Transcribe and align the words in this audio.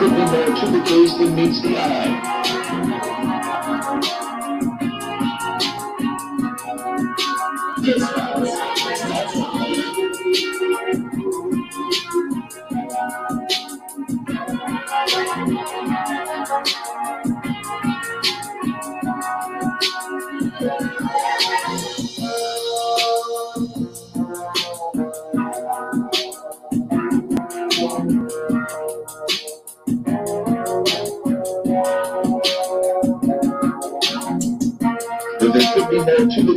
crippled 0.00 0.56
to 0.56 0.66
the 0.70 0.80
gaze 0.82 1.18
that 1.18 1.28
meets 1.28 1.60
the 1.60 1.76
eye. 1.76 2.59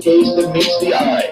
face 0.03 0.35
that 0.35 0.51
meets 0.51 0.79
the 0.81 0.93
eye. 0.93 1.22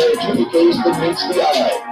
January 0.00 0.16
the 0.36 0.50
to 0.50 0.76
that 0.78 1.00
meets 1.02 1.28
the 1.28 1.42
eye. 1.42 1.89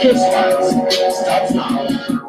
Kiss 0.00 0.24
Files 0.32 0.70
starts 1.14 1.52
now. 1.52 2.20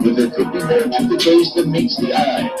More 0.00 0.82
to 0.84 1.08
the 1.08 1.16
case 1.20 1.54
than 1.54 1.72
meets 1.72 1.96
the 1.96 2.14
eye. 2.14 2.53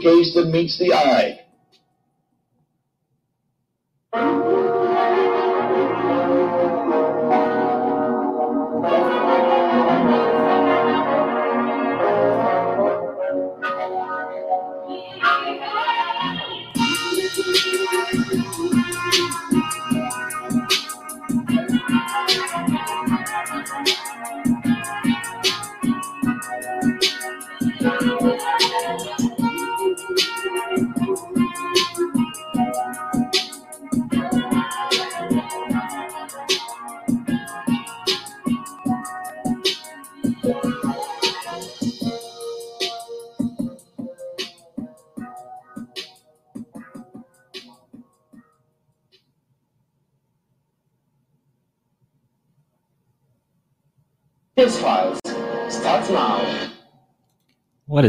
Case 0.00 0.34
that 0.34 0.46
meets 0.46 0.78
the 0.78 0.94
eye. 0.94 1.39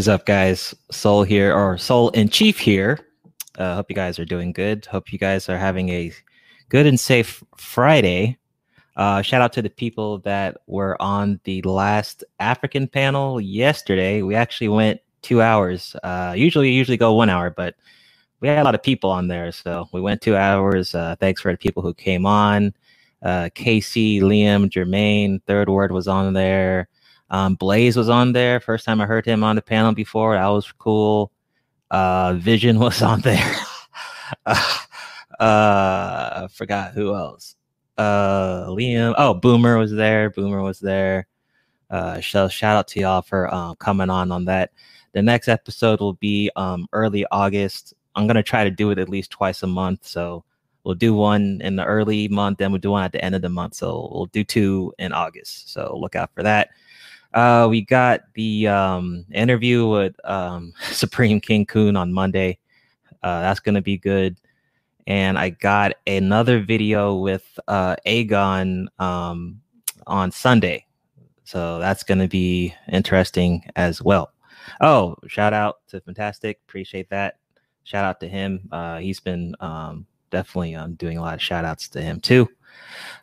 Is 0.02 0.10
up, 0.10 0.26
guys? 0.26 0.74
Soul 0.90 1.22
here, 1.22 1.54
or 1.54 1.78
Soul 1.78 2.10
in 2.10 2.28
Chief 2.28 2.58
here. 2.58 2.98
Uh, 3.60 3.76
hope 3.76 3.86
you 3.88 3.96
guys 3.96 4.18
are 4.18 4.26
doing 4.26 4.52
good. 4.52 4.84
Hope 4.88 5.14
you 5.14 5.20
guys 5.20 5.48
are 5.48 5.60
having 5.60 5.90
a 5.90 6.12
good 6.70 6.88
and 6.88 7.00
safe 7.00 7.44
Friday. 7.56 8.40
Uh, 8.96 9.22
shout 9.22 9.44
out 9.44 9.54
to 9.54 9.62
the 9.62 9.70
people 9.70 10.18
that 10.22 10.58
were 10.66 11.00
on 11.00 11.40
the 11.44 11.62
last 11.62 12.24
African 12.40 12.88
panel 12.88 13.40
yesterday. 13.40 14.24
We 14.24 14.34
actually 14.34 14.70
went 14.70 15.02
two 15.22 15.40
hours. 15.40 15.96
Uh, 16.02 16.34
usually, 16.36 16.72
usually 16.72 16.98
go 16.98 17.14
one 17.14 17.30
hour, 17.30 17.52
but 17.52 17.76
we 18.40 18.48
had 18.48 18.58
a 18.58 18.64
lot 18.64 18.74
of 18.74 18.82
people 18.82 19.12
on 19.12 19.28
there, 19.28 19.52
so 19.52 19.88
we 19.94 20.02
went 20.02 20.20
two 20.20 20.36
hours. 20.36 20.96
Uh, 20.96 21.16
thanks 21.20 21.42
for 21.42 21.52
the 21.52 21.60
people 21.60 21.84
who 21.84 21.94
came 21.94 22.26
on. 22.26 22.74
Uh, 23.22 23.50
Casey, 23.54 24.20
Liam, 24.20 24.68
Jermaine, 24.68 25.44
Third 25.46 25.70
Word 25.70 25.92
was 25.92 26.08
on 26.08 26.34
there. 26.34 26.90
Um, 27.32 27.56
Blaze 27.56 27.96
was 27.96 28.10
on 28.10 28.34
there. 28.34 28.60
First 28.60 28.86
time 28.86 29.00
I 29.02 29.06
heard 29.06 29.26
him 29.26 29.44
on 29.44 29.56
the 29.56 29.62
panel 29.62 29.94
before. 29.94 30.36
That 30.36 30.46
was 30.48 30.72
cool. 30.74 31.32
Uh, 31.90 32.34
Vision 32.34 32.78
was 32.80 33.02
on 33.02 33.22
there. 33.22 33.56
uh, 34.46 34.56
I 35.40 36.48
forgot 36.52 36.94
who 36.94 37.16
else. 37.16 37.56
Uh, 37.98 38.66
Liam. 38.68 39.16
Oh, 39.18 39.34
Boomer 39.34 39.78
was 39.78 39.92
there. 39.92 40.30
Boomer 40.30 40.62
was 40.62 40.80
there. 40.80 41.28
Uh, 41.90 42.20
so 42.22 42.48
shout 42.48 42.78
out 42.78 42.88
to 42.90 43.00
y'all 43.00 43.22
for 43.22 43.54
uh, 43.54 43.76
coming 43.76 44.10
on 44.10 44.32
on 44.32 44.46
that. 44.46 44.72
The 45.14 45.22
next 45.22 45.48
episode 45.48 46.00
will 46.00 46.14
be 46.14 46.52
um, 46.56 46.88
early 46.94 47.26
August. 47.32 47.94
I'm 48.16 48.28
gonna 48.28 48.44
try 48.44 48.64
to 48.64 48.72
do 48.72 48.92
it 48.92 49.00
at 49.00 49.10
least 49.10 49.32
twice 49.32 49.64
a 49.64 49.68
month. 49.68 50.06
So 50.06 50.44
we'll 50.84 50.96
do 50.96 51.14
one 51.14 51.60
in 51.62 51.76
the 51.76 51.86
early 51.86 52.28
month, 52.28 52.58
then 52.58 52.72
we'll 52.72 52.80
do 52.80 52.92
one 52.92 53.04
at 53.04 53.12
the 53.12 53.24
end 53.24 53.36
of 53.36 53.42
the 53.42 53.50
month. 53.50 53.76
So 53.76 54.10
we'll 54.12 54.28
do 54.28 54.44
two 54.44 54.94
in 55.00 55.12
August. 55.14 55.72
So 55.72 55.98
look 55.98 56.16
out 56.16 56.32
for 56.34 56.44
that. 56.44 56.70
Uh, 57.34 57.68
we 57.70 57.82
got 57.82 58.22
the 58.34 58.68
um, 58.68 59.26
interview 59.32 59.88
with 59.88 60.16
um, 60.26 60.74
Supreme 60.92 61.40
King 61.40 61.66
Coon 61.66 61.96
on 61.96 62.12
Monday. 62.12 62.58
Uh, 63.24 63.42
that's 63.42 63.60
gonna 63.60 63.82
be 63.82 63.98
good. 63.98 64.38
And 65.08 65.38
I 65.38 65.50
got 65.50 65.94
another 66.08 66.62
video 66.62 67.16
with 67.16 67.60
uh, 67.68 67.96
Aegon 68.06 68.88
um, 69.00 69.62
on 70.08 70.32
Sunday, 70.32 70.86
so 71.44 71.80
that's 71.80 72.04
gonna 72.04 72.28
be 72.28 72.74
interesting 72.92 73.64
as 73.76 74.02
well. 74.02 74.32
Oh, 74.80 75.16
shout 75.28 75.54
out 75.54 75.80
to 75.88 76.02
Fantastic, 76.02 76.60
appreciate 76.68 77.10
that. 77.10 77.38
Shout 77.84 78.06
out 78.06 78.20
to 78.20 78.28
him. 78.28 78.70
Uh, 78.72 79.00
he's 79.00 79.20
been 79.20 79.56
um, 79.60 80.06
definitely 80.30 80.76
um, 80.76 80.94
doing 80.96 81.18
a 81.18 81.22
lot 81.22 81.34
of 81.34 81.42
shout 81.42 81.66
outs 81.66 81.90
to 81.90 82.02
him 82.02 82.20
too. 82.20 82.48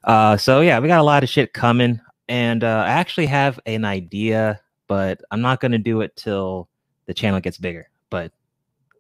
Uh, 0.05 0.37
so 0.37 0.61
yeah, 0.61 0.79
we 0.79 0.89
got 0.89 1.01
a 1.01 1.05
lot 1.05 1.23
of 1.23 1.29
shit 1.29 1.53
coming, 1.53 2.01
and 2.29 2.65
uh, 2.65 2.85
I 2.87 2.91
actually 2.91 3.27
have 3.27 3.59
an 3.67 3.85
idea, 3.85 4.61
but 4.87 5.21
I'm 5.31 5.41
not 5.41 5.61
gonna 5.61 5.79
do 5.79 6.01
it 6.03 6.17
till 6.17 6.69
the 7.07 7.15
channel 7.15 7.41
gets 7.41 7.59
bigger. 7.59 7.89
But 8.11 8.33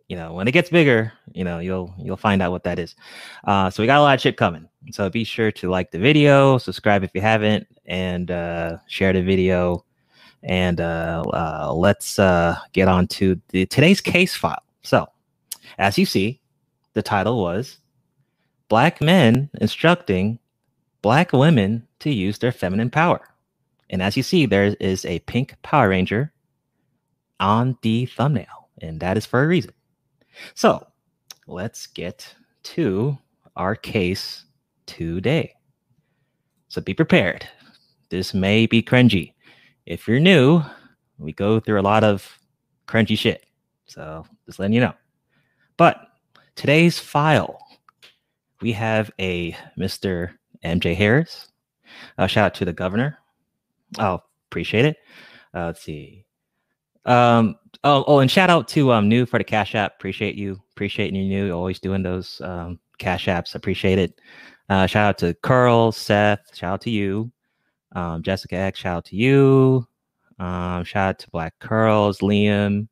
you 0.08 0.16
know, 0.16 0.32
when 0.32 0.48
it 0.48 0.52
gets 0.52 0.70
bigger, 0.70 1.12
you 1.32 1.44
know, 1.44 1.58
you'll 1.58 1.94
you'll 1.98 2.16
find 2.16 2.40
out 2.40 2.50
what 2.50 2.64
that 2.64 2.78
is. 2.78 2.96
Uh, 3.44 3.70
so 3.70 3.82
we 3.82 3.86
got 3.86 3.98
a 3.98 4.02
lot 4.02 4.14
of 4.14 4.20
shit 4.20 4.36
coming. 4.36 4.66
So 4.90 5.08
be 5.10 5.24
sure 5.24 5.52
to 5.52 5.68
like 5.68 5.90
the 5.90 5.98
video, 5.98 6.56
subscribe 6.58 7.04
if 7.04 7.10
you 7.14 7.20
haven't, 7.20 7.66
and 7.86 8.30
uh, 8.30 8.78
share 8.86 9.12
the 9.12 9.22
video. 9.22 9.84
And 10.42 10.80
uh, 10.80 11.24
uh, 11.32 11.72
let's 11.74 12.18
uh, 12.18 12.56
get 12.72 12.88
on 12.88 13.06
to 13.08 13.40
the 13.48 13.66
today's 13.66 14.00
case 14.00 14.34
file. 14.34 14.62
So, 14.82 15.08
as 15.78 15.98
you 15.98 16.06
see, 16.06 16.40
the 16.94 17.02
title 17.02 17.42
was 17.42 17.78
"Black 18.68 19.02
Men 19.02 19.50
Instructing 19.60 20.38
Black 21.02 21.32
Women 21.32 21.86
to 22.00 22.10
Use 22.10 22.38
Their 22.38 22.52
Feminine 22.52 22.90
Power." 22.90 23.20
And 23.90 24.02
as 24.02 24.16
you 24.16 24.22
see, 24.22 24.46
there 24.46 24.76
is 24.80 25.04
a 25.04 25.20
pink 25.20 25.54
Power 25.62 25.88
Ranger 25.88 26.32
on 27.40 27.78
the 27.82 28.06
thumbnail, 28.06 28.68
and 28.82 29.00
that 29.00 29.16
is 29.16 29.24
for 29.24 29.42
a 29.42 29.46
reason. 29.46 29.72
So 30.54 30.86
let's 31.46 31.86
get 31.86 32.34
to 32.64 33.16
our 33.56 33.74
case 33.74 34.44
today. 34.86 35.54
So 36.68 36.80
be 36.80 36.94
prepared. 36.94 37.48
This 38.10 38.34
may 38.34 38.66
be 38.66 38.82
cringy. 38.82 39.34
If 39.86 40.06
you're 40.06 40.20
new, 40.20 40.62
we 41.18 41.32
go 41.32 41.60
through 41.60 41.80
a 41.80 41.82
lot 41.82 42.04
of 42.04 42.38
cringy 42.86 43.18
shit. 43.18 43.46
So 43.86 44.26
just 44.46 44.58
letting 44.58 44.74
you 44.74 44.80
know. 44.80 44.94
But 45.76 46.08
today's 46.56 46.98
file, 46.98 47.58
we 48.60 48.72
have 48.72 49.10
a 49.18 49.56
Mr. 49.78 50.37
MJ 50.64 50.94
Harris. 50.94 51.48
Uh, 52.16 52.26
shout 52.26 52.46
out 52.46 52.54
to 52.54 52.64
the 52.64 52.72
governor. 52.72 53.18
Oh, 53.98 54.22
appreciate 54.50 54.84
it. 54.84 54.96
Uh, 55.54 55.66
let's 55.66 55.82
see. 55.82 56.24
Um, 57.04 57.56
oh, 57.84 58.04
oh, 58.06 58.18
and 58.18 58.30
shout 58.30 58.50
out 58.50 58.68
to 58.68 58.92
um 58.92 59.08
new 59.08 59.24
for 59.24 59.38
the 59.38 59.44
Cash 59.44 59.74
App. 59.74 59.94
Appreciate 59.94 60.34
you. 60.34 60.60
Appreciate 60.72 61.12
you 61.12 61.24
new. 61.24 61.52
Always 61.52 61.80
doing 61.80 62.02
those 62.02 62.40
um 62.42 62.78
Cash 62.98 63.26
Apps. 63.26 63.54
Appreciate 63.54 63.98
it. 63.98 64.20
Uh, 64.68 64.86
shout 64.86 65.08
out 65.08 65.18
to 65.18 65.34
Curl, 65.42 65.92
Seth. 65.92 66.54
Shout 66.54 66.74
out 66.74 66.80
to 66.82 66.90
you. 66.90 67.32
Um, 67.92 68.22
Jessica 68.22 68.56
X. 68.56 68.80
Shout 68.80 68.98
out 68.98 69.04
to 69.06 69.16
you. 69.16 69.86
Um, 70.38 70.84
shout 70.84 71.08
out 71.08 71.18
to 71.20 71.30
Black 71.30 71.58
Curls, 71.58 72.18
Liam. 72.18 72.88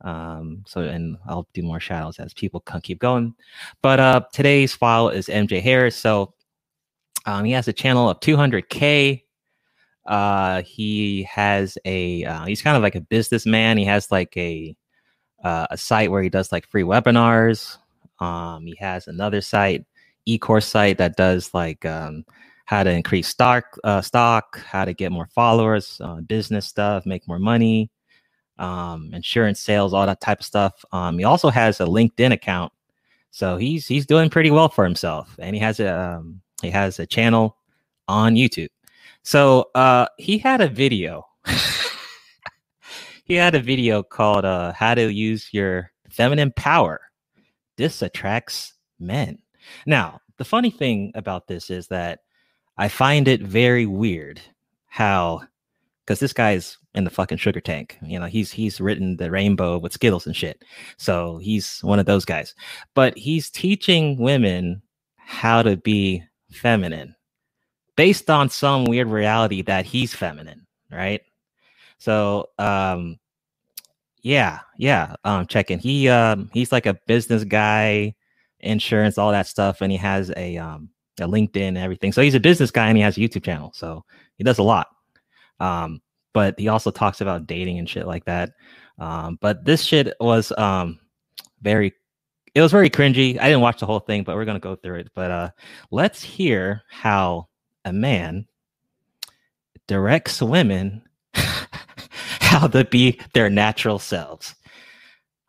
Um, 0.00 0.64
so 0.66 0.80
and 0.82 1.16
I'll 1.26 1.48
do 1.54 1.62
more 1.62 1.80
shout 1.80 2.04
outs 2.04 2.20
as 2.20 2.34
people 2.34 2.60
can 2.60 2.80
keep 2.80 2.98
going. 2.98 3.34
But 3.82 4.00
uh 4.00 4.22
today's 4.32 4.74
file 4.74 5.08
is 5.08 5.26
MJ 5.26 5.60
Harris. 5.60 5.96
So 5.96 6.34
um 7.28 7.44
he 7.44 7.52
has 7.52 7.68
a 7.68 7.72
channel 7.72 8.08
of 8.08 8.18
200k 8.20 9.22
uh, 10.08 10.62
he 10.62 11.22
has 11.24 11.76
a 11.84 12.24
uh, 12.24 12.46
he's 12.46 12.62
kind 12.62 12.76
of 12.76 12.82
like 12.82 12.94
a 12.94 13.00
businessman. 13.00 13.76
He 13.76 13.84
has 13.84 14.10
like 14.10 14.34
a 14.36 14.74
uh, 15.44 15.66
a 15.70 15.76
site 15.76 16.10
where 16.10 16.22
he 16.22 16.30
does 16.30 16.50
like 16.50 16.66
free 16.66 16.82
webinars. 16.82 17.76
Um, 18.18 18.64
he 18.64 18.74
has 18.80 19.06
another 19.06 19.42
site, 19.42 19.84
e-course 20.24 20.66
site 20.66 20.96
that 20.98 21.16
does 21.16 21.52
like 21.52 21.84
um, 21.84 22.24
how 22.64 22.82
to 22.82 22.90
increase 22.90 23.28
stock 23.28 23.64
uh, 23.84 24.00
stock, 24.00 24.58
how 24.60 24.86
to 24.86 24.94
get 24.94 25.12
more 25.12 25.28
followers, 25.34 26.00
uh, 26.02 26.22
business 26.22 26.66
stuff, 26.66 27.04
make 27.04 27.28
more 27.28 27.38
money, 27.38 27.90
um, 28.58 29.10
insurance 29.12 29.60
sales, 29.60 29.92
all 29.92 30.06
that 30.06 30.22
type 30.22 30.40
of 30.40 30.46
stuff. 30.46 30.72
Um, 30.90 31.18
he 31.18 31.24
also 31.24 31.50
has 31.50 31.80
a 31.80 31.84
LinkedIn 31.84 32.32
account, 32.32 32.72
so 33.30 33.58
he's 33.58 33.86
he's 33.86 34.06
doing 34.06 34.30
pretty 34.30 34.50
well 34.50 34.70
for 34.70 34.84
himself, 34.84 35.36
and 35.38 35.54
he 35.54 35.60
has 35.60 35.80
a 35.80 35.94
um, 35.94 36.40
he 36.62 36.70
has 36.70 36.98
a 36.98 37.06
channel 37.06 37.56
on 38.08 38.34
YouTube. 38.34 38.68
So 39.22 39.70
uh, 39.74 40.06
he 40.16 40.38
had 40.38 40.60
a 40.60 40.68
video. 40.68 41.24
he 43.24 43.34
had 43.34 43.54
a 43.54 43.60
video 43.60 44.02
called 44.02 44.44
uh, 44.44 44.72
"How 44.72 44.94
to 44.94 45.12
Use 45.12 45.48
Your 45.52 45.90
Feminine 46.10 46.52
Power." 46.52 47.00
This 47.76 48.02
attracts 48.02 48.74
men. 48.98 49.38
Now, 49.86 50.20
the 50.38 50.44
funny 50.44 50.70
thing 50.70 51.12
about 51.14 51.46
this 51.46 51.70
is 51.70 51.88
that 51.88 52.20
I 52.76 52.88
find 52.88 53.28
it 53.28 53.42
very 53.42 53.86
weird 53.86 54.40
how, 54.86 55.42
because 56.04 56.20
this 56.20 56.32
guy's 56.32 56.78
in 56.94 57.04
the 57.04 57.10
fucking 57.10 57.38
sugar 57.38 57.60
tank. 57.60 57.98
You 58.02 58.18
know, 58.18 58.26
he's 58.26 58.50
he's 58.50 58.80
written 58.80 59.16
the 59.16 59.30
rainbow 59.30 59.78
with 59.78 59.92
Skittles 59.92 60.26
and 60.26 60.34
shit. 60.34 60.64
So 60.96 61.38
he's 61.38 61.80
one 61.80 61.98
of 61.98 62.06
those 62.06 62.24
guys. 62.24 62.54
But 62.94 63.16
he's 63.16 63.50
teaching 63.50 64.18
women 64.18 64.82
how 65.16 65.62
to 65.62 65.76
be 65.76 66.24
feminine 66.50 67.14
based 67.96 68.30
on 68.30 68.48
some 68.48 68.84
weird 68.84 69.08
reality 69.08 69.62
that 69.62 69.84
he's 69.84 70.14
feminine, 70.14 70.66
right? 70.90 71.20
So 71.98 72.48
um 72.58 73.18
yeah, 74.22 74.60
yeah, 74.76 75.14
um 75.24 75.46
checking. 75.46 75.78
He 75.78 76.08
um 76.08 76.50
he's 76.52 76.72
like 76.72 76.86
a 76.86 76.98
business 77.06 77.44
guy, 77.44 78.14
insurance, 78.60 79.18
all 79.18 79.32
that 79.32 79.46
stuff, 79.46 79.80
and 79.80 79.92
he 79.92 79.98
has 79.98 80.32
a 80.36 80.56
um 80.58 80.90
a 81.20 81.26
LinkedIn 81.26 81.68
and 81.68 81.78
everything. 81.78 82.12
So 82.12 82.22
he's 82.22 82.34
a 82.34 82.40
business 82.40 82.70
guy 82.70 82.88
and 82.88 82.96
he 82.96 83.02
has 83.02 83.16
a 83.16 83.20
YouTube 83.20 83.44
channel. 83.44 83.72
So 83.74 84.04
he 84.36 84.44
does 84.44 84.58
a 84.58 84.62
lot. 84.62 84.88
Um, 85.60 86.00
but 86.32 86.58
he 86.58 86.68
also 86.68 86.90
talks 86.90 87.20
about 87.20 87.46
dating 87.46 87.78
and 87.78 87.88
shit 87.88 88.06
like 88.06 88.24
that. 88.26 88.52
Um, 88.98 89.38
but 89.40 89.64
this 89.64 89.82
shit 89.82 90.14
was 90.20 90.52
um 90.56 91.00
very 91.62 91.94
it 92.58 92.62
was 92.62 92.72
very 92.72 92.90
cringy. 92.90 93.38
I 93.38 93.44
didn't 93.44 93.60
watch 93.60 93.78
the 93.78 93.86
whole 93.86 94.00
thing, 94.00 94.24
but 94.24 94.34
we're 94.34 94.44
gonna 94.44 94.58
go 94.58 94.74
through 94.74 94.96
it. 94.96 95.10
But 95.14 95.30
uh 95.30 95.50
let's 95.92 96.20
hear 96.20 96.82
how 96.90 97.46
a 97.84 97.92
man 97.92 98.48
directs 99.86 100.42
women 100.42 101.02
how 101.32 102.66
to 102.66 102.84
be 102.84 103.20
their 103.32 103.48
natural 103.48 104.00
selves. 104.00 104.56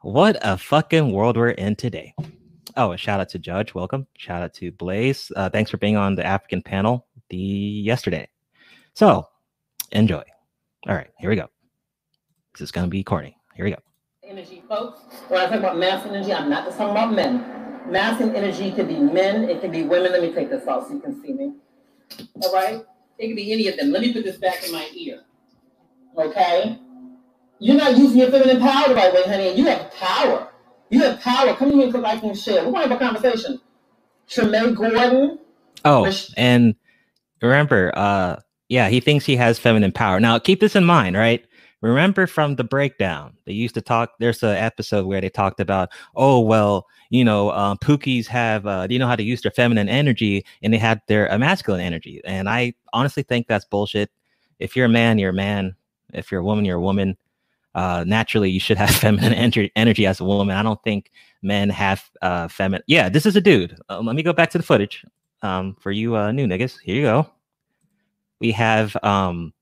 What 0.02 0.38
a 0.44 0.56
fucking 0.56 1.12
world 1.12 1.36
we're 1.36 1.50
in 1.50 1.76
today. 1.76 2.14
Oh, 2.78 2.92
a 2.92 2.98
shout 2.98 3.20
out 3.20 3.30
to 3.30 3.40
Judge. 3.40 3.74
Welcome. 3.74 4.06
Shout 4.16 4.44
out 4.44 4.54
to 4.56 4.72
Blaze. 4.72 5.32
Uh, 5.36 5.50
thanks 5.50 5.72
for 5.72 5.78
being 5.78 5.98
on 5.98 6.14
the 6.14 6.24
African 6.24 6.62
panel 6.62 7.08
the 7.30 7.38
yesterday. 7.38 8.30
So 8.94 9.26
enjoy. 9.92 10.24
All 10.88 10.96
right, 10.96 11.10
here 11.18 11.32
we 11.32 11.36
go. 11.36 11.50
This 12.54 12.62
is 12.62 12.72
to 12.72 12.86
be 12.86 13.04
corny. 13.04 13.36
Here 13.56 13.66
we 13.66 13.72
go. 13.72 13.89
Energy, 14.30 14.62
folks. 14.70 15.00
When 15.28 15.42
I 15.42 15.48
talk 15.48 15.58
about 15.58 15.80
masculine 15.80 16.18
energy, 16.18 16.32
I'm 16.32 16.52
not 16.52 16.64
just 16.64 16.78
talking 16.78 16.92
about 16.92 17.16
men. 17.16 17.44
Masculine 17.90 18.36
energy 18.36 18.72
can 18.72 18.86
be 18.86 19.00
men, 19.00 19.50
it 19.50 19.60
can 19.60 19.72
be 19.72 19.82
women. 19.82 20.12
Let 20.12 20.22
me 20.22 20.32
take 20.32 20.52
this 20.52 20.68
off 20.68 20.88
so 20.88 20.94
you 20.94 21.00
can 21.00 21.20
see 21.20 21.34
me. 21.34 21.54
All 22.44 22.54
right? 22.54 22.86
It 23.18 23.28
can 23.28 23.36
be 23.36 23.52
any 23.52 23.68
of 23.70 23.78
them. 23.78 23.90
Let 23.90 24.04
me 24.04 24.14
put 24.14 24.24
this 24.24 24.38
back 24.38 24.64
in 24.64 24.72
my 24.72 24.88
ear. 24.94 25.24
Okay? 26.16 26.78
You're 27.58 27.76
not 27.76 27.98
using 27.98 28.20
your 28.20 28.30
feminine 28.30 28.60
power 28.60 28.90
the 28.90 28.94
right 28.94 29.12
way, 29.12 29.24
honey. 29.24 29.56
You 29.56 29.66
have 29.66 29.92
power. 29.94 30.52
You 30.92 31.02
have 31.02 31.20
power. 31.22 31.56
Come 31.56 31.72
here 31.72 31.88
and 31.88 31.94
like 31.94 32.22
and 32.22 32.38
share. 32.38 32.64
We're 32.64 32.72
going 32.72 32.88
to 32.88 32.96
have 32.96 33.02
a 33.02 33.04
conversation. 33.04 33.60
Tremaine 34.28 34.76
Gordon. 34.76 35.40
Oh, 35.86 36.12
and 36.38 36.76
remember, 37.42 37.92
uh, 37.96 38.36
yeah, 38.68 38.90
he 38.90 39.00
thinks 39.00 39.26
he 39.26 39.38
has 39.38 39.58
feminine 39.58 39.92
power. 39.92 40.20
Now, 40.20 40.38
keep 40.38 40.60
this 40.60 40.76
in 40.76 40.86
mind, 40.86 41.18
right? 41.18 41.44
Remember 41.82 42.28
from 42.28 42.56
the 42.56 42.64
breakdown, 42.64 43.38
they 43.46 43.54
used 43.54 43.74
to 43.76 43.82
talk. 43.82 44.12
There's 44.20 44.44
an 44.44 44.56
episode 44.56 45.06
where 45.06 45.22
they 45.22 45.30
talked 45.30 45.62
about, 45.62 45.90
oh, 46.16 46.42
well, 46.42 46.88
you 47.10 47.24
know, 47.24 47.52
um, 47.52 47.78
Pookies 47.78 48.28
have, 48.28 48.66
uh, 48.68 48.86
they 48.86 48.98
know 48.98 49.08
how 49.08 49.16
to 49.16 49.24
use 49.24 49.42
their 49.42 49.52
feminine 49.52 49.88
energy 49.88 50.46
and 50.62 50.74
they 50.74 50.78
had 50.78 51.02
their 51.08 51.32
uh, 51.32 51.38
masculine 51.38 51.82
energy. 51.82 52.22
And 52.26 52.50
I 52.50 52.74
honestly 52.92 53.24
think 53.24 53.48
that's 53.48 53.64
bullshit. 53.64 54.12
If 54.60 54.76
you're 54.76 54.88
a 54.88 54.90
man, 54.90 55.20
you're 55.20 55.30
a 55.30 55.34
man. 55.34 55.76
If 56.14 56.32
you're 56.32 56.42
a 56.42 56.44
woman, 56.44 56.66
you're 56.66 56.78
a 56.78 56.82
woman. 56.82 57.18
Uh, 57.76 58.04
naturally, 58.06 58.50
you 58.50 58.60
should 58.60 58.78
have 58.78 58.90
feminine 58.96 59.34
energy, 59.34 59.72
energy 59.76 60.06
as 60.06 60.20
a 60.20 60.26
woman. 60.26 60.58
I 60.58 60.64
don't 60.64 60.84
think 60.84 61.12
men 61.42 61.70
have 61.70 62.10
uh, 62.22 62.50
feminine. 62.50 62.84
Yeah, 62.88 63.08
this 63.08 63.26
is 63.26 63.38
a 63.38 63.42
dude. 63.42 63.78
Um, 63.88 64.06
let 64.06 64.18
me 64.18 64.24
go 64.24 64.34
back 64.34 64.50
to 64.52 64.58
the 64.58 64.64
footage 64.64 65.06
um, 65.42 65.78
for 65.80 65.92
you 65.92 66.18
uh, 66.18 66.32
new 66.34 66.46
niggas. 66.46 66.78
Here 66.82 66.96
you 66.96 67.04
go. 67.04 67.30
We 68.42 68.52
have 68.52 68.98
um, 69.04 69.54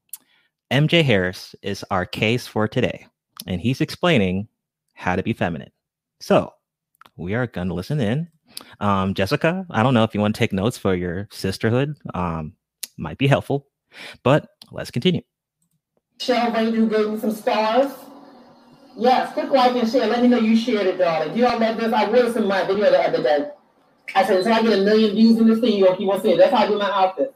MJ 0.72 1.04
Harris 1.04 1.56
is 1.62 1.86
our 1.92 2.06
case 2.06 2.46
for 2.46 2.68
today, 2.68 3.08
and 3.46 3.62
he's 3.62 3.80
explaining 3.80 4.50
how 4.96 5.16
to 5.16 5.24
be 5.24 5.32
feminine. 5.32 5.72
So 6.20 6.54
we 7.16 7.36
are 7.36 7.48
going 7.48 7.70
to 7.70 7.74
listen 7.74 8.02
in. 8.02 8.28
Um, 8.82 9.14
Jessica, 9.14 9.66
I 9.70 9.82
don't 9.82 9.94
know 9.94 10.04
if 10.04 10.14
you 10.14 10.20
want 10.20 10.36
to 10.36 10.40
take 10.40 10.52
notes 10.52 10.78
for 10.78 10.94
your 10.94 11.30
sisterhood. 11.32 11.96
Um, 12.14 12.54
might 12.98 13.18
be 13.18 13.28
helpful, 13.28 13.68
but 14.24 14.50
let's 14.72 14.92
continue. 14.92 15.22
Shell 16.20 16.52
who 16.52 16.90
gave 16.90 17.12
me 17.12 17.20
some 17.20 17.32
stars. 17.32 17.94
Yes, 18.98 19.32
click 19.34 19.52
like 19.52 19.76
and 19.76 19.90
share. 19.90 20.08
Let 20.08 20.22
me 20.22 20.28
know 20.28 20.40
you 20.40 20.58
shared 20.58 20.88
it, 20.88 20.98
darling. 20.98 21.34
Do 21.34 21.40
you 21.40 21.46
don't 21.46 21.60
let 21.60 21.78
this. 21.78 21.94
I 21.94 22.10
this 22.10 22.36
in 22.36 22.48
my 22.48 22.66
video 22.66 22.90
the 22.90 23.00
other 23.00 23.24
day. 23.24 23.52
I 24.16 24.26
said, 24.26 24.38
until 24.38 24.54
I 24.54 24.64
get 24.64 24.80
a 24.80 24.84
million 24.84 25.16
views 25.16 25.38
in 25.38 25.48
this 25.48 25.60
thing, 25.60 25.78
you'll 25.78 25.96
keep 25.96 26.10
on 26.10 26.22
saying 26.22 26.38
that's 26.38 26.52
how 26.52 26.66
I 26.66 26.68
do 26.68 26.78
my 26.78 26.90
outfit. 26.90 27.36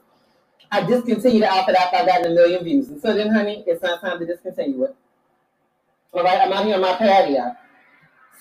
I 0.72 0.84
discontinued 0.84 1.44
the 1.44 1.50
outfit 1.50 1.76
after 1.76 1.98
I 1.98 2.06
got 2.06 2.26
a 2.26 2.30
million 2.30 2.64
views. 2.64 2.90
And 2.90 3.02
so 3.02 3.14
then, 3.14 3.34
honey, 3.34 3.64
it's 3.68 3.84
not 3.84 4.02
time 4.02 4.20
to 4.20 4.26
discontinue 4.26 4.84
it. 4.86 4.96
All 6.14 6.24
right, 6.24 6.40
I'm 6.42 6.52
out 6.54 6.66
here 6.66 6.76
on 6.76 6.82
my 6.82 6.96
patio. 6.96 7.56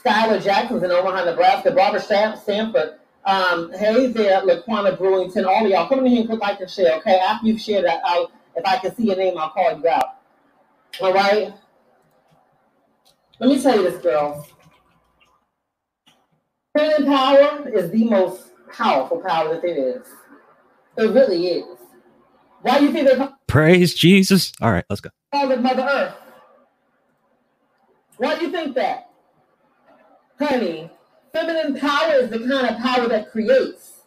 Skylar 0.04 0.42
Jackson's 0.42 0.82
in 0.82 0.90
Omaha, 0.90 1.25
Nebraska. 1.25 1.72
Barbara 1.72 2.00
Stanford. 2.00 2.94
Um, 3.25 3.72
hey 3.72 4.06
there, 4.06 4.40
Laquana 4.42 4.96
Brewington. 4.96 5.46
All 5.46 5.64
of 5.64 5.70
y'all, 5.70 5.88
come 5.88 6.00
in 6.00 6.06
here 6.06 6.20
and 6.20 6.28
click 6.28 6.40
like 6.40 6.60
and 6.60 6.70
share, 6.70 6.96
okay? 6.99 7.18
After 7.18 7.46
you've 7.46 7.60
shared 7.60 7.84
that, 7.84 8.00
if 8.56 8.64
I 8.64 8.78
can 8.78 8.94
see 8.94 9.04
your 9.04 9.16
name, 9.16 9.37
I'll 9.37 9.50
call 9.50 9.78
you 9.78 9.88
out. 9.88 10.16
All 11.00 11.12
right? 11.12 11.52
Let 13.38 13.50
me 13.50 13.60
tell 13.60 13.76
you 13.76 13.90
this, 13.90 14.02
girls. 14.02 14.46
Feminine 16.76 17.06
power 17.06 17.68
is 17.68 17.90
the 17.90 18.04
most 18.04 18.52
powerful 18.72 19.18
power 19.18 19.52
that 19.52 19.62
there 19.62 19.96
is. 19.99 20.06
It 20.96 21.10
really 21.12 21.46
is. 21.49 21.79
Why 22.62 22.78
do 22.78 22.86
you 22.86 22.92
think 22.92 23.08
they 23.08 23.16
call 23.16 23.36
Praise 23.46 23.94
Jesus. 23.94 24.52
All 24.60 24.70
right, 24.70 24.84
let's 24.88 25.00
go. 25.00 25.10
it 25.32 25.60
Mother 25.60 25.82
Earth? 25.82 26.14
Why 28.18 28.38
do 28.38 28.44
you 28.44 28.52
think 28.52 28.74
that? 28.74 29.10
Honey, 30.38 30.90
feminine 31.32 31.78
power 31.80 32.14
is 32.14 32.30
the 32.30 32.38
kind 32.38 32.68
of 32.68 32.78
power 32.78 33.08
that 33.08 33.30
creates. 33.30 34.02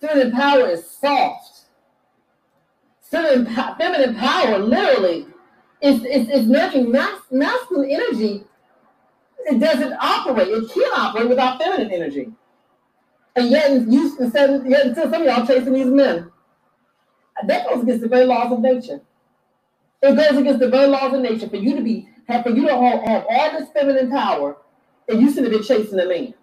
Feminine 0.00 0.32
power 0.32 0.68
is 0.68 0.88
soft. 0.88 1.62
Feminine, 3.02 3.46
feminine 3.76 4.14
power 4.14 4.58
literally 4.58 5.26
is, 5.82 6.04
is, 6.04 6.28
is 6.30 6.46
nurturing 6.46 6.92
mas- 6.92 7.22
masculine 7.30 7.90
energy. 7.90 8.44
It 9.46 9.58
doesn't 9.58 9.92
operate. 9.94 10.48
It 10.48 10.70
can't 10.72 10.98
operate 10.98 11.28
without 11.28 11.60
feminine 11.60 11.92
energy. 11.92 12.30
And 13.36 13.50
yet, 13.50 13.70
you 13.88 14.16
said, 14.30 14.62
yet 14.66 14.86
until 14.86 15.10
some 15.10 15.22
of 15.22 15.26
y'all 15.26 15.46
chasing 15.46 15.72
these 15.72 15.86
men. 15.86 16.30
That 17.46 17.68
goes 17.68 17.82
against 17.82 18.02
the 18.02 18.08
very 18.08 18.26
laws 18.26 18.52
of 18.52 18.60
nature. 18.60 19.00
It 20.02 20.16
goes 20.16 20.38
against 20.38 20.60
the 20.60 20.68
very 20.68 20.86
laws 20.86 21.12
of 21.12 21.20
nature 21.20 21.48
for 21.48 21.56
you 21.56 21.76
to 21.76 21.82
be 21.82 22.08
have 22.28 22.44
for 22.44 22.50
you 22.50 22.66
to 22.66 22.74
have, 22.74 23.02
have 23.02 23.26
all 23.28 23.58
this 23.58 23.68
feminine 23.70 24.10
power, 24.10 24.56
and 25.08 25.20
you 25.20 25.32
should 25.32 25.44
have 25.44 25.52
be 25.52 25.60
chasing 25.66 25.98
a 25.98 26.06
man. 26.06 26.34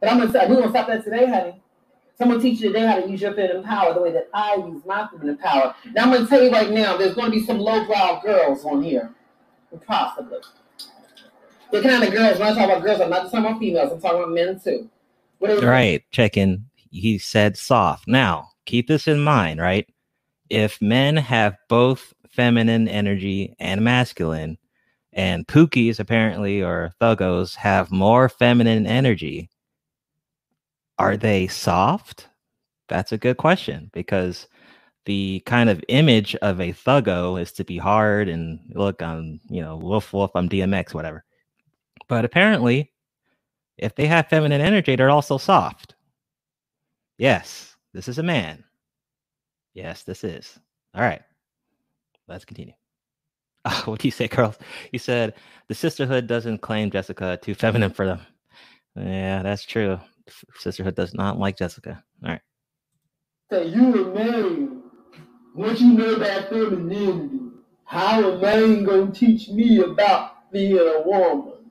But 0.00 0.10
I'm 0.10 0.18
gonna 0.18 0.32
say 0.32 0.46
we're 0.48 0.56
gonna 0.56 0.70
stop 0.70 0.88
that 0.88 1.04
today, 1.04 1.26
honey. 1.26 1.62
Someone 2.16 2.40
teach 2.40 2.60
you 2.60 2.72
today 2.72 2.84
how 2.84 3.00
to 3.00 3.08
use 3.08 3.20
your 3.20 3.32
feminine 3.32 3.62
power 3.62 3.94
the 3.94 4.02
way 4.02 4.12
that 4.12 4.28
I 4.34 4.56
use 4.56 4.84
my 4.84 5.06
feminine 5.10 5.38
power. 5.38 5.74
Now 5.94 6.04
I'm 6.04 6.12
gonna 6.12 6.26
tell 6.26 6.42
you 6.42 6.50
right 6.50 6.70
now, 6.70 6.96
there's 6.96 7.14
gonna 7.14 7.30
be 7.30 7.44
some 7.44 7.58
low-brow 7.58 8.20
girls 8.24 8.64
on 8.64 8.82
here, 8.82 9.14
possibly. 9.86 10.38
The 11.70 11.82
kind 11.82 12.02
of 12.02 12.12
girls. 12.12 12.38
When 12.38 12.48
I 12.48 12.54
talk 12.54 12.70
about 12.70 12.82
girls, 12.82 13.00
I'm 13.00 13.10
not 13.10 13.22
just 13.22 13.32
talking 13.32 13.46
about 13.46 13.60
females. 13.60 13.92
I'm 13.92 14.00
talking 14.00 14.18
about 14.18 14.32
men 14.32 14.58
too. 14.58 14.88
Right. 15.40 16.02
Check 16.10 16.36
in. 16.36 16.64
He 16.90 17.18
said 17.18 17.56
soft. 17.56 18.08
Now 18.08 18.50
keep 18.68 18.86
this 18.86 19.08
in 19.08 19.20
mind, 19.20 19.60
right? 19.60 19.88
If 20.50 20.80
men 20.80 21.16
have 21.16 21.56
both 21.68 22.14
feminine 22.30 22.86
energy 22.86 23.54
and 23.58 23.82
masculine, 23.82 24.58
and 25.12 25.46
Pookies 25.48 25.98
apparently 25.98 26.62
or 26.62 26.92
Thuggos 27.00 27.56
have 27.56 27.90
more 27.90 28.28
feminine 28.28 28.86
energy, 28.86 29.50
are 30.98 31.16
they 31.16 31.48
soft? 31.48 32.28
That's 32.88 33.12
a 33.12 33.18
good 33.18 33.36
question 33.36 33.90
because 33.92 34.46
the 35.06 35.42
kind 35.46 35.70
of 35.70 35.82
image 35.88 36.34
of 36.36 36.60
a 36.60 36.72
thuggo 36.72 37.40
is 37.40 37.52
to 37.52 37.64
be 37.64 37.78
hard 37.78 38.28
and 38.28 38.60
look 38.74 39.02
I'm, 39.02 39.40
you 39.48 39.62
know, 39.62 39.76
woof 39.76 40.12
woof, 40.12 40.30
I'm 40.34 40.48
DMX, 40.48 40.94
whatever. 40.94 41.24
But 42.08 42.24
apparently, 42.24 42.92
if 43.78 43.94
they 43.94 44.06
have 44.06 44.28
feminine 44.28 44.60
energy, 44.60 44.96
they're 44.96 45.10
also 45.10 45.38
soft. 45.38 45.94
Yes, 47.16 47.67
this 47.98 48.06
is 48.06 48.18
a 48.18 48.22
man. 48.22 48.62
Yes, 49.74 50.04
this 50.04 50.22
is. 50.22 50.56
All 50.94 51.02
right. 51.02 51.20
Let's 52.28 52.44
continue. 52.44 52.74
Oh, 53.64 53.82
what 53.86 53.98
do 53.98 54.06
you 54.06 54.12
say, 54.12 54.28
Carl? 54.28 54.54
You 54.92 55.00
said 55.00 55.34
the 55.66 55.74
sisterhood 55.74 56.28
doesn't 56.28 56.58
claim 56.58 56.92
Jessica 56.92 57.38
too 57.42 57.56
feminine 57.56 57.90
for 57.90 58.06
them. 58.06 58.20
Yeah, 58.94 59.42
that's 59.42 59.64
true. 59.64 59.98
Sisterhood 60.54 60.94
does 60.94 61.12
not 61.12 61.40
like 61.40 61.58
Jessica. 61.58 62.02
All 62.24 62.30
right. 62.30 62.40
So 63.50 63.62
you 63.62 64.06
a 64.06 64.14
man. 64.14 64.82
What 65.54 65.80
you 65.80 65.92
know 65.92 66.14
about 66.14 66.50
femininity? 66.50 67.40
How 67.84 68.30
a 68.30 68.38
man 68.38 68.84
gonna 68.84 69.10
teach 69.10 69.48
me 69.48 69.80
about 69.80 70.50
being 70.52 70.78
a 70.78 71.02
woman? 71.04 71.70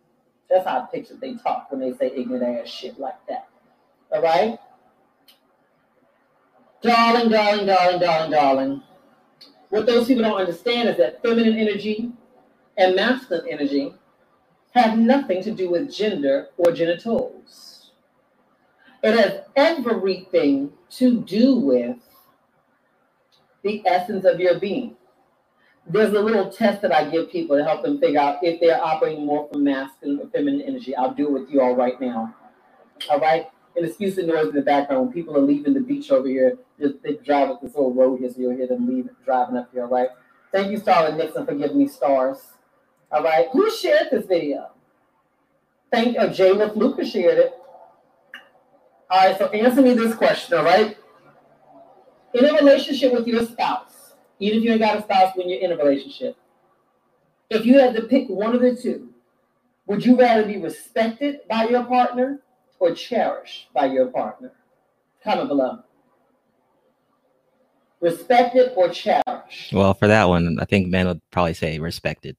That's 0.49 0.67
how 0.67 0.81
I 0.81 0.85
picture 0.93 1.15
they 1.15 1.35
talk 1.35 1.71
when 1.71 1.79
they 1.79 1.97
say 1.97 2.11
ignorant 2.13 2.59
ass 2.59 2.67
shit 2.67 2.99
like 2.99 3.25
that. 3.29 3.47
All 4.11 4.21
right? 4.21 4.59
Darling, 6.88 7.30
darling, 7.30 7.67
darling, 7.67 8.00
darling, 8.00 8.32
darling. 8.32 8.84
What 9.69 9.86
those 9.86 10.08
people 10.08 10.23
don't 10.23 10.39
understand 10.39 10.89
is 10.89 10.97
that 10.97 11.21
feminine 11.21 11.58
energy 11.58 12.12
and 12.78 12.95
masculine 12.95 13.47
energy 13.50 13.93
have 14.71 14.97
nothing 14.97 15.43
to 15.43 15.52
do 15.52 15.69
with 15.69 15.91
gender 15.91 16.50
or 16.58 16.71
genitals. 16.71 17.91
It 19.04 19.17
has 19.17 19.41
everything 19.56 20.71
to 20.91 21.21
do 21.21 21.58
with 21.60 21.97
the 23.63 23.84
essence 23.88 24.26
of 24.26 24.39
your 24.39 24.60
being 24.60 24.95
there's 25.89 26.13
a 26.13 26.19
little 26.19 26.50
test 26.50 26.82
that 26.82 26.93
I 26.93 27.10
give 27.10 27.32
people 27.32 27.58
to 27.58 27.63
help 27.63 27.84
them 27.84 28.00
figure 28.00 28.19
out 28.19 28.43
if 28.43 28.60
they're 28.60 28.84
operating 28.84 29.26
more 29.26 29.47
from 29.52 29.63
masculine 29.63 30.19
or 30.19 30.30
feminine 30.30 30.62
energy. 30.62 30.95
I'll 30.95 31.13
do 31.13 31.28
it 31.28 31.32
with 31.41 31.50
you 31.50 31.62
all 31.62 31.76
right 31.76 32.00
now. 32.02 32.36
All 33.10 33.19
right? 33.19 33.47
And 33.77 33.85
excuse 33.85 34.15
the 34.15 34.23
noise 34.23 34.47
in 34.47 34.55
the 34.55 34.63
background. 34.63 35.05
When 35.05 35.13
people 35.13 35.37
are 35.37 35.41
leaving 35.41 35.75
the 35.75 35.79
beach 35.79 36.09
over 36.09 36.27
here, 36.27 36.57
just, 36.79 36.95
they 37.03 37.17
drive 37.17 37.51
up 37.51 37.61
this 37.61 37.75
little 37.75 37.93
road 37.93 38.19
here, 38.19 38.29
so 38.31 38.39
you'll 38.39 38.57
hear 38.57 38.65
them 38.65 38.87
leave, 38.87 39.07
driving 39.23 39.55
up 39.55 39.69
here, 39.71 39.85
right? 39.85 40.09
Thank 40.51 40.71
you, 40.71 40.79
Starla 40.79 41.15
Nixon, 41.15 41.45
for 41.45 41.53
giving 41.53 41.77
me 41.77 41.87
stars. 41.87 42.39
All 43.11 43.23
right? 43.23 43.47
Who 43.53 43.69
shared 43.69 44.07
this 44.11 44.25
video? 44.25 44.71
Thank. 45.91 46.17
Oh, 46.19 46.27
Jayla 46.29 46.73
Fluker 46.73 47.05
shared 47.05 47.37
it. 47.37 47.53
All 49.09 49.27
right, 49.27 49.37
so 49.37 49.45
answer 49.49 49.81
me 49.81 49.93
this 49.93 50.15
question, 50.15 50.57
all 50.57 50.65
right? 50.65 50.97
In 52.33 52.45
a 52.45 52.53
relationship 52.53 53.13
with 53.13 53.25
your 53.27 53.45
spouse, 53.45 54.15
even 54.39 54.57
if 54.57 54.63
you 54.65 54.71
ain't 54.71 54.81
got 54.81 54.97
a 54.97 55.03
spouse 55.03 55.33
when 55.35 55.47
you're 55.47 55.61
in 55.61 55.71
a 55.71 55.77
relationship. 55.77 56.35
If 57.49 57.65
you 57.65 57.79
had 57.79 57.95
to 57.95 58.01
pick 58.01 58.27
one 58.27 58.53
of 58.53 58.61
the 58.61 58.75
two, 58.75 59.13
would 59.85 60.05
you 60.05 60.17
rather 60.17 60.45
be 60.45 60.57
respected 60.57 61.47
by 61.47 61.69
your 61.69 61.85
partner 61.85 62.41
or 62.79 62.93
cherished 62.93 63.73
by 63.73 63.85
your 63.85 64.07
partner? 64.07 64.51
Comment 65.23 65.47
below. 65.47 65.79
Respected 67.99 68.73
or 68.75 68.89
cherished? 68.89 69.73
Well, 69.73 69.93
for 69.93 70.07
that 70.07 70.29
one, 70.29 70.57
I 70.59 70.65
think 70.65 70.87
men 70.87 71.07
would 71.07 71.21
probably 71.31 71.53
say 71.53 71.79
respected. 71.79 72.37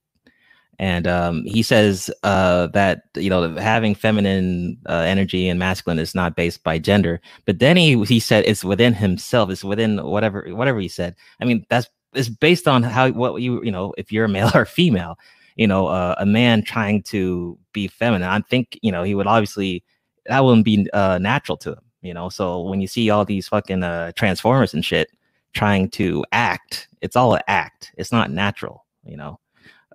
And 0.78 1.08
um, 1.08 1.42
he 1.44 1.62
says 1.62 2.08
uh, 2.22 2.68
that 2.68 3.02
you 3.16 3.28
know 3.28 3.56
having 3.56 3.96
feminine 3.96 4.78
uh, 4.88 4.92
energy 5.00 5.48
and 5.48 5.58
masculine 5.58 5.98
is 5.98 6.14
not 6.14 6.36
based 6.36 6.62
by 6.62 6.78
gender. 6.78 7.20
But 7.46 7.58
then 7.58 7.76
he 7.76 8.02
he 8.04 8.20
said 8.20 8.44
it's 8.46 8.62
within 8.62 8.94
himself. 8.94 9.50
It's 9.50 9.64
within 9.64 9.98
whatever 10.04 10.46
whatever 10.50 10.78
he 10.78 10.86
said. 10.86 11.16
I 11.40 11.46
mean 11.46 11.66
that's 11.68 11.88
it's 12.14 12.28
based 12.28 12.68
on 12.68 12.84
how 12.84 13.10
what 13.10 13.42
you 13.42 13.62
you 13.64 13.72
know 13.72 13.92
if 13.98 14.12
you're 14.12 14.26
a 14.26 14.28
male 14.28 14.50
or 14.54 14.64
female. 14.64 15.18
You 15.56 15.66
know, 15.66 15.88
uh, 15.88 16.14
a 16.18 16.24
man 16.24 16.62
trying 16.62 17.02
to 17.04 17.58
be 17.72 17.88
feminine. 17.88 18.28
I 18.28 18.38
think 18.42 18.78
you 18.80 18.92
know 18.92 19.02
he 19.02 19.16
would 19.16 19.26
obviously 19.26 19.82
that 20.28 20.44
wouldn't 20.44 20.64
be 20.64 20.88
uh, 20.92 21.18
natural 21.18 21.56
to 21.58 21.70
them, 21.70 21.84
You 22.02 22.14
know, 22.14 22.28
so 22.28 22.62
when 22.62 22.80
you 22.80 22.86
see 22.86 23.10
all 23.10 23.24
these 23.24 23.48
fucking 23.48 23.82
uh, 23.82 24.12
transformers 24.12 24.74
and 24.74 24.84
shit 24.84 25.10
trying 25.52 25.88
to 25.90 26.24
act, 26.32 26.88
it's 27.00 27.16
all 27.16 27.34
an 27.34 27.42
act. 27.48 27.92
It's 27.96 28.12
not 28.12 28.30
natural. 28.30 28.84
You 29.04 29.16
know 29.16 29.40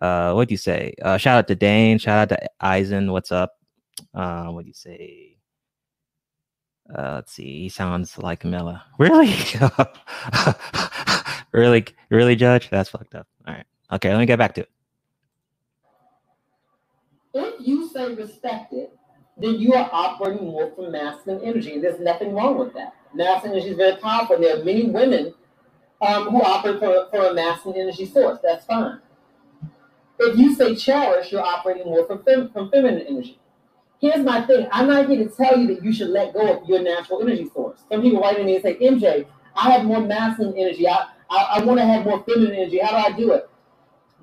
uh, 0.04 0.34
what 0.34 0.50
do 0.50 0.54
you 0.54 0.58
say? 0.58 0.94
Uh, 1.02 1.18
shout 1.18 1.38
out 1.38 1.48
to 1.48 1.56
Dane. 1.56 1.98
Shout 1.98 2.20
out 2.20 2.38
to 2.38 2.50
Eisen. 2.60 3.14
What's 3.14 3.32
up? 3.32 3.54
Uh, 4.14 4.48
what 4.48 4.64
do 4.64 4.68
you 4.68 4.74
say? 4.74 5.38
Uh, 6.94 7.14
let's 7.16 7.32
see. 7.32 7.62
He 7.62 7.70
sounds 7.70 8.18
like 8.18 8.44
Mela. 8.44 8.84
Really? 9.00 9.34
really? 11.54 11.86
Really, 12.10 12.36
Judge? 12.36 12.70
That's 12.70 12.90
fucked 12.90 13.16
up. 13.16 13.28
All 13.48 13.54
right. 13.54 13.66
Okay, 13.94 14.10
let 14.10 14.20
me 14.20 14.26
get 14.26 14.40
back 14.40 14.54
to 14.56 14.62
it. 14.62 14.70
If 17.34 17.66
you 17.66 17.88
say 17.88 18.14
respected, 18.14 18.90
then 19.38 19.56
you 19.56 19.74
are 19.74 19.90
operating 19.94 20.48
more 20.48 20.72
from 20.76 20.92
masculine 20.92 21.44
energy. 21.44 21.74
And 21.76 21.84
There's 21.84 22.00
nothing 22.00 22.34
wrong 22.34 22.58
with 22.60 22.74
that. 22.76 22.96
Masculine 23.16 23.58
energy 23.58 23.72
is 23.72 23.78
very 23.78 23.98
powerful. 23.98 24.36
And 24.38 24.46
There 24.46 24.60
are 24.62 24.64
many 24.66 24.86
women 24.90 25.34
um, 26.02 26.30
who 26.30 26.42
operate 26.44 26.80
from, 26.80 26.96
from 27.12 27.26
a 27.26 27.34
masculine 27.34 27.82
energy 27.82 28.06
source. 28.06 28.40
That's 28.44 28.66
fine. 28.66 29.00
If 30.20 30.38
you 30.40 30.56
say 30.56 30.76
cherish, 30.76 31.32
you're 31.32 31.42
operating 31.44 31.86
more 31.86 32.08
from, 32.08 32.24
fem- 32.24 32.52
from 32.52 32.72
feminine 32.72 33.06
energy. 33.08 33.40
Here's 34.02 34.26
my 34.26 34.46
thing. 34.46 34.68
I'm 34.72 34.88
not 34.88 35.10
here 35.10 35.28
to 35.28 35.36
tell 35.36 35.58
you 35.60 35.68
that 35.76 35.84
you 35.84 35.94
should 35.94 36.10
let 36.10 36.34
go 36.34 36.58
of 36.62 36.70
your 36.70 36.82
natural 36.84 37.22
energy 37.22 37.50
source. 37.54 37.82
Some 37.92 38.02
people 38.02 38.22
write 38.22 38.38
to 38.38 38.44
me 38.46 38.56
and 38.56 38.64
say, 38.64 38.76
MJ, 38.78 39.28
I 39.56 39.72
have 39.72 39.86
more 39.86 40.02
masculine 40.02 40.56
energy. 40.58 40.88
I, 40.88 41.08
I, 41.30 41.38
I 41.60 41.66
want 41.66 41.80
to 41.80 41.86
have 41.86 42.06
more 42.06 42.24
feminine 42.26 42.56
energy. 42.56 42.80
How 42.80 42.92
do 42.92 43.14
I 43.16 43.18
do 43.18 43.34
it? 43.34 43.50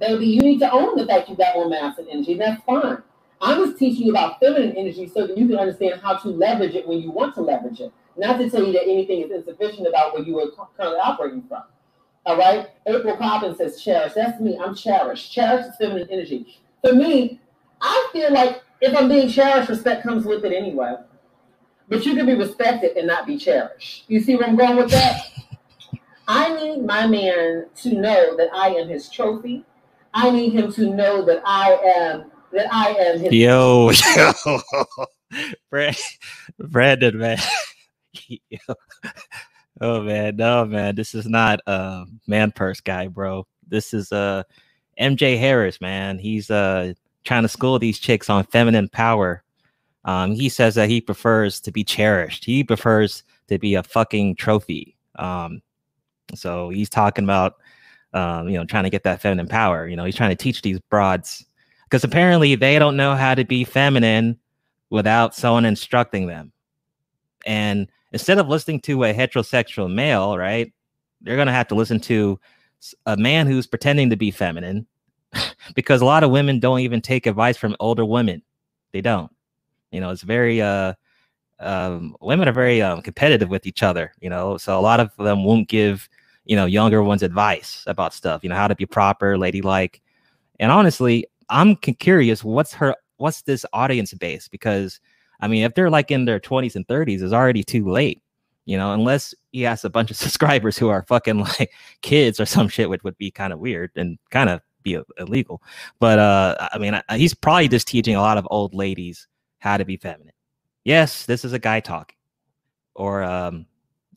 Baby, 0.00 0.26
you 0.26 0.42
need 0.42 0.60
to 0.60 0.72
own 0.72 0.96
the 0.96 1.06
fact 1.06 1.28
you've 1.28 1.38
got 1.38 1.56
more 1.56 1.68
masculine 1.68 2.12
energy. 2.12 2.34
That's 2.36 2.62
fine. 2.64 3.02
I'm 3.40 3.64
just 3.64 3.78
teaching 3.78 4.06
you 4.06 4.12
about 4.12 4.38
feminine 4.38 4.76
energy 4.76 5.08
so 5.08 5.26
that 5.26 5.36
you 5.36 5.48
can 5.48 5.56
understand 5.56 6.00
how 6.02 6.16
to 6.16 6.28
leverage 6.28 6.74
it 6.74 6.86
when 6.86 7.00
you 7.00 7.10
want 7.10 7.34
to 7.36 7.40
leverage 7.40 7.80
it. 7.80 7.92
Not 8.16 8.38
to 8.38 8.50
tell 8.50 8.66
you 8.66 8.72
that 8.72 8.82
anything 8.82 9.22
is 9.22 9.30
insufficient 9.30 9.86
about 9.86 10.12
where 10.12 10.22
you 10.22 10.38
are 10.40 10.50
currently 10.76 10.98
operating 10.98 11.42
from. 11.48 11.62
All 12.26 12.36
right. 12.36 12.68
April 12.86 13.16
Cobbins 13.16 13.56
says 13.56 13.82
cherish. 13.82 14.12
That's 14.12 14.40
me. 14.40 14.58
I'm 14.58 14.74
cherished. 14.74 15.32
Cherish 15.32 15.66
is 15.66 15.76
feminine 15.76 16.08
energy. 16.10 16.60
For 16.84 16.92
me, 16.92 17.40
I 17.80 18.10
feel 18.12 18.32
like 18.32 18.62
if 18.80 18.94
I'm 18.96 19.08
being 19.08 19.28
cherished, 19.28 19.70
respect 19.70 20.02
comes 20.02 20.26
with 20.26 20.44
it 20.44 20.52
anyway. 20.52 20.96
But 21.88 22.04
you 22.04 22.14
can 22.14 22.26
be 22.26 22.34
respected 22.34 22.96
and 22.96 23.06
not 23.06 23.26
be 23.26 23.38
cherished. 23.38 24.04
You 24.06 24.20
see 24.20 24.36
where 24.36 24.46
I'm 24.46 24.56
going 24.56 24.76
with 24.76 24.90
that? 24.90 25.22
I 26.28 26.54
need 26.54 26.84
my 26.84 27.06
man 27.06 27.66
to 27.76 27.94
know 27.94 28.36
that 28.36 28.50
I 28.54 28.68
am 28.74 28.88
his 28.88 29.08
trophy. 29.08 29.64
I 30.14 30.30
need 30.30 30.52
him 30.52 30.72
to 30.74 30.94
know 30.94 31.24
that 31.24 31.42
I 31.44 31.72
am 31.72 32.29
that 32.52 32.72
I 32.72 32.90
am 32.90 33.20
his 33.20 33.32
Yo, 33.32 33.90
yo. 35.70 35.92
Brandon, 36.58 37.18
man. 37.18 37.38
Yo. 38.28 38.58
Oh 39.80 40.02
man, 40.02 40.36
no 40.36 40.64
man, 40.64 40.94
this 40.94 41.14
is 41.14 41.26
not 41.26 41.60
a 41.66 42.04
man 42.26 42.52
purse 42.52 42.80
guy, 42.80 43.06
bro. 43.06 43.46
This 43.68 43.94
is 43.94 44.12
uh 44.12 44.42
MJ 45.00 45.38
Harris, 45.38 45.80
man. 45.80 46.18
He's 46.18 46.50
uh 46.50 46.92
trying 47.24 47.42
to 47.42 47.48
school 47.48 47.78
these 47.78 47.98
chicks 47.98 48.28
on 48.28 48.44
feminine 48.44 48.88
power. 48.88 49.42
Um, 50.04 50.32
he 50.32 50.48
says 50.48 50.74
that 50.74 50.88
he 50.88 51.00
prefers 51.00 51.60
to 51.60 51.72
be 51.72 51.84
cherished. 51.84 52.44
He 52.44 52.64
prefers 52.64 53.22
to 53.48 53.58
be 53.58 53.74
a 53.74 53.82
fucking 53.82 54.36
trophy. 54.36 54.96
Um, 55.16 55.62
so 56.34 56.70
he's 56.70 56.88
talking 56.88 57.24
about 57.24 57.56
um, 58.12 58.48
you 58.48 58.58
know, 58.58 58.64
trying 58.64 58.84
to 58.84 58.90
get 58.90 59.04
that 59.04 59.20
feminine 59.20 59.46
power. 59.46 59.86
You 59.86 59.96
know, 59.96 60.04
he's 60.04 60.16
trying 60.16 60.30
to 60.30 60.36
teach 60.36 60.62
these 60.62 60.80
broads 60.90 61.46
because 61.90 62.04
apparently 62.04 62.54
they 62.54 62.78
don't 62.78 62.96
know 62.96 63.16
how 63.16 63.34
to 63.34 63.44
be 63.44 63.64
feminine 63.64 64.38
without 64.90 65.34
someone 65.34 65.64
instructing 65.64 66.26
them. 66.26 66.52
And 67.44 67.90
instead 68.12 68.38
of 68.38 68.48
listening 68.48 68.80
to 68.82 69.04
a 69.04 69.12
heterosexual 69.12 69.92
male, 69.92 70.38
right, 70.38 70.72
they're 71.20 71.36
going 71.36 71.48
to 71.48 71.52
have 71.52 71.66
to 71.68 71.74
listen 71.74 71.98
to 72.00 72.38
a 73.06 73.16
man 73.16 73.46
who's 73.48 73.66
pretending 73.66 74.08
to 74.10 74.16
be 74.16 74.30
feminine 74.30 74.86
because 75.74 76.00
a 76.00 76.04
lot 76.04 76.22
of 76.22 76.30
women 76.30 76.60
don't 76.60 76.80
even 76.80 77.00
take 77.00 77.26
advice 77.26 77.56
from 77.56 77.74
older 77.80 78.04
women. 78.04 78.42
They 78.92 79.00
don't. 79.00 79.30
You 79.90 80.00
know, 80.00 80.10
it's 80.10 80.22
very, 80.22 80.62
uh, 80.62 80.94
um, 81.58 82.16
women 82.20 82.48
are 82.48 82.52
very 82.52 82.80
um, 82.80 83.02
competitive 83.02 83.50
with 83.50 83.66
each 83.66 83.82
other, 83.82 84.12
you 84.20 84.30
know, 84.30 84.56
so 84.56 84.78
a 84.78 84.80
lot 84.80 85.00
of 85.00 85.14
them 85.16 85.42
won't 85.44 85.68
give, 85.68 86.08
you 86.44 86.54
know, 86.54 86.66
younger 86.66 87.02
ones 87.02 87.22
advice 87.22 87.82
about 87.88 88.14
stuff, 88.14 88.44
you 88.44 88.48
know, 88.48 88.54
how 88.54 88.68
to 88.68 88.76
be 88.76 88.86
proper, 88.86 89.36
ladylike. 89.36 90.00
And 90.60 90.70
honestly, 90.70 91.26
I'm 91.50 91.76
curious 91.76 92.42
what's 92.44 92.72
her, 92.74 92.94
what's 93.18 93.42
this 93.42 93.66
audience 93.72 94.14
base? 94.14 94.48
Because 94.48 95.00
I 95.40 95.48
mean, 95.48 95.64
if 95.64 95.74
they're 95.74 95.90
like 95.90 96.10
in 96.10 96.24
their 96.24 96.40
20s 96.40 96.76
and 96.76 96.86
30s, 96.86 97.22
it's 97.22 97.32
already 97.32 97.62
too 97.64 97.88
late. 97.88 98.22
You 98.66 98.76
know, 98.76 98.92
unless 98.92 99.34
he 99.52 99.62
has 99.62 99.84
a 99.84 99.90
bunch 99.90 100.10
of 100.10 100.16
subscribers 100.24 100.78
who 100.78 100.88
are 100.88 101.02
fucking 101.08 101.38
like 101.40 101.72
kids 102.02 102.38
or 102.40 102.46
some 102.46 102.68
shit, 102.68 102.88
which 102.90 103.02
would 103.04 103.18
be 103.18 103.30
kind 103.30 103.52
of 103.52 103.58
weird 103.58 103.90
and 103.96 104.18
kind 104.30 104.48
of 104.50 104.60
be 104.82 104.98
illegal. 105.18 105.62
But 105.98 106.18
uh, 106.18 106.68
I 106.72 106.78
mean, 106.78 106.94
I- 107.08 107.18
he's 107.18 107.34
probably 107.34 107.68
just 107.68 107.88
teaching 107.88 108.14
a 108.16 108.20
lot 108.20 108.38
of 108.38 108.46
old 108.50 108.74
ladies 108.74 109.26
how 109.58 109.76
to 109.76 109.84
be 109.84 109.96
feminine. 109.96 110.32
Yes, 110.84 111.26
this 111.26 111.44
is 111.44 111.52
a 111.52 111.58
guy 111.58 111.80
talking, 111.80 112.16
or 112.94 113.22
um, 113.22 113.66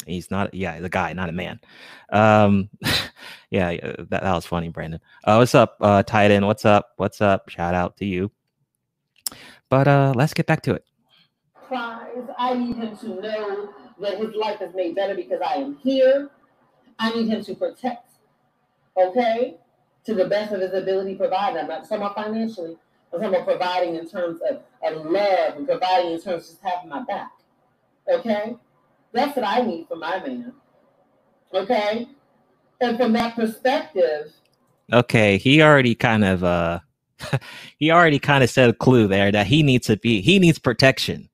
he's 0.06 0.32
not. 0.32 0.54
Yeah, 0.54 0.80
the 0.80 0.90
guy, 0.90 1.14
not 1.14 1.30
a 1.30 1.32
man. 1.32 1.60
Um, 2.12 2.70
yeah, 3.50 3.76
that, 3.98 4.10
that 4.10 4.34
was 4.34 4.46
funny, 4.46 4.70
Brandon. 4.70 5.00
Uh, 5.24 5.38
what's 5.38 5.56
up, 5.56 5.78
uh, 5.82 6.04
Titan? 6.04 6.46
What's 6.46 6.66
up? 6.66 6.90
What's 6.98 7.22
up? 7.22 7.50
Shout 7.50 7.76
out 7.76 7.98
to 7.98 8.06
you. 8.06 8.32
But 9.70 9.88
uh, 9.88 10.14
let's 10.16 10.34
get 10.34 10.46
back 10.46 10.62
to 10.64 10.74
it. 10.76 10.86
prize. 11.68 12.30
I 12.38 12.54
need 12.54 12.76
him 12.76 12.96
to 12.98 13.08
know 13.22 13.70
that 14.00 14.18
his 14.18 14.36
life 14.36 14.62
is 14.62 14.74
made 14.76 14.96
better 14.96 15.16
because 15.16 15.42
I 15.46 15.56
am 15.56 15.78
here. 15.78 16.30
I 17.00 17.12
need 17.14 17.28
him 17.28 17.44
to 17.46 17.56
protect, 17.56 18.12
okay, 18.98 19.58
to 20.06 20.14
the 20.14 20.26
best 20.26 20.54
of 20.54 20.62
his 20.62 20.74
ability, 20.74 21.16
provide. 21.16 21.58
I'm 21.58 21.68
not 21.68 21.84
talking 21.84 21.98
about 21.98 22.16
financially. 22.16 22.78
I'm 23.12 23.20
talking 23.20 23.36
about 23.36 23.48
providing 23.48 23.96
in 23.96 24.08
terms 24.08 24.40
of, 24.50 24.62
of 24.84 25.06
love 25.06 25.58
and 25.58 25.68
providing 25.68 26.12
in 26.12 26.22
terms 26.22 26.44
of 26.44 26.50
just 26.50 26.62
having 26.62 26.90
my 26.90 27.04
back. 27.04 27.32
Okay? 28.12 28.56
That's 29.14 29.36
what 29.36 29.46
I 29.46 29.62
need 29.62 29.88
from 29.88 30.00
my 30.00 30.20
man. 30.20 30.54
Okay? 31.54 32.08
And 32.82 32.98
from 32.98 33.14
that 33.14 33.36
perspective, 33.36 34.34
Okay, 34.92 35.38
he 35.38 35.62
already 35.62 35.96
kind 35.96 36.26
of 36.26 36.44
uh 36.44 36.80
he 37.78 37.92
already 37.92 38.20
kind 38.20 38.44
of 38.44 38.50
said 38.50 38.70
a 38.70 38.74
clue 38.74 39.08
there 39.08 39.32
that 39.32 39.48
he 39.48 39.64
needs 39.64 39.88
to 39.88 39.98
be 39.98 40.22
he 40.22 40.40
needs 40.40 40.60
protection. 40.60 41.30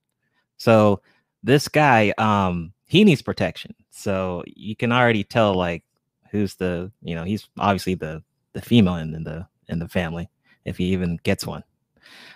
So 0.58 1.02
this 1.42 1.68
guy 1.68 2.13
um 2.18 2.74
he 2.86 3.04
needs 3.04 3.22
protection. 3.22 3.74
So 3.89 4.44
you 4.48 4.76
can 4.76 4.92
already 4.92 5.24
tell 5.24 5.56
like 5.56 5.84
who's 6.32 6.56
the 6.56 6.92
you 7.02 7.15
know 7.15 7.24
he's 7.24 7.50
obviously 7.58 7.96
the 7.96 8.24
the 8.54 8.62
female 8.62 8.96
in, 8.96 9.13
in 9.15 9.24
the 9.24 9.48
in 9.68 9.80
the 9.80 9.88
family 9.88 10.30
if 10.65 10.78
he 10.78 10.86
even 10.86 11.20
gets 11.24 11.48
one. 11.48 11.63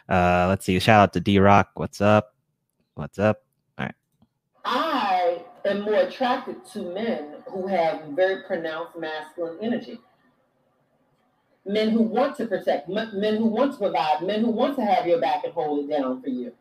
Uh 0.10 0.47
let's 0.49 0.65
see. 0.65 0.79
Shout 0.79 1.01
out 1.01 1.13
to 1.13 1.19
D 1.19 1.38
Rock. 1.38 1.69
What's 1.75 2.01
up? 2.01 2.34
What's 2.95 3.19
up? 3.19 3.43
Am 5.65 5.82
more 5.82 6.02
attracted 6.02 6.65
to 6.73 6.93
men 6.93 7.36
who 7.47 7.67
have 7.67 8.10
very 8.10 8.43
pronounced 8.43 8.97
masculine 8.97 9.58
energy. 9.62 9.99
Men 11.65 11.89
who 11.89 12.02
want 12.02 12.36
to 12.38 12.45
protect, 12.45 12.89
men 12.89 13.38
who 13.38 13.45
want 13.45 13.71
to 13.71 13.78
provide, 13.78 14.21
men 14.23 14.41
who 14.41 14.52
want 14.52 14.76
to 14.76 14.84
have 14.84 15.08
your 15.08 15.21
back 15.21 15.45
and 15.45 15.54
hold 15.54 15.86
it 15.86 15.97
down 15.97 16.21
for 16.21 16.28
you. 16.28 16.52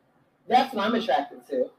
That's 0.48 0.72
what 0.72 0.86
I'm 0.86 0.94
attracted 0.94 1.44
to. 1.48 1.70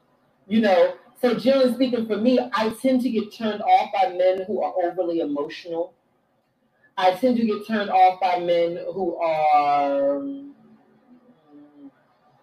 You 0.47 0.61
know, 0.61 0.95
so 1.21 1.33
generally 1.35 1.73
speaking, 1.73 2.05
for 2.05 2.17
me, 2.17 2.37
I 2.51 2.69
tend 2.81 2.99
to 3.01 3.09
get 3.09 3.33
turned 3.33 3.61
off 3.61 3.91
by 3.93 4.09
men 4.09 4.43
who 4.45 4.61
are 4.61 4.73
overly 4.83 5.21
emotional. 5.21 5.93
I 6.97 7.11
tend 7.11 7.37
to 7.37 7.45
get 7.45 7.65
turned 7.65 7.89
off 7.89 8.19
by 8.19 8.39
men 8.39 8.77
who 8.93 9.15
are 9.15 10.21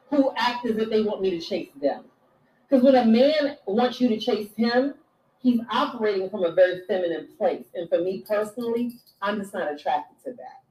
who 0.09 0.33
act 0.37 0.65
as 0.67 0.77
if 0.77 0.89
they 0.91 1.03
want 1.03 1.21
me 1.21 1.31
to 1.31 1.41
chase 1.41 1.69
them. 1.81 2.05
Because 2.71 2.85
when 2.85 2.97
a 2.97 3.07
man 3.07 3.59
wants 3.67 4.01
you 4.01 4.09
to 4.11 4.21
chase 4.21 4.51
him, 4.57 4.95
he's 5.41 5.61
operating 5.71 6.31
from 6.31 6.45
a 6.45 6.53
very 6.53 6.83
feminine 6.89 7.29
place. 7.39 7.67
And 7.75 7.89
for 7.91 8.01
me 8.01 8.25
personally, 8.29 8.95
I'm 9.23 9.41
just 9.41 9.55
not 9.55 9.73
attracted 9.75 10.23
to 10.25 10.33
that. 10.37 10.63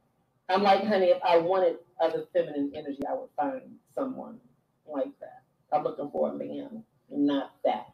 I'm 0.53 0.63
like, 0.63 0.85
honey, 0.85 1.07
if 1.07 1.21
I 1.23 1.37
wanted 1.39 1.77
other 2.01 2.25
feminine 2.33 2.71
energy, 2.75 3.01
I 3.09 3.13
would 3.15 3.29
find 3.37 3.63
someone 3.95 4.39
like 4.87 5.11
that. 5.21 5.43
I'm 5.73 5.83
looking 5.83 6.09
for 6.11 6.31
a 6.31 6.35
man, 6.35 6.83
not 7.11 7.53
that. 7.65 7.87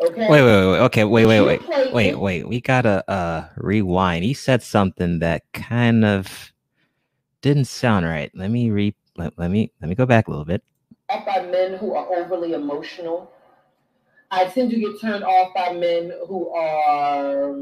Okay. 0.00 0.28
Wait, 0.28 0.42
wait, 0.42 0.70
wait. 0.72 0.78
Okay, 0.80 1.04
wait, 1.04 1.26
wait, 1.26 1.40
wait. 1.42 1.92
Wait, 1.92 2.14
wait. 2.16 2.48
We 2.48 2.60
gotta 2.60 3.10
uh 3.10 3.48
rewind. 3.56 4.24
He 4.24 4.34
said 4.34 4.62
something 4.62 5.20
that 5.20 5.42
kind 5.52 6.04
of 6.04 6.52
didn't 7.42 7.66
sound 7.66 8.06
right. 8.06 8.30
Let 8.34 8.50
me 8.50 8.70
re 8.70 8.94
let, 9.16 9.38
let 9.38 9.50
me 9.50 9.72
let 9.82 9.88
me 9.88 9.96
go 9.96 10.06
back 10.06 10.28
a 10.28 10.30
little 10.30 10.44
bit. 10.46 10.62
off 11.10 11.26
by 11.26 11.42
men 11.46 11.74
who 11.74 11.94
are 11.96 12.06
overly 12.14 12.54
emotional. 12.54 13.32
I 14.30 14.44
tend 14.46 14.70
to 14.70 14.78
get 14.78 15.00
turned 15.00 15.24
off 15.24 15.54
by 15.54 15.72
men 15.72 16.12
who 16.26 16.50
are 16.50 17.54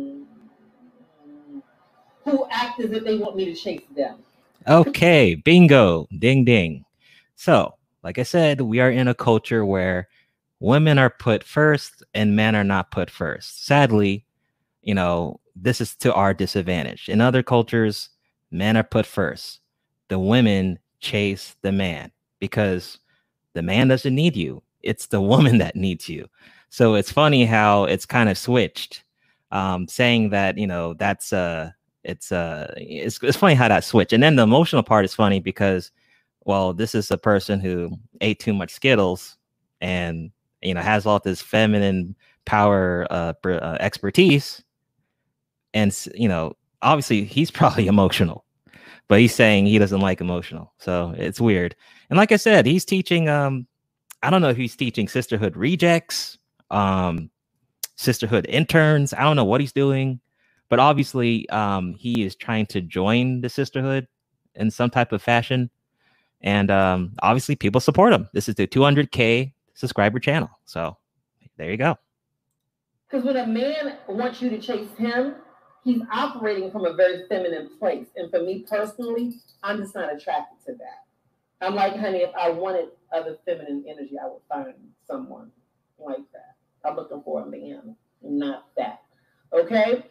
who 2.24 2.46
act 2.50 2.80
as 2.80 2.90
if 2.90 3.04
they 3.04 3.18
want 3.18 3.36
me 3.36 3.44
to 3.44 3.54
chase 3.54 3.82
them. 3.94 4.18
Okay, 4.66 5.36
bingo, 5.36 6.08
ding 6.18 6.44
ding. 6.44 6.84
So, 7.36 7.74
like 8.02 8.18
I 8.18 8.24
said, 8.24 8.60
we 8.62 8.80
are 8.80 8.90
in 8.90 9.06
a 9.06 9.14
culture 9.14 9.64
where 9.64 10.08
women 10.58 10.98
are 10.98 11.10
put 11.10 11.44
first 11.44 12.02
and 12.14 12.34
men 12.34 12.56
are 12.56 12.64
not 12.64 12.90
put 12.90 13.10
first. 13.10 13.64
Sadly, 13.64 14.24
you 14.82 14.94
know, 14.94 15.38
this 15.54 15.80
is 15.80 15.94
to 15.96 16.12
our 16.14 16.34
disadvantage. 16.34 17.08
In 17.08 17.20
other 17.20 17.44
cultures, 17.44 18.08
men 18.50 18.76
are 18.76 18.82
put 18.82 19.06
first. 19.06 19.60
The 20.08 20.18
women 20.18 20.80
chase 20.98 21.54
the 21.62 21.72
man 21.72 22.10
because 22.40 22.98
the 23.52 23.62
man 23.62 23.88
doesn't 23.88 24.14
need 24.14 24.34
you. 24.34 24.62
It's 24.82 25.06
the 25.06 25.20
woman 25.20 25.58
that 25.58 25.76
needs 25.76 26.08
you. 26.08 26.28
So 26.70 26.94
it's 26.94 27.10
funny 27.12 27.44
how 27.44 27.84
it's 27.84 28.06
kind 28.06 28.28
of 28.28 28.36
switched, 28.36 29.04
um, 29.50 29.88
saying 29.88 30.30
that 30.30 30.58
you 30.58 30.66
know 30.66 30.94
that's 30.94 31.32
uh 31.32 31.70
it's 32.04 32.30
uh 32.32 32.72
it's, 32.76 33.18
it's 33.22 33.36
funny 33.36 33.54
how 33.54 33.68
that 33.68 33.84
switch 33.84 34.12
and 34.12 34.22
then 34.22 34.36
the 34.36 34.42
emotional 34.42 34.82
part 34.82 35.04
is 35.04 35.14
funny 35.14 35.40
because 35.40 35.90
well 36.44 36.72
this 36.72 36.94
is 36.94 37.10
a 37.10 37.18
person 37.18 37.58
who 37.58 37.90
ate 38.20 38.38
too 38.38 38.54
much 38.54 38.72
skittles 38.72 39.36
and 39.80 40.30
you 40.62 40.74
know 40.74 40.80
has 40.80 41.06
all 41.06 41.18
this 41.18 41.42
feminine 41.42 42.14
power 42.44 43.06
uh, 43.10 43.32
uh 43.44 43.76
expertise. 43.80 44.62
And 45.74 45.96
you 46.14 46.28
know 46.28 46.54
obviously 46.82 47.24
he's 47.24 47.50
probably 47.60 47.86
emotional 47.86 48.44
but 49.08 49.20
he's 49.20 49.34
saying 49.34 49.66
he 49.66 49.78
doesn't 49.78 50.00
like 50.00 50.20
emotional. 50.20 50.72
So 50.78 51.14
it's 51.16 51.40
weird. 51.40 51.76
And 52.10 52.16
like 52.16 52.32
i 52.32 52.36
said 52.36 52.66
he's 52.66 52.84
teaching 52.84 53.28
um 53.28 53.66
i 54.22 54.30
don't 54.30 54.42
know 54.42 54.48
if 54.48 54.56
he's 54.56 54.76
teaching 54.76 55.08
sisterhood 55.08 55.56
rejects 55.56 56.38
um 56.70 57.30
sisterhood 57.96 58.46
interns 58.48 59.14
i 59.14 59.22
don't 59.22 59.36
know 59.36 59.44
what 59.44 59.60
he's 59.60 59.72
doing 59.72 60.20
but 60.68 60.78
obviously 60.78 61.48
um 61.50 61.94
he 61.94 62.24
is 62.24 62.34
trying 62.34 62.66
to 62.66 62.80
join 62.80 63.40
the 63.40 63.48
sisterhood 63.48 64.06
in 64.56 64.70
some 64.70 64.90
type 64.90 65.12
of 65.12 65.22
fashion. 65.22 65.70
And 66.42 66.70
um, 66.70 67.12
obviously, 67.22 67.56
people 67.56 67.80
support 67.80 68.12
him. 68.12 68.28
This 68.32 68.48
is 68.48 68.54
the 68.54 68.66
200K 68.66 69.52
subscriber 69.74 70.18
channel. 70.18 70.50
So 70.64 70.96
there 71.56 71.70
you 71.70 71.76
go. 71.76 71.96
Because 73.08 73.24
when 73.24 73.36
a 73.36 73.46
man 73.46 73.98
wants 74.08 74.42
you 74.42 74.50
to 74.50 74.58
chase 74.58 74.88
him, 74.98 75.36
he's 75.84 76.02
operating 76.12 76.70
from 76.70 76.84
a 76.84 76.94
very 76.94 77.26
feminine 77.28 77.70
place. 77.78 78.06
And 78.16 78.30
for 78.30 78.42
me 78.42 78.64
personally, 78.68 79.34
I'm 79.62 79.78
just 79.78 79.94
not 79.94 80.12
attracted 80.12 80.58
to 80.66 80.72
that. 80.78 81.04
I'm 81.60 81.74
like, 81.74 81.96
honey, 81.96 82.18
if 82.18 82.34
I 82.34 82.50
wanted 82.50 82.88
other 83.12 83.38
feminine 83.44 83.84
energy, 83.88 84.16
I 84.22 84.26
would 84.26 84.42
find 84.48 84.74
someone 85.06 85.50
like 85.98 86.18
that. 86.32 86.55
I'm 86.86 86.96
looking 86.96 87.22
for 87.22 87.42
a 87.42 87.46
man, 87.46 87.96
not 88.22 88.68
that. 88.76 89.02
Okay? 89.52 90.04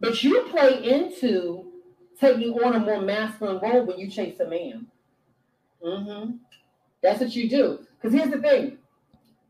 But 0.00 0.22
you 0.22 0.42
play 0.50 0.82
into 0.84 1.72
taking 2.20 2.52
on 2.54 2.74
a 2.74 2.80
more 2.80 3.00
masculine 3.00 3.60
role 3.60 3.86
when 3.86 3.98
you 3.98 4.10
chase 4.10 4.40
a 4.40 4.48
man. 4.48 4.86
Mm-hmm. 5.84 6.32
That's 7.02 7.20
what 7.20 7.34
you 7.34 7.48
do. 7.48 7.80
Because 8.00 8.16
here's 8.16 8.30
the 8.30 8.40
thing 8.40 8.78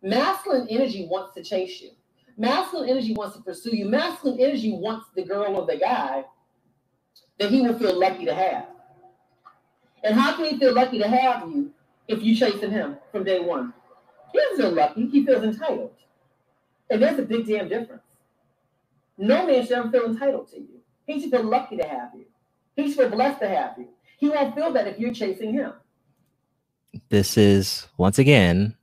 masculine 0.03 0.69
energy 0.69 1.07
wants 1.11 1.35
to 1.35 1.43
chase 1.43 1.81
you, 1.81 1.91
masculine 2.37 2.89
energy 2.89 3.15
wants 3.15 3.37
to 3.37 3.43
pursue 3.43 3.77
you, 3.77 3.87
masculine 3.89 4.41
energy 4.41 4.73
wants 4.73 5.07
the 5.15 5.23
girl 5.23 5.57
or 5.57 5.67
the 5.67 5.77
guy 5.77 6.25
that 7.39 7.51
he 7.51 7.61
will 7.63 7.79
feel 7.79 7.99
lucky 7.99 8.25
to 8.25 8.35
have. 8.35 8.67
And 10.05 10.15
how 10.15 10.37
can 10.37 10.45
he 10.47 10.59
feel 10.59 10.75
lucky 10.75 10.99
to 10.99 11.09
have 11.09 11.49
you 11.49 11.73
if 12.07 12.23
you 12.23 12.35
chasing 12.37 12.71
him 12.71 12.97
from 13.11 13.25
day 13.25 13.41
one? 13.41 13.73
He 14.33 14.39
doesn't 14.39 14.57
feel 14.59 14.73
lucky, 14.73 15.09
he 15.09 15.25
feels 15.25 15.43
entitled. 15.43 15.93
And 16.91 17.03
there's 17.03 17.19
a 17.19 17.23
big 17.23 17.47
damn 17.47 17.69
difference. 17.69 18.03
No 19.19 19.47
man 19.47 19.63
should 19.63 19.73
ever 19.73 19.91
feel 19.91 20.07
entitled 20.07 20.49
to 20.51 20.59
you. 20.59 20.81
He 21.07 21.21
should 21.21 21.31
feel 21.31 21.43
lucky 21.43 21.77
to 21.77 21.87
have 21.87 22.11
you. 22.15 22.27
He 22.77 22.89
should 22.89 22.99
feel 22.99 23.11
blessed 23.11 23.41
to 23.41 23.49
have 23.49 23.75
you. 23.79 23.89
He 24.19 24.29
won't 24.29 24.55
feel 24.55 24.73
that 24.73 24.87
if 24.87 24.99
you're 24.99 25.13
chasing 25.13 25.53
him. 25.53 25.73
This 27.09 27.37
is 27.37 27.87
once 27.97 28.19
again 28.19 28.77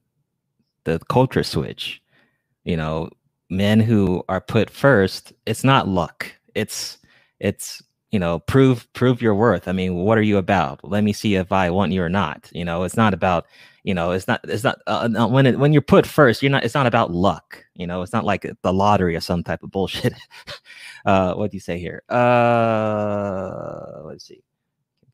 the 0.83 0.99
culture 1.09 1.43
switch. 1.43 2.01
You 2.63 2.77
know, 2.77 3.09
men 3.49 3.79
who 3.79 4.23
are 4.27 4.41
put 4.41 4.69
first, 4.69 5.33
it's 5.45 5.63
not 5.63 5.87
luck. 5.87 6.31
It's 6.53 6.97
it's 7.39 7.83
you 8.15 8.19
know, 8.19 8.39
prove 8.39 8.87
prove 8.93 9.21
your 9.21 9.35
worth. 9.35 9.67
I 9.67 9.73
mean, 9.73 9.95
what 9.95 10.17
are 10.17 10.21
you 10.21 10.37
about? 10.37 10.79
Let 10.89 11.03
me 11.03 11.11
see 11.11 11.35
if 11.35 11.51
I 11.51 11.69
want 11.69 11.91
you 11.91 12.01
or 12.01 12.07
not. 12.07 12.49
You 12.53 12.63
know, 12.63 12.83
it's 12.83 12.95
not 12.95 13.13
about 13.13 13.45
you 13.83 13.93
know, 13.93 14.11
it's 14.11 14.25
not 14.25 14.39
it's 14.45 14.63
not 14.63 14.79
uh, 14.87 15.27
when 15.27 15.45
it 15.45 15.59
when 15.59 15.73
you're 15.73 15.81
put 15.81 16.07
first, 16.07 16.41
you're 16.41 16.49
not. 16.49 16.63
It's 16.63 16.75
not 16.75 16.87
about 16.87 17.11
luck. 17.11 17.65
You 17.73 17.85
know, 17.85 18.03
it's 18.03 18.13
not 18.13 18.23
like 18.23 18.49
the 18.61 18.71
lottery 18.71 19.17
or 19.17 19.19
some 19.19 19.43
type 19.43 19.63
of 19.63 19.71
bullshit. 19.71 20.13
uh, 21.05 21.33
what 21.33 21.51
do 21.51 21.57
you 21.57 21.59
say 21.59 21.77
here? 21.77 22.03
Uh, 22.07 24.03
let's 24.05 24.25
see. 24.25 24.41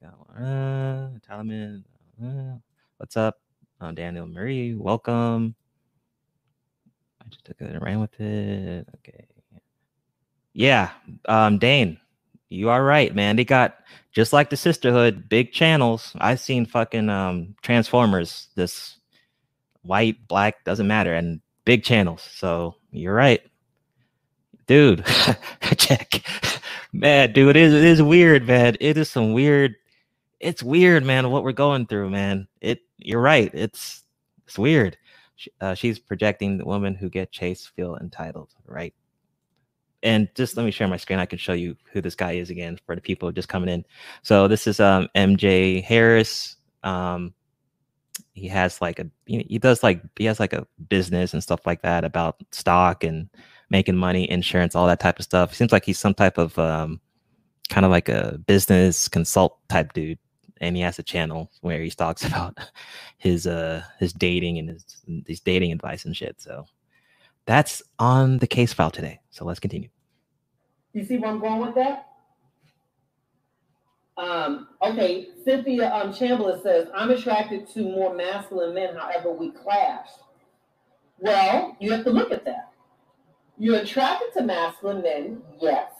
Uh, 0.05 1.09
Talaman, 1.27 1.83
uh, 2.23 2.59
what's 2.97 3.17
up? 3.17 3.41
Uh, 3.79 3.91
Daniel 3.93 4.27
Marie, 4.27 4.75
welcome. 4.75 5.55
I 7.19 7.27
just 7.29 7.45
took 7.45 7.59
it 7.61 7.71
and 7.71 7.81
ran 7.81 7.99
with 7.99 8.19
it. 8.19 8.87
Okay. 8.97 9.25
Yeah, 10.53 10.91
um, 11.27 11.57
Dane, 11.57 11.97
you 12.51 12.69
are 12.69 12.83
right, 12.83 13.15
man. 13.15 13.37
They 13.37 13.45
got 13.45 13.77
just 14.11 14.33
like 14.33 14.49
the 14.49 14.57
sisterhood, 14.57 15.29
big 15.29 15.53
channels. 15.53 16.11
I've 16.19 16.39
seen 16.39 16.65
fucking 16.65 17.09
um 17.09 17.55
Transformers, 17.61 18.49
this 18.55 18.97
white, 19.83 20.27
black, 20.27 20.63
doesn't 20.65 20.87
matter, 20.87 21.13
and 21.13 21.41
big 21.65 21.83
channels. 21.83 22.21
So 22.21 22.75
you're 22.91 23.15
right. 23.15 23.41
Dude, 24.67 25.05
check. 25.77 26.23
man, 26.93 27.33
dude, 27.33 27.55
it 27.55 27.61
is, 27.61 27.73
it 27.73 27.83
is 27.83 28.01
weird, 28.01 28.47
man. 28.47 28.77
It 28.79 28.97
is 28.97 29.09
some 29.09 29.33
weird, 29.33 29.75
it's 30.39 30.63
weird, 30.63 31.03
man, 31.03 31.29
what 31.31 31.43
we're 31.43 31.51
going 31.51 31.87
through, 31.87 32.09
man. 32.09 32.47
It 32.61 32.79
you're 32.97 33.21
right. 33.21 33.49
It's 33.53 34.03
it's 34.45 34.59
weird. 34.59 34.97
Uh, 35.59 35.73
she's 35.73 35.97
projecting 35.97 36.57
the 36.57 36.65
woman 36.65 36.93
who 36.95 37.09
get 37.09 37.31
chased 37.31 37.69
feel 37.75 37.97
entitled, 37.97 38.49
right? 38.65 38.93
And 40.03 40.27
just 40.35 40.57
let 40.57 40.65
me 40.65 40.71
share 40.71 40.87
my 40.87 40.97
screen. 40.97 41.19
I 41.19 41.25
can 41.25 41.37
show 41.37 41.53
you 41.53 41.75
who 41.91 42.01
this 42.01 42.15
guy 42.15 42.33
is 42.33 42.49
again 42.49 42.79
for 42.85 42.95
the 42.95 43.01
people 43.01 43.31
just 43.31 43.49
coming 43.49 43.69
in. 43.69 43.85
So 44.23 44.47
this 44.47 44.67
is 44.67 44.79
um, 44.79 45.07
MJ 45.15 45.83
Harris. 45.83 46.57
Um, 46.83 47.33
he 48.33 48.47
has 48.47 48.81
like 48.81 48.99
a 48.99 49.07
he 49.25 49.59
does 49.59 49.83
like 49.83 50.01
he 50.17 50.25
has 50.25 50.39
like 50.39 50.53
a 50.53 50.67
business 50.89 51.33
and 51.33 51.43
stuff 51.43 51.65
like 51.65 51.81
that 51.81 52.03
about 52.03 52.41
stock 52.51 53.03
and 53.03 53.29
making 53.69 53.95
money, 53.95 54.29
insurance, 54.29 54.75
all 54.75 54.87
that 54.87 54.99
type 54.99 55.19
of 55.19 55.25
stuff. 55.25 55.53
Seems 55.53 55.71
like 55.71 55.85
he's 55.85 55.99
some 55.99 56.13
type 56.13 56.37
of 56.37 56.57
um, 56.59 56.99
kind 57.69 57.85
of 57.85 57.91
like 57.91 58.09
a 58.09 58.37
business 58.45 59.07
consult 59.07 59.57
type 59.69 59.93
dude. 59.93 60.19
And 60.59 60.75
he 60.75 60.81
has 60.83 60.99
a 60.99 61.03
channel 61.03 61.49
where 61.61 61.81
he 61.81 61.89
talks 61.89 62.23
about 62.27 62.57
his 63.17 63.47
uh 63.47 63.83
his 63.99 64.13
dating 64.13 64.59
and 64.59 64.69
his 64.69 64.85
his 65.27 65.39
dating 65.39 65.71
advice 65.71 66.05
and 66.05 66.15
shit. 66.15 66.41
So 66.41 66.65
that's 67.51 67.83
on 67.99 68.37
the 68.37 68.47
case 68.47 68.71
file 68.71 68.91
today. 68.91 69.19
So 69.29 69.43
let's 69.43 69.59
continue. 69.59 69.89
You 70.93 71.03
see 71.03 71.17
where 71.17 71.29
I'm 71.29 71.39
going 71.39 71.59
with 71.59 71.75
that? 71.75 72.07
Um, 74.17 74.69
okay, 74.81 75.27
Cynthia 75.43 75.93
um, 75.93 76.13
Chamberlain 76.13 76.61
says, 76.61 76.87
I'm 76.93 77.11
attracted 77.11 77.67
to 77.73 77.81
more 77.81 78.13
masculine 78.13 78.73
men, 78.73 78.95
however, 78.95 79.31
we 79.31 79.51
clash. 79.51 80.07
Well, 81.17 81.75
you 81.79 81.91
have 81.91 82.03
to 82.05 82.11
look 82.11 82.31
at 82.31 82.45
that. 82.45 82.71
You're 83.57 83.79
attracted 83.79 84.33
to 84.33 84.43
masculine 84.43 85.01
men, 85.01 85.41
yes. 85.59 85.91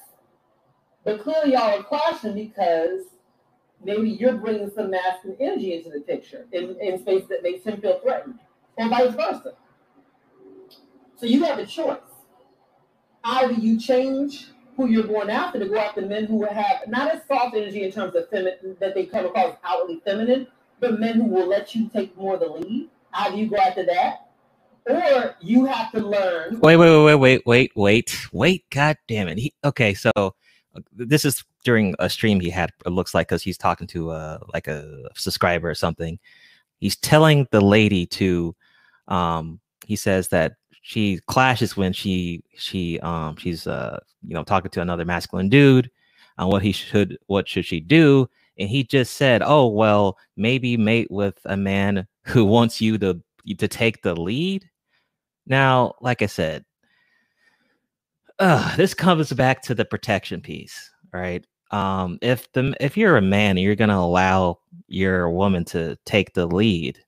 But 1.04 1.22
clearly, 1.22 1.54
y'all 1.54 1.80
are 1.80 1.84
clashing 1.84 2.36
because 2.36 3.06
maybe 3.84 4.10
you're 4.10 4.38
bringing 4.38 4.70
some 4.70 4.92
masculine 4.92 5.38
energy 5.40 5.74
into 5.74 5.90
the 5.90 6.02
picture 6.02 6.46
in, 6.52 6.78
in 6.80 7.00
space 7.00 7.26
that 7.30 7.44
makes 7.44 7.66
him 7.66 7.82
feel 7.82 8.00
threatened, 8.00 8.40
or 8.78 8.88
vice 8.90 9.14
versa. 9.16 9.54
So 11.22 11.28
you 11.28 11.44
have 11.44 11.60
a 11.60 11.68
choice. 11.68 12.00
Either 13.24 13.54
you 13.54 13.80
change 13.80 14.48
who 14.76 14.88
you're 14.88 15.06
going 15.06 15.30
after 15.30 15.60
to 15.60 15.68
go 15.68 15.78
after 15.78 16.02
men 16.02 16.26
who 16.26 16.44
have 16.46 16.88
not 16.88 17.14
as 17.14 17.22
soft 17.28 17.56
energy 17.56 17.84
in 17.84 17.92
terms 17.92 18.16
of 18.16 18.28
feminine 18.30 18.76
that 18.80 18.96
they 18.96 19.06
come 19.06 19.28
across 19.28 19.56
outwardly 19.64 20.02
feminine, 20.04 20.48
but 20.80 21.00
men 21.00 21.14
who 21.14 21.26
will 21.26 21.48
let 21.48 21.76
you 21.76 21.88
take 21.90 22.18
more 22.18 22.34
of 22.34 22.40
the 22.40 22.48
lead. 22.48 22.90
Either 23.14 23.36
you 23.36 23.48
go 23.48 23.58
after 23.58 23.86
that, 23.86 24.32
or 24.88 25.36
you 25.42 25.66
have 25.66 25.92
to 25.92 26.00
learn. 26.00 26.60
Wait, 26.60 26.78
wait, 26.78 27.06
wait, 27.06 27.16
wait, 27.16 27.46
wait, 27.46 27.72
wait, 27.76 28.28
wait. 28.34 28.66
God 28.72 28.98
damn 29.08 29.28
it. 29.28 29.38
He, 29.38 29.54
okay, 29.64 29.94
so 29.94 30.12
uh, 30.18 30.80
this 30.92 31.24
is 31.24 31.44
during 31.64 31.94
a 32.00 32.10
stream 32.10 32.40
he 32.40 32.50
had. 32.50 32.72
It 32.84 32.90
looks 32.90 33.14
like 33.14 33.28
because 33.28 33.44
he's 33.44 33.60
talking 33.60 33.86
to 33.88 34.10
uh 34.10 34.40
like 34.56 34.68
a 34.68 35.08
subscriber 35.14 35.70
or 35.70 35.76
something. 35.76 36.18
He's 36.80 36.96
telling 36.96 37.48
the 37.52 37.62
lady 37.62 38.08
to, 38.08 38.56
um, 39.08 39.60
he 39.86 39.96
says 39.96 40.30
that 40.30 40.54
she 40.82 41.20
clashes 41.28 41.78
when 41.78 41.94
she 41.94 42.44
she 42.56 43.00
um 43.02 43.36
she's 43.38 43.68
uh 43.68 44.00
you 44.24 44.34
know 44.34 44.44
talking 44.44 44.72
to 44.72 44.82
another 44.82 45.06
masculine 45.06 45.48
dude 45.50 45.90
on 46.38 46.50
what 46.50 46.64
he 46.64 46.72
should 46.72 47.18
what 47.28 47.48
should 47.48 47.66
she 47.66 47.80
do? 47.80 48.28
And 48.58 48.68
he 48.68 48.84
just 48.84 49.16
said 49.16 49.42
oh 49.46 49.68
well 49.68 50.18
maybe 50.36 50.78
mate 50.78 51.10
with 51.10 51.40
a 51.46 51.56
man 51.56 52.08
who 52.26 52.46
wants 52.46 52.82
you 52.82 52.98
to 52.98 53.22
to 53.58 53.68
take 53.68 54.02
the 54.02 54.20
lead? 54.20 54.68
Now 55.48 55.96
like 56.02 56.22
i 56.22 56.28
said 56.28 56.66
uh, 58.40 58.76
this 58.76 58.94
comes 58.96 59.32
back 59.34 59.62
to 59.62 59.76
the 59.76 59.86
protection 59.86 60.42
piece 60.42 60.90
right? 61.14 61.46
Um 61.72 62.18
if 62.22 62.52
the 62.54 62.76
if 62.80 62.98
you're 62.98 63.18
a 63.18 63.22
man 63.22 63.52
and 63.52 63.60
you're 63.60 63.76
to 63.76 63.96
allow 63.96 64.60
your 64.88 65.30
woman 65.30 65.64
to 65.66 65.98
take 66.06 66.34
the 66.34 66.48
lead 66.48 67.00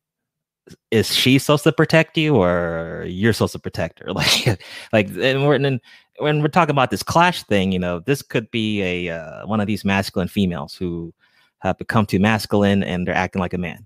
is 0.92 1.14
she 1.14 1.40
supposed 1.40 1.64
to 1.64 1.72
protect 1.72 2.18
you 2.18 2.36
or 2.36 3.06
you're 3.08 3.34
supposed 3.34 3.54
to 3.54 3.60
protect 3.60 4.00
her? 4.00 4.14
Like 4.14 4.60
like 4.94 5.08
and 5.08 5.46
we're 5.46 5.56
and 5.56 5.80
when 6.20 6.42
we're 6.42 6.48
talking 6.48 6.72
about 6.72 6.92
this 6.92 7.04
clash 7.04 7.44
thing 7.44 7.72
you 7.72 7.80
know 7.80 8.00
this 8.00 8.22
could 8.22 8.50
be 8.52 8.82
a 8.82 9.10
uh, 9.10 9.48
one 9.48 9.60
of 9.60 9.68
these 9.68 9.84
masculine 9.84 10.28
females 10.28 10.74
who 10.76 11.14
have 11.60 11.78
become 11.78 12.06
too 12.06 12.20
masculine 12.20 12.84
and 12.84 13.08
they're 13.08 13.16
acting 13.16 13.40
like 13.42 13.54
a 13.54 13.58
man. 13.58 13.86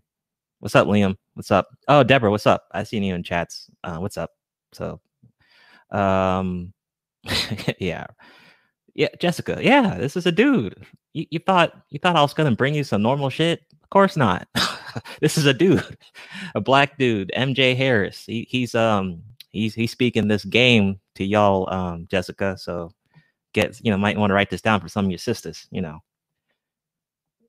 What's 0.59 0.75
up 0.75 0.87
liam? 0.87 1.15
What's 1.33 1.51
up? 1.51 1.67
Oh 1.87 2.03
deborah 2.03 2.31
what's 2.31 2.47
up? 2.47 2.67
I 2.71 2.83
seen 2.83 3.03
you 3.03 3.15
in 3.15 3.23
chats. 3.23 3.69
Uh, 3.83 3.97
what's 3.97 4.17
up? 4.17 4.31
So 4.73 4.99
um 5.91 6.73
yeah. 7.79 8.07
Yeah 8.93 9.09
jessica 9.19 9.59
yeah 9.61 9.97
this 9.97 10.15
is 10.15 10.25
a 10.25 10.31
dude. 10.31 10.75
You, 11.13 11.25
you 11.31 11.39
thought 11.39 11.73
you 11.89 11.99
thought 11.99 12.15
i 12.15 12.21
was 12.21 12.33
gonna 12.33 12.55
bring 12.55 12.75
you 12.75 12.83
some 12.83 13.01
normal 13.01 13.29
shit? 13.29 13.61
Of 13.81 13.89
course 13.89 14.15
not 14.17 14.47
this 15.21 15.37
is 15.37 15.45
a 15.45 15.53
dude, 15.53 15.97
a 16.55 16.61
black 16.61 16.97
dude, 16.97 17.31
MJ 17.35 17.75
Harris. 17.75 18.25
He, 18.25 18.47
he's 18.49 18.75
um 18.75 19.21
he's 19.49 19.73
he's 19.73 19.91
speaking 19.91 20.27
this 20.27 20.45
game 20.45 20.99
to 21.15 21.23
y'all, 21.23 21.71
um, 21.73 22.07
Jessica. 22.09 22.57
So 22.57 22.91
get 23.53 23.79
you 23.83 23.91
know 23.91 23.97
might 23.97 24.17
want 24.17 24.29
to 24.31 24.33
write 24.33 24.49
this 24.49 24.61
down 24.61 24.81
for 24.81 24.89
some 24.89 25.05
of 25.05 25.11
your 25.11 25.17
sisters, 25.17 25.67
you 25.71 25.81
know. 25.81 25.99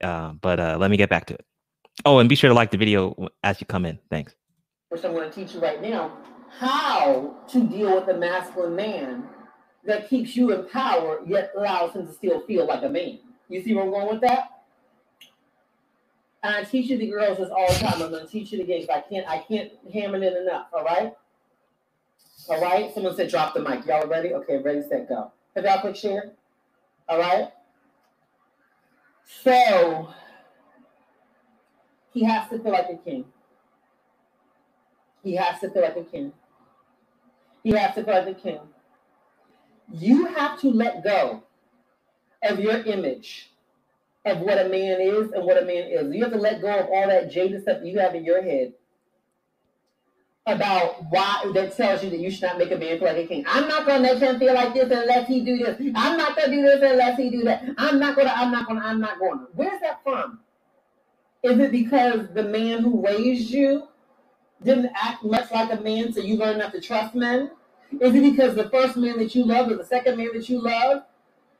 Uh, 0.02 0.32
but 0.40 0.60
uh, 0.60 0.76
let 0.78 0.90
me 0.90 0.96
get 0.96 1.10
back 1.10 1.26
to 1.26 1.34
it. 1.34 1.44
Oh, 2.04 2.18
and 2.18 2.28
be 2.28 2.36
sure 2.36 2.48
to 2.48 2.54
like 2.54 2.70
the 2.70 2.78
video 2.78 3.28
as 3.42 3.60
you 3.60 3.66
come 3.66 3.84
in. 3.84 3.98
Thanks. 4.10 4.34
Which 4.90 5.04
I'm 5.04 5.12
going 5.12 5.28
to 5.28 5.34
teach 5.34 5.54
you 5.54 5.60
right 5.60 5.82
now 5.82 6.16
how 6.50 7.36
to 7.48 7.64
deal 7.64 7.94
with 7.94 8.08
a 8.08 8.18
masculine 8.18 8.74
man 8.74 9.24
that 9.84 10.08
keeps 10.08 10.36
you 10.36 10.52
in 10.52 10.68
power 10.68 11.20
yet 11.26 11.52
allows 11.56 11.94
him 11.94 12.06
to 12.06 12.12
still 12.12 12.40
feel 12.40 12.66
like 12.66 12.82
a 12.84 12.88
man. 12.88 13.18
You 13.48 13.62
see 13.62 13.74
where 13.74 13.84
I'm 13.84 13.90
going 13.90 14.08
with 14.08 14.20
that? 14.22 14.57
I 16.42 16.64
teach 16.64 16.88
you 16.88 16.98
the 16.98 17.08
girls 17.08 17.38
this 17.38 17.50
all 17.50 17.66
the 17.68 17.78
time. 17.78 18.02
I'm 18.02 18.10
gonna 18.10 18.26
teach 18.26 18.52
you 18.52 18.58
the 18.58 18.64
games. 18.64 18.88
I 18.88 19.00
can't 19.00 19.26
I 19.28 19.38
can't 19.38 19.72
hammer 19.92 20.22
it 20.22 20.36
enough, 20.36 20.68
all 20.72 20.84
right? 20.84 21.12
All 22.48 22.60
right. 22.60 22.92
Someone 22.94 23.16
said 23.16 23.28
drop 23.28 23.54
the 23.54 23.60
mic. 23.60 23.84
Y'all 23.86 24.06
ready? 24.06 24.32
Okay, 24.32 24.58
ready, 24.58 24.82
set, 24.88 25.08
go. 25.08 25.32
Have 25.54 25.64
y'all 25.64 25.80
click 25.80 25.96
share? 25.96 26.32
All 27.08 27.18
right. 27.18 27.50
So 29.42 30.08
he 32.12 32.24
has 32.24 32.48
to 32.50 32.58
feel 32.58 32.72
like 32.72 32.88
a 32.90 32.96
king. 32.96 33.24
He 35.22 35.34
has 35.34 35.60
to 35.60 35.70
feel 35.70 35.82
like 35.82 35.96
a 35.96 36.04
king. 36.04 36.32
He 37.62 37.70
has 37.70 37.94
to 37.96 38.04
feel 38.04 38.14
like 38.14 38.28
a 38.28 38.34
king. 38.34 38.60
You 39.92 40.26
have 40.26 40.60
to 40.60 40.70
let 40.70 41.02
go 41.02 41.42
of 42.42 42.60
your 42.60 42.82
image 42.84 43.50
of 44.28 44.40
what 44.40 44.58
a 44.58 44.68
man 44.68 45.00
is 45.00 45.32
and 45.32 45.44
what 45.44 45.62
a 45.62 45.66
man 45.66 45.88
is. 45.88 46.14
You 46.14 46.22
have 46.22 46.32
to 46.32 46.38
let 46.38 46.60
go 46.60 46.78
of 46.78 46.86
all 46.86 47.08
that 47.08 47.30
jaded 47.30 47.62
stuff 47.62 47.78
you 47.82 47.98
have 47.98 48.14
in 48.14 48.24
your 48.24 48.42
head 48.42 48.74
about 50.46 51.04
why 51.10 51.50
that 51.54 51.76
tells 51.76 52.02
you 52.02 52.10
that 52.10 52.20
you 52.20 52.30
should 52.30 52.42
not 52.42 52.58
make 52.58 52.70
a 52.70 52.76
man 52.76 52.98
feel 52.98 53.08
like 53.08 53.18
a 53.18 53.26
king. 53.26 53.44
I'm 53.46 53.68
not 53.68 53.86
gonna 53.86 54.02
make 54.02 54.18
him 54.18 54.38
feel 54.38 54.54
like 54.54 54.72
this 54.74 54.90
unless 54.90 55.28
he 55.28 55.44
do 55.44 55.58
this. 55.58 55.76
I'm 55.94 56.16
not 56.16 56.36
gonna 56.36 56.50
do 56.50 56.62
this 56.62 56.82
unless 56.82 57.18
he 57.18 57.30
do 57.30 57.44
that. 57.44 57.64
I'm 57.76 57.98
not 57.98 58.16
gonna, 58.16 58.32
I'm 58.34 58.50
not 58.50 58.66
gonna, 58.66 58.80
I'm 58.80 59.00
not 59.00 59.18
gonna. 59.18 59.46
Where's 59.54 59.80
that 59.80 60.02
from? 60.02 60.40
Is 61.42 61.58
it 61.58 61.70
because 61.70 62.28
the 62.34 62.44
man 62.44 62.82
who 62.82 63.04
raised 63.04 63.50
you 63.50 63.88
didn't 64.62 64.90
act 64.96 65.22
much 65.22 65.50
like 65.50 65.72
a 65.72 65.80
man, 65.82 66.12
so 66.12 66.20
you 66.20 66.36
learn 66.36 66.58
not 66.58 66.72
to 66.72 66.80
trust 66.80 67.14
men? 67.14 67.50
Is 68.00 68.14
it 68.14 68.20
because 68.20 68.54
the 68.54 68.68
first 68.70 68.96
man 68.96 69.18
that 69.18 69.34
you 69.34 69.44
love 69.44 69.70
or 69.70 69.76
the 69.76 69.84
second 69.84 70.16
man 70.16 70.30
that 70.34 70.48
you 70.48 70.60
loved 70.60 71.04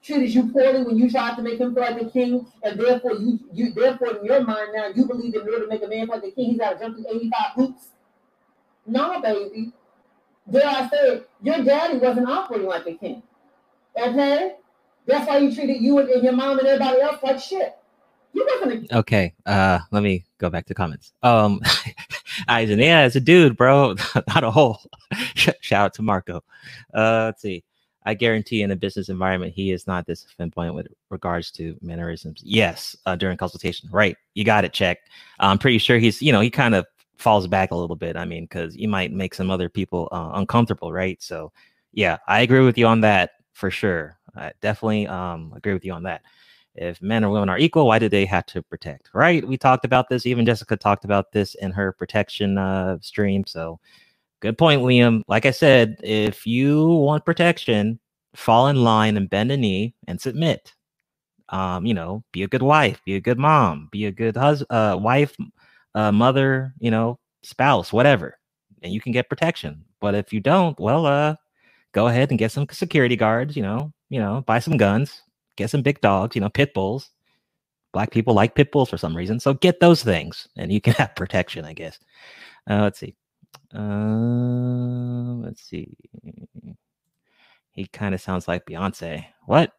treated 0.03 0.33
you 0.33 0.51
poorly 0.53 0.83
when 0.85 0.97
you 0.97 1.11
tried 1.11 1.37
to 1.37 1.43
make 1.43 1.59
him 1.61 1.75
feel 1.75 1.83
like 1.83 2.01
a 2.01 2.11
king, 2.11 2.47
and 2.63 2.79
therefore 2.79 3.15
you, 3.15 3.39
you 3.53 3.73
therefore 3.73 4.17
in 4.17 4.25
your 4.25 4.45
mind 4.45 4.71
now 4.75 4.89
you 4.95 5.07
believe 5.07 5.35
in 5.35 5.43
order 5.43 5.61
to 5.61 5.67
make 5.67 5.83
a 5.83 5.89
man 5.89 6.07
feel 6.07 6.17
like 6.17 6.25
a 6.25 6.31
king, 6.31 6.51
he's 6.51 6.59
got 6.59 6.75
to 6.75 6.79
jump 6.79 6.97
through 6.97 7.07
85 7.09 7.53
hoops? 7.55 7.89
No, 8.87 9.21
baby. 9.21 9.73
Dare 10.51 10.67
I 10.67 10.89
say, 10.89 11.23
your 11.43 11.63
daddy 11.63 11.99
wasn't 11.99 12.29
operating 12.29 12.67
like 12.67 12.87
a 12.87 12.95
king. 12.95 13.23
Okay? 14.01 14.55
That's 15.07 15.27
why 15.27 15.41
he 15.41 15.55
treated 15.55 15.81
you 15.81 15.99
and, 15.99 16.09
and 16.09 16.23
your 16.23 16.33
mom 16.33 16.59
and 16.59 16.69
everybody 16.69 17.01
else 17.01 17.23
like 17.23 17.39
shit. 17.39 17.75
You 18.33 18.47
wasn't 18.47 18.91
a 18.91 18.99
Okay, 18.99 19.35
uh, 19.47 19.81
let 19.91 20.03
me 20.03 20.25
go 20.39 20.51
back 20.51 20.67
to 20.67 20.75
comments. 20.75 21.13
Um, 21.23 21.61
Eisen, 22.49 22.79
yeah, 22.79 23.07
it's 23.07 23.17
a 23.17 23.21
dude, 23.21 23.57
bro, 23.57 23.95
not 24.29 24.45
a 24.45 24.51
hole. 24.51 24.81
Shout 25.35 25.87
out 25.87 25.95
to 25.95 26.03
Marco. 26.03 26.45
Uh, 26.95 27.25
let's 27.27 27.43
see. 27.43 27.65
I 28.09 28.15
guarantee 28.15 28.63
in 28.63 28.71
a 28.71 28.77
business 28.77 29.11
environment, 29.11 29.53
he 29.53 29.71
is 29.71 29.87
not 29.87 30.07
this 30.07 30.25
flamboyant 30.35 30.75
with 30.75 30.89
regards 31.11 31.51
to 31.51 31.77
mannerisms. 31.83 32.41
Yes, 32.43 32.97
uh, 33.05 33.17
during 33.17 33.37
consultation, 33.37 33.87
right? 33.93 34.17
You 34.33 34.45
got 34.45 34.65
it. 34.65 34.73
Check. 34.73 35.01
I'm 35.41 35.59
pretty 35.59 35.77
sure 35.77 35.99
he's, 35.99 36.23
you 36.23 36.33
know, 36.33 36.41
he 36.41 36.49
kind 36.49 36.75
of 36.75 36.87
falls 37.19 37.47
back 37.47 37.71
a 37.71 37.77
little 37.77 37.97
bit. 37.97 38.17
I 38.17 38.25
mean, 38.25 38.45
because 38.45 38.75
you 38.75 38.89
might 38.89 39.13
make 39.13 39.35
some 39.35 39.51
other 39.51 39.69
people 39.69 40.09
uh, 40.11 40.31
uncomfortable, 40.37 40.91
right? 40.91 41.23
So, 41.23 41.53
yeah, 41.93 42.17
I 42.27 42.41
agree 42.41 42.65
with 42.65 42.79
you 42.79 42.87
on 42.87 43.03
that 43.03 43.33
for 43.53 43.71
sure. 43.71 44.17
I 44.35 44.53
definitely 44.63 45.07
um, 45.07 45.53
agree 45.55 45.75
with 45.75 45.85
you 45.85 45.93
on 45.93 46.05
that. 46.05 46.23
If 46.77 47.03
men 47.03 47.25
and 47.25 47.33
women 47.33 47.51
are 47.51 47.59
equal, 47.59 47.87
why 47.89 47.99
do 47.99 48.09
they 48.09 48.25
have 48.25 48.47
to 48.47 48.63
protect? 48.63 49.11
Right? 49.13 49.47
We 49.47 49.59
talked 49.59 49.85
about 49.85 50.09
this. 50.09 50.25
Even 50.25 50.47
Jessica 50.47 50.79
talked 50.79 51.05
about 51.05 51.33
this 51.33 51.57
in 51.57 51.73
her 51.73 51.93
protection 51.93 52.57
uh, 52.57 52.97
stream. 53.03 53.45
So, 53.47 53.81
good 54.41 54.59
point, 54.59 54.83
Liam. 54.83 55.23
Like 55.29 55.47
I 55.47 55.51
said, 55.51 55.97
if 56.03 56.47
you 56.47 56.87
want 56.87 57.25
protection, 57.25 57.99
fall 58.35 58.69
in 58.69 58.83
line 58.85 59.17
and 59.17 59.31
bend 59.31 59.53
a 59.53 59.57
knee 59.57 59.95
and 60.07 60.21
submit. 60.21 60.75
Um, 61.51 61.87
you 61.87 61.95
know, 61.95 62.25
be 62.33 62.43
a 62.43 62.49
good 62.49 62.63
wife, 62.63 63.01
be 63.07 63.15
a 63.17 63.21
good 63.21 63.39
mom, 63.39 63.89
be 63.91 64.05
a 64.07 64.13
good 64.13 64.37
husband, 64.37 64.69
uh, 64.71 64.99
wife, 65.01 65.35
uh, 65.95 66.13
mother, 66.13 66.75
you 66.79 66.91
know, 66.91 67.19
spouse, 67.43 67.93
whatever, 67.93 68.39
and 68.83 68.93
you 68.93 69.01
can 69.01 69.13
get 69.13 69.31
protection. 69.31 69.85
But 70.01 70.15
if 70.15 70.33
you 70.33 70.41
don't, 70.41 70.79
well, 70.79 71.07
uh, 71.07 71.37
go 71.93 72.09
ahead 72.09 72.31
and 72.31 72.39
get 72.39 72.53
some 72.53 72.67
security 72.71 73.17
guards. 73.17 73.57
You 73.57 73.63
know, 73.63 73.93
you 74.11 74.21
know, 74.21 74.43
buy 74.47 74.59
some 74.59 74.77
guns, 74.77 75.23
get 75.57 75.71
some 75.71 75.83
big 75.83 76.01
dogs. 76.03 76.37
You 76.37 76.43
know, 76.43 76.51
pit 76.51 76.75
bulls. 76.75 77.11
Black 77.95 78.11
people 78.11 78.35
like 78.35 78.55
pit 78.55 78.71
bulls 78.73 78.91
for 78.91 78.99
some 78.99 79.17
reason, 79.17 79.41
so 79.41 79.55
get 79.55 79.81
those 79.81 80.03
things, 80.05 80.47
and 80.57 80.71
you 80.73 80.81
can 80.81 80.93
have 80.99 81.17
protection. 81.17 81.65
I 81.65 81.73
guess. 81.73 81.99
Uh, 82.71 82.83
let's 82.83 82.99
see. 83.01 83.18
Uh, 83.75 85.35
let's 85.45 85.63
see. 85.63 85.97
He 87.73 87.87
kind 87.87 88.15
of 88.15 88.21
sounds 88.21 88.49
like 88.49 88.67
Beyonce. 88.67 89.25
What? 89.47 89.73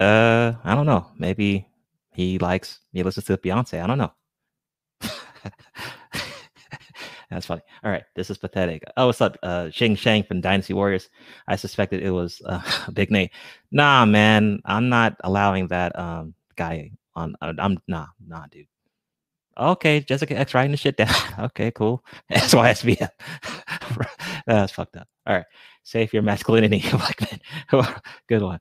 Uh, 0.00 0.52
I 0.64 0.74
don't 0.74 0.86
know. 0.86 1.06
Maybe 1.18 1.66
he 2.14 2.38
likes 2.38 2.80
he 2.92 3.02
listens 3.02 3.26
to 3.26 3.36
Beyonce. 3.36 3.82
I 3.82 3.86
don't 3.86 3.98
know. 3.98 4.12
That's 7.30 7.46
funny. 7.46 7.62
All 7.84 7.90
right, 7.90 8.04
this 8.14 8.30
is 8.30 8.38
pathetic. 8.38 8.84
Oh, 8.96 9.06
what's 9.06 9.20
up, 9.20 9.36
uh, 9.42 9.68
Shing 9.70 9.96
Shang 9.96 10.22
from 10.22 10.40
Dynasty 10.40 10.74
Warriors? 10.74 11.10
I 11.48 11.56
suspected 11.56 12.02
it 12.02 12.10
was 12.10 12.40
uh, 12.46 12.62
Big 12.92 13.10
Nate. 13.10 13.32
Nah, 13.72 14.06
man, 14.06 14.60
I'm 14.64 14.88
not 14.88 15.16
allowing 15.24 15.66
that 15.68 15.98
um 15.98 16.34
guy 16.56 16.92
on. 17.14 17.34
I'm 17.42 17.78
nah, 17.88 18.06
nah, 18.24 18.46
dude. 18.50 18.66
Okay, 19.58 20.00
Jessica 20.00 20.36
X 20.36 20.54
writing 20.54 20.72
the 20.72 20.76
shit 20.76 20.96
down. 20.96 21.14
okay, 21.38 21.70
cool. 21.70 22.04
SYSBM. 22.32 23.08
That's 24.46 24.72
fucked 24.72 24.96
up. 24.96 25.08
All 25.26 25.34
right, 25.34 25.46
safe 25.82 26.12
your 26.12 26.22
masculinity, 26.22 26.84
black 26.90 27.20
man. 27.20 27.94
good 28.28 28.42
one. 28.42 28.60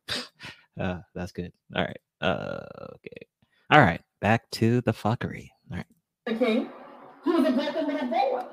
Uh, 0.79 0.99
that's 1.13 1.31
good. 1.31 1.51
All 1.75 1.83
right. 1.83 1.99
Uh, 2.21 2.65
okay. 2.95 3.27
All 3.71 3.79
right. 3.79 4.01
Back 4.21 4.49
to 4.51 4.81
the 4.81 4.91
fuckery. 4.91 5.49
All 5.71 5.77
right. 5.77 6.39
king. 6.39 6.69
He 7.23 7.31
was 7.31 7.47
a 7.47 7.51
broken 7.51 7.87
little 7.87 8.09
boy. 8.09 8.43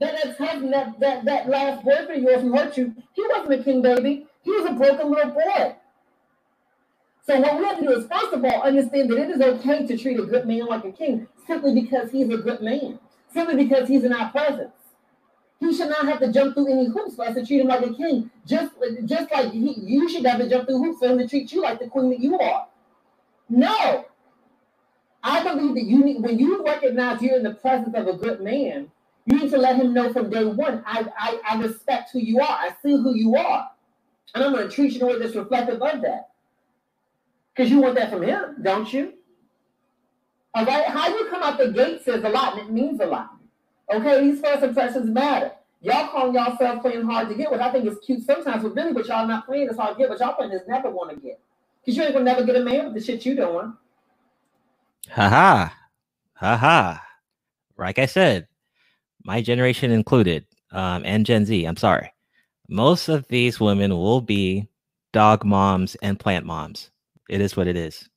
That 0.00 0.26
ex-husband, 0.26 0.72
that, 0.72 0.98
that, 1.00 1.24
that 1.24 1.48
last 1.48 1.84
boyfriend 1.84 2.10
of 2.10 2.22
yours 2.22 2.54
hurt 2.54 2.76
you, 2.76 2.94
he 3.12 3.22
wasn't 3.28 3.60
a 3.60 3.64
king, 3.64 3.82
baby. 3.82 4.26
He 4.42 4.50
was 4.50 4.70
a 4.70 4.72
broken 4.72 5.10
little 5.10 5.32
boy. 5.32 5.76
So 7.22 7.38
what 7.38 7.58
we 7.58 7.64
have 7.64 7.78
to 7.78 7.84
do 7.84 7.92
is, 7.92 8.06
first 8.06 8.32
of 8.32 8.44
all, 8.44 8.62
understand 8.62 9.10
that 9.10 9.18
it 9.18 9.30
is 9.30 9.40
okay 9.40 9.86
to 9.86 9.96
treat 9.98 10.18
a 10.18 10.24
good 10.24 10.46
man 10.46 10.66
like 10.66 10.84
a 10.84 10.92
king 10.92 11.26
simply 11.46 11.80
because 11.80 12.10
he's 12.10 12.28
a 12.28 12.36
good 12.36 12.60
man, 12.60 12.98
simply 13.32 13.64
because 13.64 13.88
he's 13.88 14.04
in 14.04 14.12
our 14.12 14.30
presence. 14.30 14.72
He 15.60 15.74
should 15.74 15.90
not 15.90 16.06
have 16.06 16.20
to 16.20 16.32
jump 16.32 16.54
through 16.54 16.72
any 16.72 16.86
hoops 16.88 17.16
for 17.16 17.26
us 17.26 17.34
to 17.34 17.44
treat 17.44 17.60
him 17.60 17.68
like 17.68 17.84
a 17.84 17.92
king, 17.92 18.30
just, 18.46 18.72
just 19.04 19.30
like 19.30 19.52
he, 19.52 19.74
you 19.80 20.08
should 20.08 20.24
have 20.24 20.40
to 20.40 20.48
jump 20.48 20.66
through 20.66 20.82
hoops 20.82 21.00
for 21.00 21.08
him 21.08 21.18
to 21.18 21.28
treat 21.28 21.52
you 21.52 21.60
like 21.60 21.78
the 21.78 21.88
queen 21.88 22.10
that 22.10 22.20
you 22.20 22.38
are. 22.38 22.66
No. 23.48 24.06
I 25.22 25.42
believe 25.42 25.74
that 25.74 25.84
you 25.84 26.02
need, 26.02 26.22
when 26.22 26.38
you 26.38 26.64
recognize 26.64 27.20
you're 27.20 27.36
in 27.36 27.42
the 27.42 27.54
presence 27.54 27.94
of 27.94 28.06
a 28.06 28.14
good 28.14 28.40
man, 28.40 28.90
you 29.26 29.38
need 29.38 29.50
to 29.50 29.58
let 29.58 29.76
him 29.76 29.92
know 29.92 30.12
from 30.14 30.30
day 30.30 30.44
one, 30.46 30.82
I, 30.86 31.06
I, 31.18 31.40
I 31.50 31.60
respect 31.60 32.10
who 32.12 32.20
you 32.20 32.40
are. 32.40 32.48
I 32.48 32.70
see 32.82 32.92
who 32.92 33.14
you 33.14 33.36
are. 33.36 33.70
And 34.34 34.42
I'm 34.42 34.52
going 34.52 34.66
to 34.66 34.74
treat 34.74 34.92
you 34.92 35.00
in 35.00 35.02
a 35.02 35.06
way 35.08 35.18
that's 35.18 35.36
reflective 35.36 35.82
of 35.82 36.00
that. 36.00 36.30
Because 37.54 37.70
you 37.70 37.80
want 37.80 37.96
that 37.96 38.10
from 38.10 38.22
him, 38.22 38.56
don't 38.62 38.90
you? 38.90 39.12
All 40.54 40.64
right. 40.64 40.86
How 40.86 41.08
you 41.08 41.28
come 41.30 41.42
out 41.42 41.58
the 41.58 41.72
gate 41.72 42.04
says 42.04 42.24
a 42.24 42.28
lot, 42.28 42.58
and 42.58 42.68
it 42.68 42.72
means 42.72 43.00
a 43.00 43.06
lot. 43.06 43.30
Okay, 43.92 44.20
these 44.20 44.40
first 44.40 44.62
impressions 44.62 45.08
matter. 45.10 45.52
Y'all 45.82 46.08
calling 46.08 46.34
yourself 46.34 46.82
playing 46.82 47.02
hard 47.02 47.28
to 47.28 47.34
get, 47.34 47.50
which 47.50 47.60
I 47.60 47.72
think 47.72 47.86
is 47.86 47.98
cute 48.04 48.22
sometimes, 48.22 48.62
but 48.62 48.74
really, 48.74 48.92
but 48.92 49.06
y'all 49.06 49.26
not 49.26 49.46
playing 49.46 49.68
as 49.68 49.76
hard 49.76 49.96
to 49.96 49.98
get, 49.98 50.10
but 50.10 50.20
y'all 50.20 50.34
playing 50.34 50.52
is 50.52 50.62
never 50.68 50.90
to 50.90 51.16
get. 51.16 51.40
Because 51.80 51.96
you 51.96 52.02
ain't 52.02 52.12
gonna 52.12 52.24
never 52.24 52.44
get 52.44 52.56
a 52.56 52.60
man 52.60 52.86
with 52.86 52.94
the 52.94 53.00
shit 53.00 53.24
you 53.24 53.34
doing. 53.34 53.72
Ha 55.10 55.28
ha. 55.28 55.76
Ha 56.34 56.56
ha. 56.56 57.06
Like 57.78 57.98
I 57.98 58.06
said, 58.06 58.46
my 59.24 59.40
generation 59.40 59.90
included, 59.90 60.44
um, 60.72 61.02
and 61.06 61.24
Gen 61.24 61.46
Z, 61.46 61.64
I'm 61.64 61.76
sorry. 61.76 62.12
Most 62.68 63.08
of 63.08 63.26
these 63.28 63.58
women 63.58 63.96
will 63.96 64.20
be 64.20 64.68
dog 65.12 65.44
moms 65.44 65.96
and 65.96 66.20
plant 66.20 66.44
moms. 66.44 66.90
It 67.28 67.40
is 67.40 67.56
what 67.56 67.66
it 67.66 67.76
is. 67.76 68.08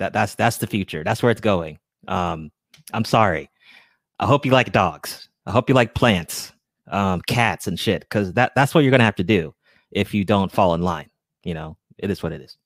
That 0.00 0.14
that's 0.14 0.34
that's 0.34 0.56
the 0.56 0.66
future. 0.66 1.04
That's 1.04 1.22
where 1.22 1.30
it's 1.30 1.42
going. 1.42 1.78
Um, 2.08 2.50
I'm 2.92 3.04
sorry. 3.04 3.50
I 4.18 4.26
hope 4.26 4.46
you 4.46 4.50
like 4.50 4.72
dogs. 4.72 5.28
I 5.46 5.52
hope 5.52 5.68
you 5.68 5.74
like 5.74 5.94
plants, 5.94 6.52
um, 6.88 7.20
cats 7.22 7.66
and 7.66 7.78
shit, 7.78 8.00
because 8.00 8.32
that 8.32 8.52
that's 8.56 8.74
what 8.74 8.80
you're 8.80 8.90
gonna 8.90 9.04
have 9.04 9.16
to 9.16 9.24
do 9.24 9.54
if 9.90 10.14
you 10.14 10.24
don't 10.24 10.50
fall 10.50 10.74
in 10.74 10.80
line. 10.80 11.10
You 11.44 11.52
know, 11.52 11.76
it 11.98 12.10
is 12.10 12.22
what 12.22 12.32
it 12.32 12.40
is. 12.40 12.56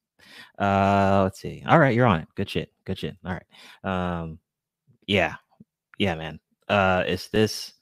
Uh, 0.58 1.22
let's 1.24 1.40
see. 1.40 1.64
All 1.66 1.78
right, 1.78 1.94
you're 1.94 2.06
on 2.06 2.20
it. 2.20 2.28
Good 2.36 2.48
shit. 2.48 2.72
Good 2.84 2.98
shit. 2.98 3.16
All 3.24 3.32
right. 3.32 4.20
Um, 4.20 4.38
yeah, 5.08 5.34
yeah, 5.98 6.14
man. 6.14 6.38
Uh, 6.68 7.02
is 7.06 7.28
this 7.32 7.72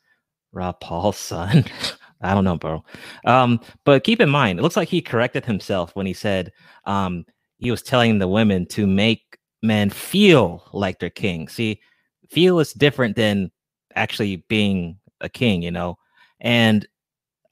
Rob 0.52 0.80
Paul's 0.80 1.18
son? 1.18 1.64
I 2.22 2.32
don't 2.32 2.44
know, 2.44 2.56
bro. 2.56 2.82
Um, 3.26 3.60
but 3.84 4.04
keep 4.04 4.20
in 4.20 4.30
mind, 4.30 4.58
it 4.58 4.62
looks 4.62 4.76
like 4.76 4.88
he 4.88 5.02
corrected 5.02 5.44
himself 5.44 5.94
when 5.94 6.06
he 6.06 6.14
said 6.14 6.52
um 6.86 7.26
he 7.58 7.70
was 7.70 7.82
telling 7.82 8.18
the 8.18 8.26
women 8.26 8.66
to 8.66 8.86
make 8.86 9.38
men 9.62 9.90
feel 9.90 10.64
like 10.72 10.98
they're 10.98 11.10
king. 11.10 11.48
See, 11.48 11.80
feel 12.28 12.58
is 12.58 12.72
different 12.72 13.16
than 13.16 13.50
actually 13.94 14.36
being 14.48 14.98
a 15.20 15.28
king, 15.28 15.62
you 15.62 15.70
know. 15.70 15.98
And 16.40 16.86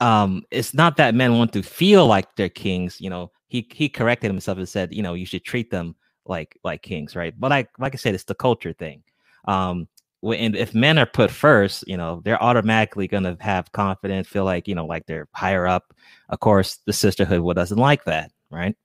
um 0.00 0.44
it's 0.50 0.74
not 0.74 0.96
that 0.96 1.14
men 1.14 1.38
want 1.38 1.52
to 1.52 1.62
feel 1.62 2.06
like 2.06 2.34
they're 2.36 2.48
kings, 2.48 3.00
you 3.00 3.10
know. 3.10 3.30
He 3.48 3.68
he 3.72 3.88
corrected 3.88 4.30
himself 4.30 4.58
and 4.58 4.68
said, 4.68 4.94
you 4.94 5.02
know, 5.02 5.14
you 5.14 5.26
should 5.26 5.44
treat 5.44 5.70
them 5.70 5.96
like 6.26 6.58
like 6.64 6.82
kings, 6.82 7.16
right? 7.16 7.34
But 7.38 7.50
like 7.50 7.70
like 7.78 7.94
I 7.94 7.98
said, 7.98 8.14
it's 8.14 8.24
the 8.24 8.34
culture 8.34 8.72
thing. 8.72 9.02
Um, 9.46 9.88
and 10.22 10.54
if 10.54 10.74
men 10.74 10.98
are 10.98 11.06
put 11.06 11.30
first, 11.30 11.84
you 11.88 11.96
know, 11.96 12.20
they're 12.24 12.42
automatically 12.42 13.08
going 13.08 13.22
to 13.22 13.36
have 13.40 13.72
confidence, 13.72 14.28
feel 14.28 14.44
like, 14.44 14.68
you 14.68 14.74
know, 14.74 14.84
like 14.84 15.06
they're 15.06 15.28
higher 15.34 15.66
up. 15.66 15.94
Of 16.28 16.40
course, 16.40 16.78
the 16.86 16.92
sisterhood 16.92 17.56
doesn't 17.56 17.78
like 17.78 18.04
that, 18.04 18.30
right? 18.50 18.76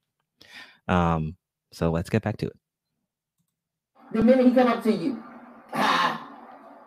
Um, 0.88 1.36
so 1.74 1.92
let's 1.92 2.10
get 2.10 2.24
back 2.24 2.38
to 2.38 2.48
it. 2.48 2.54
The 4.16 4.24
minute 4.24 4.46
he 4.46 4.54
come 4.54 4.70
up 4.70 4.82
to 4.84 4.94
you, 4.94 5.22
ah, 5.74 6.26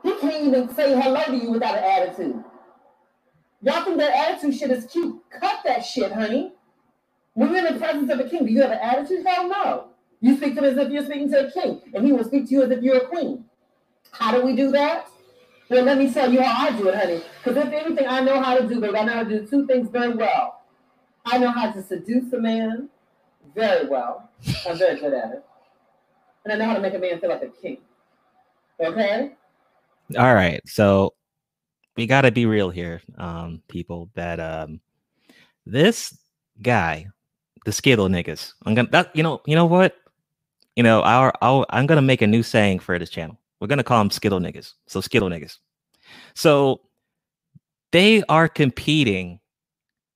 he 0.03 0.15
can't 0.15 0.47
even 0.47 0.75
say 0.75 0.99
hello 0.99 1.23
to 1.25 1.37
you 1.37 1.51
without 1.51 1.77
an 1.77 1.85
attitude. 1.85 2.43
Y'all 3.61 3.85
think 3.85 3.99
that 3.99 4.31
attitude 4.31 4.55
shit 4.55 4.71
is 4.71 4.87
cute. 4.87 5.21
Cut 5.39 5.61
that 5.67 5.85
shit, 5.85 6.11
honey. 6.11 6.55
When 7.35 7.51
you're 7.51 7.67
in 7.67 7.75
the 7.75 7.79
presence 7.79 8.11
of 8.11 8.19
a 8.19 8.27
king, 8.31 8.47
do 8.47 8.51
you 8.51 8.63
have 8.63 8.71
an 8.71 8.79
attitude? 8.79 9.27
Hell 9.27 9.47
no. 9.47 9.89
You 10.23 10.39
speak 10.39 10.55
to 10.55 10.61
him 10.61 10.79
as 10.79 10.87
if 10.87 10.91
you're 10.91 11.05
speaking 11.05 11.31
to 11.33 11.49
a 11.49 11.51
king, 11.51 11.83
and 11.93 12.07
he 12.07 12.13
will 12.13 12.25
speak 12.25 12.47
to 12.47 12.55
you 12.55 12.63
as 12.63 12.71
if 12.71 12.83
you're 12.83 12.97
a 12.97 13.07
queen. 13.07 13.45
How 14.11 14.33
do 14.33 14.41
we 14.43 14.57
do 14.57 14.71
that? 14.71 15.09
Well, 15.69 15.85
let 15.85 15.99
me 15.99 16.11
tell 16.11 16.33
you 16.33 16.41
how 16.41 16.69
I 16.69 16.79
do 16.79 16.89
it, 16.89 16.95
honey. 16.95 17.23
Because 17.45 17.63
if 17.63 17.71
anything, 17.71 18.07
I 18.09 18.21
know 18.21 18.43
how 18.43 18.57
to 18.57 18.67
do, 18.67 18.81
baby. 18.81 18.97
I 18.97 19.05
know 19.05 19.13
how 19.13 19.25
to 19.25 19.41
do 19.41 19.47
two 19.47 19.67
things 19.67 19.91
very 19.91 20.15
well. 20.15 20.63
I 21.27 21.37
know 21.37 21.51
how 21.51 21.73
to 21.73 21.83
seduce 21.83 22.33
a 22.33 22.41
man 22.41 22.89
very 23.55 23.87
well. 23.87 24.31
I'm 24.67 24.79
very 24.79 24.99
good 24.99 25.13
at 25.13 25.33
it. 25.33 25.45
And 26.45 26.53
I 26.53 26.57
know 26.57 26.67
how 26.67 26.75
to 26.75 26.81
make 26.81 26.95
a 26.95 26.99
man 26.99 27.21
feel 27.21 27.31
like 27.31 27.43
a 27.43 27.49
king. 27.49 27.79
Okay? 28.81 29.33
All 30.17 30.35
right. 30.35 30.61
So 30.67 31.15
we 31.97 32.07
got 32.07 32.23
to 32.23 32.31
be 32.31 32.47
real 32.47 32.71
here, 32.71 33.03
um, 33.19 33.63
people. 33.69 34.09
That 34.15 34.41
um, 34.41 34.81
this 35.67 36.17
guy, 36.63 37.07
the 37.65 37.73
Skittle 37.73 38.09
niggas, 38.09 38.53
I'm 38.65 38.75
gonna 38.75 38.89
that 38.91 39.15
you 39.15 39.23
know 39.23 39.43
you 39.47 39.55
know 39.55 39.67
what, 39.67 39.97
you 40.77 40.83
know 40.83 41.03
our, 41.03 41.33
our 41.43 41.67
I'm 41.71 41.87
gonna 41.87 42.03
make 42.03 42.23
a 42.23 42.27
new 42.27 42.43
saying 42.43 42.79
for 42.79 42.99
this 42.99 43.11
channel. 43.11 43.39
We're 43.61 43.67
gonna 43.67 43.85
call 43.85 43.99
them 43.99 44.11
Skittle 44.11 44.41
niggas. 44.41 44.75
So 44.87 45.01
Skittle 45.01 45.29
niggas. 45.29 45.59
So 46.35 46.81
they 47.91 48.23
are 48.29 48.49
competing 48.49 49.41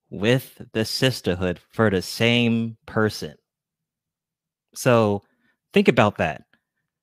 with 0.08 0.60
the 0.72 0.84
sisterhood 0.84 1.58
for 1.70 1.90
the 1.90 2.02
same 2.02 2.76
person. 2.86 3.34
So 4.74 5.22
think 5.72 5.88
about 5.88 6.18
that. 6.18 6.44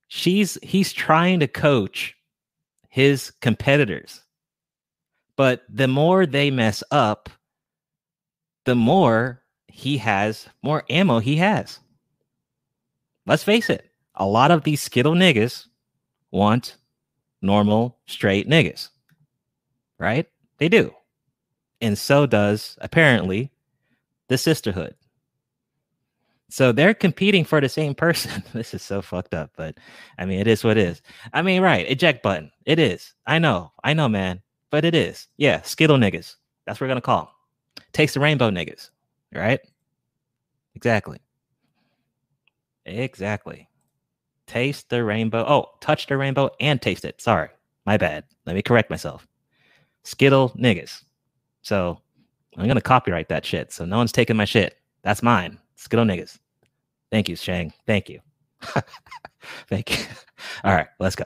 She's 0.08 0.58
he's 0.64 0.94
trying 0.94 1.40
to 1.42 1.48
coach 1.48 2.16
his 2.90 3.32
competitors. 3.42 4.22
But 5.36 5.64
the 5.70 5.88
more 5.88 6.26
they 6.26 6.52
mess 6.52 6.84
up, 6.92 7.30
the 8.66 8.76
more 8.76 9.42
he 9.68 9.98
has, 9.98 10.50
more 10.62 10.84
ammo 10.90 11.20
he 11.20 11.38
has. 11.38 11.80
Let's 13.26 13.44
face 13.44 13.70
it, 13.70 13.90
a 14.16 14.26
lot 14.26 14.52
of 14.52 14.64
these 14.64 14.82
Skittle 14.82 15.14
niggas 15.14 15.68
want 16.32 16.76
normal, 17.42 17.98
straight 18.06 18.50
niggas, 18.50 18.90
right? 19.98 20.28
They 20.58 20.68
do. 20.68 20.94
And 21.80 21.98
so 21.98 22.26
does 22.26 22.78
apparently 22.82 23.52
the 24.28 24.38
sisterhood. 24.38 24.96
So 26.50 26.72
they're 26.72 26.96
competing 26.96 27.46
for 27.46 27.62
the 27.62 27.70
same 27.70 27.94
person. 27.94 28.44
this 28.54 28.74
is 28.74 28.82
so 28.82 29.02
fucked 29.02 29.34
up, 29.34 29.52
but 29.56 29.78
I 30.18 30.26
mean, 30.26 30.40
it 30.40 30.48
is 30.48 30.64
what 30.64 30.78
it 30.78 30.88
is. 30.88 31.02
I 31.32 31.42
mean, 31.42 31.62
right, 31.62 31.90
eject 31.90 32.24
button. 32.24 32.52
It 32.66 32.80
is. 32.80 33.14
I 33.28 33.40
know. 33.40 33.72
I 33.84 33.94
know, 33.94 34.10
man, 34.10 34.42
but 34.72 34.84
it 34.84 34.96
is. 34.96 35.28
Yeah, 35.38 35.62
Skittle 35.62 35.98
niggas. 35.98 36.36
That's 36.66 36.80
what 36.80 36.88
we're 36.88 36.96
to 36.96 37.02
call 37.02 37.26
them. 37.26 37.86
Takes 37.94 38.14
the 38.16 38.20
rainbow 38.20 38.50
niggas, 38.50 38.90
right? 39.34 39.60
Exactly. 40.76 41.20
Exactly. 42.86 43.70
Taste 44.48 44.90
the 44.90 45.04
rainbow. 45.04 45.46
Oh, 45.48 45.68
touch 45.82 46.08
the 46.08 46.18
rainbow 46.18 46.50
and 46.60 46.82
taste 46.82 47.06
it. 47.06 47.22
Sorry. 47.22 47.50
My 47.86 47.98
bad. 47.98 48.24
Let 48.46 48.56
me 48.56 48.62
correct 48.62 48.90
myself. 48.90 49.28
Skittle 50.04 50.50
niggas. 50.52 51.04
So 51.62 52.02
I'm 52.58 52.68
to 52.68 52.82
copyright 52.82 53.30
that 53.30 53.46
shit. 53.46 53.72
So 53.72 53.86
no 53.86 53.98
one's 53.98 54.12
taking 54.12 54.36
my 54.36 54.46
shit. 54.46 54.78
That's 55.04 55.22
mine. 55.22 55.60
Skittle 55.80 56.04
niggas. 56.04 56.38
Thank 57.10 57.30
you, 57.30 57.38
Shang. 57.38 57.72
Thank 57.88 58.10
you. 58.10 58.20
Thank 59.70 59.98
you. 59.98 60.06
All 60.66 60.74
right, 60.74 60.88
let's 61.00 61.16
go. 61.16 61.24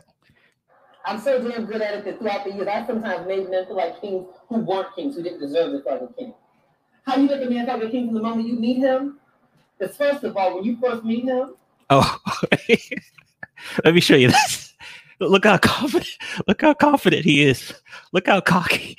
I'm 1.06 1.20
so 1.20 1.41
damn 1.41 1.66
good 1.66 1.82
at 1.82 1.95
it 1.95 2.06
that 2.06 2.20
throughout 2.20 2.45
the 2.45 2.51
years, 2.51 2.68
I 2.68 2.86
sometimes 2.86 3.28
made 3.28 3.49
men 3.49 3.66
feel 3.66 3.76
like 3.76 3.99
kings 3.99 4.28
who 4.47 4.60
weren't 4.60 4.95
kings, 4.95 5.16
who 5.16 5.24
didn't 5.24 5.39
deserve 5.39 5.72
the 5.72 5.82
fucking 5.82 6.10
king. 6.18 6.34
How 7.08 7.18
you 7.18 7.28
make 7.28 7.41
a 7.41 7.49
man 7.49 7.66
feel 7.66 7.80
like 7.80 7.88
a 7.88 7.89
king 7.89 8.06
from 8.06 8.14
the 8.14 8.22
moment 8.22 8.47
you 8.47 8.54
meet 8.54 8.78
him? 8.78 9.20
Because 9.78 9.97
first 9.97 10.24
of 10.24 10.38
all, 10.38 10.56
when 10.56 10.64
you 10.64 10.78
first 10.80 11.04
meet 11.04 11.26
him. 11.26 11.56
Oh, 11.89 12.20
let 13.84 13.95
me 13.95 14.01
show 14.01 14.16
you 14.16 14.28
this. 14.28 14.76
Look 15.20 15.45
how 15.45 15.58
confident. 15.58 16.12
Look 16.47 16.62
how 16.62 16.76
confident 16.76 17.26
he 17.26 17.41
is. 17.41 17.74
Look 18.12 18.28
how 18.28 18.39
cocky. 18.39 18.97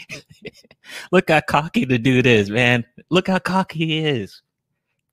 look 1.12 1.30
how 1.30 1.42
cocky 1.42 1.84
the 1.84 1.98
dude 1.98 2.26
is, 2.26 2.50
man. 2.50 2.84
Look 3.08 3.28
how 3.28 3.38
cocky 3.38 3.86
he 3.86 3.98
is 4.00 4.42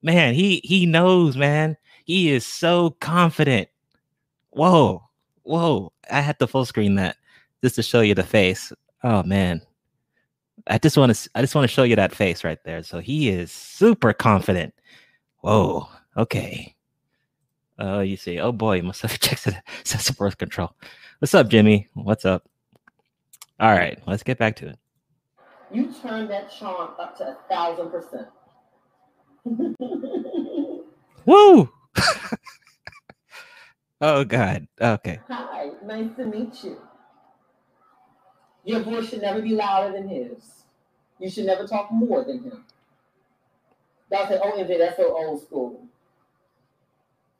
man, 0.02 0.34
he 0.34 0.60
he 0.64 0.86
knows, 0.86 1.36
man. 1.36 1.76
He 2.04 2.30
is 2.30 2.44
so 2.44 2.90
confident. 3.00 3.68
Whoa, 4.50 5.02
whoa! 5.42 5.92
I 6.10 6.20
had 6.20 6.38
to 6.40 6.46
full 6.46 6.66
screen 6.66 6.96
that 6.96 7.16
just 7.62 7.76
to 7.76 7.82
show 7.82 8.00
you 8.00 8.14
the 8.14 8.22
face. 8.22 8.72
Oh 9.04 9.22
man, 9.22 9.62
I 10.66 10.78
just 10.78 10.96
want 10.96 11.14
to 11.14 11.30
I 11.34 11.40
just 11.40 11.54
want 11.54 11.64
to 11.64 11.74
show 11.74 11.84
you 11.84 11.96
that 11.96 12.14
face 12.14 12.44
right 12.44 12.62
there. 12.64 12.82
So 12.82 12.98
he 12.98 13.28
is 13.28 13.52
super 13.52 14.12
confident. 14.12 14.74
Whoa. 15.40 15.88
Okay. 16.16 16.74
Oh, 17.78 17.96
uh, 17.96 18.00
you 18.00 18.16
see. 18.16 18.38
Oh 18.38 18.52
boy, 18.52 18.82
must 18.82 19.02
have 19.02 19.18
checked 19.20 19.44
the 19.44 20.14
birth 20.18 20.38
control. 20.38 20.74
What's 21.18 21.34
up, 21.34 21.48
Jimmy? 21.48 21.88
What's 21.94 22.24
up? 22.24 22.48
All 23.58 23.72
right, 23.72 23.98
let's 24.06 24.22
get 24.22 24.38
back 24.38 24.56
to 24.56 24.68
it. 24.68 24.78
You 25.72 25.92
turned 26.02 26.28
that 26.30 26.50
charm 26.50 26.90
up 26.98 27.16
to 27.18 27.28
a 27.28 27.36
thousand 27.48 27.90
percent. 27.90 28.28
Woo! 31.26 31.70
oh 34.00 34.24
God. 34.24 34.66
Okay. 34.80 35.20
Hi, 35.28 35.70
nice 35.84 36.10
to 36.16 36.24
meet 36.26 36.62
you. 36.64 36.78
Your 38.64 38.80
voice 38.80 39.08
should 39.08 39.22
never 39.22 39.42
be 39.42 39.54
louder 39.54 39.92
than 39.92 40.08
his. 40.08 40.64
You 41.18 41.30
should 41.30 41.46
never 41.46 41.66
talk 41.66 41.90
more 41.90 42.24
than 42.24 42.42
him. 42.42 42.64
Y'all 44.10 44.28
say, 44.28 44.38
oh, 44.42 44.52
MJ, 44.52 44.78
that's 44.78 44.96
so 44.96 45.16
old 45.16 45.42
school. 45.42 45.86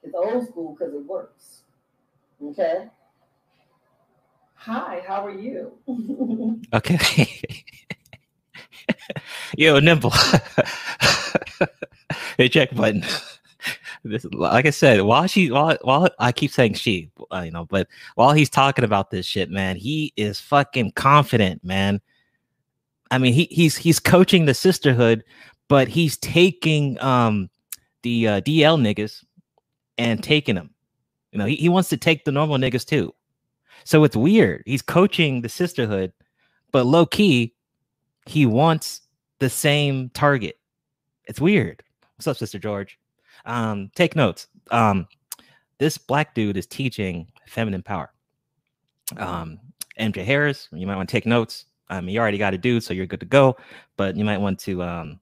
It's 0.03 0.15
old 0.15 0.49
school 0.49 0.75
because 0.77 0.95
it 0.95 1.05
works. 1.05 1.63
Okay? 2.43 2.89
Hi, 4.55 5.03
how 5.07 5.27
are 5.27 5.39
you? 5.39 5.73
okay. 6.75 7.29
Yo, 9.57 9.79
Nimble 9.81 10.13
eject 12.39 12.75
button. 12.75 13.05
this, 14.05 14.25
like 14.33 14.67
I 14.67 14.71
said, 14.71 15.03
while 15.03 15.27
she, 15.27 15.51
while, 15.51 15.77
while 15.83 16.09
I 16.19 16.33
keep 16.33 16.51
saying 16.51 16.75
she, 16.75 17.11
uh, 17.33 17.43
you 17.45 17.51
know, 17.51 17.65
but 17.67 17.89
while 18.15 18.33
he's 18.33 18.51
talking 18.51 18.85
about 18.85 19.11
this 19.11 19.27
shit, 19.27 19.51
man, 19.51 19.77
he 19.77 20.13
is 20.17 20.41
fucking 20.41 20.93
confident, 20.93 21.65
man. 21.65 22.01
I 23.11 23.19
mean, 23.19 23.35
he 23.35 23.47
he's 23.51 23.77
he's 23.77 24.01
coaching 24.01 24.47
the 24.47 24.55
sisterhood, 24.55 25.23
but 25.69 25.87
he's 25.87 26.17
taking 26.17 27.01
um 27.03 27.51
the 28.03 28.27
uh, 28.27 28.41
DL 28.41 28.81
niggas 28.81 29.25
and 29.99 30.23
taking 30.23 30.55
them. 30.55 30.71
You 31.31 31.39
know, 31.39 31.47
he, 31.47 31.57
he 31.57 31.69
wants 31.69 31.89
to 31.91 31.97
take 31.97 32.25
the 32.25 32.33
normal 32.33 32.57
niggas 32.57 32.87
too. 32.87 33.15
So 33.85 34.05
it's 34.05 34.17
weird. 34.17 34.63
He's 34.67 34.83
coaching 34.83 35.43
the 35.43 35.49
sisterhood, 35.49 36.13
but 36.73 36.87
low 36.87 37.07
key, 37.07 37.55
he 38.27 38.47
wants 38.47 39.03
the 39.41 39.51
same 39.51 40.11
target. 40.11 40.59
It's 41.25 41.41
weird. 41.41 41.83
What's 42.23 42.37
up, 42.37 42.37
Sister 42.37 42.61
George? 42.61 43.01
Um, 43.47 43.91
take 43.97 44.15
notes. 44.15 44.47
Um, 44.71 45.09
this 45.79 45.99
black 45.99 46.37
dude 46.37 46.57
is 46.57 46.69
teaching 46.69 47.27
feminine 47.49 47.83
power. 47.83 48.13
Um, 49.17 49.59
MJ 49.99 50.25
Harris, 50.25 50.69
you 50.71 50.87
might 50.87 50.95
want 50.95 51.09
to 51.09 51.13
take 51.13 51.27
notes. 51.27 51.65
I 51.89 52.01
mean, 52.01 52.11
you 52.15 52.21
already 52.21 52.39
got 52.39 52.55
a 52.55 52.59
dude, 52.59 52.85
so 52.85 52.95
you're 52.95 53.07
good 53.07 53.19
to 53.19 53.27
go. 53.27 53.57
But 53.97 54.15
you 54.15 54.25
might 54.25 54.39
want 54.39 54.61
to, 54.61 54.85
um, 54.85 55.19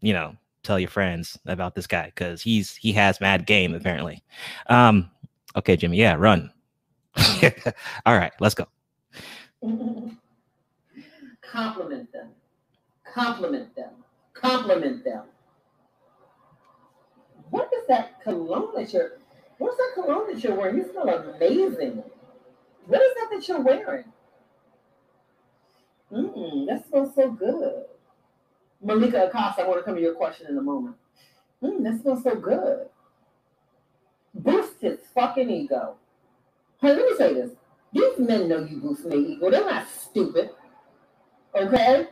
you 0.00 0.14
know, 0.14 0.34
tell 0.62 0.78
your 0.78 0.88
friends 0.88 1.38
about 1.44 1.74
this 1.74 1.86
guy 1.86 2.06
because 2.06 2.40
he's 2.40 2.74
he 2.74 2.90
has 2.92 3.20
mad 3.20 3.44
game 3.44 3.74
apparently. 3.74 4.24
Um, 4.68 5.10
okay, 5.56 5.76
Jimmy, 5.76 5.98
yeah, 5.98 6.14
run. 6.14 6.50
All 8.06 8.16
right, 8.16 8.32
let's 8.40 8.54
go. 8.54 8.66
Compliment 11.42 12.10
them. 12.14 12.30
Compliment 13.04 13.76
them. 13.76 13.90
Compliment 14.32 15.04
them 15.04 15.24
what 17.50 17.70
is 17.74 17.86
that 17.88 18.22
cologne 18.22 18.74
that 18.76 18.92
you're 18.92 19.12
what's 19.58 19.76
that 19.76 19.92
cologne 19.94 20.32
that 20.32 20.42
you're 20.44 20.54
wearing? 20.54 20.76
You 20.78 20.90
smell 20.90 21.08
amazing. 21.08 22.02
What 22.86 23.02
is 23.02 23.14
that 23.16 23.28
that 23.32 23.48
you're 23.48 23.60
wearing? 23.62 24.04
Mmm, 26.12 26.66
that 26.66 26.88
smells 26.88 27.14
so 27.14 27.30
good. 27.30 27.84
Malika 28.82 29.26
Acosta, 29.26 29.62
I 29.62 29.68
want 29.68 29.80
to 29.80 29.84
come 29.84 29.96
to 29.96 30.00
your 30.00 30.14
question 30.14 30.48
in 30.48 30.58
a 30.58 30.62
moment. 30.62 30.96
Mmm, 31.62 31.82
that 31.84 32.02
smells 32.02 32.24
so 32.24 32.34
good. 32.36 32.88
Boost 34.34 34.80
his 34.80 35.00
fucking 35.14 35.50
ego. 35.50 35.96
Hey, 36.80 36.94
let 36.94 37.06
me 37.06 37.16
say 37.16 37.34
this. 37.34 37.50
These 37.92 38.18
men 38.20 38.48
know 38.48 38.64
you 38.64 38.78
boost 38.78 39.08
their 39.08 39.18
ego. 39.18 39.50
They're 39.50 39.64
not 39.66 39.88
stupid. 39.88 40.50
Okay? 41.54 42.08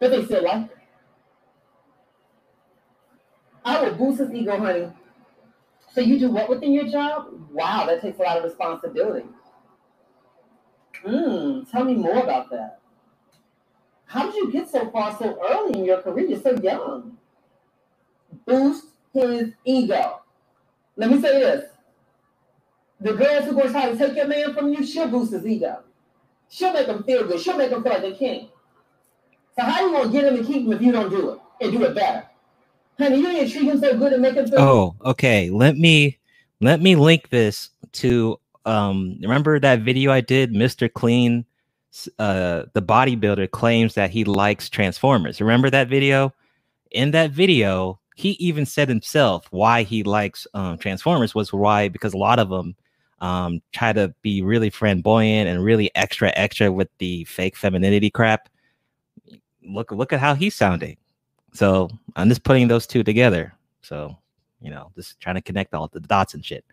But 0.00 0.10
they 0.12 0.24
still 0.26 0.44
like 0.44 0.66
it. 0.72 0.77
I 3.68 3.82
will 3.82 3.94
boost 3.94 4.18
his 4.20 4.32
ego, 4.32 4.56
honey. 4.56 4.88
So 5.92 6.00
you 6.00 6.18
do 6.18 6.30
what 6.30 6.48
within 6.48 6.72
your 6.72 6.88
job? 6.88 7.26
Wow, 7.52 7.84
that 7.86 8.00
takes 8.00 8.18
a 8.18 8.22
lot 8.22 8.38
of 8.38 8.44
responsibility. 8.44 9.26
Mm, 11.04 11.70
tell 11.70 11.84
me 11.84 11.94
more 11.94 12.18
about 12.18 12.48
that. 12.50 12.80
How 14.06 14.24
did 14.24 14.36
you 14.36 14.50
get 14.50 14.70
so 14.70 14.90
far 14.90 15.14
so 15.18 15.38
early 15.50 15.78
in 15.78 15.84
your 15.84 16.00
career? 16.00 16.26
You're 16.26 16.40
so 16.40 16.56
young. 16.62 17.18
Boost 18.46 18.86
his 19.12 19.50
ego. 19.66 20.22
Let 20.96 21.10
me 21.10 21.20
say 21.20 21.38
this. 21.38 21.70
The 23.00 23.12
girls 23.12 23.44
who 23.44 23.60
to 23.60 23.70
try 23.70 23.90
to 23.90 23.98
take 23.98 24.16
your 24.16 24.28
man 24.28 24.54
from 24.54 24.72
you, 24.72 24.84
she'll 24.84 25.08
boost 25.08 25.32
his 25.32 25.46
ego. 25.46 25.82
She'll 26.48 26.72
make 26.72 26.86
him 26.86 27.02
feel 27.02 27.26
good. 27.26 27.38
She'll 27.38 27.58
make 27.58 27.70
him 27.70 27.82
feel 27.82 27.92
like 27.92 28.04
a 28.04 28.16
king. 28.16 28.48
So 29.54 29.62
how 29.62 29.86
you 29.86 29.92
gonna 29.92 30.10
get 30.10 30.24
him 30.24 30.36
and 30.36 30.46
keep 30.46 30.64
him 30.64 30.72
if 30.72 30.80
you 30.80 30.90
don't 30.90 31.10
do 31.10 31.32
it 31.32 31.38
and 31.60 31.72
do 31.72 31.84
it 31.84 31.94
better? 31.94 32.27
Honey, 32.98 33.18
you 33.18 33.50
treat 33.50 33.64
him 33.64 33.78
so 33.78 33.96
good 33.98 34.12
and 34.12 34.22
make 34.22 34.34
him 34.34 34.48
feel 34.48 34.60
Oh, 34.60 34.96
okay. 35.04 35.50
Let 35.50 35.76
me 35.76 36.18
let 36.60 36.80
me 36.80 36.96
link 36.96 37.30
this 37.30 37.70
to 37.94 38.40
um 38.66 39.18
remember 39.22 39.60
that 39.60 39.80
video 39.82 40.12
I 40.12 40.20
did, 40.20 40.52
Mr. 40.52 40.92
Clean 40.92 41.44
uh 42.18 42.64
the 42.74 42.82
bodybuilder 42.82 43.50
claims 43.52 43.94
that 43.94 44.10
he 44.10 44.24
likes 44.24 44.68
Transformers. 44.68 45.40
Remember 45.40 45.70
that 45.70 45.88
video? 45.88 46.34
In 46.90 47.12
that 47.12 47.30
video, 47.32 48.00
he 48.16 48.30
even 48.32 48.66
said 48.66 48.88
himself 48.88 49.46
why 49.50 49.84
he 49.84 50.02
likes 50.02 50.46
um 50.54 50.78
Transformers 50.78 51.34
was 51.34 51.52
why 51.52 51.88
because 51.88 52.14
a 52.14 52.18
lot 52.18 52.40
of 52.40 52.48
them 52.50 52.74
um 53.20 53.60
try 53.72 53.92
to 53.92 54.12
be 54.22 54.42
really 54.42 54.70
flamboyant 54.70 55.48
and 55.48 55.64
really 55.64 55.90
extra 55.94 56.32
extra 56.36 56.72
with 56.72 56.88
the 56.98 57.24
fake 57.26 57.56
femininity 57.56 58.10
crap. 58.10 58.48
Look 59.64 59.92
look 59.92 60.12
at 60.12 60.20
how 60.20 60.34
he's 60.34 60.56
sounding. 60.56 60.96
So 61.52 61.88
I'm 62.16 62.28
just 62.28 62.44
putting 62.44 62.68
those 62.68 62.86
two 62.86 63.02
together. 63.02 63.52
So, 63.82 64.16
you 64.60 64.70
know, 64.70 64.90
just 64.94 65.18
trying 65.20 65.36
to 65.36 65.42
connect 65.42 65.74
all 65.74 65.88
the 65.88 66.00
dots 66.00 66.34
and 66.34 66.44
shit. 66.44 66.64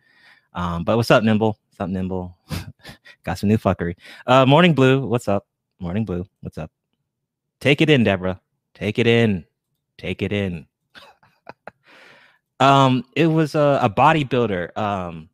Um, 0.54 0.84
but 0.84 0.98
what's 0.98 1.12
up, 1.12 1.24
Nimble? 1.24 1.58
What's 1.70 1.80
up, 1.80 1.90
Nimble? 1.90 2.38
Got 3.24 3.40
some 3.40 3.50
new 3.50 3.58
fuckery. 3.58 3.96
Uh, 4.26 4.46
Morning 4.46 4.74
Blue, 4.74 5.06
what's 5.06 5.28
up? 5.28 5.46
Morning 5.80 6.06
Blue, 6.06 6.26
what's 6.42 6.58
up? 6.58 6.72
Take 7.60 7.82
it 7.82 7.90
in, 7.90 8.04
Deborah. 8.04 8.40
Take 8.74 9.00
it 9.00 9.08
in. 9.08 9.46
Take 9.98 10.22
it 10.22 10.32
in. 10.32 10.66
um, 12.60 13.04
it 13.16 13.28
was 13.28 13.56
a, 13.56 13.80
a 13.82 13.90
bodybuilder. 13.90 14.78
Um, 14.78 15.30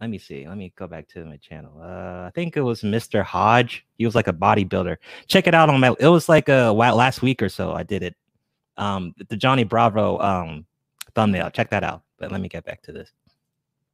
let 0.00 0.10
me 0.10 0.18
see. 0.18 0.46
Let 0.46 0.58
me 0.58 0.72
go 0.76 0.86
back 0.86 1.08
to 1.08 1.24
my 1.24 1.36
channel. 1.36 1.80
Uh, 1.80 2.26
I 2.26 2.32
think 2.34 2.56
it 2.56 2.60
was 2.60 2.82
Mr. 2.82 3.22
Hodge. 3.22 3.86
He 3.96 4.04
was 4.04 4.14
like 4.14 4.28
a 4.28 4.32
bodybuilder. 4.32 4.96
Check 5.28 5.46
it 5.46 5.54
out 5.54 5.70
on 5.70 5.80
my. 5.80 5.94
It 5.98 6.08
was 6.08 6.28
like 6.28 6.48
a 6.48 6.72
wa- 6.72 6.92
last 6.92 7.22
week 7.22 7.42
or 7.42 7.48
so. 7.48 7.72
I 7.72 7.84
did 7.84 8.02
it 8.02 8.14
um 8.76 9.14
the 9.28 9.36
Johnny 9.36 9.64
Bravo 9.64 10.18
um 10.18 10.66
thumbnail. 11.14 11.50
Check 11.50 11.70
that 11.70 11.84
out. 11.84 12.02
But 12.18 12.32
let 12.32 12.40
me 12.40 12.48
get 12.48 12.64
back 12.64 12.82
to 12.82 12.92
this. 12.92 13.10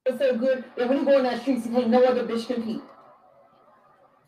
It's 0.07 0.19
so 0.19 0.37
good 0.37 0.65
that 0.77 0.89
when 0.89 0.99
you 0.99 1.05
go 1.05 1.19
in 1.19 1.25
that 1.25 1.43
street, 1.43 1.65
you 1.65 1.71
can't 1.71 1.89
no 1.89 2.03
other 2.05 2.25
bitch 2.25 2.47
compete. 2.47 2.83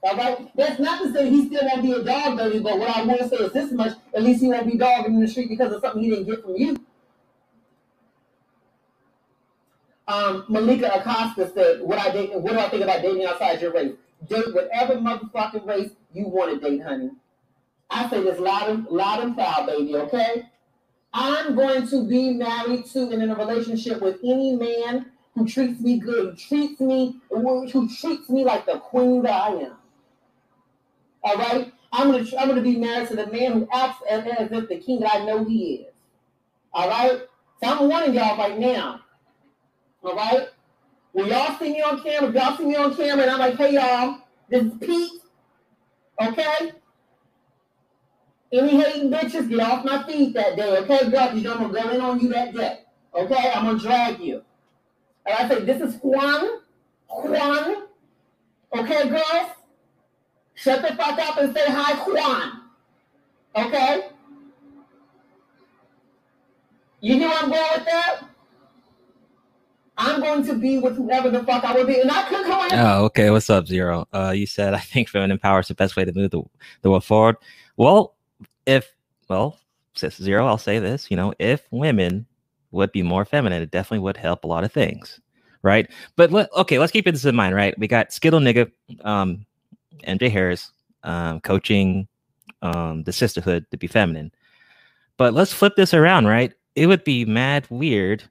All 0.03 0.17
right? 0.17 0.51
That's 0.57 0.81
not 0.81 1.03
to 1.03 1.13
say 1.13 1.31
he 1.31 1.47
still 1.47 1.63
won't 1.63 1.83
be 1.83 1.93
a 1.93 2.03
dog, 2.03 2.37
baby, 2.37 2.59
but 2.59 2.79
what 2.79 2.95
I 2.95 3.05
want 3.05 3.21
to 3.21 3.29
say 3.29 3.37
is 3.37 3.53
this 3.53 3.73
much 3.73 3.97
at 4.15 4.23
least 4.23 4.41
he 4.41 4.49
won't 4.49 4.71
be 4.71 4.77
dogging 4.77 5.15
in 5.15 5.21
the 5.21 5.29
street 5.29 5.49
because 5.49 5.73
of 5.73 5.81
something 5.81 6.03
he 6.03 6.11
didn't 6.11 6.27
get 6.27 6.43
from 6.43 6.57
you. 6.57 6.77
Um, 10.09 10.45
Malika 10.49 10.93
Acosta 10.93 11.51
said, 11.55 11.81
"What 11.81 11.99
I 11.99 12.11
date? 12.11 12.35
What 12.35 12.53
do 12.53 12.59
I 12.59 12.69
think 12.69 12.83
about 12.83 13.03
dating 13.03 13.25
outside 13.25 13.63
your 13.63 13.73
race? 13.73 13.95
Date 14.29 14.53
whatever 14.53 14.97
motherfucking 14.97 15.67
race 15.67 15.91
you 16.13 16.27
want 16.29 16.61
to 16.61 16.71
date, 16.71 16.83
honey. 16.83 17.11
I 17.93 18.09
say 18.09 18.23
this 18.23 18.41
loud 18.41 18.71
and 18.71 18.87
loud 18.87 19.23
and 19.23 19.35
proud, 19.35 19.67
baby. 19.67 19.97
Okay? 19.97 20.49
I'm 21.13 21.55
going 21.55 21.87
to 21.89 22.09
be 22.09 22.33
married 22.33 22.87
to 22.87 23.03
and 23.11 23.23
in 23.23 23.31
a 23.31 23.35
relationship 23.35 24.01
with 24.01 24.19
any 24.25 24.57
man 24.57 25.07
who 25.35 25.47
treats 25.47 25.81
me 25.81 25.99
good, 25.99 26.31
who 26.31 26.37
treats 26.37 26.81
me, 26.81 27.21
who 27.29 27.69
treats 27.69 28.31
me 28.31 28.45
like 28.45 28.65
the 28.65 28.79
queen 28.79 29.23
that 29.23 29.33
I 29.33 29.49
am. 29.49 29.77
All 31.23 31.37
right? 31.37 31.73
I'm 31.93 32.11
gonna 32.11 32.25
I'm 32.39 32.49
gonna 32.49 32.63
be 32.63 32.79
married 32.79 33.09
to 33.09 33.17
the 33.17 33.27
man 33.27 33.53
who 33.53 33.69
acts 33.73 34.03
as, 34.09 34.25
as 34.25 34.51
if 34.51 34.69
the 34.69 34.79
king 34.79 35.01
that 35.01 35.15
I 35.15 35.25
know 35.27 35.45
he 35.45 35.75
is. 35.75 35.93
All 36.73 36.89
right? 36.89 37.21
So 37.63 37.71
I'm 37.71 37.89
warning 37.89 38.15
y'all 38.15 38.39
right 38.39 38.59
now. 38.59 39.01
All 40.03 40.17
right? 40.17 40.49
When 41.13 41.27
y'all 41.27 41.59
see 41.59 41.73
me 41.73 41.83
on 41.83 42.03
camera, 42.03 42.33
y'all 42.33 42.57
see 42.57 42.65
me 42.65 42.77
on 42.77 42.97
camera 42.97 43.25
and 43.25 43.31
I'm 43.33 43.39
like, 43.39 43.57
hey 43.57 43.75
y'all, 43.75 44.23
this 44.49 44.65
is 44.65 44.73
Pete. 44.81 45.13
Okay? 46.21 46.73
Any 48.53 48.77
hating 48.77 49.11
bitches, 49.11 49.49
get 49.49 49.61
off 49.61 49.85
my 49.85 50.03
feet 50.05 50.35
that 50.35 50.57
day, 50.57 50.77
okay, 50.79 51.11
girl? 51.11 51.33
Because 51.33 51.47
I'm 51.47 51.73
gonna 51.73 51.73
go 51.73 51.91
in 51.91 52.01
on 52.01 52.21
you 52.21 52.29
that 52.31 52.55
day. 52.55 52.81
Okay? 53.15 53.53
I'm 53.55 53.65
gonna 53.65 53.79
drag 53.79 54.21
you. 54.21 54.43
And 55.25 55.37
I 55.39 55.49
say, 55.49 55.65
this 55.65 55.81
is 55.81 55.99
Juan. 56.03 56.61
Juan. 57.09 57.85
Okay, 58.75 59.09
girls? 59.09 59.51
Shut 60.55 60.83
the 60.83 60.95
fuck 60.97 61.19
up 61.19 61.39
and 61.39 61.55
say 61.55 61.65
hi, 61.67 61.95
Juan. 62.05 62.63
Okay? 63.57 64.09
You 67.01 67.19
know 67.19 67.33
I'm 67.35 67.51
going 67.51 67.71
with 67.75 67.85
that? 67.87 68.21
I'm 69.97 70.21
going 70.21 70.45
to 70.47 70.55
be 70.55 70.79
with 70.79 70.97
whoever 70.97 71.31
the 71.31 71.45
fuck 71.45 71.65
I 71.65 71.75
will 71.75 71.87
be. 71.87 72.01
And 72.01 72.11
I 72.11 72.29
could 72.29 72.45
come 72.47 72.67
in. 72.67 72.79
Oh, 72.79 73.05
okay. 73.07 73.31
What's 73.31 73.51
up, 73.51 73.67
Zero? 73.67 74.07
Uh, 74.13 74.33
you 74.35 74.47
said 74.47 74.75
I 74.75 74.79
think 74.79 75.09
feminine 75.09 75.39
power 75.39 75.61
is 75.61 75.69
the 75.69 75.75
best 75.75 75.97
way 75.97 76.05
to 76.05 76.13
move 76.13 76.31
the 76.31 76.43
the 76.83 76.91
world 76.91 77.05
forward. 77.05 77.37
Well, 77.77 78.15
if 78.67 78.93
well, 79.29 79.59
sis 79.95 80.17
Zero, 80.17 80.47
I'll 80.47 80.59
say 80.59 80.79
this. 80.79 81.11
You 81.11 81.17
know, 81.17 81.33
if 81.39 81.67
women 81.71 82.27
would 82.71 82.93
be 82.93 83.03
more 83.03 83.25
feminine, 83.25 83.63
it 83.63 83.71
definitely 83.71 84.01
would 84.01 84.17
help 84.17 84.45
a 84.45 84.47
lot 84.47 84.65
of 84.65 84.73
things, 84.73 85.21
right? 85.63 85.91
But 86.17 86.33
okay, 86.33 86.79
let's 86.79 86.93
keep 86.93 87.05
this 87.05 87.25
in 87.25 87.37
mind, 87.37 87.55
right? 87.55 87.79
We 87.79 87.87
got 87.87 88.13
Skittle 88.13 88.41
Nigga, 88.41 88.71
um, 89.05 89.45
MJ 90.07 90.31
Harris, 90.31 90.73
um, 91.05 91.41
coaching 91.41 92.09
um 92.63 93.03
the 93.05 93.13
sisterhood 93.13 93.67
to 93.71 93.77
be 93.77 93.87
feminine. 93.87 94.33
But 95.17 95.35
let's 95.35 95.53
flip 95.53 95.75
this 95.77 95.95
around, 95.95 96.27
right? 96.27 96.53
It 96.75 96.87
would 96.87 97.05
be 97.05 97.25
mad 97.25 97.67
weird. 97.71 98.23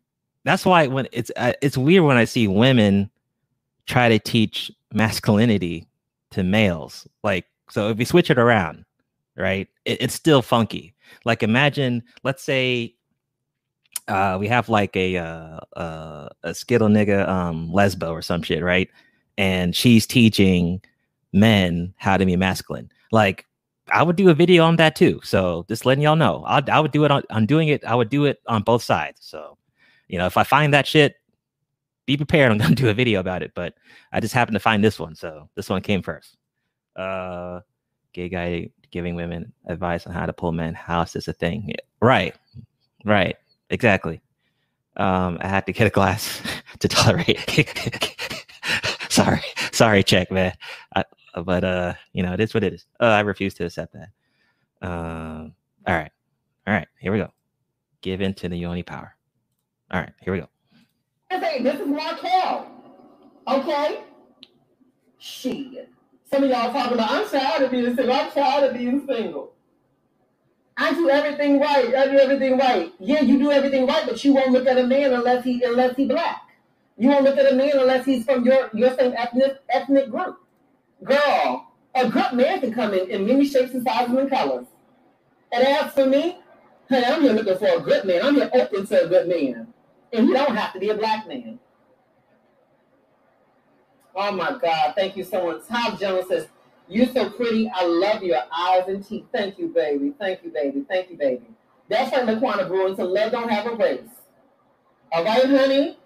That's 0.44 0.66
why 0.66 0.88
when 0.88 1.08
it's 1.12 1.32
uh, 1.36 1.54
it's 1.62 1.78
weird 1.78 2.04
when 2.04 2.18
I 2.18 2.26
see 2.26 2.48
women 2.48 3.10
try 3.86 4.10
to 4.10 4.20
teach 4.20 4.72
masculinity 4.94 5.88
to 6.32 6.44
males. 6.44 7.08
Like, 7.24 7.46
so 7.70 7.90
if 7.90 7.98
we 7.98 8.06
switch 8.06 8.30
it 8.30 8.38
around, 8.38 8.86
right, 9.38 9.68
it, 9.86 10.02
it's 10.02 10.14
still 10.14 10.42
funky. 10.42 10.94
Like, 11.26 11.44
imagine, 11.44 12.04
let's 12.24 12.44
say, 12.44 12.96
uh, 14.08 14.38
we 14.40 14.48
have 14.48 14.70
like 14.70 14.96
a 14.96 15.18
uh, 15.18 15.60
uh, 15.76 16.30
a 16.44 16.54
skittle 16.54 16.90
nigga 16.90 17.28
um, 17.28 17.70
lesbo 17.70 18.12
or 18.12 18.22
some 18.22 18.42
shit, 18.42 18.64
right? 18.64 18.90
And 19.38 19.76
she's 19.76 20.06
teaching 20.06 20.82
men 21.34 21.94
how 21.98 22.18
to 22.18 22.26
be 22.26 22.36
masculine. 22.36 22.92
Like, 23.12 23.46
I 23.92 24.04
would 24.04 24.16
do 24.16 24.30
a 24.30 24.34
video 24.34 24.64
on 24.64 24.78
that 24.78 24.96
too. 24.96 25.22
So 25.24 25.66
just 25.68 25.86
letting 25.86 26.04
y'all 26.04 26.16
know, 26.16 26.44
I 26.46 26.62
I 26.72 26.80
would 26.80 26.92
do 26.92 27.06
it 27.06 27.12
on. 27.12 27.24
I'm 27.30 27.46
doing 27.46 27.68
it. 27.68 27.84
I 27.86 27.96
would 27.96 28.10
do 28.10 28.26
it 28.26 28.42
on 28.48 28.64
both 28.64 28.84
sides. 28.84 29.20
So, 29.22 29.58
you 30.08 30.18
know, 30.18 30.26
if 30.26 30.38
I 30.38 30.44
find 30.44 30.74
that 30.74 30.88
shit, 30.88 31.16
be 32.06 32.18
prepared. 32.18 32.52
I'm 32.52 32.58
gonna 32.58 32.76
do 32.84 32.90
a 32.90 32.94
video 32.94 33.20
about 33.20 33.44
it. 33.44 33.52
But 33.56 33.76
I 34.12 34.20
just 34.20 34.34
happened 34.34 34.56
to 34.56 34.60
find 34.60 34.84
this 34.84 35.00
one, 35.00 35.16
so 35.16 35.50
this 35.56 35.70
one 35.70 35.82
came 35.82 36.02
first. 36.02 36.38
Uh, 36.96 37.62
gay 38.14 38.30
guy 38.30 38.70
giving 38.92 39.16
women 39.16 39.52
advice 39.68 40.06
on 40.06 40.14
how 40.14 40.26
to 40.26 40.34
pull 40.34 40.52
men. 40.52 40.74
House 40.74 41.16
is 41.16 41.28
a 41.28 41.34
thing, 41.34 41.66
Yeah, 41.68 41.76
right? 42.02 42.36
Right, 43.06 43.36
exactly. 43.70 44.22
Um, 44.98 45.38
I 45.42 45.48
had 45.48 45.66
to 45.66 45.74
get 45.74 45.88
a 45.88 45.90
glass 45.90 46.42
to 46.80 46.88
tolerate. 46.88 47.40
sorry, 49.10 49.42
sorry, 49.72 50.04
check, 50.04 50.32
man. 50.32 50.54
I, 50.96 51.04
but 51.44 51.64
uh, 51.64 51.94
you 52.14 52.24
know, 52.24 52.34
it 52.34 52.40
is 52.40 52.54
what 52.54 52.64
it 52.64 52.74
is. 52.74 52.86
Uh, 53.00 53.06
I 53.06 53.22
refuse 53.22 53.54
to 53.56 53.66
accept 53.66 53.94
that. 53.94 54.10
Um, 54.88 55.54
all 55.88 55.96
right, 55.96 56.12
all 56.68 56.74
right, 56.74 56.88
here 57.00 57.12
we 57.12 57.18
go. 57.20 57.32
Give 58.02 58.22
in 58.22 58.34
to 58.36 58.50
the 58.50 58.58
yoni 58.58 58.84
power. 58.84 59.16
All 59.92 60.00
right, 60.00 60.12
here 60.22 60.34
we 60.34 60.40
go. 60.40 60.50
This 61.64 61.80
is 61.80 61.88
Markel. 61.88 62.68
Okay? 63.48 64.04
Shit. 65.18 65.90
Some 66.34 66.46
of 66.46 66.50
y'all 66.50 66.72
talking 66.72 66.94
about, 66.94 67.12
I'm 67.12 67.28
tired 67.28 67.64
of 67.64 67.72
being 67.72 67.94
single. 67.94 68.14
I'm 68.14 68.32
tired 68.32 68.70
of 68.70 68.78
being 68.78 69.06
single. 69.06 69.52
I 70.78 70.94
do 70.94 71.10
everything 71.10 71.60
right. 71.60 71.94
I 71.94 72.08
do 72.08 72.18
everything 72.18 72.58
right. 72.58 72.94
Yeah, 73.00 73.20
you 73.20 73.38
do 73.38 73.52
everything 73.52 73.86
right, 73.86 74.06
but 74.08 74.24
you 74.24 74.34
won't 74.34 74.52
look 74.52 74.66
at 74.66 74.78
a 74.78 74.88
man 74.88 75.14
unless 75.14 75.44
he 75.44 75.62
unless 75.62 75.98
he 75.98 76.06
black. 76.06 76.42
You 76.98 77.10
won't 77.10 77.26
look 77.26 77.38
at 77.38 77.52
a 77.52 77.56
man 77.56 77.72
unless 77.74 78.06
he's 78.06 78.24
from 78.24 78.46
your 78.46 78.70
your 78.74 78.96
same 78.96 79.14
ethnic 79.18 79.58
ethnic 79.70 80.10
group. 80.10 80.40
Girl, 81.04 81.68
a 81.96 82.10
good 82.10 82.32
man 82.32 82.62
can 82.62 82.74
come 82.74 82.94
in 82.94 83.10
in 83.10 83.28
many 83.28 83.46
shapes 83.46 83.74
and 83.74 83.84
sizes 83.84 84.16
and 84.16 84.30
colors. 84.30 84.68
And 85.52 85.68
as 85.68 85.92
for 85.92 86.06
me, 86.06 86.40
hey, 86.88 87.04
I'm 87.08 87.22
here 87.22 87.34
looking 87.34 87.58
for 87.58 87.78
a 87.78 87.82
good 87.82 88.06
man. 88.06 88.22
I'm 88.24 88.36
here 88.36 88.50
open 88.54 88.88
to 88.88 89.04
a 89.04 89.08
good 89.10 89.28
man. 89.28 89.68
And 90.14 90.28
he 90.28 90.34
don't 90.34 90.56
have 90.56 90.72
to 90.74 90.80
be 90.80 90.90
a 90.92 90.96
black 90.96 91.28
man. 91.28 91.60
Oh 94.16 94.32
my 94.34 94.58
God. 94.62 94.94
Thank 94.98 95.18
you 95.18 95.24
so 95.24 95.46
much. 95.48 95.68
Top 95.68 96.00
General 96.00 96.26
says, 96.28 96.48
You're 96.90 97.08
so 97.08 97.30
pretty. 97.32 97.72
I 97.74 97.86
love 97.86 98.24
your 98.24 98.40
eyes 98.56 98.86
and 98.88 99.06
teeth. 99.06 99.26
Thank 99.34 99.60
you, 99.60 99.70
baby. 99.70 100.14
Thank 100.20 100.44
you, 100.44 100.52
baby. 100.52 100.86
Thank 100.90 101.12
you, 101.12 101.18
baby. 101.18 101.46
That's 101.90 102.12
like 102.14 102.24
Laquana 102.24 102.68
Brewing. 102.68 102.96
So 102.98 103.06
love 103.06 103.32
don't 103.32 103.50
have 103.50 103.68
a 103.68 103.76
race. 103.76 104.02
All 105.14 105.26
right, 105.26 105.46
honey? 105.46 105.98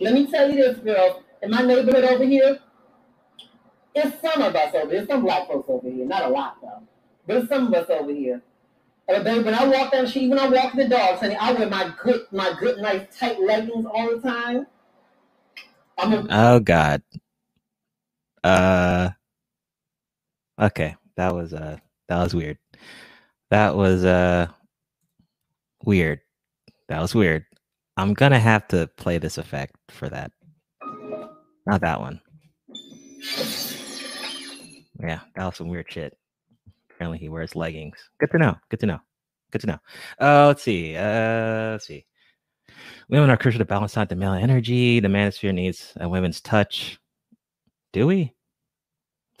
Let 0.00 0.14
me 0.14 0.26
tell 0.30 0.50
you 0.50 0.56
this, 0.56 0.78
girl. 0.78 1.22
In 1.42 1.50
my 1.50 1.62
neighborhood 1.62 2.04
over 2.04 2.24
here, 2.24 2.58
it's 3.94 4.20
some 4.22 4.42
of 4.42 4.56
us 4.56 4.74
over 4.74 4.92
here. 4.92 5.06
Some 5.06 5.22
black 5.22 5.48
folks 5.48 5.68
over 5.70 5.90
here. 5.90 6.06
Not 6.06 6.24
a 6.26 6.28
lot, 6.28 6.58
though. 6.62 6.82
But 7.26 7.38
it's 7.38 7.48
some 7.50 7.68
of 7.68 7.74
us 7.74 7.90
over 7.90 8.12
here. 8.12 8.42
Uh, 9.08 9.22
baby, 9.22 9.44
when 9.44 9.54
I 9.54 9.66
walk 9.66 9.92
down 9.92 10.04
the 10.04 10.10
street, 10.10 10.28
when 10.30 10.38
I 10.38 10.48
walk 10.48 10.74
the 10.74 10.88
dogs, 10.88 11.20
honey, 11.20 11.36
I 11.36 11.52
wear 11.52 11.68
my 11.68 11.94
good, 12.02 12.22
my 12.32 12.54
good, 12.60 12.78
nice, 12.78 13.06
tight 13.18 13.40
leggings 13.40 13.86
all 13.86 14.16
the 14.16 14.20
time. 14.22 14.66
I'm 15.98 16.12
a, 16.14 16.28
Oh 16.30 16.60
God. 16.60 17.02
Uh. 18.44 19.10
Okay, 20.60 20.94
that 21.16 21.34
was 21.34 21.54
uh 21.54 21.78
that 22.08 22.22
was 22.22 22.34
weird. 22.34 22.58
That 23.50 23.74
was 23.76 24.04
uh 24.04 24.48
weird. 25.84 26.20
That 26.88 27.00
was 27.00 27.14
weird. 27.14 27.46
I'm 27.96 28.14
gonna 28.14 28.38
have 28.38 28.68
to 28.68 28.88
play 28.96 29.18
this 29.18 29.38
effect 29.38 29.76
for 29.88 30.08
that. 30.10 30.32
Not 31.66 31.80
that 31.80 32.00
one. 32.00 32.20
Yeah, 35.00 35.20
that 35.34 35.44
was 35.46 35.56
some 35.56 35.68
weird 35.68 35.90
shit. 35.90 36.16
Apparently 36.90 37.18
he 37.18 37.30
wears 37.30 37.56
leggings. 37.56 37.96
Good 38.18 38.30
to 38.32 38.38
know. 38.38 38.56
Good 38.68 38.80
to 38.80 38.86
know. 38.86 38.98
Good 39.50 39.62
to 39.62 39.66
know. 39.66 39.78
Uh, 40.20 40.46
let's 40.48 40.62
see. 40.62 40.94
Uh, 40.94 41.72
let's 41.72 41.86
see. 41.86 42.04
Women 43.08 43.30
are 43.30 43.36
crucial 43.38 43.58
to 43.58 43.64
balance 43.64 43.96
out 43.96 44.10
the 44.10 44.16
male 44.16 44.34
energy. 44.34 45.00
The 45.00 45.08
manosphere 45.08 45.54
needs 45.54 45.92
a 45.98 46.08
women's 46.08 46.40
touch. 46.40 46.99
Do 47.92 48.06
we? 48.06 48.34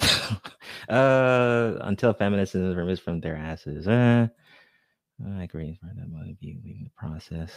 uh, 0.88 1.74
until 1.80 2.12
feminism 2.14 2.70
is 2.70 2.76
removed 2.76 3.02
from 3.02 3.20
their 3.20 3.36
asses. 3.36 3.86
Uh, 3.86 4.28
I 5.36 5.42
agree. 5.42 5.78
For 5.80 5.86
that 5.94 6.12
point 6.12 6.30
of 6.30 6.38
view, 6.38 6.58
leaving 6.64 6.84
the 6.84 6.90
process. 6.96 7.52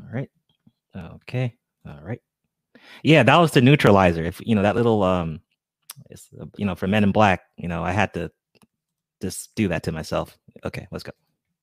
All 0.00 0.12
right. 0.12 0.30
Okay. 0.96 1.54
All 1.86 2.00
right. 2.02 2.20
Yeah, 3.02 3.22
that 3.22 3.36
was 3.36 3.52
the 3.52 3.62
neutralizer. 3.62 4.24
If 4.24 4.40
you 4.44 4.54
know 4.54 4.62
that 4.62 4.76
little 4.76 5.02
um, 5.02 5.40
it's 6.10 6.28
uh, 6.40 6.46
you 6.56 6.66
know 6.66 6.74
for 6.74 6.86
Men 6.86 7.04
in 7.04 7.12
Black. 7.12 7.42
You 7.56 7.68
know, 7.68 7.84
I 7.84 7.92
had 7.92 8.12
to 8.14 8.30
just 9.22 9.54
do 9.54 9.68
that 9.68 9.82
to 9.84 9.92
myself. 9.92 10.36
Okay, 10.64 10.86
let's 10.90 11.04
go. 11.04 11.12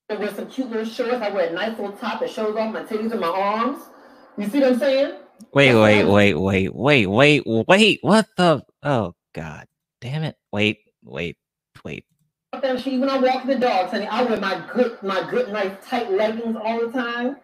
I 0.09 0.15
wear 0.15 0.33
some 0.33 0.47
cute 0.49 0.69
little 0.69 0.85
shorts. 0.85 1.13
I 1.13 1.29
wear 1.29 1.49
a 1.49 1.53
nice 1.53 1.77
little 1.77 1.95
top 1.95 2.19
that 2.21 2.29
shows 2.29 2.55
off 2.55 2.73
my 2.73 2.83
titties 2.83 3.11
and 3.11 3.21
my 3.21 3.27
arms. 3.27 3.83
You 4.37 4.47
see 4.47 4.59
what 4.59 4.73
I'm 4.73 4.79
saying? 4.79 5.19
Wait, 5.53 5.73
wait, 5.81 6.03
wait, 6.03 6.33
wait, 6.33 6.73
wait, 6.73 7.07
wait, 7.07 7.45
wait. 7.67 7.99
What 8.01 8.27
the? 8.37 8.63
Oh 8.83 9.13
God, 9.33 9.65
damn 9.99 10.23
it! 10.23 10.35
Wait, 10.51 10.79
wait, 11.03 11.37
wait. 11.83 12.05
Down 12.61 12.75
the 12.75 12.97
when 12.97 13.09
I 13.09 13.17
walk 13.17 13.45
the 13.47 13.55
dogs, 13.55 13.91
honey, 13.91 14.07
I 14.07 14.23
wear 14.23 14.39
my 14.39 14.67
good, 14.73 15.01
my 15.01 15.29
good, 15.31 15.53
nice, 15.53 15.71
tight 15.87 16.11
leggings 16.11 16.57
all 16.61 16.85
the 16.85 16.91
time. 16.91 17.37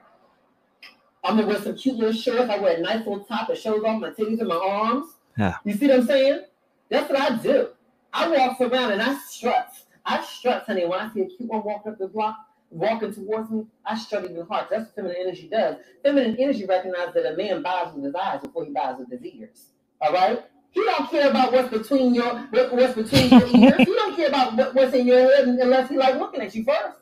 I'm 1.23 1.37
gonna 1.37 1.47
wear 1.47 1.61
some 1.61 1.75
cute 1.75 1.95
little 1.95 2.13
shorts. 2.13 2.49
I 2.49 2.57
wear 2.59 2.77
a 2.77 2.81
nice 2.81 2.99
little 2.99 3.23
top 3.23 3.47
that 3.47 3.57
shows 3.57 3.83
off 3.83 4.01
my 4.01 4.09
titties 4.11 4.39
and 4.39 4.49
my 4.49 4.55
arms. 4.55 5.13
Yeah. 5.37 5.55
You 5.63 5.73
see 5.73 5.87
what 5.87 6.01
I'm 6.01 6.05
saying? 6.05 6.41
That's 6.89 7.09
what 7.09 7.19
I 7.19 7.37
do. 7.37 7.69
I 8.13 8.29
walk 8.29 8.59
around 8.61 8.91
and 8.91 9.01
I 9.01 9.17
strut. 9.27 9.69
I 10.05 10.23
strut, 10.23 10.63
honey. 10.67 10.85
When 10.85 10.99
I 10.99 11.13
see 11.13 11.21
a 11.21 11.25
cute 11.25 11.49
one 11.49 11.63
walking 11.63 11.91
up 11.91 11.97
the 11.97 12.07
block, 12.07 12.37
walking 12.69 13.13
towards 13.13 13.49
me, 13.49 13.65
I 13.85 13.97
struggle 13.97 14.29
even 14.31 14.45
harder. 14.45 14.67
That's 14.71 14.85
what 14.85 14.95
feminine 14.95 15.17
energy 15.19 15.47
does. 15.49 15.77
Feminine 16.03 16.37
energy 16.37 16.65
recognizes 16.65 17.13
that 17.13 17.33
a 17.33 17.37
man 17.37 17.61
buys 17.61 17.93
with 17.93 18.05
his 18.05 18.15
eyes 18.15 18.41
before 18.41 18.65
he 18.65 18.71
buys 18.71 18.97
with 18.99 19.09
his 19.09 19.23
ears. 19.25 19.69
All 20.01 20.13
right? 20.13 20.43
He 20.71 20.83
don't 20.83 21.09
care 21.09 21.29
about 21.29 21.53
what's 21.53 21.69
between 21.69 22.13
your 22.13 22.37
what, 22.51 22.73
what's 22.73 22.93
between 22.93 23.29
your 23.29 23.47
ears. 23.47 23.77
He 23.77 23.85
don't 23.85 24.15
care 24.15 24.27
about 24.27 24.55
what, 24.55 24.75
what's 24.75 24.93
in 24.93 25.07
your 25.07 25.19
head 25.19 25.47
unless 25.47 25.89
he 25.89 25.97
like 25.97 26.15
looking 26.15 26.41
at 26.41 26.53
you 26.53 26.63
first. 26.63 26.99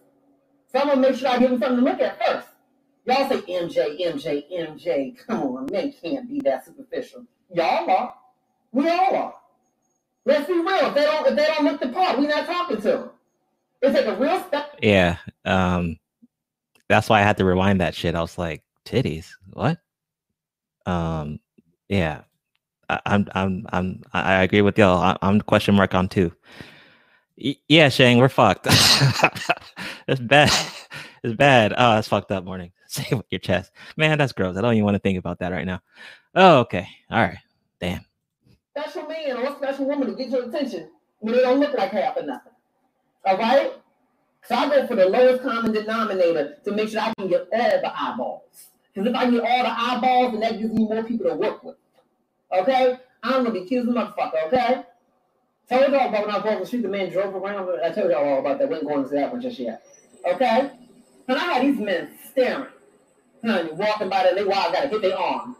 So 0.71 0.79
I'm 0.79 0.87
gonna 0.87 1.01
make 1.01 1.15
sure 1.15 1.29
I 1.29 1.39
give 1.39 1.51
him 1.51 1.59
something 1.59 1.83
to 1.83 1.91
look 1.91 1.99
at 1.99 2.19
first. 2.25 2.47
Y'all 3.05 3.29
say 3.29 3.41
MJ, 3.41 4.01
MJ, 4.01 4.43
MJ. 4.51 5.17
Come 5.27 5.41
on, 5.41 5.67
men 5.71 5.93
can't 6.01 6.29
be 6.29 6.39
that 6.41 6.65
superficial. 6.65 7.25
Y'all 7.53 7.89
are. 7.89 8.15
We 8.71 8.89
all 8.89 9.15
are. 9.15 9.35
Let's 10.25 10.47
be 10.47 10.53
real. 10.53 10.87
If 10.87 10.95
they 10.95 11.03
don't, 11.03 11.27
if 11.27 11.35
they 11.35 11.45
don't 11.45 11.65
look 11.65 11.81
the 11.81 11.89
part, 11.89 12.19
we 12.19 12.27
not 12.27 12.45
talking 12.45 12.77
to 12.77 12.83
them. 12.83 13.09
It's 13.85 13.95
like 13.95 14.05
a 14.05 14.15
real 14.19 14.43
step. 14.47 14.77
Yeah. 14.81 15.17
Um, 15.45 15.97
that's 16.89 17.09
why 17.09 17.19
I 17.19 17.23
had 17.23 17.37
to 17.37 17.45
rewind 17.45 17.81
that 17.81 17.95
shit. 17.95 18.15
I 18.15 18.21
was 18.21 18.37
like, 18.37 18.63
titties. 18.85 19.29
What? 19.53 19.79
Um, 20.85 21.39
yeah. 21.89 22.21
I, 22.89 22.99
I'm, 23.05 23.27
I'm, 23.33 23.65
I'm, 23.71 24.03
I 24.13 24.43
agree 24.43 24.61
with 24.61 24.77
y'all. 24.77 24.97
I, 24.97 25.17
I'm 25.21 25.41
question 25.41 25.75
mark 25.75 25.93
on 25.95 26.07
two. 26.07 26.31
Y- 27.37 27.55
yeah, 27.67 27.89
Shang, 27.89 28.17
we're 28.19 28.29
fucked. 28.29 28.67
it's 30.07 30.21
bad. 30.21 30.51
It's 31.23 31.35
bad. 31.35 31.73
Oh, 31.73 31.95
that's 31.95 32.07
fucked 32.07 32.31
up. 32.31 32.43
Morning. 32.45 32.71
Say 32.87 33.07
it 33.11 33.15
with 33.15 33.25
your 33.29 33.39
chest, 33.39 33.71
man. 33.97 34.17
That's 34.17 34.31
gross. 34.31 34.55
I 34.57 34.61
don't 34.61 34.73
even 34.73 34.85
want 34.85 34.95
to 34.95 34.99
think 34.99 35.17
about 35.17 35.39
that 35.39 35.51
right 35.51 35.65
now. 35.65 35.81
Oh, 36.35 36.59
okay. 36.59 36.87
All 37.09 37.19
right. 37.21 37.37
Damn. 37.79 38.05
special 38.77 39.07
man 39.07 39.37
or 39.37 39.55
special 39.57 39.85
woman 39.85 40.07
to 40.07 40.15
get 40.15 40.29
your 40.29 40.47
attention 40.47 40.89
when 41.19 41.33
they 41.35 41.41
don't 41.41 41.59
look 41.59 41.75
like 41.77 41.91
half 41.91 42.15
or 42.17 42.23
nothing. 42.23 42.53
All 43.25 43.37
right? 43.37 43.73
So 44.47 44.55
I 44.55 44.69
go 44.69 44.87
for 44.87 44.95
the 44.95 45.07
lowest 45.07 45.41
common 45.41 45.71
denominator 45.71 46.57
to 46.63 46.71
make 46.71 46.89
sure 46.89 47.01
I 47.01 47.13
can 47.17 47.27
get 47.27 47.47
all 47.51 47.81
the 47.81 47.91
eyeballs. 47.99 48.41
Because 48.93 49.09
if 49.09 49.15
I 49.15 49.29
get 49.29 49.41
all 49.41 49.63
the 49.63 49.81
eyeballs, 49.81 50.31
then 50.31 50.41
that 50.41 50.59
gives 50.59 50.73
me 50.73 50.83
more 50.85 51.03
people 51.03 51.29
to 51.29 51.35
work 51.35 51.63
with. 51.63 51.77
Okay? 52.51 52.97
I'm 53.23 53.43
gonna 53.43 53.51
be 53.51 53.65
cute 53.65 53.87
as 53.87 53.93
motherfucker, 53.93 54.47
okay? 54.47 54.83
Told 55.67 55.91
y'all 55.91 56.09
about 56.09 56.27
when 56.27 56.35
I 56.35 56.37
walking 56.37 56.59
the 56.59 56.65
street, 56.67 56.83
the 56.83 56.89
man 56.89 57.11
drove 57.11 57.33
around. 57.33 57.67
I 57.83 57.89
told 57.89 58.11
y'all 58.11 58.23
all 58.23 58.39
about 58.39 58.59
that. 58.59 58.69
We 58.69 58.75
ain't 58.75 58.85
going 58.85 59.01
into 59.01 59.15
that 59.15 59.31
one 59.31 59.41
just 59.41 59.57
yet. 59.57 59.83
Okay? 60.23 60.69
And 61.27 61.37
I 61.37 61.43
had 61.43 61.63
these 61.63 61.79
men 61.79 62.11
staring, 62.29 62.67
honey, 63.43 63.71
walking 63.71 64.09
by 64.09 64.23
there, 64.23 64.35
they 64.35 64.43
wild 64.43 64.73
gotta 64.73 64.89
hit 64.89 65.01
their 65.01 65.17
arm. 65.17 65.55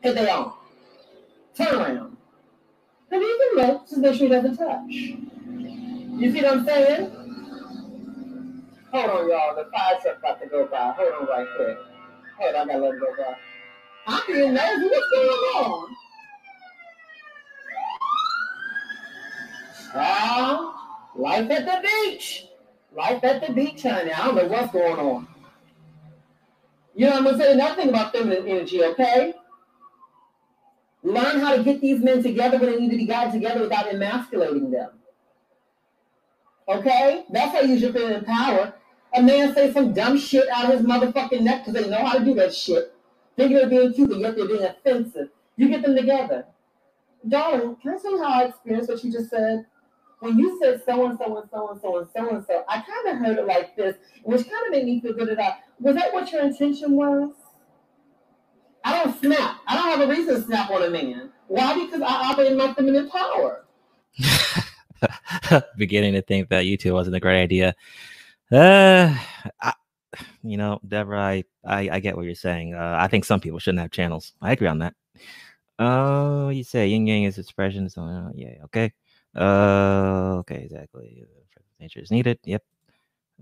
Hit 0.00 0.14
their 0.14 0.30
arm. 0.30 0.54
Turn 1.54 1.74
around. 1.74 2.16
And 3.10 3.20
you 3.20 3.52
can 3.54 3.66
look, 3.66 3.82
just 3.86 3.98
make 3.98 4.14
sure 4.14 4.28
he 4.28 4.32
doesn't 4.32 4.56
touch. 4.56 5.31
You 6.14 6.30
see 6.30 6.42
what 6.42 6.58
I'm 6.58 6.64
saying? 6.66 7.10
Hold 8.92 9.10
on, 9.10 9.30
y'all. 9.30 9.56
The 9.56 9.70
fire 9.70 9.98
truck 10.02 10.18
about 10.18 10.40
to 10.42 10.48
go 10.48 10.66
by. 10.66 10.92
Hold 10.96 11.12
on 11.22 11.26
right 11.26 11.48
quick. 11.56 11.78
Hold 12.38 12.54
on, 12.54 12.70
I 12.70 12.72
gotta 12.72 12.84
let 12.84 12.94
it 12.94 13.00
go 13.00 13.06
by. 13.16 13.34
I'm 14.06 14.22
being 14.26 14.54
nosy. 14.54 14.88
What's 14.88 15.10
going 15.10 15.28
on? 15.28 15.96
Ah, 19.94 21.08
life 21.16 21.50
at 21.50 21.64
the 21.64 21.88
beach. 21.88 22.46
Life 22.94 23.24
at 23.24 23.46
the 23.46 23.52
beach, 23.52 23.82
honey. 23.82 24.12
I 24.12 24.26
don't 24.26 24.34
know 24.34 24.46
what's 24.48 24.72
going 24.72 24.98
on. 24.98 25.28
You 26.94 27.06
know 27.06 27.12
what 27.12 27.18
I'm 27.18 27.24
gonna 27.24 27.38
say? 27.38 27.56
Nothing 27.56 27.88
about 27.88 28.12
feminine 28.12 28.46
energy, 28.46 28.84
okay? 28.84 29.34
Learn 31.02 31.40
how 31.40 31.56
to 31.56 31.64
get 31.64 31.80
these 31.80 32.00
men 32.00 32.22
together 32.22 32.58
when 32.58 32.70
they 32.70 32.78
need 32.78 32.90
to 32.90 32.96
be 32.96 33.06
gotten 33.06 33.32
together 33.32 33.62
without 33.62 33.86
emasculating 33.88 34.70
them. 34.70 34.90
Okay? 36.68 37.24
That's 37.30 37.52
how 37.52 37.60
you 37.60 37.74
use 37.74 37.82
your 37.82 37.92
feminine 37.92 38.24
power. 38.24 38.74
A 39.14 39.22
man 39.22 39.54
say 39.54 39.72
some 39.72 39.92
dumb 39.92 40.18
shit 40.18 40.48
out 40.48 40.66
of 40.66 40.78
his 40.78 40.86
motherfucking 40.86 41.42
neck 41.42 41.64
because 41.64 41.74
they 41.74 41.90
know 41.90 42.04
how 42.04 42.18
to 42.18 42.24
do 42.24 42.34
that 42.34 42.54
shit. 42.54 42.94
Thinking 43.36 43.56
they're 43.56 43.68
being 43.68 43.92
cute, 43.92 44.08
but 44.08 44.18
yet 44.18 44.36
they're 44.36 44.48
being 44.48 44.64
offensive. 44.64 45.28
You 45.56 45.68
get 45.68 45.82
them 45.82 45.96
together. 45.96 46.46
Darling, 47.28 47.76
can 47.76 47.94
I 47.94 47.98
tell 47.98 48.12
you 48.12 48.22
how 48.22 48.40
I 48.40 48.44
experienced 48.46 48.88
what 48.88 49.04
you 49.04 49.12
just 49.12 49.30
said? 49.30 49.66
When 50.20 50.38
you 50.38 50.58
said 50.62 50.82
so 50.86 51.06
and 51.06 51.18
so 51.18 51.36
and 51.36 51.50
so 51.50 51.68
and 51.70 51.80
so 51.80 51.98
and 51.98 52.08
so 52.14 52.28
and 52.30 52.46
so, 52.46 52.64
I 52.68 52.80
kind 52.80 53.08
of 53.08 53.24
heard 53.24 53.38
it 53.38 53.46
like 53.46 53.76
this, 53.76 53.96
which 54.22 54.48
kind 54.48 54.66
of 54.66 54.72
made 54.72 54.84
me 54.84 55.00
feel 55.00 55.14
good 55.14 55.28
about. 55.28 55.54
Was 55.80 55.96
that 55.96 56.12
what 56.12 56.30
your 56.30 56.42
intention 56.42 56.92
was? 56.92 57.32
I 58.84 59.02
don't 59.02 59.20
snap. 59.20 59.60
I 59.66 59.74
don't 59.74 59.98
have 59.98 60.08
a 60.08 60.10
reason 60.10 60.34
to 60.34 60.42
snap 60.42 60.70
on 60.70 60.82
a 60.82 60.90
man. 60.90 61.32
Why? 61.48 61.84
Because 61.84 62.02
I 62.02 62.30
operate 62.30 62.52
in 62.52 62.58
my 62.58 62.72
feminine 62.72 63.10
power. 63.10 63.64
Beginning 65.76 66.14
to 66.14 66.22
think 66.22 66.48
that 66.48 66.64
YouTube 66.64 66.92
wasn't 66.92 67.16
a 67.16 67.20
great 67.20 67.42
idea. 67.42 67.74
Uh, 68.50 69.16
I, 69.60 69.72
you 70.42 70.56
know, 70.56 70.80
Deborah, 70.86 71.20
I, 71.20 71.44
I, 71.64 71.88
I 71.92 72.00
get 72.00 72.16
what 72.16 72.26
you're 72.26 72.34
saying. 72.34 72.74
Uh, 72.74 72.96
I 72.98 73.08
think 73.08 73.24
some 73.24 73.40
people 73.40 73.58
shouldn't 73.58 73.80
have 73.80 73.90
channels. 73.90 74.34
I 74.42 74.52
agree 74.52 74.68
on 74.68 74.78
that. 74.80 74.94
Oh, 75.78 76.50
you 76.50 76.64
say 76.64 76.88
yin 76.88 77.06
yang 77.06 77.24
is 77.24 77.38
expression. 77.38 77.88
So 77.88 78.02
uh, 78.02 78.30
yeah, 78.34 78.64
okay. 78.64 78.92
Uh, 79.34 80.36
okay, 80.40 80.62
exactly. 80.62 81.24
Nature 81.80 82.00
is 82.00 82.10
needed. 82.10 82.38
Yep. 82.44 82.62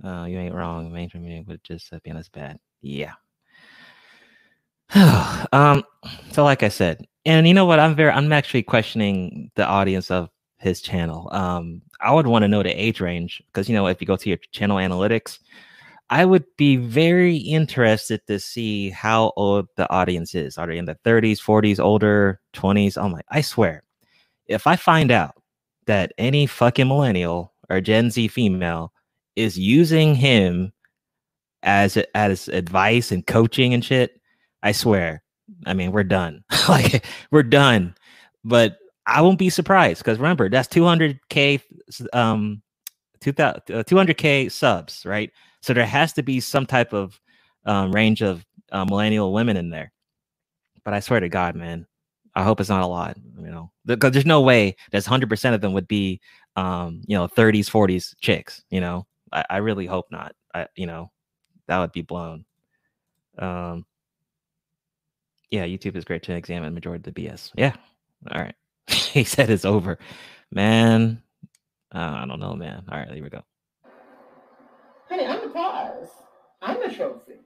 Uh, 0.03 0.25
you 0.29 0.39
ain't 0.39 0.55
wrong. 0.55 0.91
Mainstream 0.93 1.25
media 1.25 1.43
would 1.47 1.63
just 1.63 1.93
uh, 1.93 1.99
be 2.03 2.11
as 2.11 2.29
bad. 2.29 2.59
Yeah. 2.81 3.13
um. 5.53 5.85
So, 6.33 6.45
like 6.45 6.63
I 6.63 6.69
said, 6.69 7.07
and 7.27 7.47
you 7.47 7.55
know 7.55 7.67
what? 7.67 7.79
I'm 7.81 7.95
very. 7.95 8.11
I'm 8.11 8.33
actually 8.33 8.63
questioning 8.63 9.51
the 9.57 9.67
audience 9.67 10.11
of 10.11 10.31
his 10.61 10.81
channel. 10.81 11.29
Um, 11.33 11.83
I 12.01 12.13
would 12.13 12.27
want 12.27 12.43
to 12.43 12.49
know 12.49 12.63
the 12.63 12.71
age 12.71 13.01
range 13.01 13.43
because 13.47 13.69
you 13.69 13.75
know 13.75 13.87
if 13.87 14.01
you 14.01 14.07
go 14.07 14.17
to 14.17 14.29
your 14.29 14.39
channel 14.53 14.77
analytics, 14.77 15.39
I 16.11 16.25
would 16.25 16.45
be 16.57 16.77
very 16.77 17.37
interested 17.37 18.27
to 18.27 18.39
see 18.39 18.91
how 18.91 19.33
old 19.37 19.69
the 19.77 19.91
audience 19.91 20.35
is. 20.35 20.59
Are 20.59 20.67
they 20.67 20.79
in 20.79 20.85
the 20.85 20.99
30s, 21.05 21.39
40s, 21.41 21.81
older, 21.81 22.41
20s? 22.55 22.99
Oh 23.03 23.09
my! 23.09 23.21
I 23.31 23.41
swear, 23.41 23.83
if 24.47 24.67
I 24.67 24.77
find 24.77 25.11
out 25.11 25.35
that 25.87 26.13
any 26.19 26.47
fucking 26.47 26.89
millennial 26.89 27.53
or 27.69 27.81
Gen 27.81 28.11
Z 28.11 28.29
female 28.29 28.93
is 29.37 29.59
using 29.59 30.15
him 30.15 30.73
as 31.63 31.97
as 32.15 32.49
advice 32.49 33.13
and 33.13 33.27
coaching 33.27 33.75
and 33.75 33.85
shit, 33.85 34.21
I 34.63 34.73
swear. 34.73 35.23
I 35.67 35.75
mean, 35.75 35.93
we're 35.93 36.05
done. 36.05 36.45
like 36.69 37.05
we're 37.31 37.43
done. 37.43 37.95
But 38.45 38.79
I 39.11 39.21
won't 39.23 39.39
be 39.39 39.51
surprised 39.51 39.99
because 40.01 40.19
remember 40.19 40.49
that's 40.49 40.69
200k 40.69 41.61
um 42.13 42.63
200k 43.21 44.47
uh, 44.47 44.51
subs, 44.51 45.05
right? 45.05 45.31
So 45.61 45.75
there 45.75 45.85
has 45.87 46.13
to 46.15 46.23
be 46.23 46.41
some 46.41 46.65
type 46.65 46.93
of 46.93 47.21
um, 47.67 47.93
range 47.93 48.23
of 48.23 48.47
uh, 48.73 48.85
millennial 48.85 49.33
women 49.33 49.57
in 49.57 49.69
there. 49.71 49.93
But 50.85 50.95
I 50.95 51.01
swear 51.01 51.21
to 51.21 51.29
God, 51.29 51.55
man, 51.55 51.87
I 52.35 52.43
hope 52.43 52.61
it's 52.61 52.71
not 52.71 52.83
a 52.83 52.87
lot. 52.87 53.17
You 53.39 53.51
know, 53.51 53.71
because 53.85 54.13
there's 54.13 54.25
no 54.27 54.41
way 54.41 54.77
that's 54.93 55.07
100 55.07 55.29
percent 55.29 55.55
of 55.55 55.61
them 55.61 55.73
would 55.75 55.89
be, 55.89 56.21
um, 56.57 57.03
you 57.07 57.17
know, 57.17 57.29
30s, 57.29 57.69
40s 57.69 58.15
chicks. 58.21 58.63
You 58.71 58.81
know, 58.81 59.07
I, 59.33 59.45
I 59.51 59.57
really 59.59 59.87
hope 59.87 60.07
not. 60.11 60.35
I, 60.55 60.67
you 60.77 60.87
know, 60.87 61.11
that 61.67 61.79
would 61.79 61.93
be 61.93 62.03
blown. 62.03 62.45
Um, 63.39 63.85
yeah, 65.51 65.65
YouTube 65.67 65.97
is 65.97 66.05
great 66.05 66.23
to 66.25 66.33
examine 66.33 66.73
majority 66.73 67.09
of 67.09 67.15
the 67.15 67.23
BS. 67.23 67.51
Yeah, 67.57 67.75
all 68.33 68.41
right. 68.41 68.55
he 68.89 69.25
said 69.25 69.51
it's 69.51 69.65
over, 69.65 69.99
man. 70.51 71.23
Uh, 71.95 72.21
I 72.23 72.27
don't 72.27 72.41
know, 72.41 72.55
man. 72.55 72.85
All 72.91 72.99
right, 72.99 73.11
here 73.11 73.23
we 73.23 73.31
go. 73.31 73.43
Honey, 75.09 75.27
I'm 75.27 75.41
the 75.41 75.49
prize. 75.49 76.09
I'm 76.63 76.79
the 76.81 76.95
trophy. 76.95 77.41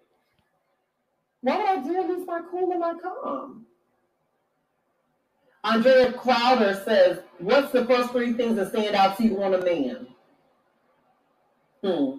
Why 1.41 1.57
would 1.57 1.67
I 1.67 1.93
dare 1.93 2.09
lose 2.09 2.27
my 2.27 2.41
cool 2.51 2.71
and 2.71 2.81
my 2.81 2.95
calm? 3.03 3.67
Andrea 5.63 6.13
Crowder 6.13 6.81
says, 6.85 7.21
What's 7.39 7.73
the 7.73 7.87
first 7.87 8.11
three 8.11 8.35
things 8.35 8.57
that 8.57 8.71
stand 8.71 8.95
out 8.95 9.17
to 9.17 9.25
you 9.25 9.43
on 9.43 9.55
a 9.55 9.65
man? 9.65 10.07
Hmm. 11.83 12.17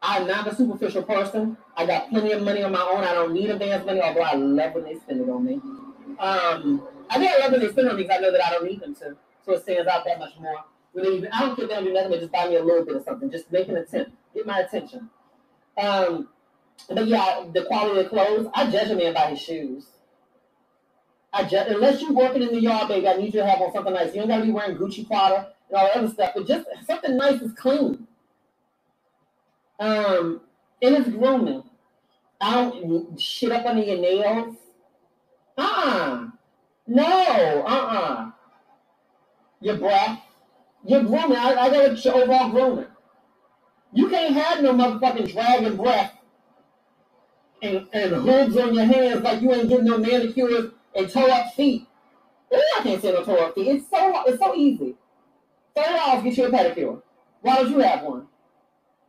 I'm 0.00 0.26
not 0.26 0.46
a 0.46 0.54
superficial 0.54 1.02
person. 1.02 1.56
I 1.76 1.84
got 1.84 2.08
plenty 2.08 2.32
of 2.32 2.42
money 2.42 2.62
on 2.62 2.72
my 2.72 2.80
own. 2.80 3.04
I 3.04 3.14
don't 3.14 3.32
need 3.32 3.50
advance 3.50 3.84
money, 3.84 4.00
although 4.00 4.22
I 4.22 4.34
love 4.34 4.74
when 4.74 4.84
they 4.84 4.94
spend 4.94 5.20
it 5.20 5.28
on 5.28 5.44
me. 5.44 5.54
Um, 6.18 6.82
I 7.10 7.18
think 7.18 7.30
I 7.32 7.38
love 7.40 7.52
when 7.52 7.60
they 7.60 7.68
spend 7.68 7.88
it 7.88 7.90
on 7.90 7.96
me 7.96 8.02
because 8.04 8.18
I 8.18 8.20
know 8.20 8.32
that 8.32 8.44
I 8.44 8.50
don't 8.50 8.64
need 8.64 8.80
them 8.80 8.94
to. 8.96 9.16
So 9.44 9.52
it 9.52 9.62
stands 9.62 9.88
out 9.88 10.04
that 10.04 10.18
much 10.18 10.32
more. 10.40 10.64
When 10.92 11.04
they 11.04 11.10
even, 11.16 11.30
I 11.32 11.40
don't 11.40 11.56
care 11.56 11.64
if 11.64 11.70
they 11.70 11.76
don't 11.76 11.84
do 11.84 11.92
nothing 11.92 12.10
but 12.10 12.20
just 12.20 12.32
buy 12.32 12.48
me 12.48 12.56
a 12.56 12.64
little 12.64 12.84
bit 12.84 12.96
of 12.96 13.04
something. 13.04 13.30
Just 13.30 13.50
make 13.50 13.68
an 13.68 13.76
attempt. 13.76 14.12
Get 14.34 14.46
my 14.46 14.60
attention. 14.60 15.10
Um, 15.76 16.28
but 16.88 17.06
yeah, 17.06 17.44
the 17.52 17.64
quality 17.64 18.00
of 18.00 18.08
clothes, 18.08 18.48
I 18.54 18.70
judge 18.70 18.90
a 18.90 18.96
man 18.96 19.14
by 19.14 19.30
his 19.30 19.40
shoes. 19.40 19.86
I 21.32 21.44
judge, 21.44 21.70
unless 21.70 22.00
you're 22.00 22.12
working 22.12 22.42
in 22.42 22.48
the 22.48 22.60
yard, 22.60 22.88
baby, 22.88 23.08
I 23.08 23.16
need 23.16 23.34
you 23.34 23.40
to 23.40 23.46
have 23.46 23.60
on 23.60 23.72
something 23.72 23.92
nice. 23.92 24.14
You 24.14 24.20
don't 24.20 24.28
gotta 24.28 24.44
be 24.44 24.52
wearing 24.52 24.76
Gucci 24.76 25.06
Prada 25.06 25.52
and 25.68 25.78
all 25.78 25.86
that 25.86 25.96
other 25.96 26.08
stuff, 26.08 26.32
but 26.34 26.46
just 26.46 26.66
something 26.86 27.16
nice 27.16 27.40
is 27.40 27.52
clean. 27.52 28.06
Um, 29.80 30.40
and 30.82 30.94
it's 30.96 31.08
grooming. 31.08 31.62
I 32.40 32.54
don't 32.54 33.20
shit 33.20 33.52
up 33.52 33.66
under 33.66 33.82
your 33.82 33.98
nails. 33.98 34.56
Uh-uh. 35.56 36.28
No, 36.86 37.62
uh-uh. 37.66 38.30
Your 39.60 39.76
breath. 39.76 40.20
Your 40.84 41.02
grooming. 41.02 41.36
I, 41.36 41.54
I 41.54 41.70
got 41.70 42.04
your 42.04 42.14
overall 42.14 42.50
grooming. 42.50 42.86
You 43.92 44.08
can't 44.08 44.34
have 44.34 44.62
no 44.62 44.72
motherfucking 44.72 45.32
dragon 45.32 45.76
breath 45.76 46.12
and, 47.62 47.86
and 47.92 48.14
hoods 48.14 48.56
on 48.56 48.74
your 48.74 48.84
hands 48.84 49.22
like 49.22 49.42
you 49.42 49.52
ain't 49.52 49.68
getting 49.68 49.86
no 49.86 49.98
manicures 49.98 50.72
and 50.94 51.10
toe 51.10 51.26
up 51.26 51.54
feet. 51.54 51.86
Ooh, 52.54 52.62
I 52.78 52.82
can't 52.82 53.02
say 53.02 53.12
no 53.12 53.24
toe 53.24 53.36
up 53.36 53.54
feet. 53.54 53.68
It's 53.68 53.90
so 53.90 54.22
it's 54.26 54.38
so 54.38 54.54
easy. 54.54 54.94
Thirty 55.76 55.94
dollars 55.94 56.24
get 56.24 56.36
you 56.38 56.46
a 56.46 56.50
pedicure. 56.50 57.02
Why 57.42 57.56
don't 57.56 57.70
you 57.70 57.78
have 57.80 58.02
one? 58.04 58.28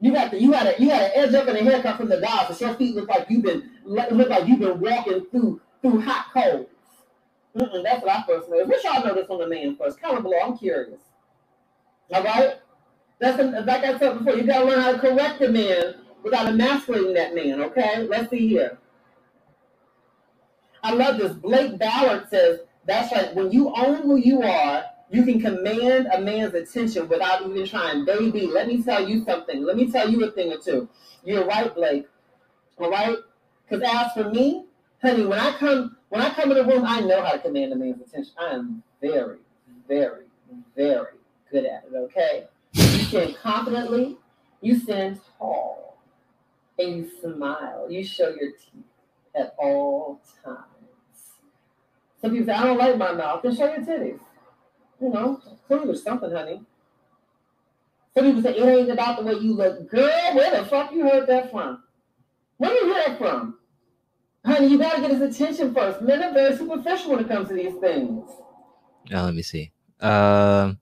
You 0.02 0.14
got 0.14 0.32
the 0.32 0.42
you 0.42 0.54
had 0.54 0.68
a 0.68 0.82
you 0.82 0.90
had 0.92 1.04
an 1.04 1.12
edge 1.16 1.36
up 1.36 1.48
and 1.48 1.58
a 1.58 1.64
haircut 1.64 1.98
from 1.98 2.10
the 2.10 2.22
guy, 2.22 2.48
so 2.54 2.68
your 2.68 2.76
feet 2.78 2.96
look 2.96 3.10
like 3.10 3.28
you've 3.30 3.44
been 3.44 3.72
look 3.86 4.30
like 4.30 4.48
you've 4.48 4.60
been 4.60 4.80
walking 4.80 5.26
through 5.32 5.62
through 5.82 6.02
hot 6.02 6.28
coals. 6.34 6.68
Mm-mm, 7.58 7.84
that's 7.84 8.04
what 8.04 8.12
I 8.16 8.24
first 8.28 8.50
noticed. 8.50 8.70
Which 8.70 8.84
y'all 8.86 9.06
noticed 9.06 9.30
on 9.32 9.40
the 9.40 9.48
man 9.48 9.78
first? 9.78 10.02
Comment 10.02 10.24
below. 10.24 10.38
I'm 10.44 10.58
curious. 10.58 11.02
All 12.14 12.24
right. 12.24 12.56
That's 13.20 13.40
a, 13.40 13.44
like 13.46 13.84
I 13.84 14.00
said 14.00 14.20
before. 14.20 14.36
You 14.38 14.44
gotta 14.46 14.66
learn 14.66 14.82
how 14.82 14.94
to 14.94 15.00
correct 15.00 15.40
the 15.40 15.50
man 15.50 15.96
without 16.24 16.48
emasculating 16.48 17.16
that 17.16 17.36
man. 17.36 17.62
Okay. 17.62 18.08
Let's 18.08 18.30
see 18.32 18.48
here. 18.48 18.80
I 20.84 20.94
love 20.94 21.18
this. 21.20 21.34
Blake 21.34 21.78
Ballard 21.80 22.30
says 22.30 22.62
that's 22.88 23.14
right. 23.14 23.36
When 23.36 23.52
you 23.52 23.74
own 23.76 24.04
who 24.04 24.18
you 24.18 24.44
are, 24.44 24.86
you 25.12 25.24
can 25.24 25.42
command 25.42 26.08
a 26.14 26.22
man's 26.22 26.54
attention 26.54 27.08
without 27.08 27.42
even 27.42 27.66
trying. 27.66 28.06
Baby, 28.06 28.48
let 28.48 28.68
me 28.68 28.84
tell 28.84 29.08
you 29.08 29.24
something. 29.24 29.64
Let 29.64 29.76
me 29.76 29.92
tell 29.92 30.10
you 30.10 30.24
a 30.24 30.32
thing 30.32 30.52
or 30.54 30.60
two. 30.60 30.88
You're 31.24 31.46
right, 31.46 31.74
Blake. 31.74 32.08
All 32.78 32.92
right? 32.92 33.18
Because 33.68 33.84
as 33.88 34.14
for 34.14 34.30
me, 34.30 34.66
honey, 35.02 35.26
when 35.26 35.40
I 35.40 35.52
come 35.54 35.98
when 36.10 36.22
I 36.22 36.30
come 36.32 36.52
in 36.52 36.58
the 36.58 36.66
room, 36.66 36.86
I 36.86 37.02
know 37.02 37.22
how 37.24 37.32
to 37.34 37.40
command 37.40 37.72
a 37.74 37.76
man's 37.76 38.02
attention. 38.02 38.34
I 38.38 38.54
am 38.54 38.84
very, 39.00 39.38
very, 39.88 40.26
very 40.76 41.18
good 41.52 41.66
at 41.66 41.86
it, 41.92 41.96
okay? 41.96 42.48
You 42.74 42.84
stand 43.06 43.38
confidently, 43.42 44.18
you 44.62 44.80
stand 44.80 45.20
tall, 45.38 45.98
and 46.80 46.98
you 46.98 47.12
smile. 47.22 47.88
You 47.90 48.04
show 48.04 48.30
your 48.30 48.52
teeth 48.52 48.86
at 49.36 49.54
all 49.60 50.20
times. 50.44 50.66
Some 52.22 52.32
people 52.32 52.48
say, 52.48 52.54
I 52.54 52.64
don't 52.64 52.78
like 52.78 52.98
my 52.98 53.14
mouth. 53.14 53.42
Then 53.44 53.56
show 53.56 53.66
your 53.66 53.82
titties. 53.82 54.20
You 55.02 55.10
know, 55.10 55.42
clearly 55.68 55.98
something, 55.98 56.32
honey. 56.32 56.62
Some 58.14 58.26
people 58.26 58.42
say, 58.42 58.58
it 58.58 58.64
ain't 58.64 58.90
about 58.90 59.20
the 59.20 59.26
way 59.26 59.34
you 59.34 59.54
look. 59.54 59.90
Girl, 59.90 60.36
where 60.36 60.52
the 60.52 60.66
fuck 60.66 60.92
you 60.92 61.04
heard 61.04 61.28
that 61.28 61.52
from? 61.52 61.84
Where 62.58 62.74
you 62.74 62.94
hear 62.94 63.04
that 63.08 63.18
from? 63.18 63.58
Honey, 64.46 64.68
you 64.68 64.78
gotta 64.78 65.02
get 65.02 65.12
his 65.12 65.22
attention 65.22 65.74
first. 65.74 66.02
Men 66.02 66.24
are 66.24 66.34
very 66.34 66.58
superficial 66.58 67.12
when 67.12 67.20
it 67.20 67.28
comes 67.28 67.50
to 67.50 67.54
these 67.54 67.76
things. 67.76 68.30
Now, 69.10 69.26
let 69.26 69.36
me 69.36 69.42
see. 69.42 69.72
Um, 70.00 70.80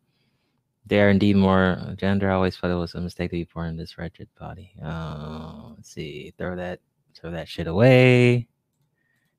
they 0.86 1.02
are 1.02 1.10
indeed 1.10 1.36
more 1.36 1.96
gender. 1.98 2.32
I 2.32 2.36
always 2.36 2.56
thought 2.56 2.72
it 2.72 2.76
was 2.76 2.96
a 2.96 3.02
mistake 3.02 3.32
to 3.32 3.38
be 3.38 3.44
born 3.44 3.70
in 3.70 3.78
this 3.78 3.98
wretched 3.98 4.30
body. 4.40 4.74
Uh, 4.84 5.72
let's 5.76 5.92
see. 5.92 6.34
Throw 6.38 6.56
that, 6.56 6.80
throw 7.16 7.32
that 7.32 7.48
shit 7.48 7.68
away. 7.68 8.48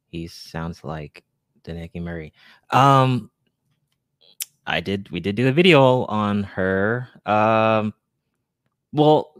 He 0.08 0.26
sounds 0.26 0.84
like 0.84 1.24
Deneki 1.64 2.02
Murray. 2.02 2.32
Um, 2.70 3.30
I 4.68 4.80
did. 4.80 5.08
We 5.10 5.18
did 5.18 5.34
do 5.34 5.48
a 5.48 5.52
video 5.52 6.04
on 6.04 6.44
her. 6.44 7.08
Um, 7.24 7.94
well, 8.92 9.32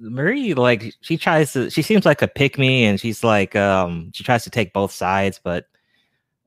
Marie, 0.00 0.54
like 0.54 0.92
she 1.00 1.16
tries 1.16 1.52
to. 1.52 1.70
She 1.70 1.82
seems 1.82 2.04
like 2.04 2.22
a 2.22 2.28
pick 2.28 2.58
me, 2.58 2.84
and 2.84 2.98
she's 2.98 3.22
like, 3.22 3.54
um, 3.54 4.10
she 4.12 4.24
tries 4.24 4.44
to 4.44 4.50
take 4.50 4.72
both 4.72 4.90
sides, 4.90 5.40
but 5.42 5.66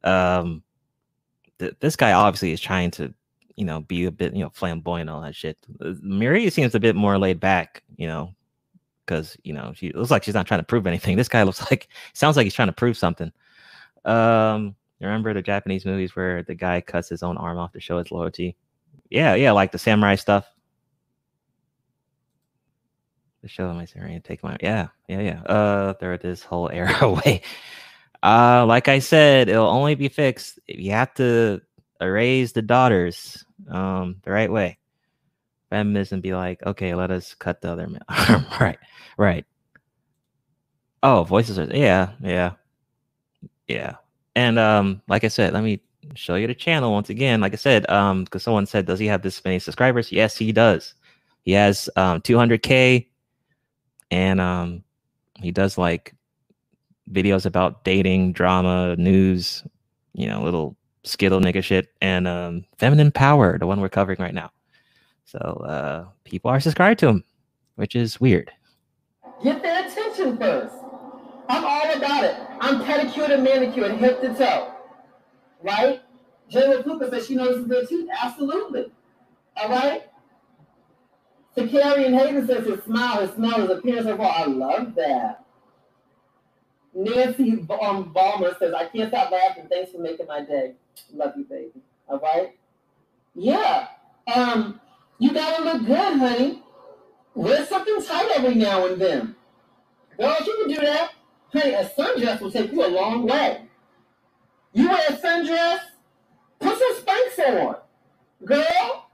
um, 0.04 0.62
th- 1.58 1.76
this 1.80 1.96
guy 1.96 2.12
obviously 2.12 2.52
is 2.52 2.60
trying 2.60 2.92
to, 2.92 3.14
you 3.56 3.66
know, 3.66 3.80
be 3.80 4.06
a 4.06 4.12
bit, 4.12 4.34
you 4.36 4.44
know, 4.44 4.52
flamboyant 4.54 5.10
all 5.10 5.22
that 5.22 5.36
shit. 5.36 5.58
Uh, 5.80 5.94
Marie 6.02 6.50
seems 6.50 6.76
a 6.76 6.80
bit 6.82 6.98
more 6.98 7.18
laid 7.18 7.40
back, 7.40 7.82
you 7.96 8.08
know, 8.08 8.36
because 9.06 9.38
you 9.44 9.54
know 9.54 9.72
she 9.74 9.94
looks 9.94 10.12
like 10.12 10.24
she's 10.24 10.34
not 10.34 10.48
trying 10.48 10.60
to 10.60 10.66
prove 10.66 10.86
anything. 10.86 11.16
This 11.16 11.30
guy 11.30 11.44
looks 11.44 11.62
like 11.72 11.88
sounds 12.14 12.36
like 12.36 12.44
he's 12.44 12.54
trying 12.54 12.68
to 12.68 12.74
prove 12.74 12.98
something. 12.98 13.32
Um, 14.04 14.76
Remember 15.02 15.34
the 15.34 15.42
Japanese 15.42 15.86
movies 15.86 16.16
where 16.16 16.44
the 16.44 16.56
guy 16.56 16.82
cuts 16.82 17.10
his 17.10 17.24
own 17.24 17.38
arm 17.38 17.58
off 17.58 17.74
to 17.74 17.80
show 17.80 17.98
his 17.98 18.12
loyalty? 18.12 18.56
Yeah, 19.10 19.36
yeah, 19.36 19.52
like 19.52 19.72
the 19.72 19.78
samurai 19.78 20.16
stuff. 20.16 20.48
The 23.42 23.50
show 23.50 23.72
my 23.74 23.86
samurai 23.86 24.20
take 24.24 24.42
my 24.44 24.58
yeah, 24.62 24.88
yeah, 25.08 25.20
yeah. 25.22 25.42
Uh 25.44 25.94
throw 25.94 26.18
this 26.18 26.44
whole 26.44 26.70
era 26.74 26.98
away. 27.02 27.42
Uh 28.24 28.66
like 28.66 28.88
I 28.88 29.00
said, 29.00 29.50
it'll 29.50 29.68
only 29.68 29.96
be 29.96 30.08
fixed 30.08 30.60
if 30.68 30.80
you 30.80 30.92
have 30.92 31.14
to 31.16 31.62
erase 32.02 32.54
the 32.54 32.62
daughters 32.62 33.46
um 33.70 34.18
the 34.24 34.32
right 34.32 34.52
way. 34.52 34.80
Feminism 35.70 36.22
be 36.22 36.34
like, 36.34 36.64
okay, 36.66 36.96
let 36.96 37.12
us 37.12 37.36
cut 37.36 37.62
the 37.62 37.72
other 37.72 37.88
arm. 38.08 38.46
right, 38.60 38.80
right. 39.18 39.46
Oh, 41.04 41.24
voices 41.24 41.60
are 41.60 41.66
yeah, 41.66 42.14
yeah, 42.22 42.54
yeah. 43.68 43.96
And 44.36 44.60
um, 44.60 45.02
like 45.08 45.24
I 45.24 45.30
said, 45.30 45.54
let 45.54 45.64
me 45.64 45.82
show 46.14 46.36
you 46.36 46.48
the 46.48 46.56
channel 46.56 46.92
once 46.92 47.10
again. 47.10 47.42
Like 47.42 47.54
I 47.54 47.58
said, 47.58 47.90
um, 47.90 48.26
because 48.26 48.44
someone 48.44 48.66
said, 48.66 48.86
does 48.86 49.00
he 49.00 49.08
have 49.08 49.22
this 49.22 49.44
many 49.44 49.60
subscribers? 49.60 50.12
Yes, 50.12 50.38
he 50.38 50.52
does. 50.52 50.94
He 51.44 51.52
has 51.54 51.90
um 51.96 52.22
200k, 52.22 53.08
and 54.12 54.42
um, 54.42 54.84
he 55.40 55.52
does 55.52 55.78
like 55.78 56.16
videos 57.12 57.46
about 57.46 57.84
dating, 57.84 58.34
drama, 58.34 58.96
news, 58.98 59.64
you 60.14 60.28
know, 60.28 60.42
little 60.42 60.76
skittle 61.04 61.40
nigga 61.40 61.64
shit, 61.64 61.90
and 62.02 62.28
um, 62.28 62.66
feminine 62.78 63.12
power, 63.12 63.58
the 63.58 63.68
one 63.68 63.80
we're 63.80 63.90
covering 63.90 64.18
right 64.20 64.34
now. 64.34 64.52
So 65.26 65.38
uh, 65.40 66.06
people 66.24 66.50
are 66.50 66.60
subscribed 66.60 67.00
to 67.02 67.08
him, 67.08 67.24
which 67.76 67.96
is 67.96 68.20
weird. 68.20 68.52
Get 69.44 69.62
their 69.62 69.88
attention 69.88 70.38
first. 70.38 70.85
I'm 71.48 71.64
all 71.64 71.94
about 71.94 72.24
it. 72.24 72.36
I'm 72.60 72.84
pedicured 72.84 73.32
and 73.32 73.44
manicured, 73.44 73.98
hip 73.98 74.22
to 74.22 74.34
toe. 74.34 74.74
Right? 75.62 76.02
Jayla 76.52 76.84
Cooper 76.84 77.10
says 77.10 77.28
she 77.28 77.36
notices 77.36 77.68
their 77.68 77.86
teeth. 77.86 78.10
Absolutely. 78.22 78.92
All 79.58 79.70
right? 79.70 80.04
Takarian 81.56 82.18
Hayden 82.18 82.46
says 82.46 82.68
his 82.68 82.84
smile, 82.84 83.22
his 83.22 83.32
smell, 83.32 83.62
his 83.62 83.70
appearance 83.70 84.08
of 84.08 84.20
I 84.20 84.46
love 84.46 84.94
that. 84.96 85.46
Nancy 86.94 87.66
um, 87.82 88.12
Balmer 88.14 88.56
says, 88.58 88.74
I 88.74 88.88
can't 88.88 89.10
stop 89.10 89.32
laughing. 89.32 89.68
Thanks 89.70 89.92
for 89.92 90.00
making 90.00 90.28
my 90.28 90.42
day. 90.44 90.74
Love 91.14 91.34
you, 91.38 91.44
baby. 91.44 91.72
All 92.08 92.20
right? 92.20 92.58
Yeah. 93.34 93.88
Um, 94.34 94.80
you 95.20 95.34
gotta 95.34 95.64
look 95.64 95.86
good, 95.86 96.18
honey. 96.18 96.64
Wear 97.34 97.66
something 97.66 98.02
tight 98.02 98.32
every 98.36 98.56
now 98.56 98.86
and 98.88 99.00
then. 99.00 99.36
Girls, 100.18 100.48
you 100.48 100.56
can 100.56 100.74
do 100.74 100.86
that. 100.86 101.12
Honey, 101.56 101.74
a 101.74 101.86
sundress 101.86 102.42
will 102.42 102.52
take 102.52 102.72
you 102.72 102.86
a 102.86 102.88
long 102.88 103.26
way. 103.26 103.62
You 104.74 104.90
wear 104.90 105.02
a 105.10 105.14
sundress, 105.14 105.80
put 106.60 106.78
some 106.78 106.96
Spanx 106.98 107.66
on. 107.66 107.76
Girl, 108.44 109.08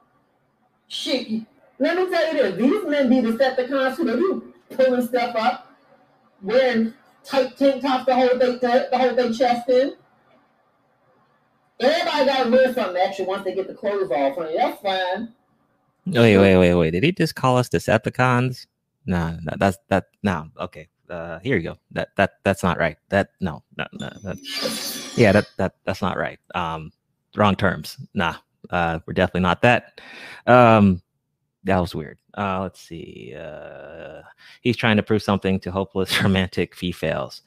shit. 0.87 1.43
Let 1.77 1.97
me 1.97 2.09
tell 2.09 2.33
you 2.33 2.41
this. 2.41 2.57
These 2.57 2.85
men 2.87 3.09
be 3.09 3.17
Decepticons 3.17 3.95
who 3.95 4.05
they 4.05 4.15
be 4.15 4.75
pulling 4.75 5.07
stuff 5.07 5.35
up, 5.35 5.71
wearing 6.41 6.93
tight 7.23 7.55
tank 7.57 7.83
tops 7.83 8.05
to 8.05 8.15
hold 8.15 8.41
their, 8.41 8.57
to 8.57 8.97
hold 8.97 9.17
their 9.17 9.31
chest 9.31 9.69
in. 9.69 9.93
Everybody 11.79 12.25
got 12.25 12.43
to 12.43 12.49
wear 12.49 12.73
something 12.73 12.97
extra 12.97 13.25
once 13.25 13.43
they 13.43 13.53
get 13.53 13.67
the 13.67 13.75
clothes 13.75 14.09
off. 14.09 14.35
Honey, 14.35 14.57
that's 14.57 14.81
fine. 14.81 15.33
Wait, 16.07 16.37
wait, 16.37 16.57
wait, 16.57 16.73
wait. 16.73 16.91
Did 16.91 17.03
he 17.03 17.11
just 17.11 17.35
call 17.35 17.57
us 17.57 17.69
Decepticons? 17.69 18.65
No, 19.05 19.37
no 19.43 19.53
that's 19.57 19.77
that. 19.89 20.05
No, 20.23 20.49
okay. 20.59 20.87
Uh, 21.11 21.39
here 21.39 21.57
you 21.57 21.63
go. 21.63 21.77
That 21.91 22.15
that 22.15 22.35
that's 22.43 22.63
not 22.63 22.79
right. 22.79 22.97
That 23.09 23.31
no, 23.41 23.63
no, 23.77 23.85
no. 23.93 24.09
That, 24.23 25.11
yeah, 25.17 25.33
that 25.33 25.47
that 25.57 25.75
that's 25.83 26.01
not 26.01 26.17
right. 26.17 26.39
Um, 26.55 26.91
wrong 27.35 27.55
terms. 27.55 27.97
Nah, 28.13 28.35
uh, 28.69 28.99
we're 29.05 29.13
definitely 29.13 29.41
not 29.41 29.61
that. 29.63 29.99
Um, 30.47 31.01
that 31.65 31.79
was 31.79 31.93
weird. 31.93 32.17
Uh, 32.37 32.61
let's 32.61 32.79
see. 32.79 33.35
Uh, 33.37 34.21
he's 34.61 34.77
trying 34.77 34.97
to 34.97 35.03
prove 35.03 35.21
something 35.21 35.59
to 35.59 35.71
hopeless 35.71 36.21
romantic 36.23 36.75
females, 36.75 37.41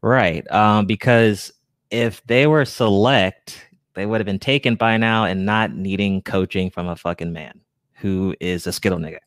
right? 0.00 0.50
Um, 0.50 0.86
because 0.86 1.52
if 1.90 2.24
they 2.26 2.46
were 2.46 2.64
select, 2.64 3.68
they 3.94 4.06
would 4.06 4.20
have 4.20 4.26
been 4.26 4.38
taken 4.38 4.76
by 4.76 4.96
now 4.96 5.24
and 5.24 5.44
not 5.44 5.74
needing 5.74 6.22
coaching 6.22 6.70
from 6.70 6.88
a 6.88 6.96
fucking 6.96 7.32
man 7.32 7.60
who 7.94 8.34
is 8.40 8.66
a 8.66 8.72
skittle 8.72 8.98
nigga. 8.98 9.18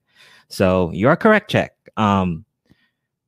So 0.48 0.92
you 0.92 1.08
are 1.08 1.16
correct, 1.16 1.52
check. 1.52 1.74
Um, 1.96 2.44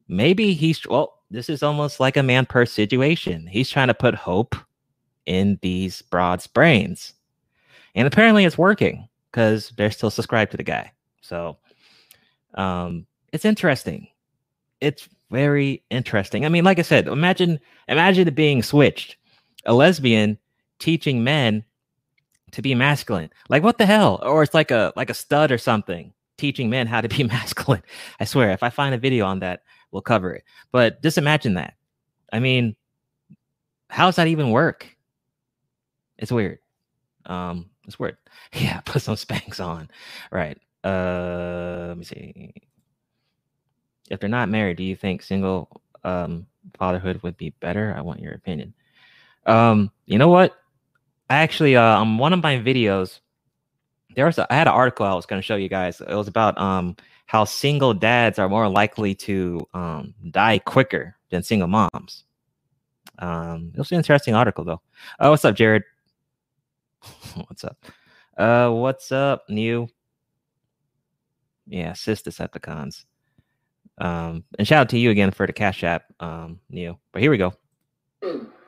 maybe 0.08 0.54
he's 0.54 0.86
well. 0.88 1.22
This 1.32 1.50
is 1.50 1.64
almost 1.64 2.00
like 2.00 2.18
a 2.18 2.24
man 2.24 2.46
purse 2.46 2.72
situation. 2.72 3.48
He's 3.48 3.70
trying 3.70 3.88
to 3.88 3.94
put 3.94 4.16
hope 4.16 4.56
in 5.26 5.58
these 5.62 6.02
broads' 6.04 6.48
brains, 6.48 7.14
and 7.96 8.08
apparently 8.08 8.46
it's 8.46 8.58
working 8.58 9.08
because 9.32 9.74
they're 9.78 9.92
still 9.92 10.12
subscribed 10.12 10.52
to 10.52 10.58
the 10.58 10.64
guy. 10.64 10.92
So 11.22 11.58
um, 12.54 13.06
it's 13.34 13.46
interesting. 13.46 14.08
It's 14.82 15.10
very 15.32 15.84
interesting. 15.90 16.46
I 16.46 16.50
mean, 16.50 16.64
like 16.64 16.80
I 16.80 16.84
said, 16.84 17.08
imagine 17.08 17.60
imagine 17.88 18.28
it 18.28 18.36
being 18.36 18.64
switched. 18.64 19.18
A 19.66 19.74
lesbian 19.74 20.38
teaching 20.80 21.24
men 21.24 21.64
to 22.52 22.62
be 22.62 22.76
masculine. 22.76 23.32
Like 23.50 23.64
what 23.64 23.78
the 23.78 23.86
hell? 23.86 24.20
Or 24.24 24.44
it's 24.44 24.54
like 24.54 24.72
a 24.72 24.94
like 24.96 25.10
a 25.10 25.16
stud 25.16 25.52
or 25.52 25.58
something 25.58 26.14
teaching 26.38 26.70
men 26.70 26.88
how 26.88 27.02
to 27.02 27.10
be 27.10 27.24
masculine. 27.36 27.84
I 28.20 28.26
swear, 28.26 28.52
if 28.52 28.64
I 28.64 28.70
find 28.70 28.94
a 28.94 29.00
video 29.00 29.26
on 29.26 29.40
that, 29.40 29.64
we'll 29.96 30.02
cover 30.02 30.34
it. 30.34 30.44
But 30.74 31.02
just 31.02 31.18
imagine 31.18 31.54
that. 31.54 31.76
I 32.34 32.40
mean, 32.40 32.76
how 33.90 34.08
does 34.08 34.18
that 34.18 34.28
even 34.28 34.52
work? 34.52 34.94
It's 36.18 36.34
weird. 36.34 36.60
Um, 37.26 37.70
it's 37.88 37.98
weird. 37.98 38.18
Yeah, 38.54 38.82
put 38.82 39.02
some 39.02 39.16
Spanx 39.16 39.64
on. 39.64 39.90
Right. 40.32 40.58
Uh, 40.84 41.86
let 41.88 41.98
me 41.98 42.04
see. 42.04 42.54
If 44.10 44.20
they're 44.20 44.30
not 44.30 44.50
married, 44.50 44.78
do 44.78 44.84
you 44.84 44.96
think 44.96 45.22
single 45.22 45.82
um, 46.04 46.46
fatherhood 46.78 47.22
would 47.24 47.38
be 47.38 47.52
better? 47.62 47.94
I 47.98 48.02
want 48.02 48.20
your 48.20 48.34
opinion. 48.34 48.74
Um, 49.46 49.92
you 50.06 50.18
know 50.18 50.28
what? 50.28 50.54
I 51.30 51.36
actually, 51.38 51.76
uh, 51.76 51.82
on 51.82 52.18
one 52.18 52.34
of 52.34 52.44
my 52.44 52.58
videos, 52.58 53.20
there 54.16 54.26
was 54.26 54.38
a, 54.38 54.52
I 54.52 54.56
had 54.56 54.68
an 54.68 54.74
article 54.74 55.06
I 55.06 55.14
was 55.16 55.26
going 55.26 55.42
to 55.42 55.46
show 55.46 55.56
you 55.56 55.70
guys. 55.70 56.02
It 56.02 56.14
was 56.14 56.28
about 56.28 56.58
um 56.58 56.96
how 57.26 57.44
single 57.44 57.94
dads 57.94 58.40
are 58.40 58.50
more 58.50 58.70
likely 58.70 59.16
to 59.16 59.68
um 59.74 60.14
die 60.32 60.60
quicker 60.60 61.16
than 61.30 61.44
single 61.44 61.68
moms. 61.68 62.24
Um, 63.20 63.72
it 63.74 63.78
was 63.78 63.92
an 63.92 63.98
interesting 63.98 64.36
article 64.36 64.64
though. 64.64 64.82
Oh, 65.20 65.32
what's 65.32 65.46
up, 65.46 65.56
Jared? 65.56 65.84
what's 67.48 67.64
up? 67.64 67.78
Uh, 68.38 68.70
what's 68.70 69.12
up, 69.12 69.44
new? 69.50 69.88
yeah, 71.68 71.94
cis 71.94 72.22
Decepticons. 72.22 73.06
Um, 73.98 74.44
and 74.58 74.68
shout 74.68 74.82
out 74.82 74.90
to 74.90 75.00
you 75.00 75.10
again 75.10 75.32
for 75.32 75.48
the 75.48 75.54
cash 75.54 75.84
app, 75.84 76.04
um, 76.20 76.60
Neil. 76.70 77.00
But 77.12 77.22
here 77.22 77.32
we 77.32 77.38
go. 77.38 77.54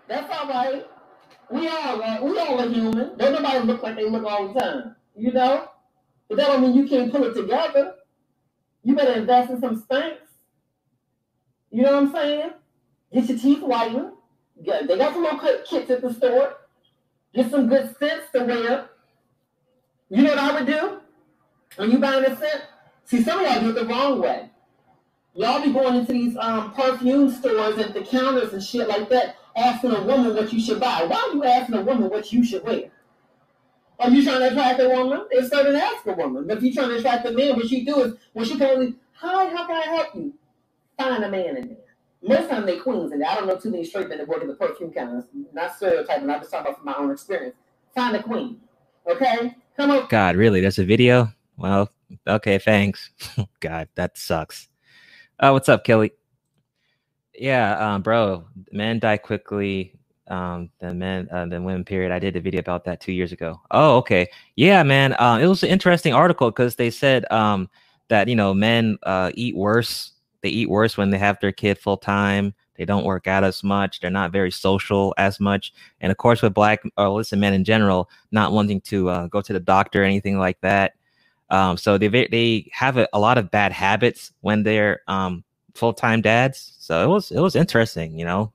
That's 0.08 0.32
all 0.34 0.48
right. 0.48 0.86
We 1.52 1.68
all 1.68 2.00
right. 2.00 2.22
We 2.24 2.40
all 2.40 2.60
are 2.62 2.70
human. 2.70 3.18
Don't 3.18 3.34
nobody 3.34 3.60
look 3.66 3.84
like 3.84 3.96
they 3.96 4.10
look 4.10 4.24
all 4.24 4.54
the 4.54 4.60
time. 4.60 4.96
You 5.16 5.32
know? 5.34 5.70
But 6.30 6.38
that 6.38 6.48
don't 6.48 6.62
mean 6.62 6.76
you 6.76 6.88
can't 6.88 7.12
pull 7.12 7.24
it 7.26 7.34
together. 7.34 7.96
You 8.88 8.96
better 8.96 9.20
invest 9.20 9.52
in 9.52 9.60
some 9.60 9.84
Spanx. 9.84 10.16
You 11.72 11.82
know 11.82 11.92
what 11.92 12.04
I'm 12.04 12.12
saying? 12.14 12.52
Get 13.14 13.28
your 13.28 13.38
teeth 13.38 13.60
whitened. 13.60 14.14
They 14.58 14.98
got 14.98 15.14
some 15.14 15.24
little 15.24 15.40
kits 15.68 15.92
at 15.92 16.02
the 16.02 16.14
store. 16.14 16.56
Get 17.36 17.52
some 17.52 17.68
good 17.68 17.94
scents 18.00 18.32
to 18.34 18.46
wear. 18.46 18.90
You 20.08 20.24
know 20.24 20.30
what 20.30 20.40
I 20.40 20.54
would 20.54 20.68
do? 20.68 21.02
When 21.76 21.92
you 21.92 21.98
buying 21.98 22.24
a 22.24 22.38
scent, 22.38 22.62
See, 23.04 23.24
some 23.24 23.40
of 23.40 23.46
y'all 23.46 23.60
do 23.60 23.70
it 23.72 23.76
the 23.76 23.86
wrong 23.86 24.22
way. 24.22 24.50
Y'all 25.34 25.62
be 25.62 25.74
going 25.74 25.96
into 25.96 26.14
these 26.14 26.38
um, 26.38 26.74
perfume 26.74 27.30
stores 27.30 27.78
at 27.80 27.94
the 27.94 28.04
counters 28.06 28.54
and 28.54 28.64
shit 28.64 28.88
like 28.88 29.10
that, 29.10 29.36
asking 29.58 29.92
a 29.92 30.02
woman 30.04 30.34
what 30.34 30.54
you 30.54 30.62
should 30.62 30.80
buy. 30.80 31.04
Why 31.06 31.18
are 31.18 31.34
you 31.34 31.44
asking 31.44 31.76
a 31.76 31.82
woman 31.82 32.10
what 32.10 32.32
you 32.32 32.46
should 32.46 32.64
wear? 32.64 32.90
Are 34.00 34.10
you 34.10 34.24
trying 34.24 34.40
to 34.40 34.48
attract 34.50 34.80
a 34.80 34.90
woman? 34.90 35.26
It's 35.32 35.50
certain 35.50 35.76
ask 35.76 36.06
a 36.06 36.14
woman. 36.14 36.46
But 36.48 36.58
if 36.58 36.64
you're 36.64 36.74
trying 36.74 36.90
to 36.90 36.98
attract 36.98 37.26
a 37.26 37.32
man, 37.32 37.56
what 37.56 37.68
she 37.68 37.84
do 37.84 38.02
is 38.02 38.14
when 38.34 38.46
she 38.46 38.58
probably, 38.58 38.96
hi, 39.14 39.48
how 39.50 39.66
can 39.66 39.76
I 39.76 39.96
help 39.96 40.16
you? 40.16 40.34
Find 40.98 41.24
a 41.24 41.30
man 41.30 41.58
in 41.58 41.68
there. 41.68 41.78
Most 42.22 42.50
time 42.50 42.66
they 42.66 42.78
queens, 42.78 43.12
and 43.12 43.24
I 43.24 43.36
don't 43.36 43.48
know 43.48 43.58
too 43.58 43.70
many 43.70 43.86
straight 43.86 44.10
men 44.10 44.18
that 44.18 44.28
work 44.28 44.42
in 44.42 44.48
the 44.48 44.56
perfume 44.56 44.92
counters. 44.92 45.26
Not 45.54 45.76
stereotyping, 45.76 46.30
I'm 46.30 46.40
just 46.40 46.52
talking 46.52 46.68
about 46.68 46.78
from 46.78 46.86
my 46.86 46.96
own 46.96 47.12
experience. 47.12 47.56
Find 47.96 48.16
a 48.16 48.24
queen. 48.24 48.60
Okay? 49.10 49.56
Come 49.78 49.92
on. 49.92 50.08
God, 50.10 50.36
really? 50.36 50.62
There's 50.62 50.80
a 50.80 50.86
video? 50.86 51.32
Well, 51.58 51.90
okay, 52.28 52.58
thanks. 52.58 53.12
God, 53.60 53.88
that 53.96 54.18
sucks. 54.18 54.68
Oh, 55.40 55.54
what's 55.54 55.70
up, 55.70 55.84
Kelly? 55.84 56.12
Yeah, 57.36 57.78
um, 57.78 58.02
bro, 58.02 58.46
men 58.72 59.00
die 59.00 59.18
quickly. 59.18 59.94
Um, 60.30 60.70
the 60.80 60.94
men, 60.94 61.28
uh, 61.32 61.46
the 61.46 61.62
women. 61.62 61.86
Period. 61.86 62.12
I 62.12 62.20
did 62.20 62.36
a 62.36 62.42
video 62.42 62.60
about 62.60 62.84
that 62.86 63.00
two 63.00 63.14
years 63.14 63.32
ago. 63.32 63.62
Oh, 63.72 63.98
okay. 63.98 64.28
Yeah, 64.56 64.84
man. 64.84 65.14
Uh, 65.14 65.40
it 65.42 65.48
was 65.48 65.64
an 65.64 65.70
interesting 65.70 66.14
article 66.14 66.52
because 66.52 66.76
they 66.76 66.90
said 66.90 67.30
um 67.32 67.70
that 68.10 68.28
you 68.28 68.36
know 68.36 68.54
men 68.54 68.98
uh 69.04 69.32
eat 69.36 69.56
worse. 69.56 70.12
They 70.42 70.50
eat 70.50 70.70
worse 70.70 70.98
when 70.98 71.10
they 71.10 71.18
have 71.18 71.40
their 71.40 71.52
kid 71.52 71.78
full 71.78 71.98
time. 71.98 72.54
They 72.78 72.86
don't 72.86 73.06
work 73.06 73.28
out 73.28 73.44
as 73.44 73.64
much. 73.64 74.00
They're 74.00 74.12
not 74.12 74.32
very 74.32 74.52
social 74.52 75.14
as 75.18 75.40
much. 75.40 75.74
And 76.00 76.12
of 76.12 76.18
course, 76.18 76.42
with 76.42 76.54
black 76.54 76.84
or 76.96 77.10
listen, 77.10 77.40
men 77.40 77.54
in 77.54 77.64
general, 77.64 78.10
not 78.32 78.52
wanting 78.52 78.82
to 78.82 79.10
uh, 79.10 79.28
go 79.28 79.42
to 79.42 79.54
the 79.54 79.60
doctor 79.60 80.04
or 80.04 80.06
anything 80.06 80.38
like 80.38 80.62
that. 80.62 80.94
Um, 81.50 81.78
so 81.78 81.98
they 81.98 82.08
they 82.08 82.70
have 82.72 82.98
a, 82.98 83.08
a, 83.14 83.20
lot 83.20 83.38
of 83.38 83.50
bad 83.50 83.72
habits 83.72 84.34
when 84.42 84.64
they're 84.64 85.02
um, 85.08 85.44
full 85.76 85.94
time 85.94 86.22
dads. 86.22 86.76
So 86.80 87.04
it 87.04 87.08
was 87.08 87.32
it 87.32 87.40
was 87.40 87.56
interesting, 87.56 88.20
you 88.20 88.26
know. 88.26 88.52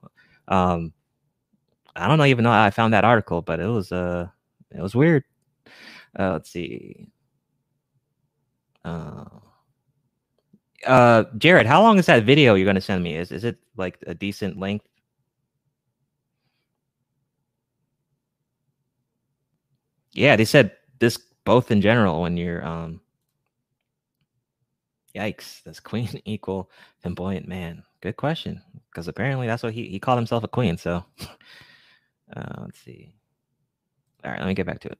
Um, 0.47 0.93
I 1.95 2.07
don't 2.07 2.17
know 2.17 2.25
even 2.25 2.43
know 2.43 2.51
how 2.51 2.63
I 2.63 2.71
found 2.71 2.93
that 2.93 3.05
article, 3.05 3.41
but 3.41 3.59
it 3.59 3.67
was 3.67 3.91
uh 3.91 4.27
it 4.71 4.81
was 4.81 4.95
weird. 4.95 5.23
Uh, 6.17 6.33
let's 6.33 6.49
see. 6.49 7.07
Uh, 8.85 9.25
uh, 10.85 11.23
Jared, 11.37 11.65
how 11.65 11.81
long 11.81 11.97
is 11.97 12.05
that 12.07 12.23
video 12.25 12.55
you're 12.55 12.65
going 12.65 12.75
to 12.75 12.81
send 12.81 13.03
me? 13.03 13.15
Is 13.15 13.31
is 13.31 13.43
it 13.43 13.57
like 13.77 13.97
a 14.07 14.13
decent 14.13 14.59
length? 14.59 14.87
Yeah, 20.13 20.35
they 20.35 20.45
said 20.45 20.75
this 20.99 21.17
both 21.45 21.71
in 21.71 21.81
general 21.81 22.21
when 22.21 22.37
you're 22.37 22.65
um 22.65 23.01
yikes 25.15 25.63
does 25.63 25.79
queen 25.79 26.09
equal 26.25 26.69
flamboyant 27.01 27.47
man 27.47 27.83
good 28.01 28.17
question 28.17 28.61
because 28.89 29.07
apparently 29.07 29.47
that's 29.47 29.63
what 29.63 29.73
he, 29.73 29.87
he 29.87 29.99
called 29.99 30.17
himself 30.17 30.43
a 30.43 30.47
queen 30.47 30.77
so 30.77 31.03
uh, 32.35 32.61
let's 32.61 32.79
see 32.79 33.13
all 34.23 34.31
right 34.31 34.39
let 34.39 34.47
me 34.47 34.53
get 34.53 34.65
back 34.65 34.79
to 34.79 34.89
it 34.89 34.97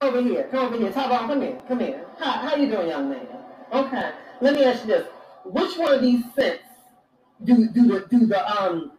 Over 0.00 0.22
here, 0.22 0.46
come 0.50 0.66
over 0.66 0.76
here. 0.76 0.92
Tyrone, 0.92 1.26
come 1.28 1.42
here, 1.42 1.58
come 1.66 1.80
here. 1.80 2.04
How, 2.20 2.30
how 2.48 2.54
you 2.56 2.70
doing, 2.70 2.88
young 2.88 3.10
man? 3.10 3.26
Okay, 3.72 4.10
let 4.40 4.54
me 4.54 4.64
ask 4.64 4.82
you 4.82 4.88
this. 4.94 5.08
Which 5.44 5.76
one 5.76 5.92
of 5.94 6.00
these 6.02 6.22
scents 6.36 6.62
do 7.44 7.66
do 7.68 7.82
the 7.88 8.06
do 8.08 8.26
the 8.26 8.40
um 8.48 8.92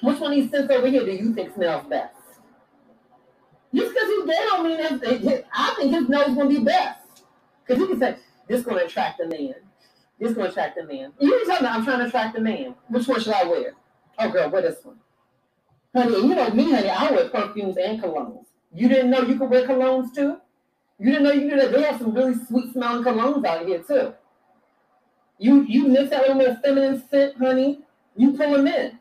which 0.00 0.18
one 0.18 0.32
of 0.32 0.36
these 0.38 0.50
scents 0.50 0.70
over 0.72 0.86
here 0.88 1.04
do 1.04 1.12
you 1.12 1.34
think 1.34 1.54
smells 1.54 1.86
best? 1.88 2.14
Just 3.74 3.92
because 3.92 4.08
he's 4.08 4.24
gay 4.26 4.42
don't 4.48 4.64
mean 4.66 4.78
that- 4.78 5.44
I 5.52 5.74
think 5.76 5.92
his 5.94 6.08
nose 6.08 6.28
gonna 6.36 6.48
be 6.48 6.60
best. 6.60 7.22
Because 7.66 7.80
you 7.80 7.88
can 7.88 7.98
say, 7.98 8.16
this 8.48 8.62
gonna 8.62 8.84
attract 8.84 9.18
the 9.18 9.26
man. 9.28 9.54
This 10.18 10.32
gonna 10.32 10.48
attract 10.48 10.76
the 10.76 10.84
man. 10.84 11.12
You 11.20 11.30
can 11.32 11.46
tell 11.46 11.60
me 11.62 11.68
I'm 11.68 11.84
trying 11.84 11.98
to 11.98 12.06
attract 12.06 12.34
the 12.34 12.40
man. 12.40 12.74
Which 12.88 13.06
one 13.06 13.20
should 13.20 13.34
I 13.34 13.44
wear? 13.44 13.74
Oh 14.18 14.30
girl, 14.30 14.48
wear 14.48 14.62
this 14.62 14.82
one. 14.84 14.98
Honey, 15.96 16.16
you 16.16 16.34
know 16.34 16.50
me, 16.50 16.70
honey, 16.70 16.90
I 16.90 17.10
wear 17.10 17.30
perfumes 17.30 17.78
and 17.78 18.02
colognes. 18.02 18.44
You 18.74 18.86
didn't 18.86 19.10
know 19.10 19.22
you 19.22 19.38
could 19.38 19.48
wear 19.48 19.66
colognes 19.66 20.14
too? 20.14 20.36
You 20.98 21.06
didn't 21.06 21.22
know 21.22 21.32
you 21.32 21.48
could 21.48 21.72
they 21.72 21.82
have 21.84 21.98
some 21.98 22.12
really 22.12 22.34
sweet 22.34 22.72
smelling 22.74 23.02
colognes 23.02 23.46
out 23.46 23.66
here 23.66 23.82
too. 23.82 24.12
You 25.38 25.62
you 25.62 25.88
mix 25.88 26.10
that 26.10 26.20
little 26.28 26.36
more 26.36 26.58
feminine 26.62 27.02
scent, 27.08 27.38
honey, 27.38 27.80
you 28.14 28.36
pull 28.36 28.56
him 28.56 28.66
in. 28.66 28.98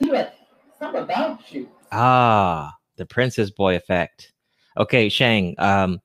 He 0.00 0.10
like, 0.10 0.32
something 0.80 1.02
about 1.02 1.52
you. 1.52 1.68
Ah, 1.92 2.74
the 2.96 3.06
Princess 3.06 3.50
Boy 3.50 3.76
effect. 3.76 4.32
Okay, 4.76 5.08
Shang. 5.08 5.54
Um, 5.58 6.00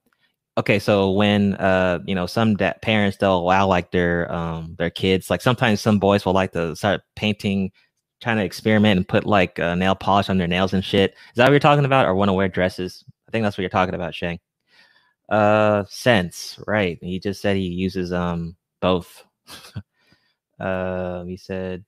okay, 0.60 0.78
so 0.78 1.10
when 1.10 1.56
uh, 1.56 2.00
you 2.06 2.14
know, 2.14 2.28
some 2.28 2.56
da- 2.56 2.74
parents 2.84 3.18
they'll 3.18 3.40
allow 3.40 3.66
like 3.66 3.90
their 3.90 4.32
um 4.32 4.76
their 4.78 4.92
kids, 4.92 5.32
like 5.32 5.42
sometimes 5.42 5.82
some 5.82 5.98
boys 5.98 6.24
will 6.24 6.34
like 6.34 6.52
to 6.52 6.76
start 6.76 7.02
painting, 7.16 7.72
trying 8.24 8.38
to 8.38 8.46
experiment 8.46 8.98
and 8.98 9.08
put 9.08 9.26
like 9.26 9.60
uh, 9.60 9.76
nail 9.76 9.96
polish 9.96 10.30
on 10.30 10.40
their 10.40 10.48
nails 10.48 10.74
and 10.74 10.86
shit. 10.86 11.12
Is 11.12 11.38
that 11.38 11.46
what 11.46 11.52
you're 11.54 11.60
talking 11.60 11.86
about, 11.86 12.08
or 12.08 12.16
want 12.16 12.30
to 12.30 12.34
wear 12.34 12.50
dresses? 12.50 13.06
I 13.28 13.32
think 13.32 13.44
that's 13.44 13.58
what 13.58 13.64
you're 13.64 13.70
talking 13.70 13.96
about, 13.96 14.16
Shang. 14.16 14.40
Uh, 15.30 15.86
sense, 15.90 16.60
right? 16.68 17.00
He 17.02 17.20
just 17.20 17.42
said 17.42 17.58
he 17.58 17.64
uses 17.68 18.14
um 18.14 18.58
both. 18.82 19.26
uh, 20.60 21.24
he 21.26 21.38
said 21.38 21.86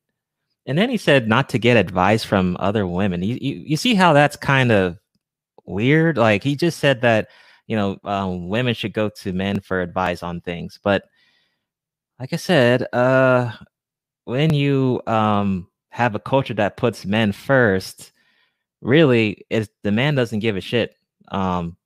and 0.67 0.77
then 0.79 0.89
he 0.89 0.97
said 0.97 1.29
not 1.29 1.49
to 1.49 1.59
get 1.59 1.77
advice 1.77 2.25
from 2.25 2.57
other 2.59 2.87
women. 2.87 3.23
You, 3.23 3.37
you, 3.41 3.55
you 3.67 3.77
see 3.77 3.95
how 3.95 4.13
that's 4.13 4.37
kind 4.37 4.71
of 4.71 4.97
weird? 5.65 6.17
Like 6.17 6.43
he 6.43 6.55
just 6.55 6.79
said 6.79 7.01
that, 7.01 7.29
you 7.67 7.77
know, 7.77 7.97
um, 8.05 8.49
women 8.49 8.73
should 8.75 8.93
go 8.93 9.09
to 9.09 9.33
men 9.33 9.61
for 9.61 9.81
advice 9.81 10.23
on 10.23 10.41
things. 10.41 10.79
But 10.83 11.03
like 12.19 12.33
I 12.33 12.37
said, 12.37 12.87
uh, 12.93 13.51
when 14.25 14.53
you 14.53 15.01
um, 15.07 15.67
have 15.95 16.13
a 16.13 16.19
culture 16.19 16.53
that 16.53 16.75
puts 16.75 17.05
men 17.05 17.31
first, 17.31 18.11
really, 18.81 19.45
is 19.49 19.69
the 19.83 19.93
man 19.93 20.13
doesn't 20.13 20.39
give 20.39 20.57
a 20.57 20.61
shit. 20.61 20.93
Um, 21.29 21.77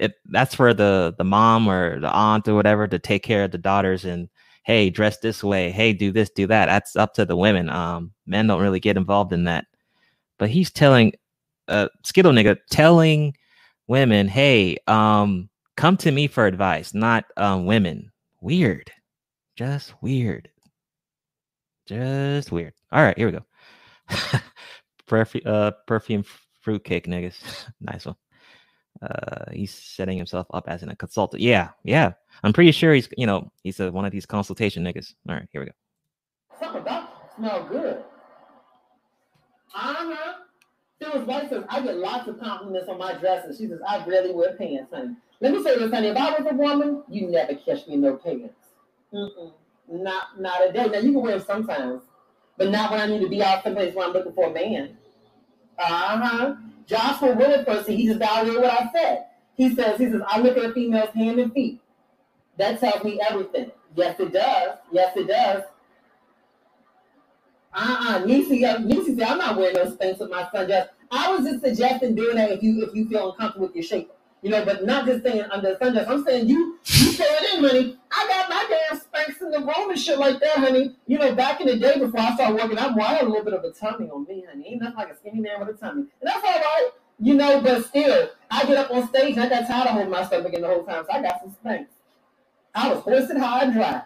it 0.00 0.14
that's 0.30 0.54
for 0.54 0.72
the 0.72 1.14
the 1.18 1.24
mom 1.24 1.68
or 1.68 2.00
the 2.00 2.10
aunt 2.10 2.48
or 2.48 2.54
whatever 2.54 2.88
to 2.88 2.98
take 2.98 3.22
care 3.22 3.44
of 3.44 3.50
the 3.50 3.58
daughters 3.58 4.06
and 4.06 4.30
hey, 4.62 4.88
dress 4.88 5.18
this 5.18 5.44
way, 5.44 5.70
hey, 5.70 5.92
do 5.92 6.10
this, 6.10 6.30
do 6.30 6.46
that. 6.46 6.66
That's 6.66 6.96
up 6.96 7.12
to 7.14 7.26
the 7.26 7.36
women. 7.36 7.68
Um, 7.68 8.12
men 8.26 8.46
don't 8.46 8.62
really 8.62 8.80
get 8.80 8.96
involved 8.96 9.34
in 9.34 9.44
that. 9.44 9.66
But 10.38 10.48
he's 10.48 10.70
telling 10.70 11.12
uh 11.68 11.88
Skittle 12.04 12.32
nigga 12.32 12.56
telling 12.70 13.36
women, 13.86 14.28
hey, 14.28 14.78
um, 14.86 15.50
come 15.76 15.98
to 15.98 16.10
me 16.10 16.26
for 16.26 16.46
advice, 16.46 16.94
not 16.94 17.26
um 17.36 17.66
women. 17.66 18.10
Weird. 18.40 18.90
Just 19.56 19.92
weird. 20.00 20.48
Just 21.86 22.50
weird. 22.50 22.72
All 22.92 23.02
right, 23.02 23.16
here 23.18 23.26
we 23.26 23.32
go. 23.32 23.44
Perfume 25.06 25.42
uh 25.46 25.70
perfume 25.86 26.24
fruitcake 26.60 27.06
niggas. 27.06 27.36
nice 27.80 28.04
one. 28.04 28.16
Uh 29.00 29.50
he's 29.52 29.72
setting 29.72 30.18
himself 30.18 30.46
up 30.52 30.68
as 30.68 30.82
an, 30.82 30.90
a 30.90 30.96
consultant. 30.96 31.42
Yeah, 31.42 31.70
yeah. 31.82 32.12
I'm 32.42 32.52
pretty 32.52 32.72
sure 32.72 32.92
he's, 32.92 33.08
you 33.16 33.26
know, 33.26 33.50
he's 33.62 33.80
a, 33.80 33.90
one 33.90 34.04
of 34.04 34.12
these 34.12 34.26
consultation 34.26 34.84
niggas. 34.84 35.14
All 35.28 35.36
right, 35.36 35.48
here 35.50 35.62
we 35.62 35.66
go. 35.66 35.72
Something 36.60 36.82
about 36.82 37.34
smell 37.36 37.66
good. 37.70 38.04
Uh-huh. 39.74 40.34
Phyllis 40.98 41.26
White 41.26 41.48
says, 41.48 41.64
I 41.68 41.80
get 41.80 41.96
lots 41.96 42.28
of 42.28 42.40
compliments 42.40 42.88
on 42.88 42.98
my 42.98 43.14
dresses. 43.14 43.58
She 43.58 43.68
says, 43.68 43.80
I 43.86 44.04
rarely 44.04 44.32
wear 44.32 44.56
pants, 44.56 44.92
honey. 44.92 45.14
Let 45.40 45.52
me 45.52 45.62
say 45.62 45.78
this, 45.78 45.92
honey. 45.92 46.08
If 46.08 46.16
I 46.16 46.30
was 46.30 46.48
a 46.50 46.54
woman, 46.54 47.04
you 47.08 47.28
never 47.28 47.54
catch 47.54 47.86
me 47.86 47.94
in 47.94 48.00
no 48.00 48.16
pants. 48.16 48.54
Mm-mm. 49.12 49.52
Not, 49.88 50.40
not 50.40 50.68
a 50.68 50.72
day. 50.72 50.86
Now, 50.88 50.98
you 50.98 51.12
can 51.12 51.22
wear 51.22 51.38
them 51.38 51.46
sometimes, 51.46 52.02
but 52.58 52.70
not 52.70 52.90
when 52.90 53.00
I 53.00 53.06
need 53.06 53.20
to 53.20 53.28
be 53.28 53.42
out 53.42 53.62
someplace 53.62 53.94
where 53.94 54.06
I'm 54.06 54.12
looking 54.12 54.32
for 54.32 54.50
a 54.50 54.52
man. 54.52 54.96
Uh-huh. 55.78 56.56
Joshua 56.86 57.34
Willard 57.34 57.66
person, 57.66 57.96
he 57.96 58.06
just 58.06 58.18
validated 58.18 58.60
what 58.60 58.72
I 58.72 58.90
said. 58.92 59.26
He 59.54 59.74
says, 59.74 59.98
he 59.98 60.10
says, 60.10 60.22
I 60.26 60.40
look 60.40 60.56
at 60.56 60.64
a 60.64 60.72
female's 60.72 61.10
hand 61.14 61.38
and 61.38 61.52
feet. 61.52 61.80
That 62.56 62.80
tells 62.80 63.04
me 63.04 63.20
everything. 63.28 63.70
Yes, 63.94 64.18
it 64.18 64.32
does. 64.32 64.78
Yes, 64.90 65.16
it 65.16 65.28
does. 65.28 65.62
Uh-uh. 67.72 68.24
Nisi, 68.24 68.64
uh, 68.64 68.78
Nisi 68.78 69.16
said, 69.16 69.28
I'm 69.28 69.38
not 69.38 69.56
wearing 69.56 69.76
those 69.76 69.96
things 69.96 70.18
with 70.18 70.30
my 70.30 70.48
son. 70.50 70.68
Just 70.68 70.90
I 71.10 71.30
was 71.30 71.46
just 71.48 71.62
suggesting 71.64 72.14
doing 72.14 72.36
that 72.36 72.50
if 72.50 72.62
you 72.62 72.82
if 72.84 72.94
you 72.94 73.08
feel 73.08 73.30
uncomfortable 73.30 73.68
with 73.68 73.76
your 73.76 73.84
shape. 73.84 74.10
You 74.42 74.50
know, 74.50 74.64
but 74.64 74.84
not 74.84 75.04
just 75.06 75.24
saying 75.24 75.44
under 75.50 75.74
sundress. 75.76 76.08
I'm 76.08 76.24
saying 76.24 76.48
you 76.48 76.78
you 76.86 77.12
it 77.18 77.54
in, 77.54 77.64
honey. 77.64 77.98
I 78.12 78.26
got 78.28 78.48
my 78.48 78.66
damn 78.68 78.98
Spanx 79.00 79.42
in 79.42 79.50
the 79.50 79.58
room 79.58 79.90
and 79.90 79.98
shit 79.98 80.18
like 80.18 80.38
that, 80.40 80.58
honey. 80.58 80.96
You 81.06 81.18
know, 81.18 81.34
back 81.34 81.60
in 81.60 81.66
the 81.66 81.78
day 81.78 81.98
before 81.98 82.20
I 82.20 82.34
started 82.34 82.54
working 82.54 82.78
I 82.78 83.14
had 83.14 83.24
a 83.24 83.28
little 83.28 83.44
bit 83.44 83.54
of 83.54 83.64
a 83.64 83.72
tummy 83.72 84.08
on 84.10 84.26
me, 84.28 84.44
honey. 84.48 84.68
Ain't 84.68 84.82
nothing 84.82 84.96
like 84.96 85.10
a 85.10 85.16
skinny 85.16 85.40
man 85.40 85.58
with 85.60 85.70
a 85.70 85.72
tummy. 85.78 86.02
And 86.02 86.10
that's 86.22 86.44
all 86.44 86.60
right. 86.60 86.90
You 87.20 87.34
know, 87.34 87.60
but 87.60 87.84
still, 87.86 88.30
I 88.50 88.64
get 88.64 88.76
up 88.76 88.92
on 88.92 89.08
stage 89.08 89.36
and 89.36 89.40
I 89.40 89.48
got 89.48 89.66
tired 89.66 89.88
of 89.88 89.92
holding 89.94 90.10
my 90.10 90.24
stomach 90.24 90.52
in 90.52 90.62
the 90.62 90.68
whole 90.68 90.84
time. 90.84 91.04
So 91.04 91.16
I 91.16 91.22
got 91.22 91.40
some 91.40 91.56
Spanx. 91.64 91.86
I 92.74 92.88
was 92.90 93.00
hoisted 93.00 93.38
high 93.38 93.64
and 93.64 93.72
dry. 93.72 94.02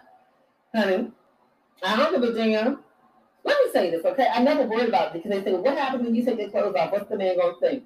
Honey, 0.73 1.11
I 1.83 1.95
don't 1.95 2.19
give 2.19 2.23
a 2.23 2.33
damn. 2.33 2.79
Let 3.43 3.57
me 3.65 3.71
say 3.71 3.91
this, 3.91 4.05
okay? 4.05 4.27
I 4.33 4.41
never 4.41 4.63
worried 4.63 4.89
about 4.89 5.15
it 5.15 5.21
because 5.21 5.29
they 5.29 5.51
say, 5.51 5.55
what 5.55 5.77
happens 5.77 6.03
when 6.03 6.15
you 6.15 6.25
take 6.25 6.39
your 6.39 6.49
clothes 6.49 6.75
off? 6.75 6.91
What's 6.91 7.09
the 7.09 7.17
man 7.17 7.37
gonna 7.37 7.53
think? 7.59 7.83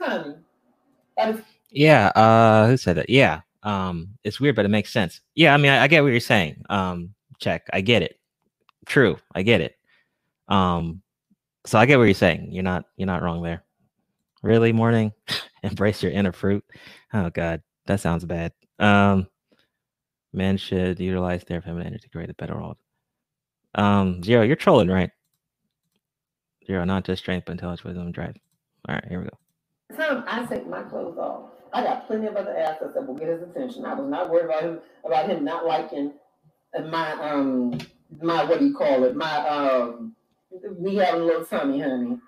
Honey, 0.00 0.34
Yeah, 1.70 2.08
uh 2.08 2.66
who 2.68 2.76
said 2.76 2.96
that? 2.96 3.10
Yeah. 3.10 3.40
Um 3.62 4.10
it's 4.24 4.40
weird, 4.40 4.56
but 4.56 4.64
it 4.64 4.68
makes 4.70 4.92
sense. 4.92 5.20
Yeah, 5.34 5.54
I 5.54 5.56
mean 5.58 5.70
I, 5.72 5.84
I 5.84 5.88
get 5.88 6.02
what 6.02 6.10
you're 6.10 6.20
saying. 6.20 6.62
Um 6.70 7.14
check. 7.40 7.66
I 7.72 7.80
get 7.80 8.02
it. 8.02 8.18
True. 8.86 9.18
I 9.34 9.42
get 9.42 9.60
it. 9.60 9.76
Um 10.48 11.02
so 11.66 11.78
I 11.78 11.86
get 11.86 11.98
what 11.98 12.04
you're 12.04 12.14
saying. 12.14 12.52
You're 12.52 12.62
not 12.64 12.84
you're 12.96 13.06
not 13.06 13.22
wrong 13.22 13.42
there. 13.42 13.64
Really, 14.42 14.72
morning? 14.72 15.12
Embrace 15.62 16.02
your 16.02 16.12
inner 16.12 16.32
fruit. 16.32 16.64
Oh 17.12 17.30
god, 17.30 17.62
that 17.86 18.00
sounds 18.00 18.24
bad. 18.24 18.52
Um 18.78 19.28
men 20.32 20.56
should 20.56 21.00
utilize 21.00 21.44
their 21.44 21.60
feminine 21.62 21.88
energy 21.88 22.02
to 22.04 22.08
create 22.10 22.30
a 22.30 22.34
better 22.34 22.54
world. 22.54 22.76
Um, 23.74 24.22
Zero, 24.22 24.42
you're 24.42 24.56
trolling, 24.56 24.88
right? 24.88 25.10
Zero, 26.66 26.84
not 26.84 27.04
just 27.04 27.22
strength, 27.22 27.44
but 27.46 27.52
intelligence, 27.52 27.84
wisdom, 27.84 28.12
drive. 28.12 28.36
All 28.88 28.94
right, 28.94 29.04
here 29.08 29.20
we 29.20 29.24
go. 29.24 29.47
Time 29.98 30.24
I 30.26 30.46
take 30.46 30.66
my 30.66 30.82
clothes 30.82 31.18
off. 31.18 31.50
I 31.72 31.82
got 31.82 32.06
plenty 32.06 32.26
of 32.26 32.36
other 32.36 32.56
assets 32.56 32.94
that 32.94 33.06
will 33.06 33.14
get 33.14 33.28
his 33.28 33.42
attention. 33.42 33.84
I 33.84 33.94
was 33.94 34.08
not 34.08 34.30
worried 34.30 34.46
about 34.46 34.62
him 34.62 34.80
about 35.04 35.28
him 35.28 35.44
not 35.44 35.66
liking 35.66 36.12
uh, 36.76 36.82
my 36.82 37.12
um 37.12 37.78
my 38.22 38.44
what 38.44 38.60
do 38.60 38.66
you 38.66 38.74
call 38.74 39.04
it? 39.04 39.14
My 39.16 39.48
um 39.48 40.14
me 40.78 40.96
having 40.96 41.22
a 41.22 41.24
little 41.24 41.44
tummy, 41.44 41.80
honey. 41.80 42.18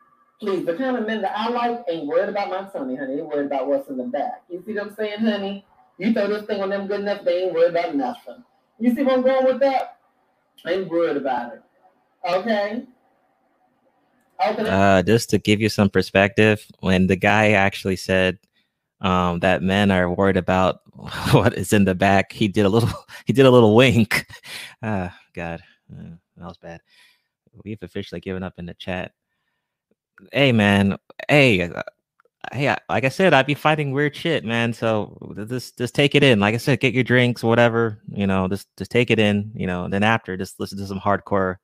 Please, 0.41 0.65
the 0.65 0.75
kind 0.75 0.97
of 0.97 1.07
men 1.07 1.21
that 1.23 1.37
I 1.37 1.49
like 1.51 1.85
ain't 1.89 2.07
worried 2.07 2.29
about 2.29 2.49
my 2.49 2.65
tummy, 2.71 2.97
honey. 2.97 3.17
They 3.17 3.23
worried 3.23 3.47
about 3.47 3.67
what's 3.67 3.89
in 3.89 3.97
the 3.97 4.05
back. 4.05 4.43
You 4.49 4.63
see 4.65 4.75
what 4.75 4.87
I'm 4.87 4.95
saying, 4.95 5.21
honey? 5.21 5.65
You 5.99 6.15
throw 6.15 6.29
this 6.29 6.47
thing 6.47 6.63
on 6.63 6.71
them 6.71 6.87
good 6.87 7.01
enough, 7.01 7.25
they 7.25 7.45
ain't 7.45 7.55
worried 7.55 7.73
about 7.77 7.95
nothing. 7.95 8.43
You 8.79 8.95
see 8.95 9.03
where 9.03 9.17
I'm 9.17 9.23
going 9.23 9.45
with 9.45 9.61
that? 9.61 9.99
I 10.65 10.73
ain't 10.73 10.89
worried 10.89 11.19
about 11.19 11.53
it. 11.53 11.63
Okay? 12.27 12.85
Uh, 14.41 15.03
just 15.03 15.31
to 15.31 15.39
give 15.39 15.61
you 15.61 15.69
some 15.69 15.91
perspective, 15.91 16.67
when 16.81 17.07
the 17.07 17.17
guy 17.17 17.51
actually 17.53 17.97
said 17.97 18.39
um, 19.01 19.41
that 19.41 19.63
men 19.63 19.91
are 19.91 20.11
worried 20.11 20.37
about 20.37 20.81
what 21.33 21.55
is 21.55 21.73
in 21.73 21.85
the 21.85 21.95
back, 21.95 22.33
he 22.33 22.49
did 22.49 22.67
a 22.67 22.69
little 22.69 22.91
he 23.27 23.33
did 23.33 23.47
a 23.47 23.51
little 23.51 23.75
wink. 23.75 24.27
Ah, 24.83 25.15
God, 25.35 25.61
uh, 25.93 26.15
that 26.39 26.47
was 26.47 26.57
bad. 26.57 26.81
We've 27.65 27.83
officially 27.83 28.21
given 28.23 28.43
up 28.43 28.55
in 28.57 28.65
the 28.65 28.73
chat. 28.73 29.13
Hey, 30.33 30.53
man. 30.53 30.97
Hey, 31.29 31.61
uh, 31.61 31.83
hey. 32.51 32.75
Like 32.89 33.05
I 33.05 33.11
said, 33.11 33.35
I'd 33.35 33.45
be 33.45 33.53
fighting 33.53 33.93
weird 33.93 34.17
shit, 34.17 34.43
man. 34.43 34.73
So 34.73 35.19
just 35.51 35.77
just 35.77 35.95
take 35.95 36.15
it 36.15 36.23
in. 36.23 36.41
Like 36.41 36.55
I 36.55 36.59
said, 36.59 36.81
get 36.81 36.95
your 36.95 37.05
drinks, 37.05 37.45
whatever. 37.45 38.01
You 38.11 38.27
know, 38.27 38.49
just 38.49 38.75
just 38.79 38.91
take 38.91 39.11
it 39.11 39.19
in. 39.19 39.53
You 39.55 39.67
know, 39.67 39.87
then 39.87 40.03
after, 40.03 40.35
just 40.39 40.59
listen 40.59 40.79
to 40.79 40.87
some 40.87 41.01
hardcore 41.01 41.57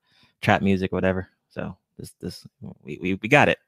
trap 0.42 0.60
music, 0.60 0.92
whatever. 0.92 1.28
So 1.48 1.74
this 1.98 2.14
this 2.20 2.46
we 2.82 2.98
we, 3.00 3.14
we 3.14 3.28
got 3.28 3.48
it. 3.48 3.58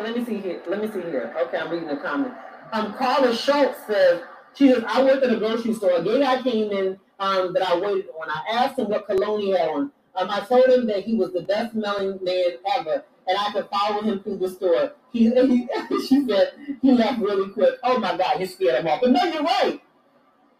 Let 0.00 0.16
me 0.16 0.24
see 0.24 0.38
here. 0.38 0.62
Let 0.66 0.80
me 0.80 0.88
see 0.88 1.00
here. 1.02 1.34
Okay, 1.46 1.58
I'm 1.58 1.70
reading 1.70 1.88
the 1.88 1.96
comment. 1.96 2.34
Um, 2.72 2.94
Carla 2.94 3.34
Schultz 3.34 3.78
says 3.86 4.22
she 4.54 4.72
says 4.72 4.84
I 4.86 5.02
worked 5.02 5.24
at 5.24 5.32
a 5.32 5.36
grocery 5.36 5.74
store. 5.74 5.96
A 5.96 6.02
gay 6.02 6.20
guy 6.20 6.42
came 6.42 6.72
in 6.72 6.98
um 7.20 7.52
that 7.52 7.62
I 7.62 7.78
waited 7.78 8.10
on. 8.20 8.28
I 8.28 8.64
asked 8.64 8.78
him 8.78 8.88
what 8.88 9.06
cologne 9.06 9.40
he 9.40 9.50
had 9.50 9.68
on. 9.68 9.92
Um, 10.16 10.30
I 10.30 10.40
told 10.40 10.66
him 10.66 10.86
that 10.86 11.04
he 11.04 11.14
was 11.14 11.32
the 11.32 11.42
best 11.42 11.72
smelling 11.72 12.18
man 12.22 12.50
ever, 12.76 13.04
and 13.26 13.38
I 13.38 13.52
could 13.52 13.68
follow 13.68 14.02
him 14.02 14.22
through 14.22 14.38
the 14.38 14.48
store. 14.48 14.92
He, 15.12 15.28
he 15.30 15.68
she 16.06 16.24
said 16.26 16.52
he 16.82 16.92
left 16.92 17.20
really 17.20 17.52
quick. 17.52 17.74
Oh 17.82 17.98
my 17.98 18.16
God, 18.16 18.38
you 18.38 18.46
scared 18.46 18.80
him 18.80 18.86
off. 18.86 19.00
But 19.00 19.10
no, 19.10 19.24
you're 19.24 19.42
right, 19.42 19.80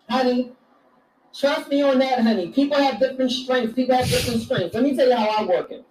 honey. 0.09 0.53
Trust 1.33 1.69
me 1.69 1.83
on 1.83 1.99
that, 1.99 2.21
honey. 2.21 2.53
People 2.53 2.77
have 2.79 3.01
different 3.01 3.33
strengths. 3.33 3.75
People 3.75 3.97
have 3.97 4.09
different 4.09 4.43
strengths. 4.43 4.75
Let 4.75 4.85
me 4.85 4.97
tell 4.97 5.09
you 5.09 5.17
how 5.17 5.43
I 5.43 5.45
work 5.45 5.71
it. 5.73 5.85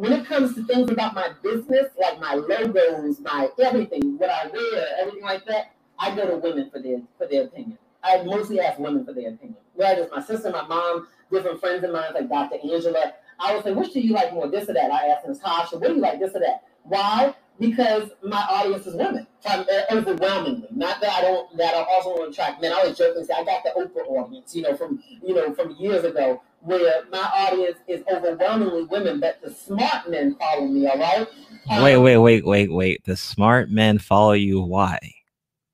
When 0.00 0.14
it 0.14 0.24
comes 0.24 0.54
to 0.54 0.64
things 0.64 0.90
about 0.90 1.12
my 1.14 1.28
business, 1.42 1.88
like 2.00 2.18
my 2.18 2.32
logos, 2.32 3.20
my 3.20 3.50
everything, 3.62 4.16
what 4.16 4.30
I 4.30 4.46
wear, 4.46 4.86
everything 4.98 5.22
like 5.22 5.44
that, 5.44 5.72
I 5.98 6.16
go 6.16 6.26
to 6.26 6.38
women 6.38 6.70
for 6.70 6.80
their 6.80 7.02
for 7.18 7.26
their 7.26 7.44
opinion. 7.44 7.76
I 8.02 8.22
mostly 8.22 8.60
ask 8.60 8.78
women 8.78 9.04
for 9.04 9.12
their 9.12 9.28
opinion. 9.28 9.58
Whether 9.74 10.04
it's 10.04 10.10
my 10.10 10.22
sister, 10.22 10.48
my 10.48 10.66
mom, 10.66 11.06
different 11.30 11.60
friends 11.60 11.84
of 11.84 11.92
mine, 11.92 12.14
like 12.14 12.30
Dr. 12.30 12.56
Angela. 12.64 13.12
I 13.38 13.54
would 13.54 13.62
say, 13.62 13.74
which 13.74 13.92
do 13.92 14.00
you 14.00 14.14
like 14.14 14.32
more, 14.32 14.48
this 14.48 14.70
or 14.70 14.72
that? 14.72 14.90
I 14.90 15.08
asked 15.08 15.28
Natasha, 15.28 15.76
what 15.76 15.88
do 15.88 15.96
you 15.96 16.00
like, 16.00 16.18
this 16.18 16.34
or 16.34 16.40
that? 16.40 16.62
Why? 16.84 17.34
Because 17.58 18.10
my 18.22 18.40
audience 18.48 18.86
is 18.86 18.94
women, 18.94 19.26
um, 19.50 19.66
overwhelmingly. 19.92 20.68
Not 20.70 21.02
that 21.02 21.12
I 21.12 21.20
don't, 21.20 21.54
that 21.58 21.74
I 21.74 21.84
also 21.84 22.10
want 22.16 22.34
to 22.34 22.40
attract 22.40 22.62
men. 22.62 22.72
I 22.72 22.76
always 22.76 22.96
joke 22.96 23.16
and 23.18 23.26
say 23.26 23.34
I 23.34 23.44
got 23.44 23.64
the 23.64 23.72
Oprah 23.76 24.08
audience, 24.08 24.56
you 24.56 24.62
know, 24.62 24.74
from 24.74 25.02
you 25.22 25.34
know 25.34 25.52
from 25.52 25.72
years 25.72 26.04
ago, 26.04 26.40
where 26.62 27.04
my 27.10 27.18
audience 27.18 27.78
is 27.88 28.02
overwhelmingly 28.12 28.84
women, 28.84 29.20
but 29.20 29.40
the 29.42 29.50
smart 29.50 30.08
men 30.10 30.36
follow 30.36 30.66
me. 30.66 30.86
All 30.86 30.98
right. 30.98 31.26
Um, 31.70 31.82
wait, 31.82 31.96
wait, 31.98 32.18
wait, 32.18 32.44
wait, 32.44 32.72
wait. 32.72 33.04
The 33.04 33.16
smart 33.16 33.70
men 33.70 33.98
follow 33.98 34.32
you. 34.32 34.60
Why? 34.60 34.98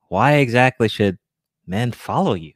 Why 0.08 0.34
exactly 0.34 0.88
should 0.88 1.18
men 1.66 1.92
follow 1.92 2.34
you? 2.34 2.52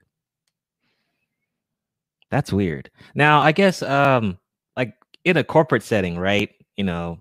That's 2.30 2.52
weird. 2.52 2.90
Now, 3.14 3.40
I 3.40 3.52
guess 3.52 3.82
um 3.82 4.38
like 4.76 4.94
in 5.24 5.36
a 5.36 5.44
corporate 5.44 5.82
setting, 5.82 6.16
right? 6.16 6.50
You 6.76 6.84
know, 6.84 7.20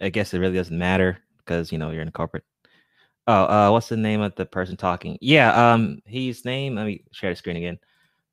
I 0.00 0.08
guess 0.08 0.34
it 0.34 0.40
really 0.40 0.56
doesn't 0.56 0.76
matter 0.76 1.18
because 1.38 1.70
you 1.70 1.78
know 1.78 1.90
you're 1.90 2.02
in 2.02 2.08
a 2.08 2.12
corporate. 2.12 2.44
Oh, 3.26 3.44
uh, 3.44 3.70
what's 3.70 3.90
the 3.90 3.96
name 3.96 4.22
of 4.22 4.34
the 4.36 4.46
person 4.46 4.76
talking? 4.76 5.18
Yeah, 5.20 5.72
um, 5.72 6.00
his 6.06 6.44
name. 6.44 6.76
Let 6.76 6.86
me 6.86 7.04
share 7.12 7.30
the 7.30 7.36
screen 7.36 7.56
again. 7.56 7.78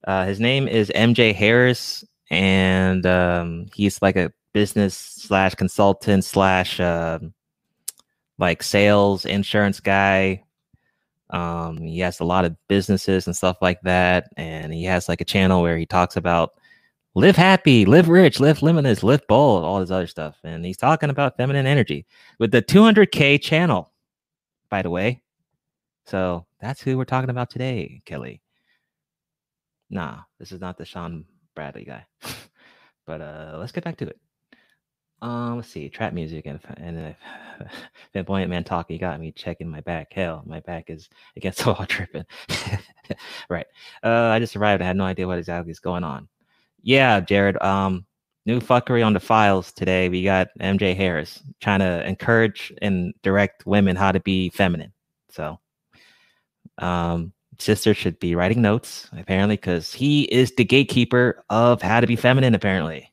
Uh, 0.07 0.25
his 0.25 0.39
name 0.39 0.67
is 0.67 0.89
MJ 0.95 1.35
Harris, 1.35 2.05
and 2.29 3.05
um, 3.05 3.67
he's 3.73 4.01
like 4.01 4.15
a 4.15 4.31
business 4.53 4.95
slash 4.95 5.55
consultant 5.55 6.23
slash 6.23 6.79
uh, 6.79 7.19
like 8.37 8.63
sales 8.63 9.25
insurance 9.25 9.79
guy. 9.79 10.43
Um, 11.29 11.77
he 11.77 11.99
has 11.99 12.19
a 12.19 12.25
lot 12.25 12.45
of 12.45 12.55
businesses 12.67 13.27
and 13.27 13.35
stuff 13.35 13.57
like 13.61 13.81
that, 13.81 14.29
and 14.37 14.73
he 14.73 14.83
has 14.85 15.09
like 15.09 15.21
a 15.21 15.25
channel 15.25 15.61
where 15.61 15.77
he 15.77 15.85
talks 15.85 16.17
about 16.17 16.51
live 17.15 17.35
happy, 17.35 17.85
live 17.85 18.09
rich, 18.09 18.39
live 18.39 18.61
limitless, 18.61 19.03
live 19.03 19.25
bold, 19.27 19.63
all 19.63 19.79
this 19.79 19.91
other 19.91 20.07
stuff. 20.07 20.37
And 20.43 20.65
he's 20.65 20.77
talking 20.77 21.09
about 21.09 21.37
feminine 21.37 21.65
energy 21.65 22.05
with 22.39 22.51
the 22.51 22.61
200k 22.61 23.41
channel, 23.41 23.91
by 24.69 24.81
the 24.81 24.89
way. 24.89 25.21
So 26.05 26.45
that's 26.59 26.81
who 26.81 26.97
we're 26.97 27.05
talking 27.05 27.29
about 27.29 27.49
today, 27.49 28.01
Kelly. 28.05 28.41
Nah, 29.89 30.19
this 30.39 30.51
is 30.51 30.59
not 30.59 30.77
the 30.77 30.85
Sean 30.85 31.25
Bradley 31.55 31.85
guy. 31.85 32.05
but 33.05 33.21
uh 33.21 33.55
let's 33.57 33.71
get 33.71 33.83
back 33.83 33.97
to 33.97 34.07
it. 34.07 34.19
Um, 35.21 35.55
let's 35.55 35.69
see, 35.69 35.89
trap 35.89 36.13
music 36.13 36.45
and 36.45 36.59
and 36.77 36.97
then 36.97 37.15
uh, 37.59 37.65
flamboyant 38.11 38.49
man 38.49 38.63
talking 38.63 38.99
got 38.99 39.19
me 39.19 39.31
checking 39.31 39.69
my 39.69 39.81
back. 39.81 40.13
Hell, 40.13 40.43
my 40.45 40.59
back 40.59 40.89
is 40.89 41.09
against 41.35 41.63
the 41.63 41.65
wall 41.73 41.85
tripping. 41.85 42.25
right. 43.49 43.65
Uh, 44.03 44.27
I 44.27 44.39
just 44.39 44.55
arrived. 44.55 44.81
I 44.81 44.85
had 44.85 44.97
no 44.97 45.05
idea 45.05 45.27
what 45.27 45.39
exactly 45.39 45.71
is 45.71 45.79
going 45.79 46.03
on. 46.03 46.27
Yeah, 46.83 47.19
Jared. 47.21 47.61
Um, 47.63 48.05
new 48.45 48.59
fuckery 48.59 49.05
on 49.05 49.13
the 49.13 49.19
files 49.19 49.71
today. 49.71 50.09
We 50.09 50.23
got 50.23 50.49
MJ 50.59 50.95
Harris 50.95 51.41
trying 51.61 51.79
to 51.79 52.05
encourage 52.07 52.73
and 52.81 53.13
direct 53.23 53.65
women 53.65 53.95
how 53.95 54.11
to 54.11 54.19
be 54.19 54.49
feminine. 54.49 54.93
So, 55.29 55.59
um, 56.77 57.33
sister 57.59 57.93
should 57.93 58.19
be 58.19 58.35
writing 58.35 58.61
notes 58.61 59.09
apparently 59.17 59.55
because 59.55 59.93
he 59.93 60.23
is 60.23 60.53
the 60.55 60.65
gatekeeper 60.65 61.43
of 61.49 61.81
how 61.81 61.99
to 61.99 62.07
be 62.07 62.15
feminine. 62.15 62.55
Apparently, 62.55 63.11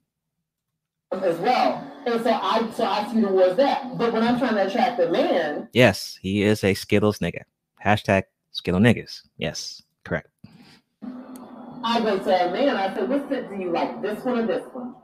as 1.12 1.38
well. 1.38 1.88
And 2.06 2.22
so 2.22 2.30
I 2.30 2.70
so 2.74 2.84
I 2.84 3.12
see 3.12 3.20
towards 3.20 3.56
that. 3.56 3.96
But 3.96 4.12
when 4.12 4.22
I'm 4.22 4.38
trying 4.38 4.54
to 4.54 4.66
attract 4.66 5.00
a 5.00 5.10
man, 5.10 5.68
yes, 5.72 6.18
he 6.20 6.42
is 6.42 6.64
a 6.64 6.74
Skittles 6.74 7.18
nigga. 7.18 7.42
Hashtag 7.84 8.24
Skittle 8.50 8.80
niggas. 8.80 9.22
Yes, 9.36 9.82
correct. 10.04 10.28
I 11.84 12.00
go 12.00 12.18
to 12.18 12.48
a 12.48 12.52
man. 12.52 12.76
I 12.76 12.94
said, 12.94 13.08
"What 13.08 13.28
set 13.28 13.48
do 13.50 13.56
you 13.56 13.70
like? 13.70 14.02
This 14.02 14.24
one 14.24 14.38
or 14.38 14.46
this 14.46 14.64
one?" 14.72 14.94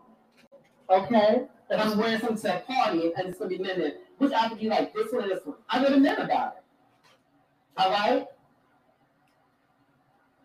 Okay. 0.91 1.47
And 1.71 1.81
I'm 1.81 1.99
wearing 1.99 2.19
something 2.19 2.39
to 2.39 2.57
a 2.57 2.61
party, 2.61 3.13
and 3.17 3.29
it's 3.29 3.39
gonna 3.39 3.51
be 3.51 3.59
men. 3.59 3.93
Which 4.19 4.33
outfit 4.33 4.59
do 4.59 4.65
you 4.65 4.71
like? 4.71 4.95
This 4.95 5.13
one 5.13 5.25
or 5.25 5.29
this 5.29 5.45
one? 5.45 5.57
I 5.69 5.83
go 5.83 5.91
to 5.91 6.01
men 6.01 6.19
about 6.19 6.57
it. 6.57 6.63
All 7.77 7.91
right. 7.91 8.27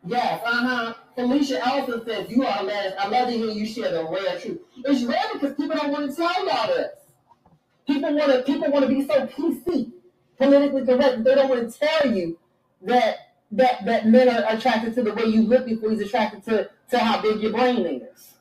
Yes, 0.05 0.41
uh-huh. 0.45 0.93
Felicia 1.15 1.65
Ellison 1.65 2.05
says 2.05 2.29
you 2.29 2.45
are 2.45 2.59
a 2.59 2.63
man. 2.65 2.93
I 2.99 3.07
love 3.07 3.29
to 3.29 3.33
hear 3.33 3.47
you 3.47 3.65
share 3.65 3.91
the 3.91 4.03
rare 4.03 4.39
truth. 4.39 4.59
It's 4.77 5.03
rare 5.03 5.23
because 5.33 5.55
people 5.55 5.75
don't 5.77 5.91
want 5.91 6.09
to 6.09 6.15
tell 6.15 6.45
y'all 6.45 6.67
this. 6.67 6.91
People 7.87 8.15
want 8.15 8.31
to 8.31 8.43
people 8.43 8.71
want 8.71 8.83
to 8.83 8.89
be 8.89 9.05
so 9.05 9.27
PC, 9.27 9.91
politically 10.37 10.85
correct. 10.85 11.23
They 11.23 11.35
don't 11.35 11.49
want 11.49 11.71
to 11.71 11.79
tell 11.79 12.13
you 12.13 12.37
that 12.81 13.17
that 13.51 13.85
that 13.85 14.07
men 14.07 14.27
are 14.29 14.43
attracted 14.49 14.95
to 14.95 15.03
the 15.03 15.13
way 15.13 15.25
you 15.25 15.43
look 15.43 15.65
before 15.65 15.91
he's 15.91 16.01
attracted 16.01 16.43
to 16.45 16.69
to 16.89 16.97
how 16.97 17.21
big 17.21 17.41
your 17.41 17.51
brain 17.51 17.85
is. 17.85 18.33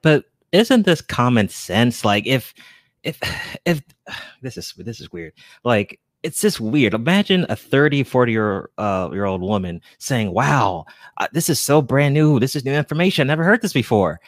But 0.00 0.24
isn't 0.52 0.86
this 0.86 1.00
common 1.00 1.48
sense? 1.48 2.04
Like 2.04 2.26
if 2.26 2.54
if 3.02 3.18
if 3.66 3.82
this 4.42 4.56
is 4.56 4.72
this 4.78 5.00
is 5.00 5.12
weird. 5.12 5.34
Like 5.64 6.00
it's 6.22 6.40
just 6.40 6.60
weird. 6.60 6.94
Imagine 6.94 7.46
a 7.48 7.56
30, 7.56 8.04
40 8.04 8.32
year, 8.32 8.70
uh, 8.78 9.08
year 9.12 9.24
old 9.24 9.42
woman 9.42 9.80
saying, 9.98 10.32
Wow, 10.32 10.86
uh, 11.18 11.28
this 11.32 11.48
is 11.48 11.60
so 11.60 11.82
brand 11.82 12.14
new. 12.14 12.38
This 12.38 12.54
is 12.54 12.64
new 12.64 12.72
information. 12.72 13.28
I 13.28 13.32
never 13.32 13.44
heard 13.44 13.62
this 13.62 13.72
before. 13.72 14.20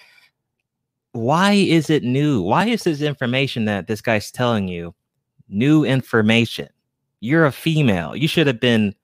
Why 1.12 1.52
is 1.52 1.90
it 1.90 2.02
new? 2.02 2.42
Why 2.42 2.66
is 2.66 2.82
this 2.82 3.00
information 3.00 3.66
that 3.66 3.86
this 3.86 4.00
guy's 4.00 4.32
telling 4.32 4.66
you 4.66 4.94
new 5.48 5.84
information? 5.84 6.68
You're 7.20 7.46
a 7.46 7.52
female. 7.52 8.16
You 8.16 8.26
should 8.26 8.48
have 8.48 8.60
been 8.60 8.94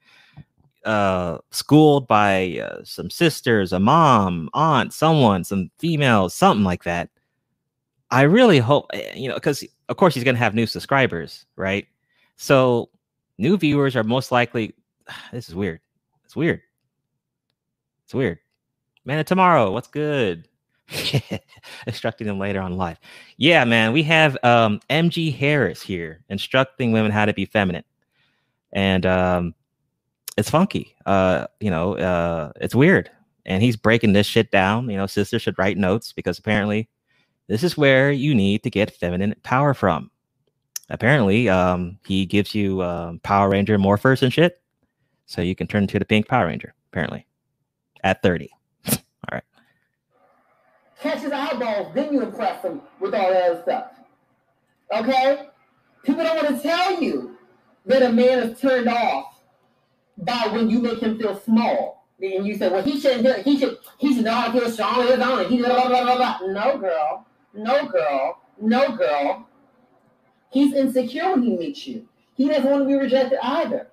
uh, 0.84 1.38
schooled 1.52 2.08
by 2.08 2.58
uh, 2.58 2.82
some 2.84 3.10
sisters, 3.10 3.72
a 3.72 3.78
mom, 3.78 4.50
aunt, 4.54 4.92
someone, 4.92 5.44
some 5.44 5.70
females, 5.78 6.34
something 6.34 6.64
like 6.64 6.84
that. 6.84 7.10
I 8.10 8.22
really 8.22 8.58
hope, 8.58 8.86
eh, 8.92 9.14
you 9.14 9.28
know, 9.28 9.34
because 9.34 9.64
of 9.88 9.96
course 9.96 10.14
he's 10.14 10.24
going 10.24 10.34
to 10.34 10.40
have 10.40 10.54
new 10.54 10.66
subscribers, 10.66 11.46
right? 11.54 11.86
So 12.40 12.88
new 13.36 13.58
viewers 13.58 13.94
are 13.94 14.02
most 14.02 14.32
likely. 14.32 14.74
This 15.30 15.48
is 15.48 15.54
weird. 15.54 15.80
It's 16.24 16.34
weird. 16.34 16.62
It's 18.04 18.14
weird. 18.14 18.38
Man, 19.04 19.18
of 19.18 19.26
tomorrow, 19.26 19.70
what's 19.72 19.88
good? 19.88 20.48
instructing 21.86 22.26
them 22.26 22.38
later 22.38 22.60
on 22.60 22.78
live. 22.78 22.98
Yeah, 23.36 23.64
man, 23.64 23.92
we 23.92 24.02
have 24.04 24.38
um, 24.42 24.80
MJ 24.88 25.36
Harris 25.36 25.82
here 25.82 26.24
instructing 26.30 26.92
women 26.92 27.12
how 27.12 27.26
to 27.26 27.34
be 27.34 27.44
feminine, 27.44 27.84
and 28.72 29.04
um, 29.04 29.54
it's 30.38 30.50
funky. 30.50 30.96
Uh, 31.04 31.46
you 31.60 31.70
know, 31.70 31.96
uh, 31.96 32.52
it's 32.60 32.74
weird, 32.74 33.10
and 33.44 33.62
he's 33.62 33.76
breaking 33.76 34.14
this 34.14 34.26
shit 34.26 34.50
down. 34.50 34.88
You 34.88 34.96
know, 34.96 35.06
sisters 35.06 35.42
should 35.42 35.58
write 35.58 35.76
notes 35.76 36.12
because 36.12 36.38
apparently, 36.38 36.88
this 37.48 37.62
is 37.62 37.76
where 37.76 38.10
you 38.10 38.34
need 38.34 38.62
to 38.62 38.70
get 38.70 38.90
feminine 38.90 39.34
power 39.42 39.74
from 39.74 40.10
apparently 40.90 41.48
um, 41.48 41.98
he 42.04 42.26
gives 42.26 42.54
you 42.54 42.82
um, 42.82 43.20
Power 43.20 43.48
Ranger 43.48 43.78
morphers 43.78 44.22
and 44.22 44.32
shit, 44.32 44.60
so 45.26 45.40
you 45.40 45.54
can 45.54 45.66
turn 45.66 45.82
into 45.82 45.98
the 45.98 46.04
pink 46.04 46.28
Power 46.28 46.46
Ranger. 46.46 46.74
Apparently, 46.92 47.26
at 48.02 48.22
thirty. 48.22 48.50
all 48.88 48.98
right. 49.32 49.44
Catch 51.00 51.20
his 51.20 51.32
eyeballs, 51.32 51.94
then 51.94 52.12
you 52.12 52.22
impress 52.22 52.62
him 52.62 52.82
with 53.00 53.14
all 53.14 53.32
that 53.32 53.50
other 53.50 53.62
stuff. 53.62 53.92
Okay, 54.92 55.48
people 56.04 56.24
don't 56.24 56.44
want 56.44 56.56
to 56.56 56.62
tell 56.62 57.00
you 57.00 57.36
that 57.86 58.02
a 58.02 58.12
man 58.12 58.40
is 58.40 58.60
turned 58.60 58.88
off 58.88 59.40
by 60.18 60.48
when 60.52 60.68
you 60.68 60.80
make 60.80 61.00
him 61.00 61.18
feel 61.18 61.38
small. 61.40 62.06
And 62.22 62.46
you 62.46 62.56
say, 62.56 62.68
well, 62.68 62.82
he 62.82 63.00
shouldn't. 63.00 63.46
He 63.46 63.58
should, 63.58 63.78
he 63.98 64.14
should 64.14 64.26
to 64.26 64.52
feel 64.52 64.70
strong 64.70 65.06
his 65.06 65.18
own. 65.20 65.48
He 65.48 65.58
blah, 65.62 65.88
blah, 65.88 66.02
blah, 66.02 66.16
blah. 66.16 66.38
No, 66.48 66.76
girl. 66.76 67.26
No, 67.54 67.86
girl. 67.86 68.42
No, 68.60 68.94
girl. 68.94 69.48
He's 70.50 70.74
insecure 70.74 71.30
when 71.30 71.42
he 71.42 71.56
meets 71.56 71.86
you. 71.86 72.06
He 72.34 72.48
doesn't 72.48 72.68
want 72.68 72.82
to 72.82 72.88
be 72.88 72.94
rejected 72.94 73.38
either. 73.42 73.88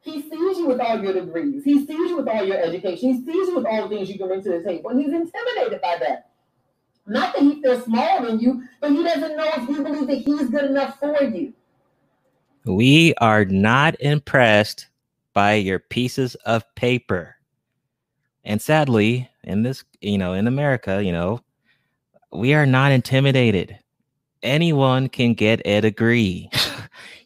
He 0.00 0.20
sees 0.20 0.58
you 0.58 0.66
with 0.66 0.80
all 0.80 1.02
your 1.02 1.14
degrees. 1.14 1.64
He 1.64 1.86
sees 1.86 2.10
you 2.10 2.16
with 2.16 2.28
all 2.28 2.44
your 2.44 2.58
education. 2.58 3.14
He 3.14 3.24
sees 3.24 3.48
you 3.48 3.56
with 3.56 3.64
all 3.66 3.88
the 3.88 3.96
things 3.96 4.10
you 4.10 4.18
can 4.18 4.28
bring 4.28 4.42
to 4.42 4.50
the 4.50 4.62
table. 4.62 4.90
And 4.90 5.00
he's 5.00 5.12
intimidated 5.12 5.80
by 5.80 5.96
that. 6.00 6.30
Not 7.06 7.34
that 7.34 7.42
he 7.42 7.62
feels 7.62 7.84
smaller 7.84 8.26
than 8.26 8.40
you, 8.40 8.64
but 8.80 8.90
he 8.90 9.02
doesn't 9.02 9.36
know 9.36 9.50
if 9.56 9.68
you 9.68 9.82
believe 9.82 10.06
that 10.06 10.18
he's 10.18 10.50
good 10.50 10.64
enough 10.64 10.98
for 10.98 11.22
you. 11.22 11.52
We 12.66 13.14
are 13.14 13.44
not 13.44 13.98
impressed 14.00 14.88
by 15.32 15.54
your 15.54 15.78
pieces 15.78 16.34
of 16.46 16.74
paper. 16.74 17.36
And 18.44 18.60
sadly, 18.60 19.30
in 19.42 19.62
this, 19.62 19.84
you 20.00 20.18
know, 20.18 20.34
in 20.34 20.46
America, 20.46 21.02
you 21.02 21.12
know, 21.12 21.40
we 22.32 22.54
are 22.54 22.66
not 22.66 22.92
intimidated 22.92 23.78
anyone 24.44 25.08
can 25.08 25.34
get 25.34 25.60
a 25.64 25.80
degree. 25.80 26.48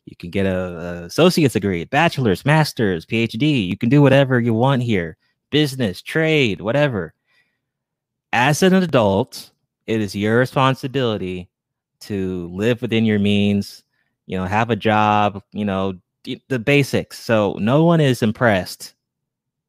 you 0.07 0.17
can 0.17 0.31
get 0.31 0.47
a, 0.47 0.57
a 0.57 1.05
associate's 1.05 1.55
degree, 1.55 1.85
bachelor's, 1.85 2.47
master's, 2.47 3.05
PhD. 3.05 3.69
You 3.69 3.77
can 3.77 3.91
do 3.91 4.01
whatever 4.01 4.41
you 4.41 4.55
want 4.55 4.83
here. 4.83 5.17
Business, 5.51 6.01
trade, 6.01 6.61
whatever. 6.61 7.13
As 8.33 8.63
an 8.63 8.75
adult, 8.75 9.51
it 9.87 10.01
is 10.01 10.15
your 10.15 10.39
responsibility 10.39 11.49
to 12.01 12.49
live 12.53 12.81
within 12.81 13.05
your 13.05 13.19
means, 13.19 13.83
you 14.27 14.37
know, 14.39 14.45
have 14.45 14.71
a 14.71 14.77
job, 14.77 15.43
you 15.53 15.65
know, 15.65 15.99
the 16.49 16.59
basics. 16.59 17.19
So 17.19 17.57
no 17.59 17.85
one 17.85 18.01
is 18.01 18.23
impressed 18.23 18.95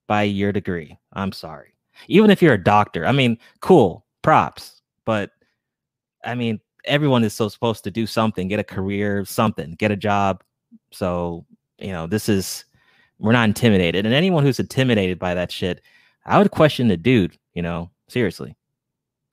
by 0.08 0.24
your 0.24 0.52
degree. 0.52 0.98
I'm 1.14 1.32
sorry. 1.32 1.74
Even 2.08 2.32
if 2.32 2.42
you're 2.42 2.54
a 2.54 2.64
doctor, 2.64 3.06
I 3.06 3.12
mean, 3.12 3.38
cool, 3.62 4.06
props. 4.22 4.82
But 5.06 5.32
I 6.24 6.36
mean, 6.36 6.60
everyone 6.86 7.24
is 7.24 7.34
so 7.34 7.50
supposed 7.50 7.84
to 7.84 7.92
do 7.92 8.06
something, 8.08 8.48
get 8.48 8.60
a 8.60 8.64
career, 8.64 9.26
something, 9.26 9.76
get 9.76 9.92
a 9.92 9.96
job. 9.96 10.44
So, 10.92 11.46
you 11.78 11.92
know, 11.92 12.08
this 12.08 12.30
is 12.30 12.66
we're 13.20 13.34
not 13.34 13.48
intimidated. 13.48 14.06
And 14.06 14.16
anyone 14.16 14.44
who's 14.44 14.60
intimidated 14.60 15.20
by 15.20 15.34
that 15.34 15.52
shit, 15.52 15.82
I 16.26 16.38
would 16.38 16.52
question 16.52 16.88
the 16.88 16.98
dude, 16.98 17.38
you 17.54 17.62
know, 17.62 17.90
seriously. 18.08 18.56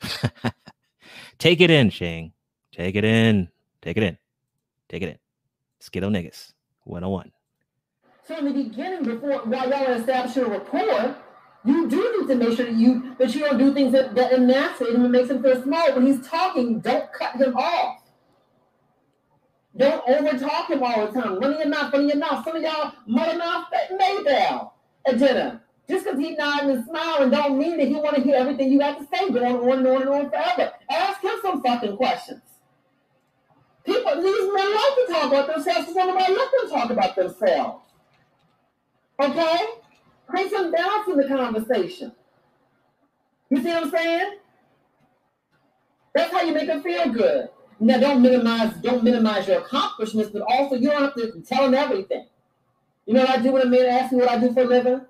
Take 1.39 1.61
it 1.61 1.71
in, 1.71 1.91
Shane. 1.91 2.33
Take 2.73 2.97
it 2.97 3.05
in. 3.05 3.49
Take 3.83 3.97
it 3.97 4.03
in. 4.03 4.19
Take 4.89 5.03
it 5.03 5.09
in. 5.11 5.19
Skittle 5.81 6.11
niggas. 6.11 6.53
101. 6.85 7.33
So 8.27 8.39
in 8.39 8.45
the 8.47 8.63
beginning, 8.65 9.05
before 9.05 9.39
while 9.45 9.69
y'all 9.69 9.87
are 9.87 9.93
establishing 9.93 10.45
a 10.45 10.49
rapport, 10.49 11.17
you 11.67 11.89
do 11.89 12.21
need 12.21 12.29
to 12.29 12.35
make 12.37 12.57
sure 12.57 12.67
that 12.67 12.75
you 12.75 13.15
that 13.19 13.35
you 13.35 13.41
don't 13.41 13.59
do 13.59 13.75
things 13.75 13.93
that, 13.93 14.15
that 14.15 14.33
emasculate 14.33 14.95
him 14.95 15.03
and 15.03 15.13
makes 15.13 15.31
him 15.31 15.43
feel 15.43 15.61
small. 15.63 15.95
When 15.95 16.07
he's 16.07 16.27
talking, 16.27 16.81
don't 16.81 17.13
cut 17.13 17.37
him 17.37 17.57
off. 17.57 18.03
Don't 19.77 20.03
over 20.09 20.39
talk 20.39 20.71
him 20.71 20.83
all 20.83 21.07
the 21.07 21.21
time. 21.21 21.39
Running 21.39 21.59
your 21.59 21.69
mouth, 21.69 21.93
running 21.93 22.09
your 22.09 22.19
mouth. 22.19 22.45
Some 22.45 22.57
of 22.57 22.63
y'all 22.63 22.93
mother 23.07 23.37
mouth 23.37 23.67
Maybell 23.93 24.71
at 25.07 25.19
dinner. 25.19 25.61
Just 25.89 26.05
because 26.05 26.19
he 26.19 26.35
nodding 26.35 26.71
and 26.71 26.85
smiling 26.85 27.31
don't 27.31 27.59
mean 27.59 27.77
that 27.77 27.87
he 27.87 27.95
want 27.95 28.17
to 28.17 28.23
hear 28.23 28.37
everything 28.37 28.73
you 28.73 28.79
got 28.79 28.99
to 28.99 29.07
say 29.15 29.31
going 29.31 29.57
on 29.57 29.79
and 29.79 29.87
on 29.87 30.03
and 30.03 30.11
on 30.11 30.31
forever. 30.31 30.73
Ask 30.91 31.23
him 31.23 31.35
some 31.43 31.63
fucking 31.63 31.97
questions. 31.97 32.43
People, 33.85 34.21
these 34.21 34.53
men 34.53 34.75
like 34.75 34.95
to 34.97 35.07
talk 35.11 35.27
about 35.27 35.47
themselves, 35.47 35.87
so 35.87 35.93
nobody 35.93 36.33
let 36.33 36.51
them 36.61 36.71
talk 36.71 36.91
about 36.91 37.15
themselves. 37.15 37.85
Okay? 39.21 39.59
Bring 40.29 40.49
some 40.51 40.73
balance 40.73 41.09
in 41.09 41.17
the 41.17 41.29
conversation. 41.29 42.13
You 43.51 43.63
see 43.63 43.69
what 43.69 43.85
I'm 43.85 43.91
saying? 43.91 44.39
That's 46.15 46.33
how 46.33 46.43
you 46.43 46.55
make 46.55 46.67
them 46.67 46.83
feel 46.83 47.13
good. 47.13 47.49
Now, 47.79 47.99
don't 47.99 48.23
minimize, 48.23 48.73
don't 48.77 49.05
minimize 49.05 49.47
your 49.47 49.59
accomplishments, 49.59 50.31
but 50.33 50.43
also 50.43 50.77
you 50.77 50.91
don't 50.91 51.03
have 51.03 51.15
to 51.15 51.43
tell 51.43 51.65
them 51.65 51.75
everything. 51.75 52.27
You 53.05 53.15
know 53.15 53.21
what 53.21 53.31
I 53.31 53.43
do 53.43 53.53
when 53.53 53.63
a 53.63 53.67
man 53.67 53.87
asks 53.87 54.13
me 54.13 54.19
what 54.19 54.31
I 54.31 54.39
do 54.39 54.53
for 54.53 54.63
a 54.63 54.65
living? 54.65 55.01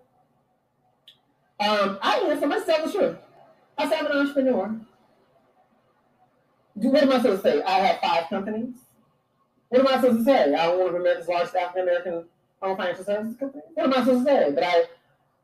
Um, 1.58 1.98
I 2.02 2.18
answer 2.28 2.46
myself 2.46 2.84
the 2.84 2.98
truth. 2.98 3.16
I 3.78 3.88
say 3.88 3.98
I'm 3.98 4.06
an 4.06 4.12
entrepreneur. 4.12 4.80
What 6.74 7.02
am 7.02 7.12
I 7.12 7.16
supposed 7.16 7.42
to 7.42 7.50
say? 7.50 7.62
I 7.62 7.78
have 7.78 8.00
five 8.00 8.28
companies. 8.28 8.74
What 9.68 9.80
am 9.80 9.88
I 9.88 10.00
supposed 10.00 10.18
to 10.18 10.24
say? 10.24 10.54
I'm 10.54 10.78
one 10.78 10.88
of 10.88 10.94
America's 10.94 11.28
largest 11.28 11.54
African 11.54 11.82
American 11.82 12.24
owned 12.62 12.76
financial 12.76 13.04
services 13.04 13.36
companies. 13.38 13.64
What 13.74 13.86
am 13.86 13.92
I 13.94 14.04
supposed 14.04 14.26
to 14.26 14.32
say? 14.32 14.50
That 14.52 14.64
I 14.64 14.84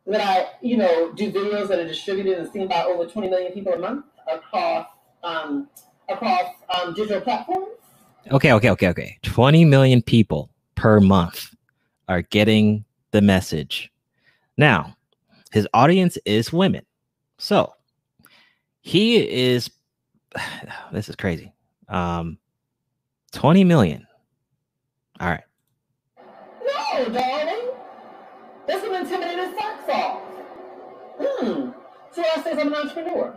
that 0.06 0.20
I, 0.20 0.46
you 0.60 0.76
know, 0.76 1.12
do 1.12 1.30
videos 1.30 1.68
that 1.68 1.78
are 1.78 1.86
distributed 1.86 2.38
and 2.38 2.50
seen 2.50 2.68
by 2.68 2.82
over 2.84 3.06
20 3.06 3.28
million 3.28 3.52
people 3.52 3.72
a 3.72 3.78
month 3.78 4.06
across 4.30 4.88
um, 5.22 5.68
across 6.08 6.46
um, 6.76 6.94
digital 6.94 7.20
platforms. 7.20 7.68
Okay, 8.30 8.52
okay, 8.52 8.70
okay, 8.70 8.88
okay. 8.88 9.18
20 9.22 9.64
million 9.64 10.02
people 10.02 10.50
per 10.74 11.00
month 11.00 11.54
are 12.08 12.22
getting 12.22 12.84
the 13.12 13.20
message. 13.20 13.92
Now, 14.56 14.96
his 15.52 15.68
audience 15.74 16.18
is 16.24 16.52
women. 16.52 16.84
So 17.38 17.72
he 18.80 19.28
is 19.28 19.70
this 20.92 21.08
is 21.08 21.16
crazy. 21.16 21.52
Um 21.88 22.38
20 23.32 23.64
million. 23.64 24.06
All 25.20 25.28
right. 25.28 25.44
No, 26.18 27.31
Hmm. 31.42 31.70
So 32.12 32.22
I 32.22 32.42
says 32.42 32.58
I'm 32.58 32.68
an 32.68 32.74
entrepreneur. 32.74 33.34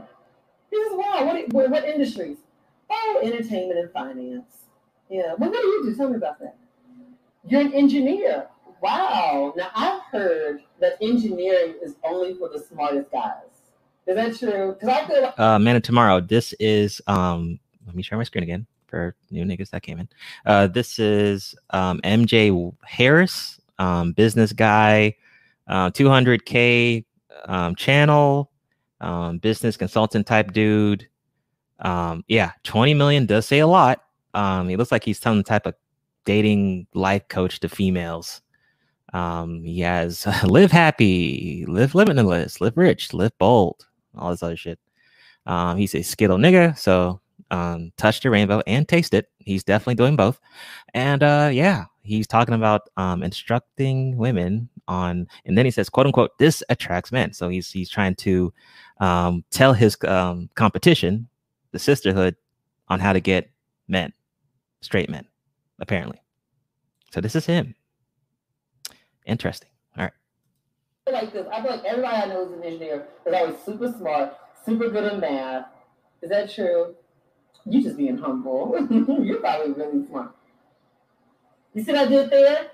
He 0.69 0.83
says, 0.83 0.91
wow, 0.93 1.25
what, 1.25 1.53
what, 1.53 1.69
what 1.71 1.85
industries? 1.85 2.37
Oh, 2.89 3.21
entertainment 3.23 3.79
and 3.79 3.91
finance. 3.91 4.65
Yeah. 5.09 5.33
Well, 5.37 5.49
what 5.49 5.61
do 5.61 5.67
you 5.67 5.85
do? 5.85 5.95
Tell 5.95 6.09
me 6.09 6.17
about 6.17 6.39
that. 6.39 6.55
You're 7.47 7.61
an 7.61 7.73
engineer. 7.73 8.47
Wow. 8.81 9.53
Now 9.55 9.69
I've 9.75 10.01
heard 10.11 10.61
that 10.79 10.97
engineering 11.01 11.75
is 11.81 11.95
only 12.03 12.35
for 12.35 12.49
the 12.49 12.59
smartest 12.59 13.11
guys. 13.11 13.41
Is 14.05 14.15
that 14.15 14.37
true? 14.37 14.73
Because 14.73 14.89
I 14.89 15.07
feel 15.07 15.33
Uh 15.37 15.57
man 15.57 15.75
of 15.75 15.81
tomorrow. 15.83 16.19
This 16.19 16.53
is 16.59 17.01
um 17.07 17.59
let 17.87 17.95
me 17.95 18.03
share 18.03 18.17
my 18.17 18.23
screen 18.23 18.43
again 18.43 18.67
for 18.87 19.15
new 19.31 19.45
niggas 19.45 19.71
that 19.71 19.81
came 19.81 19.99
in. 19.99 20.09
Uh 20.45 20.67
this 20.67 20.99
is 20.99 21.55
um 21.71 21.99
MJ 22.03 22.73
Harris, 22.83 23.59
um 23.79 24.11
business 24.11 24.53
guy, 24.53 25.15
uh 25.67 25.89
200k 25.89 27.03
um 27.45 27.75
channel, 27.75 28.51
um 29.01 29.37
business 29.39 29.77
consultant 29.77 30.27
type 30.27 30.53
dude. 30.53 31.07
Um 31.79 32.23
yeah, 32.27 32.51
20 32.63 32.93
million 32.93 33.25
does 33.25 33.45
say 33.45 33.59
a 33.59 33.67
lot. 33.67 34.01
Um 34.33 34.69
he 34.69 34.77
looks 34.77 34.91
like 34.91 35.03
he's 35.03 35.19
some 35.19 35.43
type 35.43 35.65
of 35.65 35.75
dating 36.25 36.87
life 36.93 37.27
coach 37.29 37.59
to 37.61 37.69
females. 37.69 38.41
Um, 39.13 39.63
he 39.63 39.79
has 39.79 40.27
live 40.43 40.71
happy, 40.71 41.65
live 41.67 41.95
limitless, 41.95 42.59
live 42.59 42.75
rich, 42.75 43.13
live 43.13 43.31
bold, 43.37 43.85
all 44.17 44.31
this 44.31 44.43
other 44.43 44.57
shit. 44.57 44.79
Um, 45.45 45.77
he's 45.77 45.95
a 45.95 46.01
skittle 46.01 46.37
nigga, 46.37 46.77
so 46.77 47.21
um, 47.51 47.91
touch 47.97 48.21
the 48.21 48.29
rainbow 48.29 48.61
and 48.67 48.87
taste 48.87 49.13
it. 49.13 49.29
He's 49.37 49.63
definitely 49.63 49.95
doing 49.95 50.15
both. 50.15 50.39
And 50.93 51.23
uh, 51.23 51.49
yeah, 51.53 51.85
he's 52.05 52.27
talking 52.27 52.53
about 52.53 52.89
um, 52.97 53.23
instructing 53.23 54.17
women 54.17 54.69
on, 54.87 55.27
and 55.45 55.57
then 55.57 55.65
he 55.65 55.71
says, 55.71 55.89
"quote 55.89 56.05
unquote," 56.05 56.37
this 56.37 56.63
attracts 56.69 57.11
men. 57.11 57.33
So 57.33 57.49
he's 57.49 57.71
he's 57.71 57.89
trying 57.89 58.15
to 58.15 58.53
um, 58.99 59.43
tell 59.51 59.73
his 59.73 59.97
um, 60.07 60.49
competition, 60.55 61.27
the 61.71 61.79
sisterhood, 61.79 62.35
on 62.87 62.99
how 62.99 63.13
to 63.13 63.19
get 63.19 63.49
men, 63.87 64.13
straight 64.81 65.09
men, 65.09 65.25
apparently. 65.79 66.21
So 67.11 67.21
this 67.21 67.35
is 67.35 67.45
him. 67.45 67.75
Interesting. 69.25 69.69
All 69.97 70.03
right. 70.03 70.13
like 71.11 71.33
this. 71.33 71.47
I 71.51 71.61
feel 71.61 71.71
like 71.71 71.85
everybody 71.85 72.15
I 72.15 72.25
know 72.27 72.45
is 72.45 72.51
an 72.53 72.63
engineer 72.63 73.07
is 73.25 73.33
always 73.33 73.55
super 73.65 73.91
smart, 73.91 74.35
super 74.65 74.89
good 74.89 75.03
at 75.05 75.19
math. 75.19 75.65
Is 76.21 76.29
that 76.29 76.53
true? 76.53 76.95
You 77.65 77.81
just 77.81 77.97
being 77.97 78.17
humble. 78.17 78.75
You're 79.23 79.39
probably 79.39 79.73
really 79.73 80.05
smart. 80.05 80.35
You 81.75 81.83
see 81.83 81.91
what 81.93 82.01
I 82.01 82.07
did 82.07 82.31
there? 82.31 82.71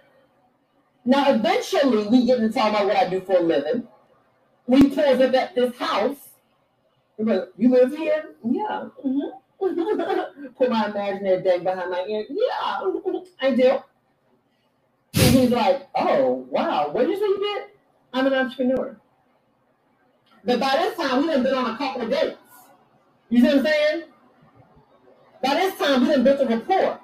Now, 1.06 1.32
eventually, 1.34 2.07
we 2.07 2.26
get 2.28 2.40
into 2.40 2.53
talking 2.53 2.76
about 2.76 2.88
what 2.88 2.98
I 2.98 3.10
do 3.10 3.22
for 3.22 3.34
a 3.38 3.41
living. 3.41 3.88
We 4.68 4.90
pulls 4.90 5.19
up 5.19 5.34
at 5.34 5.56
this 5.56 5.76
house. 5.78 6.18
You 7.18 7.69
live 7.69 7.98
here? 7.98 8.36
Yeah. 8.44 8.88
Mm-hmm. 9.06 9.30
Put 10.57 10.69
my 10.69 10.88
imaginary 10.88 11.41
bag 11.41 11.64
behind 11.64 11.91
my 11.91 12.06
ear. 12.07 12.26
Yeah, 12.30 12.91
I 13.41 13.56
do. 13.56 13.80
And 15.15 15.36
he's 15.36 15.49
like, 15.52 15.88
Oh, 15.95 16.48
wow. 16.49 16.90
What 16.91 17.02
did 17.02 17.11
you 17.11 17.18
say 17.18 17.26
you 17.26 17.40
did? 17.40 17.64
I'm 18.14 18.28
an 18.28 18.34
entrepreneur. 18.34 18.98
But 20.45 20.60
by 20.60 20.78
this 20.78 20.98
time, 20.98 21.22
we 21.22 21.28
done 21.28 21.44
been 21.44 21.53
on 21.56 21.76
a 21.76 21.78
couple 21.78 22.03
of 22.03 22.10
dates. 22.10 22.38
You 23.30 23.41
see 23.41 23.48
what 23.48 23.57
I'm 23.57 23.65
saying? 23.65 24.03
By 25.44 25.56
this 25.56 25.78
time, 25.78 26.02
we 26.02 26.07
done 26.07 26.23
built 26.23 26.41
a 26.41 26.45
rapport. 26.48 26.99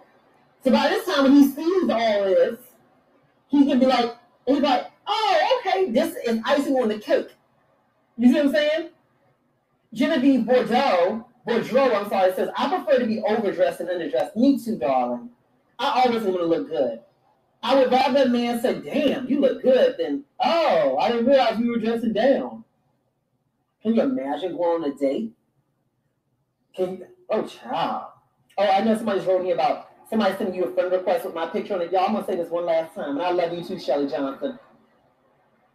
So 0.67 0.73
by 0.73 0.89
this 0.89 1.05
time, 1.05 1.23
when 1.23 1.31
he 1.31 1.47
sees 1.47 1.89
all 1.89 2.25
this, 2.25 2.59
he 3.47 3.65
can 3.65 3.79
be 3.79 3.85
like, 3.85 4.17
he's 4.45 4.59
like, 4.59 4.87
oh, 5.07 5.59
okay, 5.65 5.89
this 5.91 6.13
is 6.25 6.41
icing 6.43 6.75
on 6.75 6.89
the 6.89 6.99
cake. 6.99 7.29
You 8.17 8.27
see 8.27 8.33
what 8.33 8.47
I'm 8.47 8.51
saying? 8.51 8.89
Genevieve 9.93 10.45
Bordeaux, 10.45 11.25
Bordeaux, 11.45 11.95
I'm 11.95 12.09
sorry, 12.09 12.33
says, 12.33 12.49
I 12.57 12.67
prefer 12.67 12.99
to 12.99 13.05
be 13.05 13.21
overdressed 13.21 13.79
and 13.79 13.87
underdressed. 13.87 14.35
Me 14.35 14.61
too, 14.61 14.77
darling. 14.77 15.29
I 15.79 16.01
always 16.01 16.23
want 16.23 16.39
to 16.39 16.45
look 16.45 16.67
good. 16.67 16.99
I 17.63 17.75
would 17.75 17.89
rather 17.89 18.23
a 18.23 18.27
man 18.27 18.61
say, 18.61 18.81
damn, 18.81 19.25
you 19.29 19.39
look 19.39 19.61
good, 19.61 19.95
than, 19.97 20.25
oh, 20.41 20.97
I 20.97 21.13
didn't 21.13 21.27
realize 21.27 21.57
you 21.59 21.71
were 21.71 21.79
dressing 21.79 22.11
down. 22.11 22.65
Can 23.81 23.95
you 23.95 24.01
imagine 24.01 24.57
going 24.57 24.83
on 24.83 24.91
a 24.91 24.93
date? 24.93 25.31
Can 26.75 26.97
you, 26.97 27.07
oh, 27.29 27.47
child. 27.47 28.07
Oh, 28.57 28.67
I 28.67 28.83
know 28.83 28.97
somebody's 28.97 29.23
wrote 29.23 29.43
me 29.43 29.51
about 29.51 29.86
somebody 30.09 30.35
sending 30.37 30.55
you 30.55 30.65
a 30.65 30.73
friend 30.73 30.91
request 30.91 31.25
with 31.25 31.35
my 31.35 31.47
picture 31.47 31.75
on 31.75 31.81
it. 31.81 31.91
Y'all, 31.91 32.07
I'm 32.07 32.13
gonna 32.13 32.25
say 32.25 32.35
this 32.35 32.49
one 32.49 32.65
last 32.65 32.95
time, 32.95 33.11
and 33.17 33.21
I 33.21 33.31
love 33.31 33.53
you 33.53 33.63
too, 33.63 33.79
Shelly 33.79 34.07
Johnson. 34.09 34.59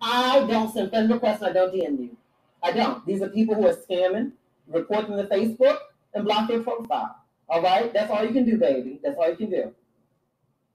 I 0.00 0.46
don't 0.48 0.72
send 0.72 0.90
friend 0.90 1.10
requests 1.10 1.42
and 1.42 1.50
I 1.50 1.52
don't 1.52 1.74
DM 1.74 2.00
you. 2.00 2.16
I 2.62 2.72
don't. 2.72 3.04
These 3.06 3.22
are 3.22 3.28
people 3.28 3.54
who 3.54 3.66
are 3.66 3.76
scamming, 3.76 4.32
report 4.68 5.09
them 5.09 5.16
to 5.18 5.24
Facebook, 5.24 5.78
and 6.14 6.24
block 6.24 6.48
their 6.48 6.62
profile. 6.62 7.16
All 7.48 7.62
right, 7.62 7.92
that's 7.92 8.10
all 8.10 8.24
you 8.24 8.32
can 8.32 8.44
do, 8.44 8.59
baby. 8.59 9.00
That's 9.02 9.16
all 9.18 9.30
you 9.30 9.36
can 9.36 9.50
do. 9.50 9.72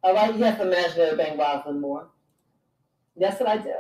All 0.04 0.14
right, 0.14 0.36
you 0.36 0.44
have 0.44 0.58
to 0.58 0.64
imagine 0.68 1.02
imaginary 1.02 1.18
bang 1.18 1.38
Rosalind 1.38 1.82
more. 1.82 2.10
That's 3.18 3.40
what 3.40 3.50
I 3.50 3.58
do. 3.58 3.74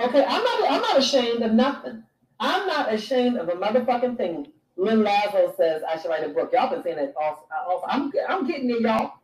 Okay, 0.00 0.24
I'm 0.24 0.44
not. 0.44 0.70
I'm 0.70 0.82
not 0.82 0.98
ashamed 0.98 1.42
of 1.42 1.52
nothing. 1.52 2.04
I'm 2.40 2.66
not 2.68 2.92
ashamed 2.92 3.36
of 3.38 3.48
a 3.48 3.52
motherfucking 3.52 4.16
thing. 4.16 4.48
Lynn 4.76 5.04
Lazo 5.04 5.54
says 5.56 5.82
I 5.88 5.98
should 5.98 6.10
write 6.10 6.24
a 6.24 6.28
book. 6.28 6.50
Y'all 6.52 6.70
been 6.70 6.82
saying 6.82 6.96
that 6.96 7.14
also. 7.20 7.86
I'm, 7.86 8.12
I'm 8.28 8.46
getting 8.46 8.70
it, 8.70 8.80
y'all. 8.80 9.14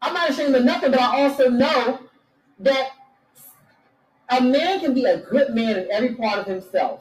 I'm 0.00 0.14
not 0.14 0.30
ashamed 0.30 0.54
of 0.54 0.64
nothing, 0.64 0.90
but 0.90 1.00
I 1.00 1.22
also 1.22 1.48
know 1.48 2.00
that 2.60 2.90
a 4.28 4.40
man 4.40 4.80
can 4.80 4.94
be 4.94 5.04
a 5.04 5.18
good 5.18 5.54
man 5.54 5.76
in 5.76 5.90
every 5.90 6.14
part 6.14 6.38
of 6.38 6.46
himself. 6.46 7.00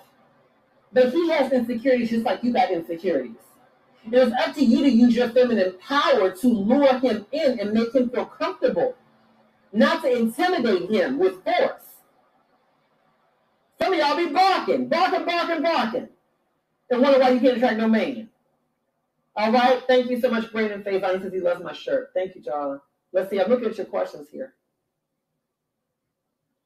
But 0.91 1.11
he 1.11 1.29
has 1.29 1.51
insecurities 1.51 2.09
just 2.09 2.25
like 2.25 2.43
you 2.43 2.53
got 2.53 2.71
insecurities. 2.71 3.35
It's 4.11 4.33
up 4.33 4.53
to 4.55 4.63
you 4.63 4.83
to 4.83 4.89
use 4.89 5.15
your 5.15 5.29
feminine 5.29 5.73
power 5.79 6.31
to 6.31 6.47
lure 6.47 6.99
him 6.99 7.25
in 7.31 7.59
and 7.59 7.73
make 7.73 7.95
him 7.95 8.09
feel 8.09 8.25
comfortable, 8.25 8.95
not 9.71 10.01
to 10.03 10.11
intimidate 10.11 10.89
him 10.89 11.17
with 11.19 11.43
force. 11.43 11.83
Some 13.81 13.93
of 13.93 13.99
y'all 13.99 14.17
be 14.17 14.27
barking, 14.27 14.87
barking, 14.87 15.25
barking, 15.25 15.63
barking, 15.63 16.09
and 16.93 17.03
wonder 17.03 17.19
why 17.19 17.31
you 17.31 17.41
can't 17.41 17.57
attract 17.57 17.77
no 17.79 17.87
man. 17.89 18.29
All 19.35 19.51
right. 19.51 19.81
Thank 19.87 20.09
you 20.11 20.21
so 20.21 20.31
much, 20.31 20.51
Brandon 20.51 20.83
Faith. 20.83 21.03
I 21.03 21.19
says 21.19 21.33
he 21.33 21.39
loves 21.41 21.63
my 21.63 21.73
shirt. 21.73 22.11
Thank 22.15 22.35
you, 22.35 22.43
Charlie. 22.43 22.79
Let's 23.13 23.29
see. 23.31 23.41
I'm 23.41 23.49
looking 23.49 23.69
at 23.69 23.77
your 23.77 23.87
questions 23.87 24.29
here. 24.31 24.55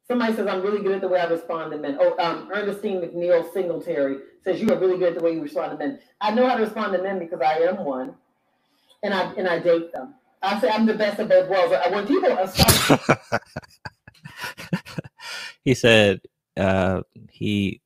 Somebody 0.08 0.36
says 0.36 0.48
I'm 0.48 0.62
really 0.62 0.84
good 0.84 0.94
at 0.96 1.02
the 1.02 1.08
way 1.08 1.20
I 1.20 1.26
respond 1.28 1.72
to 1.72 1.78
men. 1.80 1.98
Oh, 2.02 2.16
um, 2.20 2.50
Ernestine 2.54 3.02
McNeil 3.02 3.52
Singletary 3.54 4.20
says 4.44 4.62
you 4.62 4.72
are 4.74 4.80
really 4.80 4.98
good 4.98 5.14
at 5.14 5.20
the 5.20 5.24
way 5.24 5.34
you 5.34 5.42
respond 5.42 5.72
to 5.74 5.78
men. 5.78 6.00
I 6.22 6.32
know 6.34 6.48
how 6.48 6.58
to 6.58 6.64
respond 6.64 6.94
to 6.94 7.04
men 7.04 7.20
because 7.20 7.42
I 7.42 7.60
am 7.60 7.84
one, 7.86 8.16
and 9.04 9.14
I 9.14 9.34
and 9.34 9.48
I 9.48 9.60
date 9.60 9.92
them. 9.94 10.16
I 10.44 10.60
say 10.62 10.70
I'm 10.70 10.86
the 10.86 10.96
best 10.96 11.20
of 11.20 11.30
both 11.30 11.50
worlds. 11.50 11.74
When 11.92 12.08
people 12.08 12.32
are 12.34 12.48
he 15.64 15.74
said 15.76 16.22
uh, 16.58 17.02
he 17.32 17.82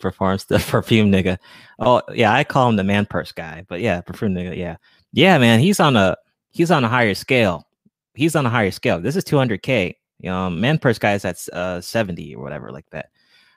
outperforms 0.00 0.46
the 0.48 0.58
perfume 0.58 1.10
nigga. 1.10 1.38
Oh 1.78 2.02
yeah, 2.14 2.32
I 2.32 2.44
call 2.44 2.68
him 2.68 2.76
the 2.76 2.84
man 2.84 3.06
purse 3.06 3.32
guy, 3.32 3.64
but 3.68 3.80
yeah, 3.80 4.00
perfume 4.00 4.34
nigga. 4.34 4.56
Yeah, 4.56 4.76
yeah, 5.12 5.38
man, 5.38 5.60
he's 5.60 5.80
on 5.80 5.96
a 5.96 6.16
he's 6.50 6.70
on 6.70 6.84
a 6.84 6.88
higher 6.88 7.14
scale. 7.14 7.66
He's 8.14 8.36
on 8.36 8.46
a 8.46 8.50
higher 8.50 8.70
scale. 8.70 9.00
This 9.00 9.16
is 9.16 9.24
200k. 9.24 9.94
Um, 10.28 10.60
man 10.60 10.78
purse 10.78 10.98
guy 10.98 11.14
is 11.14 11.24
at 11.24 11.38
uh, 11.52 11.80
70 11.80 12.34
or 12.34 12.42
whatever 12.42 12.70
like 12.70 12.88
that. 12.90 13.10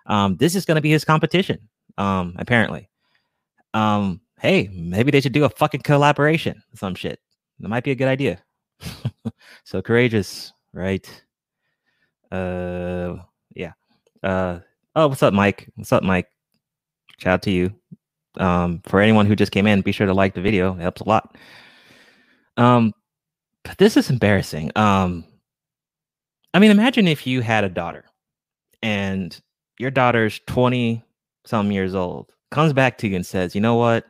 Um, 0.06 0.38
this 0.38 0.56
is 0.56 0.65
to 0.65 0.80
be 0.80 0.91
his 0.91 1.03
competition. 1.03 1.68
Um, 1.98 2.36
apparently. 2.38 2.90
Um, 3.74 4.22
hey, 4.40 4.70
maybe 4.72 5.11
they 5.11 5.22
should 5.22 5.34
do 5.34 5.45
a 5.45 5.49
fucking 5.49 5.82
collaboration, 5.82 6.64
some 6.76 6.95
shit. 6.95 7.20
That 7.60 7.70
might 7.70 7.84
be 7.84 7.91
a 7.91 7.95
good 7.95 8.07
idea. 8.07 8.41
so 9.64 9.82
courageous, 9.82 10.53
right? 10.74 11.06
Uh, 12.32 13.18
yeah. 13.56 13.74
Uh, 14.22 14.60
oh, 14.95 15.07
what's 15.07 15.24
up, 15.24 15.34
Mike? 15.34 15.70
What's 15.76 15.91
up, 15.91 16.03
Mike? 16.03 16.28
Shout 17.18 17.34
out 17.34 17.41
to 17.44 17.52
you. 17.52 17.73
Um, 18.38 18.81
for 18.85 18.99
anyone 18.99 19.26
who 19.26 19.35
just 19.35 19.52
came 19.52 19.68
in, 19.68 19.81
be 19.81 19.91
sure 19.91 20.07
to 20.07 20.14
like 20.14 20.34
the 20.34 20.41
video. 20.41 20.73
It 20.76 20.81
helps 20.81 21.02
a 21.02 21.07
lot. 21.07 21.35
Um, 22.57 22.94
but 23.64 23.77
this 23.77 23.95
is 23.98 24.10
embarrassing. 24.10 24.72
Um, 24.76 25.26
I 26.53 26.60
mean, 26.60 26.72
imagine 26.72 27.07
if 27.07 27.26
you 27.26 27.41
had 27.41 27.64
a 27.64 27.69
daughter 27.69 28.06
and 28.81 29.40
your 29.80 29.91
daughter's 29.91 30.40
20 30.48 31.03
some 31.45 31.72
years 31.72 31.95
old, 31.95 32.31
comes 32.52 32.73
back 32.73 32.98
to 32.99 33.07
you 33.07 33.15
and 33.15 33.26
says, 33.26 33.56
you 33.56 33.61
know 33.61 33.76
what? 33.76 34.06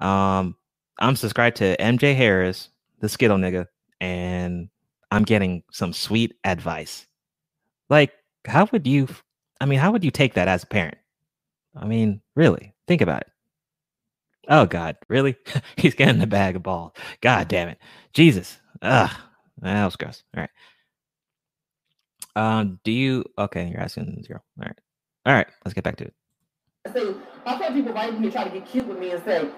Um, 0.00 0.56
I'm 0.98 1.16
subscribed 1.16 1.56
to 1.56 1.76
MJ 1.76 2.14
Harris, 2.16 2.68
the 3.00 3.08
Skittle 3.08 3.36
nigga, 3.38 3.66
and 4.00 4.68
I'm 5.10 5.24
getting 5.24 5.62
some 5.70 5.92
sweet 5.92 6.34
advice. 6.44 7.06
Like, 7.90 8.12
how 8.46 8.66
would 8.72 8.86
you, 8.86 9.08
I 9.60 9.66
mean, 9.66 9.78
how 9.78 9.92
would 9.92 10.04
you 10.04 10.10
take 10.10 10.34
that 10.34 10.48
as 10.48 10.62
a 10.62 10.66
parent? 10.66 10.96
I 11.74 11.86
mean, 11.86 12.20
really, 12.36 12.74
think 12.86 13.00
about 13.00 13.22
it. 13.22 13.30
Oh 14.48 14.66
God, 14.66 14.96
really? 15.08 15.36
He's 15.76 15.94
getting 15.94 16.18
the 16.20 16.26
bag 16.26 16.56
of 16.56 16.62
balls. 16.62 16.92
God 17.20 17.48
damn 17.48 17.68
it. 17.68 17.78
Jesus. 18.12 18.58
Ugh. 18.82 19.10
That 19.60 19.84
was 19.84 19.96
gross. 19.96 20.24
All 20.36 20.40
right. 20.42 20.50
Um, 22.34 22.80
do 22.82 22.90
you 22.90 23.24
okay, 23.38 23.68
you're 23.68 23.80
asking 23.80 24.22
zero. 24.24 24.40
All 24.58 24.66
right. 24.66 24.78
All 25.26 25.34
right, 25.34 25.46
let's 25.64 25.74
get 25.74 25.84
back 25.84 25.96
to 25.96 26.04
it. 26.04 26.14
So 26.92 27.20
I've 27.46 27.60
had 27.60 27.74
people 27.74 27.92
write 27.92 28.18
me 28.18 28.30
try 28.30 28.44
to 28.44 28.50
get 28.50 28.66
cute 28.66 28.86
with 28.86 28.98
me 28.98 29.10
and 29.10 29.24
say, 29.24 29.48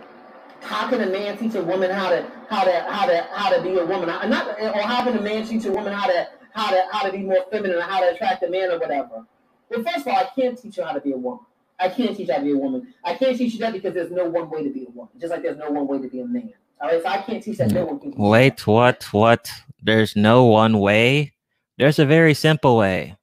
how 0.61 0.89
can 0.91 1.01
a 1.01 1.07
man 1.07 1.39
teach 1.39 1.55
a 1.55 1.63
woman 1.63 1.91
how 1.91 2.11
to 2.11 2.31
how 2.51 2.65
to 2.65 2.81
how 2.89 3.07
to 3.07 3.27
how 3.33 3.57
to 3.57 3.63
be 3.63 3.79
a 3.79 3.87
woman? 3.87 4.09
Not 4.09 4.61
or 4.61 4.83
how 4.83 5.05
can 5.05 5.17
a 5.17 5.23
man 5.23 5.47
teach 5.47 5.65
a 5.65 5.71
woman 5.73 5.93
how 5.93 6.07
to 6.07 6.29
how 6.53 6.71
to 6.71 6.83
how 6.93 7.07
to 7.07 7.13
be 7.13 7.19
more 7.19 7.45
feminine 7.51 7.79
or 7.79 7.83
how 7.83 8.01
to 8.01 8.15
attract 8.15 8.43
a 8.43 8.51
man 8.51 8.71
or 8.71 8.79
whatever? 8.79 9.25
Well, 9.71 9.83
first 9.83 10.07
of 10.07 10.09
all, 10.09 10.17
I 10.17 10.29
can't 10.39 10.61
teach 10.61 10.77
you 10.77 10.85
how 10.85 10.93
to 10.93 11.01
be 11.01 11.13
a 11.13 11.17
woman. 11.17 11.47
I 11.79 11.89
can't 11.89 12.17
teach 12.17 12.29
how 12.31 12.39
to 12.39 12.45
be 12.45 12.53
a 12.53 12.57
woman. 12.57 12.95
I 13.03 13.15
can't 13.15 13.37
teach 13.37 13.55
you 13.55 13.59
that 13.61 13.73
because 13.73 13.95
there's 13.95 14.11
no 14.11 14.29
one 14.29 14.49
way 14.51 14.63
to 14.63 14.71
be 14.71 14.87
a 14.87 14.91
woman, 14.91 15.13
just 15.21 15.33
like 15.33 15.43
there's 15.43 15.59
no 15.59 15.71
one 15.71 15.87
way 15.87 15.99
to 15.99 16.09
be 16.09 16.21
a 16.21 16.27
man. 16.27 16.53
All 16.81 16.89
right, 16.89 17.03
so 17.03 17.09
I 17.09 17.19
can't 17.23 17.43
teach 17.43 17.59
that. 17.59 17.71
No 17.71 17.85
one 17.85 17.99
can. 17.99 18.13
Wait, 18.17 18.59
that. 18.59 18.67
what? 18.67 19.05
What? 19.13 19.51
There's 19.83 20.17
no 20.17 20.45
one 20.45 20.79
way. 20.79 21.33
There's 21.79 21.99
a 21.99 22.07
very 22.07 22.35
simple 22.35 22.77
way. 22.77 23.17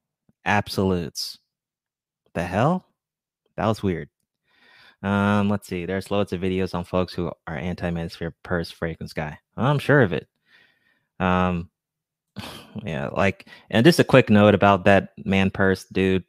Absolutes. 0.46 1.38
The 2.34 2.44
hell? 2.44 2.86
That 3.56 3.68
was 3.68 3.82
weird. 3.82 4.10
Um, 5.04 5.50
let's 5.50 5.68
see. 5.68 5.86
There's 5.86 6.12
loads 6.12 6.34
of 6.34 6.42
videos 6.42 6.76
on 6.76 6.84
folks 6.84 7.14
who 7.14 7.32
are 7.48 7.58
anti-manosphere 7.58 8.34
purse 8.44 8.70
fragrance 8.70 9.14
guy. 9.14 9.38
I'm 9.58 9.80
sure 9.80 10.02
of 10.02 10.14
it. 10.14 10.28
Um, 11.20 11.70
yeah, 12.84 13.08
like, 13.08 13.48
and 13.70 13.86
just 13.86 14.00
a 14.00 14.04
quick 14.04 14.30
note 14.30 14.54
about 14.54 14.86
that 14.86 15.10
man 15.24 15.50
purse 15.50 15.86
dude. 15.86 16.24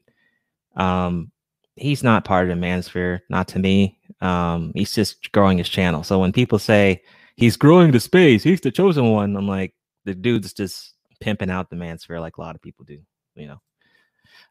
Um, 0.77 1.31
he's 1.77 2.03
not 2.03 2.24
part 2.24 2.49
of 2.49 2.59
the 2.59 2.66
manosphere, 2.66 3.20
not 3.28 3.49
to 3.49 3.59
me. 3.59 3.99
Um, 4.20 4.73
he's 4.74 4.93
just 4.93 5.32
growing 5.32 5.59
his 5.59 5.69
channel. 5.69 6.03
So 6.05 6.19
when 6.19 6.32
people 6.32 6.59
say 6.59 7.03
he's 7.36 7.57
growing 7.57 7.90
the 7.93 8.01
space, 8.01 8.43
he's 8.43 8.61
the 8.61 8.70
chosen 8.70 9.11
one, 9.11 9.36
I'm 9.36 9.49
like, 9.49 9.74
the 10.05 10.15
dude's 10.15 10.53
just 10.53 10.94
pimping 11.20 11.51
out 11.51 11.70
the 11.70 11.77
manosphere 11.77 12.20
like 12.20 12.36
a 12.36 12.40
lot 12.40 12.55
of 12.55 12.62
people 12.62 12.85
do, 12.85 12.99
you 13.35 13.47
know. 13.47 13.61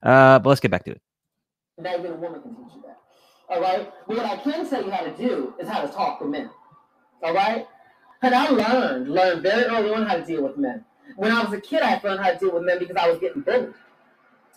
Uh, 0.01 0.39
but 0.39 0.49
let's 0.49 0.61
get 0.61 0.71
back 0.71 0.85
to 0.85 0.91
it. 0.91 1.01
Not 1.77 1.99
even 1.99 2.11
a 2.11 2.15
woman 2.15 2.41
can 2.41 2.55
teach 2.55 2.75
you 2.75 2.83
that. 2.85 2.97
All 3.49 3.61
right. 3.61 3.91
But 4.07 4.17
what 4.17 4.25
I 4.25 4.37
can 4.37 4.67
tell 4.69 4.83
you 4.83 4.91
how 4.91 5.03
to 5.03 5.11
do 5.11 5.53
is 5.59 5.67
how 5.67 5.81
to 5.81 5.87
talk 5.87 6.19
to 6.19 6.25
men. 6.25 6.49
All 7.21 7.33
right. 7.33 7.67
And 8.21 8.33
I 8.33 8.49
learned, 8.49 9.09
learned 9.09 9.43
very 9.43 9.65
early 9.65 9.93
on 9.93 10.05
how 10.05 10.15
to 10.15 10.23
deal 10.23 10.43
with 10.43 10.57
men. 10.57 10.85
When 11.15 11.31
I 11.31 11.43
was 11.43 11.53
a 11.53 11.59
kid, 11.59 11.81
I 11.81 11.99
learned 12.03 12.21
how 12.21 12.31
to 12.31 12.37
deal 12.37 12.53
with 12.53 12.63
men 12.63 12.79
because 12.79 12.95
I 12.95 13.09
was 13.09 13.19
getting 13.19 13.41
bullied. 13.41 13.73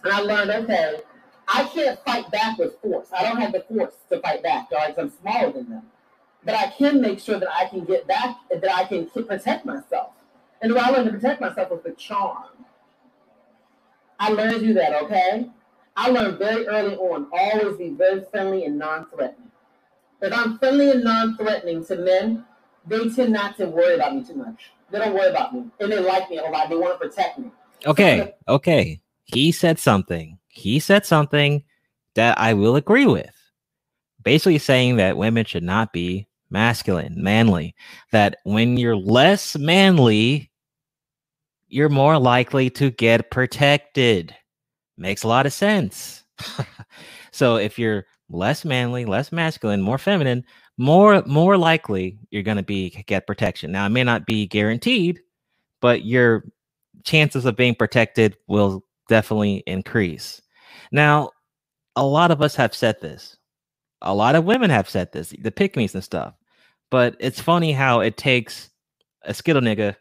And 0.04 0.12
I 0.12 0.20
learned, 0.20 0.50
okay, 0.50 1.00
I 1.48 1.64
can't 1.64 1.98
fight 2.04 2.30
back 2.30 2.58
with 2.58 2.78
force. 2.80 3.08
I 3.16 3.22
don't 3.22 3.40
have 3.40 3.52
the 3.52 3.60
force 3.60 3.94
to 4.10 4.20
fight 4.20 4.42
back, 4.42 4.68
all 4.72 4.78
right, 4.78 4.94
because 4.94 5.10
I'm 5.10 5.20
smaller 5.20 5.52
than 5.52 5.68
them. 5.68 5.82
But 6.44 6.54
I 6.54 6.68
can 6.68 7.00
make 7.00 7.20
sure 7.20 7.38
that 7.38 7.48
I 7.50 7.66
can 7.66 7.84
get 7.84 8.06
back, 8.06 8.36
that 8.50 8.74
I 8.74 8.84
can 8.84 9.06
protect 9.06 9.64
myself. 9.64 10.10
And 10.60 10.70
the 10.70 10.76
way 10.76 10.82
I 10.82 10.90
learned 10.90 11.06
to 11.06 11.12
protect 11.12 11.40
myself 11.40 11.70
was 11.70 11.84
with 11.84 11.98
charm. 11.98 12.44
I 14.18 14.30
learned 14.30 14.60
to 14.60 14.60
do 14.60 14.74
that, 14.74 14.94
okay? 15.02 15.50
I 15.96 16.10
learned 16.10 16.38
very 16.38 16.66
early 16.66 16.96
on 16.96 17.28
always 17.32 17.76
be 17.76 17.90
very 17.90 18.24
friendly 18.30 18.64
and 18.64 18.78
non-threatening. 18.78 19.50
If 20.20 20.32
I'm 20.32 20.58
friendly 20.58 20.90
and 20.90 21.04
non-threatening 21.04 21.84
to 21.86 21.96
men, 21.96 22.44
they 22.86 23.08
tend 23.10 23.32
not 23.32 23.56
to 23.58 23.66
worry 23.66 23.94
about 23.94 24.14
me 24.14 24.24
too 24.24 24.34
much. 24.34 24.72
They 24.90 24.98
don't 24.98 25.14
worry 25.14 25.30
about 25.30 25.54
me, 25.54 25.64
and 25.80 25.90
they 25.90 25.98
like 25.98 26.30
me 26.30 26.38
a 26.38 26.42
lot. 26.42 26.68
They 26.68 26.76
want 26.76 27.00
to 27.00 27.08
protect 27.08 27.38
me. 27.38 27.50
Okay, 27.86 28.32
okay. 28.48 29.00
He 29.24 29.52
said 29.52 29.78
something. 29.78 30.38
He 30.54 30.78
said 30.78 31.04
something 31.04 31.64
that 32.14 32.38
I 32.38 32.54
will 32.54 32.76
agree 32.76 33.06
with. 33.06 33.30
Basically, 34.22 34.58
saying 34.58 34.96
that 34.96 35.16
women 35.16 35.44
should 35.44 35.62
not 35.62 35.92
be 35.92 36.26
masculine, 36.48 37.14
manly. 37.16 37.74
That 38.12 38.36
when 38.44 38.76
you're 38.76 38.96
less 38.96 39.58
manly, 39.58 40.50
you're 41.68 41.88
more 41.88 42.18
likely 42.18 42.70
to 42.70 42.90
get 42.90 43.30
protected. 43.30 44.34
Makes 44.96 45.24
a 45.24 45.28
lot 45.28 45.44
of 45.44 45.52
sense. 45.52 46.22
so 47.32 47.56
if 47.56 47.78
you're 47.78 48.06
less 48.30 48.64
manly, 48.64 49.04
less 49.04 49.32
masculine, 49.32 49.82
more 49.82 49.98
feminine, 49.98 50.44
more 50.78 51.22
more 51.26 51.56
likely 51.56 52.18
you're 52.30 52.42
going 52.42 52.56
to 52.56 52.62
be 52.62 52.90
get 53.06 53.26
protection. 53.26 53.72
Now 53.72 53.86
it 53.86 53.90
may 53.90 54.04
not 54.04 54.24
be 54.24 54.46
guaranteed, 54.46 55.20
but 55.80 56.04
your 56.04 56.44
chances 57.04 57.44
of 57.44 57.56
being 57.56 57.74
protected 57.74 58.36
will 58.46 58.84
definitely 59.08 59.62
increase. 59.66 60.40
Now, 60.92 61.30
a 61.96 62.04
lot 62.06 62.30
of 62.30 62.42
us 62.42 62.56
have 62.56 62.74
said 62.74 63.00
this. 63.00 63.36
A 64.02 64.14
lot 64.14 64.36
of 64.36 64.44
women 64.44 64.70
have 64.70 64.88
said 64.90 65.12
this, 65.12 65.30
the 65.40 65.50
pick 65.52 65.76
and 65.76 66.04
stuff. 66.04 66.34
But 66.90 67.16
it's 67.20 67.40
funny 67.40 67.72
how 67.72 68.00
it 68.00 68.16
takes 68.16 68.70
a 69.24 69.34
skittle 69.34 69.62
nigga 69.62 69.96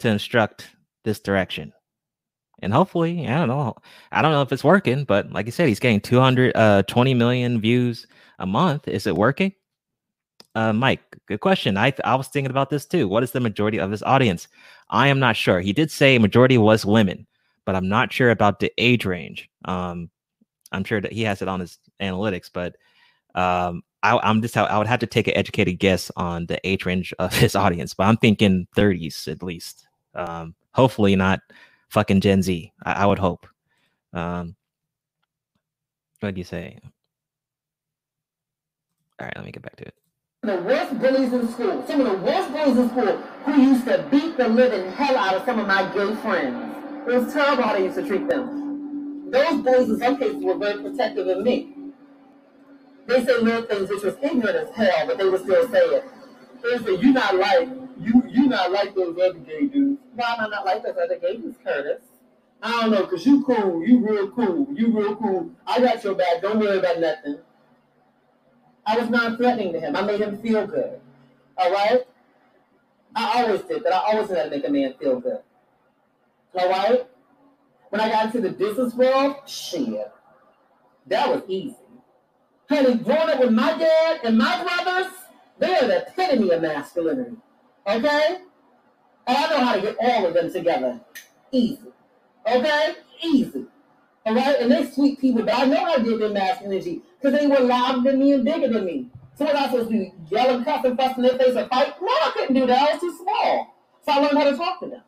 to 0.00 0.08
instruct 0.08 0.70
this 1.04 1.20
direction 1.20 1.72
and 2.62 2.72
hopefully 2.72 3.26
i 3.28 3.38
don't 3.38 3.48
know 3.48 3.74
i 4.12 4.22
don't 4.22 4.32
know 4.32 4.42
if 4.42 4.52
it's 4.52 4.64
working 4.64 5.04
but 5.04 5.30
like 5.32 5.46
i 5.46 5.50
said 5.50 5.68
he's 5.68 5.80
getting 5.80 6.00
200 6.00 6.52
uh 6.56 6.82
20 6.84 7.14
million 7.14 7.60
views 7.60 8.06
a 8.40 8.46
month 8.46 8.88
is 8.88 9.06
it 9.06 9.16
working 9.16 9.52
Uh, 10.54 10.74
Mike, 10.74 11.02
good 11.28 11.40
question. 11.40 11.78
I 11.78 11.94
I 12.04 12.16
was 12.16 12.28
thinking 12.28 12.52
about 12.52 12.70
this 12.70 12.86
too. 12.86 13.08
What 13.08 13.24
is 13.24 13.32
the 13.32 13.40
majority 13.40 13.78
of 13.80 13.90
his 13.92 14.04
audience? 14.04 14.48
I 14.90 15.08
am 15.08 15.20
not 15.20 15.36
sure. 15.36 15.60
He 15.62 15.72
did 15.72 15.90
say 15.92 16.18
majority 16.18 16.58
was 16.58 16.86
women, 16.86 17.26
but 17.68 17.76
I'm 17.76 17.90
not 17.90 18.10
sure 18.10 18.30
about 18.30 18.60
the 18.60 18.72
age 18.78 19.04
range. 19.04 19.50
Um, 19.66 20.08
I'm 20.72 20.84
sure 20.84 21.02
that 21.02 21.12
he 21.12 21.20
has 21.24 21.42
it 21.42 21.48
on 21.48 21.60
his 21.60 21.78
analytics, 22.00 22.48
but 22.50 22.76
um, 23.34 23.82
I, 24.02 24.18
I'm 24.22 24.40
just 24.40 24.56
I 24.56 24.78
would 24.78 24.86
have 24.86 25.00
to 25.00 25.06
take 25.06 25.28
an 25.28 25.36
educated 25.36 25.78
guess 25.78 26.10
on 26.16 26.46
the 26.46 26.58
age 26.66 26.86
range 26.86 27.12
of 27.18 27.34
his 27.36 27.54
audience. 27.54 27.92
But 27.92 28.04
I'm 28.04 28.16
thinking 28.16 28.66
30s 28.74 29.30
at 29.30 29.42
least. 29.42 29.86
Um, 30.14 30.54
hopefully 30.72 31.14
not 31.14 31.40
fucking 31.90 32.22
Gen 32.22 32.40
Z. 32.40 32.72
I, 32.86 32.92
I 33.02 33.04
would 33.04 33.18
hope. 33.18 33.46
Um, 34.14 34.56
what 36.20 36.34
do 36.34 36.40
you 36.40 36.44
say? 36.44 36.78
All 39.20 39.26
right, 39.26 39.36
let 39.36 39.44
me 39.44 39.52
get 39.52 39.62
back 39.62 39.76
to 39.76 39.84
it. 39.84 39.94
the 40.42 40.56
worst 40.62 40.98
bullies 40.98 41.34
in 41.34 41.46
school, 41.52 41.84
some 41.86 42.00
of 42.00 42.12
the 42.12 42.24
worst 42.24 42.50
bullies 42.50 42.78
in 42.78 42.88
school, 42.88 43.16
who 43.44 43.60
used 43.60 43.84
to 43.84 44.08
beat 44.10 44.38
the 44.38 44.48
living 44.48 44.90
hell 44.92 45.18
out 45.18 45.34
of 45.34 45.44
some 45.44 45.58
of 45.58 45.66
my 45.66 45.84
gay 45.92 46.14
friends. 46.22 46.77
It 47.08 47.14
was 47.24 47.32
terrible 47.32 47.62
how 47.62 47.72
they 47.72 47.84
used 47.84 47.96
to 47.96 48.06
treat 48.06 48.28
them. 48.28 49.30
Those 49.30 49.62
bullies, 49.62 49.88
in 49.88 49.98
some 49.98 50.18
cases, 50.18 50.44
were 50.44 50.58
very 50.58 50.82
protective 50.82 51.26
of 51.26 51.42
me. 51.42 51.74
They 53.06 53.24
say 53.24 53.38
little 53.38 53.62
things 53.62 53.88
which 53.88 54.02
was 54.02 54.14
ignorant 54.22 54.56
as 54.56 54.70
hell, 54.76 55.06
but 55.06 55.16
they 55.16 55.24
would 55.24 55.42
still 55.42 55.66
say 55.70 55.78
it. 55.78 56.04
They 56.62 56.84
say 56.84 56.96
you 56.96 57.12
not 57.14 57.34
like 57.36 57.68
you 57.98 58.22
you 58.28 58.46
not 58.48 58.72
like 58.72 58.94
those 58.94 59.16
other 59.16 59.38
gay 59.38 59.66
dudes. 59.66 60.02
Why 60.14 60.34
am 60.34 60.46
I 60.46 60.48
not 60.48 60.66
like 60.66 60.82
those 60.82 60.96
other 61.02 61.18
gay 61.18 61.38
dudes, 61.38 61.56
Curtis? 61.64 62.02
I 62.62 62.82
don't 62.82 62.90
know, 62.90 63.06
cause 63.06 63.24
you 63.24 63.42
cool, 63.44 63.86
you 63.86 64.06
real 64.06 64.30
cool, 64.32 64.66
you 64.74 64.88
real 64.88 65.16
cool. 65.16 65.50
I 65.66 65.80
got 65.80 66.04
your 66.04 66.14
back. 66.14 66.42
Don't 66.42 66.58
worry 66.58 66.78
about 66.78 66.98
nothing. 66.98 67.38
I 68.84 68.98
was 68.98 69.08
non-threatening 69.08 69.72
to 69.74 69.80
him. 69.80 69.96
I 69.96 70.02
made 70.02 70.20
him 70.20 70.42
feel 70.42 70.66
good. 70.66 71.00
All 71.56 71.72
right? 71.72 72.02
I 73.14 73.42
always 73.42 73.62
did 73.62 73.84
that. 73.84 73.94
I 73.94 73.98
always 74.12 74.28
how 74.28 74.42
to 74.42 74.50
make 74.50 74.66
a 74.66 74.70
man 74.70 74.94
feel 75.00 75.20
good. 75.20 75.40
All 76.54 76.68
right? 76.68 77.06
When 77.90 78.00
I 78.00 78.08
got 78.08 78.26
into 78.26 78.40
the 78.40 78.50
business 78.50 78.94
world, 78.94 79.36
shit, 79.46 80.10
that 81.06 81.28
was 81.28 81.42
easy. 81.48 81.76
Honey, 82.68 82.96
growing 82.96 83.30
up 83.30 83.40
with 83.40 83.52
my 83.52 83.76
dad 83.78 84.20
and 84.24 84.36
my 84.36 84.62
brothers, 84.62 85.12
they 85.58 85.74
are 85.74 85.86
the 85.86 86.06
epitome 86.06 86.50
of 86.50 86.60
masculinity. 86.60 87.36
Okay? 87.86 88.38
And 89.26 89.36
I 89.36 89.48
know 89.48 89.64
how 89.64 89.74
to 89.76 89.80
get 89.80 89.96
all 90.00 90.26
of 90.26 90.34
them 90.34 90.52
together. 90.52 91.00
Easy. 91.50 91.80
Okay? 92.46 92.94
Easy. 93.22 93.64
All 94.26 94.34
right? 94.34 94.56
And 94.60 94.70
they 94.70 94.86
sweet 94.90 95.18
people, 95.18 95.42
but 95.44 95.54
I 95.54 95.64
know 95.64 95.96
to 95.96 96.02
get 96.02 96.18
their 96.18 96.28
masculinity 96.28 97.02
because 97.20 97.38
they 97.38 97.46
were 97.46 97.60
louder 97.60 98.02
than 98.02 98.18
me 98.18 98.32
and 98.32 98.44
bigger 98.44 98.68
than 98.68 98.84
me. 98.84 99.08
So 99.36 99.44
was 99.44 99.54
I 99.54 99.66
supposed 99.66 99.90
to 99.90 99.94
be 99.96 100.12
yelling, 100.28 100.64
cussing, 100.64 100.96
fussing 100.96 101.22
their 101.22 101.38
face 101.38 101.54
and 101.54 101.70
fight? 101.70 101.94
No, 102.02 102.08
I 102.08 102.32
couldn't 102.34 102.54
do 102.54 102.66
that. 102.66 102.90
I 102.90 102.92
was 102.92 103.00
too 103.00 103.16
small. 103.16 103.74
So 104.04 104.12
I 104.12 104.18
learned 104.18 104.36
how 104.36 104.50
to 104.50 104.56
talk 104.56 104.80
to 104.80 104.86
them. 104.88 105.02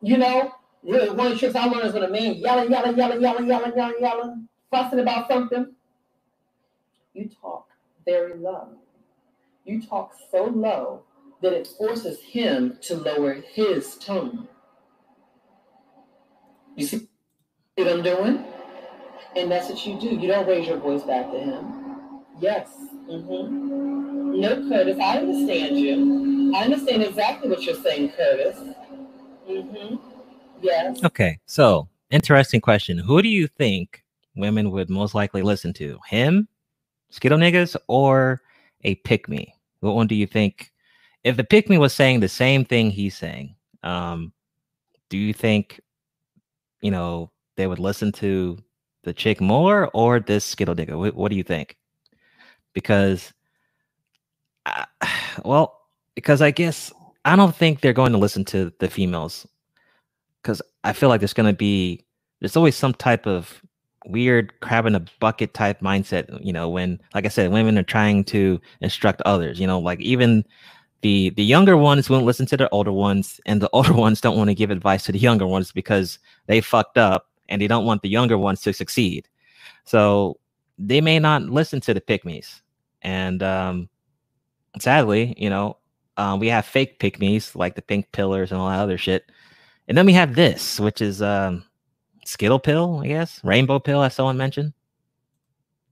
You 0.00 0.16
know, 0.16 0.54
really, 0.82 1.10
one 1.10 1.26
of 1.26 1.32
the 1.32 1.38
tricks 1.38 1.54
I 1.54 1.66
learned 1.66 1.86
is 1.86 1.94
when 1.94 2.02
a 2.02 2.10
man 2.10 2.34
yelling, 2.34 2.70
yelling, 2.70 2.96
yelling, 2.96 3.20
yelling, 3.20 3.46
yelling, 3.46 3.72
yelling, 3.76 3.96
yelling, 4.00 4.48
fussing 4.70 5.00
about 5.00 5.28
something, 5.28 5.74
you 7.14 7.28
talk 7.40 7.68
very 8.04 8.34
low. 8.34 8.68
You 9.64 9.82
talk 9.82 10.14
so 10.30 10.44
low 10.44 11.02
that 11.42 11.52
it 11.52 11.66
forces 11.66 12.20
him 12.20 12.78
to 12.82 12.96
lower 12.96 13.34
his 13.34 13.96
tone. 13.96 14.48
You 16.76 16.86
see 16.86 17.08
what 17.76 17.88
I'm 17.88 18.02
doing? 18.02 18.44
And 19.36 19.50
that's 19.50 19.68
what 19.68 19.84
you 19.84 20.00
do. 20.00 20.08
You 20.08 20.28
don't 20.28 20.48
raise 20.48 20.66
your 20.66 20.78
voice 20.78 21.02
back 21.02 21.30
to 21.32 21.38
him. 21.38 22.22
Yes. 22.40 22.68
Mm-hmm. 23.08 24.40
No, 24.40 24.68
Curtis, 24.68 24.98
I 25.00 25.18
understand 25.18 25.78
you. 25.78 26.54
I 26.54 26.64
understand 26.64 27.02
exactly 27.02 27.48
what 27.50 27.62
you're 27.64 27.74
saying, 27.74 28.10
Curtis. 28.10 28.56
Mm-hmm. 29.48 29.96
Yes. 30.60 31.02
Okay, 31.04 31.38
so 31.46 31.88
interesting 32.10 32.60
question. 32.60 32.98
Who 32.98 33.22
do 33.22 33.28
you 33.28 33.46
think 33.46 34.02
women 34.36 34.70
would 34.70 34.90
most 34.90 35.14
likely 35.14 35.42
listen 35.42 35.72
to? 35.74 35.98
Him, 36.06 36.48
Skittle 37.10 37.38
niggas, 37.38 37.76
or 37.86 38.40
a 38.82 38.96
pick 38.96 39.28
me? 39.28 39.54
What 39.80 39.94
one 39.94 40.06
do 40.06 40.14
you 40.14 40.26
think? 40.26 40.72
If 41.24 41.36
the 41.36 41.44
pick 41.44 41.68
me 41.68 41.78
was 41.78 41.92
saying 41.92 42.20
the 42.20 42.28
same 42.28 42.64
thing 42.64 42.90
he's 42.90 43.16
saying, 43.16 43.54
um, 43.82 44.32
do 45.08 45.16
you 45.16 45.32
think 45.32 45.80
you 46.80 46.90
know 46.90 47.30
they 47.56 47.66
would 47.66 47.78
listen 47.78 48.12
to 48.12 48.58
the 49.04 49.12
chick 49.12 49.40
more 49.40 49.90
or 49.94 50.20
this 50.20 50.44
Skittle 50.44 50.74
nigga? 50.74 50.98
What, 50.98 51.14
what 51.14 51.30
do 51.30 51.36
you 51.36 51.42
think? 51.42 51.76
Because, 52.72 53.32
well, 55.44 55.80
because 56.14 56.42
I 56.42 56.50
guess 56.50 56.92
I 57.24 57.36
don't 57.36 57.54
think 57.54 57.80
they're 57.80 57.92
going 57.92 58.12
to 58.12 58.18
listen 58.18 58.44
to 58.46 58.72
the 58.80 58.88
females 58.88 59.46
because 60.48 60.62
I 60.82 60.94
feel 60.94 61.10
like 61.10 61.20
there's 61.20 61.34
going 61.34 61.52
to 61.52 61.56
be 61.56 62.06
there's 62.40 62.56
always 62.56 62.74
some 62.74 62.94
type 62.94 63.26
of 63.26 63.60
weird 64.06 64.58
crab 64.60 64.86
in 64.86 64.94
a 64.94 65.04
bucket 65.20 65.52
type 65.52 65.80
mindset. 65.80 66.42
You 66.42 66.54
know, 66.54 66.70
when 66.70 66.98
like 67.14 67.26
I 67.26 67.28
said, 67.28 67.52
women 67.52 67.76
are 67.76 67.82
trying 67.82 68.24
to 68.24 68.58
instruct 68.80 69.20
others. 69.26 69.60
You 69.60 69.66
know, 69.66 69.78
like 69.78 70.00
even 70.00 70.46
the 71.02 71.30
the 71.30 71.44
younger 71.44 71.76
ones 71.76 72.08
won't 72.08 72.24
listen 72.24 72.46
to 72.46 72.56
the 72.56 72.68
older 72.70 72.92
ones, 72.92 73.42
and 73.44 73.60
the 73.60 73.68
older 73.74 73.92
ones 73.92 74.22
don't 74.22 74.38
want 74.38 74.48
to 74.48 74.54
give 74.54 74.70
advice 74.70 75.04
to 75.04 75.12
the 75.12 75.18
younger 75.18 75.46
ones 75.46 75.70
because 75.70 76.18
they 76.46 76.62
fucked 76.62 76.96
up 76.96 77.26
and 77.50 77.60
they 77.60 77.66
don't 77.66 77.84
want 77.84 78.00
the 78.00 78.08
younger 78.08 78.38
ones 78.38 78.62
to 78.62 78.72
succeed. 78.72 79.28
So 79.84 80.40
they 80.78 81.02
may 81.02 81.18
not 81.18 81.42
listen 81.42 81.82
to 81.82 81.92
the 81.92 82.00
pick 82.00 82.24
mes, 82.24 82.62
and 83.02 83.42
um, 83.42 83.90
sadly, 84.78 85.34
you 85.36 85.50
know, 85.50 85.76
uh, 86.16 86.38
we 86.40 86.48
have 86.48 86.64
fake 86.64 87.00
pick 87.00 87.20
mes 87.20 87.54
like 87.54 87.74
the 87.74 87.82
pink 87.82 88.10
pillars 88.12 88.50
and 88.50 88.58
all 88.58 88.70
that 88.70 88.80
other 88.80 88.96
shit 88.96 89.30
and 89.88 89.96
then 89.96 90.06
we 90.06 90.12
have 90.12 90.34
this, 90.34 90.78
which 90.78 91.00
is 91.00 91.22
um, 91.22 91.64
Skittle 92.24 92.58
pill, 92.58 93.00
I 93.02 93.08
guess, 93.08 93.40
rainbow 93.42 93.78
pill, 93.78 94.02
as 94.02 94.14
someone 94.14 94.36
mentioned. 94.36 94.74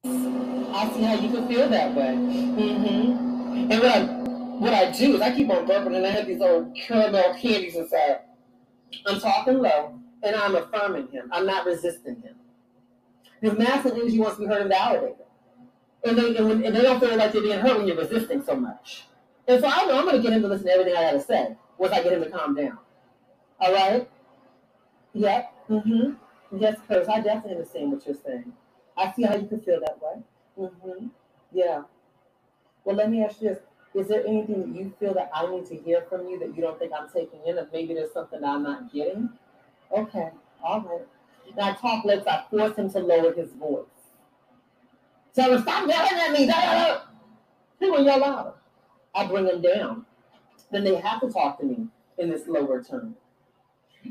I 0.05 0.93
see 0.95 1.03
how 1.03 1.15
you 1.15 1.31
can 1.31 1.49
feel 1.49 1.69
that 1.71 1.95
way. 1.95 2.15
Mm-hmm. 2.15 3.73
And 3.73 3.81
what 3.81 3.87
I 3.87 4.05
what 4.59 4.75
I 4.75 4.91
do 4.91 5.15
is 5.17 5.21
I 5.23 5.35
keep 5.35 5.49
on 5.51 5.67
burping, 5.67 5.97
and 5.97 6.07
I 6.07 6.11
have 6.11 6.27
these 6.27 6.41
old 6.43 6.77
caramel 6.77 7.35
candies 7.41 7.77
inside. 7.77 8.21
I'm 9.07 9.19
talking 9.19 9.59
low, 9.59 9.99
and 10.23 10.37
I'm 10.37 10.55
affirming 10.55 11.09
him. 11.09 11.31
I'm 11.33 11.47
not 11.47 11.67
resisting 11.67 12.17
him. 12.23 12.37
Because 13.41 13.59
masculine 13.59 14.01
energy 14.01 14.19
wants 14.19 14.37
to 14.37 14.43
be 14.43 14.47
heard 14.47 14.63
and 14.63 14.71
validated, 14.71 15.17
and 16.05 16.19
they 16.19 16.37
and, 16.37 16.49
when, 16.49 16.65
and 16.65 16.77
they 16.77 16.83
don't 16.83 17.01
feel 17.01 17.17
like 17.17 17.33
they're 17.33 17.43
being 17.43 17.61
heard 17.61 17.79
when 17.79 17.87
you're 17.87 17.97
resisting 17.97 18.43
so 18.43 18.57
much. 18.57 19.05
And 19.49 19.61
so 19.61 19.69
I 19.69 19.87
know 19.87 19.99
I'm 19.99 20.05
going 20.05 20.17
to 20.17 20.23
get 20.23 20.33
him 20.33 20.43
to 20.43 20.49
listen 20.49 20.67
to 20.67 20.73
everything 20.73 20.97
I 20.97 21.03
got 21.03 21.13
to 21.13 21.21
say 21.21 21.57
once 21.79 21.93
I 21.93 22.03
get 22.03 22.13
him 22.13 22.25
to 22.25 22.31
calm 22.31 22.55
down. 22.55 22.79
All 23.61 23.73
right? 23.73 24.09
Yep. 25.15 25.55
Mm-hmm. 25.71 26.59
Yes, 26.59 26.79
Curtis, 26.87 27.09
I 27.09 27.21
definitely 27.21 27.53
understand 27.53 27.93
what 27.93 28.07
you're 28.07 28.15
saying. 28.15 28.53
I 28.97 29.13
see 29.13 29.23
how 29.25 29.37
you 29.37 29.47
can 29.47 29.61
feel 29.61 29.81
that 29.81 29.99
way. 30.01 30.23
Mm-hmm. 30.59 31.07
Yeah. 31.53 31.83
Well, 32.85 32.97
let 32.97 33.11
me 33.11 33.25
ask 33.25 33.41
you 33.43 33.51
this. 33.51 33.59
Is 33.95 34.09
there 34.09 34.27
anything 34.27 34.61
that 34.61 34.79
you 34.79 34.93
feel 35.01 35.15
that 35.15 35.31
I 35.35 35.51
need 35.51 35.67
to 35.67 35.77
hear 35.77 36.03
from 36.09 36.29
you 36.29 36.39
that 36.41 36.55
you 36.55 36.63
don't 36.63 36.79
think 36.79 36.93
I'm 36.99 37.09
taking 37.09 37.41
in? 37.47 37.59
If 37.59 37.73
maybe 37.73 37.95
there's 37.95 38.13
something 38.13 38.45
I'm 38.45 38.63
not 38.63 38.93
getting? 38.93 39.31
Okay. 39.97 40.31
All 40.63 40.81
right. 40.83 41.07
Now, 41.57 41.73
talk 41.75 42.05
lips, 42.05 42.27
I 42.27 42.45
force 42.51 42.77
him 42.77 42.91
to 42.91 42.99
lower 42.99 43.33
his 43.33 43.53
voice. 43.55 43.87
Tell 45.35 45.53
him, 45.55 45.63
stop 45.63 45.89
yelling 45.89 46.13
at 46.13 46.33
me. 46.33 46.47
Da, 46.47 46.61
da, 46.61 46.89
da. 46.89 47.01
He 47.81 47.91
will 47.91 48.05
yell 48.05 48.21
louder. 48.21 48.53
I 49.15 49.27
bring 49.27 49.47
him 49.47 49.63
down. 49.63 50.07
Then 50.71 50.85
they 50.85 50.97
have 50.97 51.21
to 51.21 51.31
talk 51.31 51.59
to 51.61 51.65
me 51.67 51.87
in 52.19 52.31
this 52.31 52.49
lower 52.49 52.83
tone. 52.83 53.15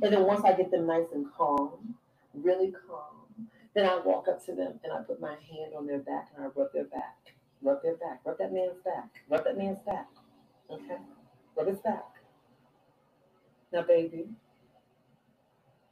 And 0.02 0.14
then 0.14 0.24
once 0.24 0.44
I 0.46 0.54
get 0.54 0.72
them 0.72 0.88
nice 0.88 1.08
and 1.14 1.26
calm, 1.38 1.96
really 2.34 2.72
calm, 2.88 3.48
then 3.74 3.86
I 3.86 4.00
walk 4.00 4.28
up 4.28 4.44
to 4.46 4.56
them 4.56 4.80
and 4.84 4.94
I 4.94 5.02
put 5.02 5.20
my 5.20 5.32
hand 5.32 5.74
on 5.78 5.88
their 5.88 6.00
back 6.00 6.30
and 6.36 6.46
I 6.46 6.50
rub 6.56 6.72
their 6.74 6.86
back. 6.86 7.34
Rub 7.62 7.82
their 7.82 7.96
back. 7.96 8.22
Rub 8.26 8.38
that 8.38 8.54
man's 8.54 8.78
back. 8.84 9.10
Rub 9.30 9.44
that 9.46 9.58
man's 9.58 9.80
back. 9.86 10.08
Okay? 10.70 10.98
Rub 11.58 11.68
his 11.68 11.80
back. 11.80 12.04
Now, 13.72 13.84
baby, 13.84 14.26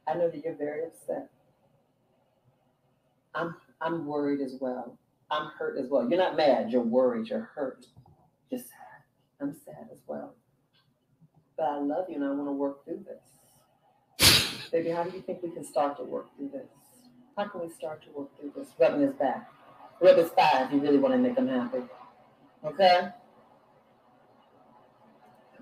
I 0.06 0.14
know 0.14 0.30
that 0.30 0.44
you're 0.44 0.56
very 0.56 0.84
upset. 0.84 1.30
I'm 3.34 3.56
I'm 3.80 4.06
worried 4.06 4.40
as 4.40 4.56
well. 4.60 4.98
I'm 5.30 5.50
hurt 5.58 5.78
as 5.78 5.88
well. 5.90 6.08
You're 6.08 6.18
not 6.18 6.36
mad, 6.36 6.70
you're 6.70 6.82
worried, 6.82 7.28
you're 7.28 7.50
hurt. 7.54 7.86
You're 8.50 8.60
sad. 8.60 9.02
I'm 9.40 9.56
sad 9.64 9.88
as 9.92 9.98
well. 10.06 10.34
But 11.56 11.64
I 11.64 11.78
love 11.78 12.06
you 12.08 12.16
and 12.16 12.24
I 12.24 12.30
want 12.30 12.48
to 12.48 12.52
work 12.52 12.84
through 12.84 13.04
this. 13.06 13.33
Baby, 14.72 14.90
how 14.90 15.04
do 15.04 15.10
you 15.16 15.22
think 15.22 15.42
we 15.42 15.50
can 15.50 15.64
start 15.64 15.96
to 15.98 16.04
work 16.04 16.26
through 16.36 16.50
this? 16.50 16.68
How 17.36 17.48
can 17.48 17.60
we 17.62 17.68
start 17.68 18.02
to 18.04 18.08
work 18.16 18.28
through 18.38 18.52
this? 18.56 18.68
Rubbing 18.78 19.02
his 19.02 19.14
back. 19.14 19.50
Rub 20.00 20.16
his 20.16 20.30
thigh 20.30 20.64
if 20.64 20.72
you 20.72 20.80
really 20.80 20.98
want 20.98 21.14
to 21.14 21.18
make 21.18 21.36
him 21.36 21.48
happy. 21.48 21.82
Okay? 22.64 23.08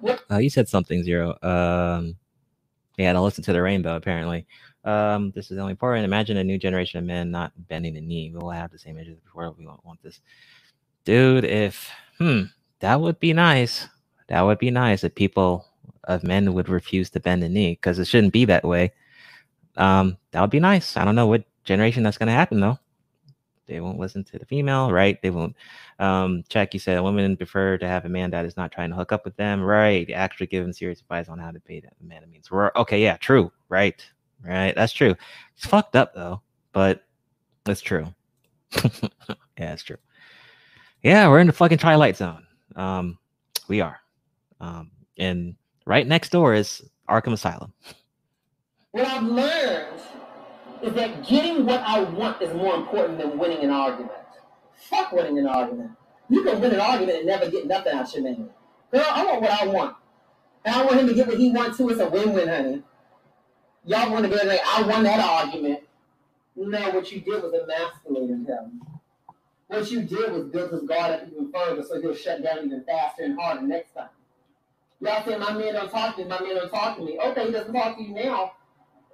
What? 0.01 0.25
Uh, 0.31 0.39
you 0.39 0.51
said 0.51 0.69
something 0.69 1.03
zero. 1.03 1.37
Um, 1.43 2.17
yeah, 2.99 3.13
to 3.13 3.21
listen 3.21 3.45
to 3.45 3.53
the 3.53 3.63
rainbow. 3.63 3.97
Apparently, 3.97 4.47
um, 4.85 5.31
this 5.35 5.51
is 5.51 5.57
the 5.57 5.63
only 5.63 5.75
part. 5.75 5.97
And 5.97 6.05
Imagine 6.05 6.37
a 6.37 6.45
new 6.45 6.59
generation 6.59 6.99
of 6.99 7.05
men 7.05 7.31
not 7.31 7.53
bending 7.69 7.95
the 7.95 8.01
knee. 8.01 8.31
We 8.33 8.39
will 8.39 8.51
have 8.51 8.71
the 8.71 8.79
same 8.79 8.99
issues 8.99 9.19
before. 9.21 9.55
We 9.57 9.67
won't 9.67 9.85
want 9.85 10.03
this, 10.03 10.21
dude. 11.05 11.45
If 11.45 11.91
hmm, 12.19 12.43
that 12.81 13.01
would 13.01 13.19
be 13.21 13.33
nice. 13.33 13.89
That 14.29 14.43
would 14.43 14.59
be 14.59 14.71
nice 14.71 15.05
if 15.05 15.15
people 15.15 15.67
of 16.05 16.25
men 16.25 16.53
would 16.55 16.69
refuse 16.69 17.11
to 17.11 17.21
bend 17.21 17.43
the 17.43 17.49
knee 17.49 17.73
because 17.73 17.99
it 17.99 18.07
shouldn't 18.07 18.33
be 18.33 18.45
that 18.47 18.65
way. 18.65 18.93
Um, 19.77 20.19
that 20.33 20.41
would 20.41 20.51
be 20.51 20.61
nice. 20.61 20.97
I 20.97 21.05
don't 21.05 21.15
know 21.15 21.27
what 21.27 21.45
generation 21.65 22.03
that's 22.03 22.19
going 22.19 22.27
to 22.29 22.33
happen 22.33 22.61
though. 22.61 22.79
They 23.67 23.81
won't 23.81 23.99
listen 23.99 24.25
to 24.25 24.39
the 24.39 24.45
female, 24.45 24.91
right? 24.91 25.21
They 25.23 25.31
won't. 25.31 25.57
Um, 25.99 26.45
check. 26.49 26.75
You 26.75 26.81
said 26.81 27.01
women 27.01 27.37
prefer 27.37 27.79
to 27.79 27.87
have 27.87 28.05
a 28.05 28.09
man 28.09 28.31
that 28.33 28.45
is 28.45 28.57
not 28.57 28.73
trying 28.73 28.91
to 28.91 28.97
hook 28.97 29.13
up 29.13 29.25
with 29.25 29.37
them, 29.37 29.63
right? 29.63 30.11
Actually, 30.11 30.49
give 30.49 30.65
them 30.65 30.73
serious 30.73 31.01
advice 31.01 31.29
on 31.29 31.39
how 31.39 31.51
to 31.53 31.61
pay 31.61 31.81
that 31.81 31.95
man. 32.01 32.23
It 32.23 32.29
means 32.29 32.51
we're 32.51 32.73
okay. 32.77 33.01
Yeah, 33.01 33.17
true. 33.17 33.53
Right, 33.69 34.05
right. 34.45 34.75
That's 34.75 34.93
true. 34.93 35.15
It's 35.57 35.67
fucked 35.67 35.97
up 35.97 36.15
though, 36.15 36.43
but 36.73 37.05
it's 37.67 37.81
true. 37.81 38.13
yeah, 39.57 39.73
it's 39.73 39.85
true. 39.85 39.99
Yeah, 41.03 41.29
we're 41.29 41.41
in 41.41 41.47
the 41.47 41.53
fucking 41.53 41.79
twilight 41.79 42.17
zone. 42.17 42.47
Um, 42.77 43.19
we 43.69 43.81
are. 43.81 44.01
Um, 44.61 44.91
and 45.19 45.57
right 45.85 46.07
next 46.07 46.31
door 46.31 46.55
is 46.55 46.83
Arkham 47.09 47.33
Asylum. 47.33 47.73
What 48.93 49.07
I've 49.07 49.23
learned 49.23 50.01
is 50.83 50.95
that 50.95 51.27
getting 51.27 51.65
what 51.65 51.81
I 51.81 52.03
want 52.03 52.43
is 52.43 52.55
more 52.55 52.75
important 52.75 53.19
than 53.19 53.39
winning 53.39 53.63
an 53.63 53.71
argument. 53.71 54.13
Fuck 54.75 55.13
winning 55.13 55.39
an 55.39 55.47
argument. 55.47 55.93
You 56.29 56.43
can 56.43 56.61
win 56.61 56.73
an 56.73 56.81
argument 56.81 57.19
and 57.19 57.27
never 57.27 57.51
get 57.51 57.67
nothing 57.67 57.95
out 57.95 58.13
your 58.15 58.25
man. 58.25 58.51
Girl, 58.91 59.05
I 59.07 59.25
want 59.25 59.43
what 59.43 59.51
I 59.51 59.67
want. 59.67 59.97
And 60.65 60.75
I 60.75 60.85
want 60.85 61.01
him 61.01 61.09
to 61.09 61.15
get 61.15 61.27
what 61.27 61.39
he 61.39 61.51
wants 61.51 61.79
too. 61.79 61.89
It's 61.89 62.01
a 62.01 62.09
win-win, 62.09 62.49
honey. 62.49 62.83
Y'all 63.85 64.11
want 64.11 64.25
to 64.25 64.31
be 64.31 64.37
like, 64.47 64.61
I 64.65 64.83
won 64.83 65.03
that 65.03 65.21
argument. 65.21 65.81
No, 66.55 66.91
what 66.91 67.11
you 67.11 67.21
did 67.21 67.43
was 67.43 67.53
emasculated 67.53 68.47
him. 68.47 68.83
What 69.67 69.91
you 69.91 70.03
did 70.03 70.33
was 70.33 70.45
build 70.45 70.71
his 70.71 70.83
guard 70.83 71.13
up 71.13 71.29
even 71.31 71.51
further 71.51 71.83
so 71.83 72.01
he'll 72.01 72.15
shut 72.15 72.43
down 72.43 72.67
even 72.67 72.85
faster 72.85 73.25
and 73.25 73.39
harder 73.41 73.63
next 73.63 73.93
time. 73.93 74.09
Y'all 75.03 75.25
say 75.25 75.37
my 75.37 75.53
man 75.53 75.75
don't 75.75 75.91
talk 75.91 76.15
to 76.15 76.23
me, 76.23 76.29
my 76.29 76.41
man 76.41 76.55
don't 76.55 76.71
talk 76.71 76.97
to 76.97 77.03
me. 77.03 77.19
Okay, 77.19 77.47
he 77.47 77.53
doesn't 77.53 77.73
talk 77.73 77.97
to 77.97 78.03
you 78.03 78.15
now. 78.15 78.53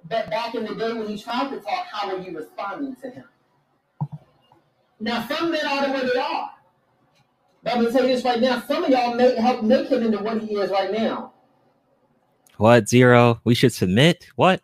But 0.07 0.29
back 0.29 0.53
in 0.53 0.63
the 0.63 0.75
day 0.75 0.93
when 0.93 1.07
he 1.07 1.17
tried 1.17 1.49
to 1.49 1.59
talk, 1.59 1.87
how 1.91 2.15
were 2.15 2.21
you 2.21 2.37
responding 2.37 2.95
to 2.97 3.09
him? 3.09 3.25
Now 4.99 5.27
some 5.27 5.49
men 5.49 5.65
are 5.65 5.87
the 5.87 5.93
way 5.93 6.11
they 6.13 6.19
are. 6.19 6.51
But 7.63 7.73
I'm 7.73 7.81
gonna 7.81 7.91
tell 7.91 8.07
you 8.07 8.15
this 8.15 8.23
right 8.23 8.39
now, 8.39 8.61
some 8.61 8.83
of 8.83 8.91
y'all 8.91 9.15
may 9.15 9.35
help 9.35 9.63
make 9.63 9.87
him 9.89 10.03
into 10.03 10.19
what 10.19 10.39
he 10.41 10.55
is 10.55 10.69
right 10.69 10.91
now. 10.91 11.33
What 12.57 12.87
zero? 12.87 13.41
We 13.43 13.55
should 13.55 13.73
submit. 13.73 14.27
What? 14.35 14.61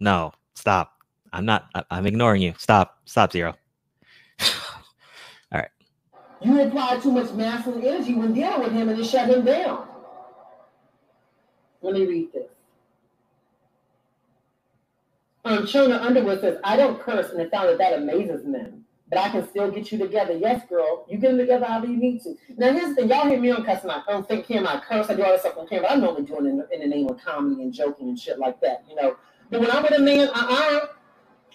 No, 0.00 0.32
stop. 0.54 0.92
I'm 1.30 1.44
not. 1.44 1.68
I'm 1.90 2.06
ignoring 2.06 2.40
you. 2.40 2.54
Stop. 2.56 2.96
Stop 3.04 3.32
zero. 3.32 3.54
You 6.42 6.60
applied 6.62 7.02
too 7.02 7.12
much 7.12 7.32
masculine 7.32 7.84
energy 7.84 8.14
when 8.14 8.32
dealing 8.32 8.60
with 8.60 8.72
him 8.72 8.88
and 8.88 8.98
it 9.00 9.04
shut 9.04 9.28
him 9.28 9.44
down. 9.44 9.88
Let 11.82 11.94
me 11.94 12.06
read 12.06 12.32
this. 12.32 12.48
Um, 15.44 15.66
Underwood 15.92 16.40
says, 16.40 16.58
I 16.64 16.76
don't 16.76 17.00
curse 17.00 17.30
and 17.32 17.40
I 17.42 17.48
found 17.48 17.68
that 17.70 17.78
that 17.78 17.94
amazes 17.94 18.44
men. 18.46 18.84
But 19.08 19.18
I 19.18 19.28
can 19.30 19.48
still 19.48 19.70
get 19.70 19.90
you 19.92 19.98
together. 19.98 20.34
Yes, 20.34 20.64
girl. 20.68 21.04
You 21.08 21.18
get 21.18 21.30
them 21.30 21.38
together 21.38 21.66
however 21.66 21.86
you 21.88 21.96
need 21.96 22.22
to. 22.22 22.36
Now, 22.56 22.72
here's 22.72 22.90
the 22.90 22.94
thing. 22.96 23.08
Y'all 23.10 23.28
hear 23.28 23.40
me 23.40 23.50
on 23.50 23.64
cussing. 23.64 23.90
I 23.90 24.02
don't 24.08 24.26
think 24.28 24.46
him. 24.46 24.66
I 24.68 24.80
curse. 24.80 25.10
I 25.10 25.14
do 25.16 25.24
all 25.24 25.32
this 25.32 25.40
stuff 25.42 25.58
on 25.58 25.66
camera. 25.66 25.88
I'm 25.90 26.00
normally 26.00 26.24
doing 26.24 26.46
it 26.46 26.50
in 26.50 26.58
the, 26.58 26.68
in 26.72 26.80
the 26.80 26.86
name 26.86 27.08
of 27.10 27.20
comedy 27.24 27.62
and 27.62 27.72
joking 27.72 28.08
and 28.08 28.18
shit 28.18 28.38
like 28.38 28.60
that, 28.60 28.84
you 28.88 28.94
know. 28.96 29.16
But 29.50 29.60
when 29.62 29.70
I'm 29.72 29.82
with 29.82 29.92
a 29.98 30.00
man, 30.00 30.28
uh-uh. 30.28 30.80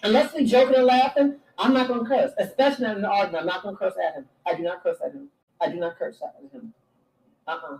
Unless 0.02 0.34
we 0.34 0.44
joking 0.44 0.76
and 0.76 0.84
laughing, 0.86 1.36
I'm 1.58 1.72
not 1.72 1.88
going 1.88 2.04
to 2.04 2.06
curse. 2.06 2.32
Especially 2.38 2.86
not 2.86 2.98
in 2.98 3.04
an 3.04 3.10
argument. 3.10 3.42
I'm 3.42 3.46
not 3.46 3.62
going 3.62 3.74
to 3.74 3.78
curse 3.78 3.94
at 4.06 4.14
him. 4.14 4.26
I 4.46 4.54
do 4.54 4.62
not 4.62 4.82
curse 4.82 4.98
at 5.04 5.12
him. 5.12 5.28
I 5.60 5.70
do 5.70 5.76
not 5.76 5.98
curse 5.98 6.20
at 6.22 6.34
him. 6.52 6.74
Uh-uh. 7.46 7.78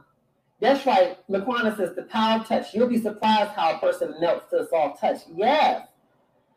That's 0.61 0.87
right. 0.87 1.19
Laquana 1.29 1.77
says 1.77 1.95
the 1.95 2.05
power 2.05 2.41
of 2.41 2.49
touch. 2.49 2.75
You'll 2.75 2.89
be 2.89 3.01
surprised 3.01 3.51
how 3.51 3.77
a 3.77 3.79
person 3.79 4.15
melts 4.21 4.49
to 4.51 4.61
a 4.61 4.69
soft 4.69 5.01
touch. 5.01 5.19
Yes. 5.35 5.87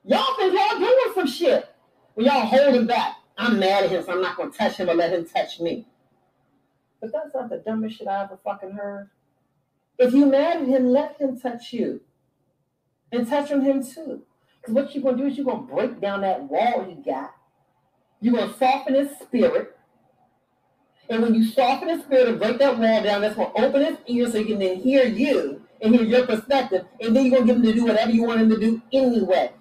Y'all 0.05 0.35
think 0.37 0.53
y'all 0.53 0.79
doing 0.79 1.11
some 1.13 1.27
shit. 1.27 1.69
When 2.13 2.25
y'all 2.25 2.45
holding 2.45 2.87
back. 2.87 3.15
I'm 3.37 3.57
mad 3.57 3.85
at 3.85 3.89
him, 3.89 4.03
so 4.03 4.11
I'm 4.11 4.21
not 4.21 4.35
gonna 4.35 4.51
touch 4.51 4.75
him 4.75 4.89
or 4.89 4.93
let 4.93 5.13
him 5.13 5.25
touch 5.25 5.61
me. 5.61 5.87
But 6.99 7.13
that's 7.13 7.33
not 7.33 7.49
the 7.49 7.57
dumbest 7.57 7.97
shit 7.97 8.07
I 8.07 8.23
ever 8.23 8.37
fucking 8.43 8.71
heard. 8.71 9.09
If 9.97 10.13
you 10.13 10.25
mad 10.25 10.57
at 10.61 10.67
him, 10.67 10.87
let 10.87 11.19
him 11.19 11.39
touch 11.39 11.71
you. 11.71 12.01
And 13.13 13.27
touch 13.27 13.51
on 13.51 13.61
him 13.61 13.81
too. 13.81 14.23
Because 14.61 14.73
what 14.75 14.93
you're 14.93 15.03
gonna 15.03 15.17
do 15.17 15.25
is 15.25 15.37
you're 15.37 15.45
gonna 15.45 15.61
break 15.61 15.99
down 16.01 16.21
that 16.21 16.43
wall 16.43 16.87
you 16.87 17.03
got. 17.03 17.33
You're 18.21 18.35
gonna 18.35 18.53
soften 18.57 18.95
his 18.95 19.11
spirit. 19.19 19.75
And 21.09 21.23
when 21.23 21.33
you 21.33 21.43
soften 21.43 21.89
his 21.89 22.01
spirit 22.03 22.27
and 22.27 22.39
break 22.39 22.59
that 22.59 22.77
wall 22.77 23.03
down, 23.03 23.21
that's 23.21 23.35
gonna 23.35 23.51
open 23.55 23.85
his 23.85 23.97
ears 24.07 24.31
so 24.33 24.39
he 24.39 24.45
can 24.45 24.59
then 24.59 24.77
hear 24.77 25.05
you 25.05 25.61
and 25.81 25.95
hear 25.95 26.03
your 26.03 26.25
perspective. 26.25 26.85
And 26.99 27.15
then 27.15 27.25
you're 27.25 27.39
gonna 27.39 27.47
get 27.47 27.55
him 27.57 27.63
to 27.63 27.73
do 27.73 27.85
whatever 27.85 28.11
you 28.11 28.23
want 28.23 28.41
him 28.41 28.49
to 28.49 28.59
do 28.59 28.81
anyway. 28.91 29.51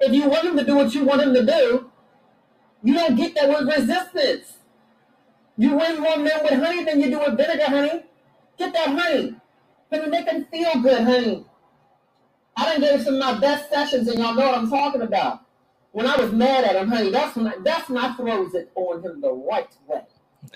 If 0.00 0.12
you 0.12 0.28
want 0.28 0.44
him 0.44 0.56
to 0.56 0.64
do 0.64 0.76
what 0.76 0.94
you 0.94 1.04
want 1.04 1.22
him 1.22 1.34
to 1.34 1.44
do, 1.44 1.90
you 2.82 2.94
don't 2.94 3.16
get 3.16 3.34
that 3.34 3.48
with 3.48 3.68
resistance. 3.68 4.54
You 5.56 5.74
win 5.74 6.00
more 6.00 6.16
men 6.16 6.38
with 6.44 6.52
honey 6.52 6.84
than 6.84 7.00
you 7.00 7.10
do 7.10 7.18
with 7.18 7.36
vinegar, 7.36 7.64
honey. 7.64 8.04
Get 8.56 8.72
that 8.72 8.88
honey. 8.88 9.34
Me 9.90 10.06
make 10.06 10.26
them 10.26 10.46
feel 10.52 10.80
good, 10.80 11.02
honey. 11.02 11.44
I 12.58 12.64
done 12.64 12.80
gave 12.80 13.04
some 13.04 13.14
of 13.14 13.20
my 13.20 13.38
best 13.38 13.70
sessions, 13.70 14.08
and 14.08 14.18
y'all 14.18 14.34
know 14.34 14.46
what 14.46 14.58
I'm 14.58 14.68
talking 14.68 15.02
about. 15.02 15.42
When 15.92 16.06
I 16.06 16.16
was 16.16 16.32
mad 16.32 16.64
at 16.64 16.76
him, 16.76 16.88
honey, 16.88 17.10
that's 17.10 17.36
when 17.36 17.46
I, 17.46 17.54
that's 17.64 17.88
when 17.88 17.98
I 17.98 18.14
throws 18.16 18.54
it 18.54 18.72
on 18.74 19.02
him 19.02 19.20
the 19.20 19.32
right 19.32 19.68
way. 19.86 20.02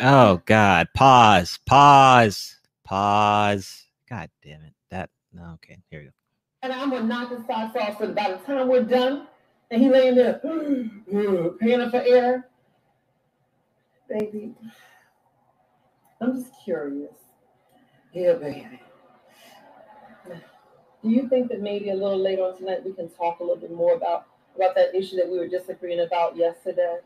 Oh 0.00 0.42
God. 0.46 0.88
Pause. 0.94 1.60
Pause. 1.66 2.56
Pause. 2.84 3.84
God 4.10 4.30
damn 4.42 4.62
it. 4.62 4.74
That. 4.90 5.10
No. 5.32 5.52
Okay. 5.54 5.78
Here 5.90 6.00
we 6.00 6.06
go. 6.06 6.12
And 6.62 6.72
I'm 6.72 6.90
gonna 6.90 7.06
knock 7.06 7.30
his 7.30 7.46
socks 7.46 7.76
off. 7.80 7.98
So 8.00 8.12
by 8.12 8.32
the 8.32 8.38
time 8.38 8.68
we're 8.68 8.84
done, 8.84 9.28
and 9.70 9.80
he 9.80 9.88
laying 9.88 10.16
there, 10.16 10.40
panting 11.60 11.90
for 11.90 12.02
air, 12.02 12.48
baby. 14.08 14.54
I'm 16.20 16.34
just 16.34 16.52
curious. 16.64 17.14
Yeah, 18.12 18.34
baby. 18.34 18.81
Do 21.02 21.10
you 21.10 21.28
think 21.28 21.48
that 21.48 21.60
maybe 21.60 21.90
a 21.90 21.94
little 21.94 22.18
later 22.18 22.42
on 22.42 22.56
tonight 22.56 22.84
we 22.84 22.92
can 22.92 23.08
talk 23.08 23.40
a 23.40 23.42
little 23.42 23.56
bit 23.60 23.72
more 23.72 23.94
about 23.94 24.26
about 24.54 24.74
that 24.74 24.94
issue 24.94 25.16
that 25.16 25.28
we 25.28 25.38
were 25.38 25.48
disagreeing 25.48 26.00
about 26.00 26.36
yesterday? 26.36 26.98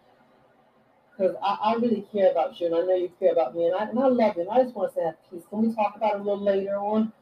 Because 1.10 1.35
I, 1.43 1.56
I 1.62 1.74
really 1.74 2.06
care 2.12 2.31
about 2.31 2.60
you, 2.60 2.66
and 2.66 2.74
I 2.74 2.81
know 2.81 2.94
you 2.94 3.10
care 3.18 3.32
about 3.32 3.55
me, 3.55 3.66
and 3.66 3.74
I, 3.74 3.85
and 3.85 3.98
I 3.98 4.06
love 4.09 4.36
you, 4.36 4.43
and 4.43 4.51
I 4.51 4.62
just 4.62 4.74
want 4.74 4.94
to 4.94 5.01
have 5.01 5.14
peace. 5.31 5.44
Can 5.48 5.62
we 5.62 5.74
talk 5.74 5.97
about 5.97 6.16
it 6.16 6.20
a 6.20 6.23
little 6.23 6.43
later 6.43 6.77
on? 6.77 7.12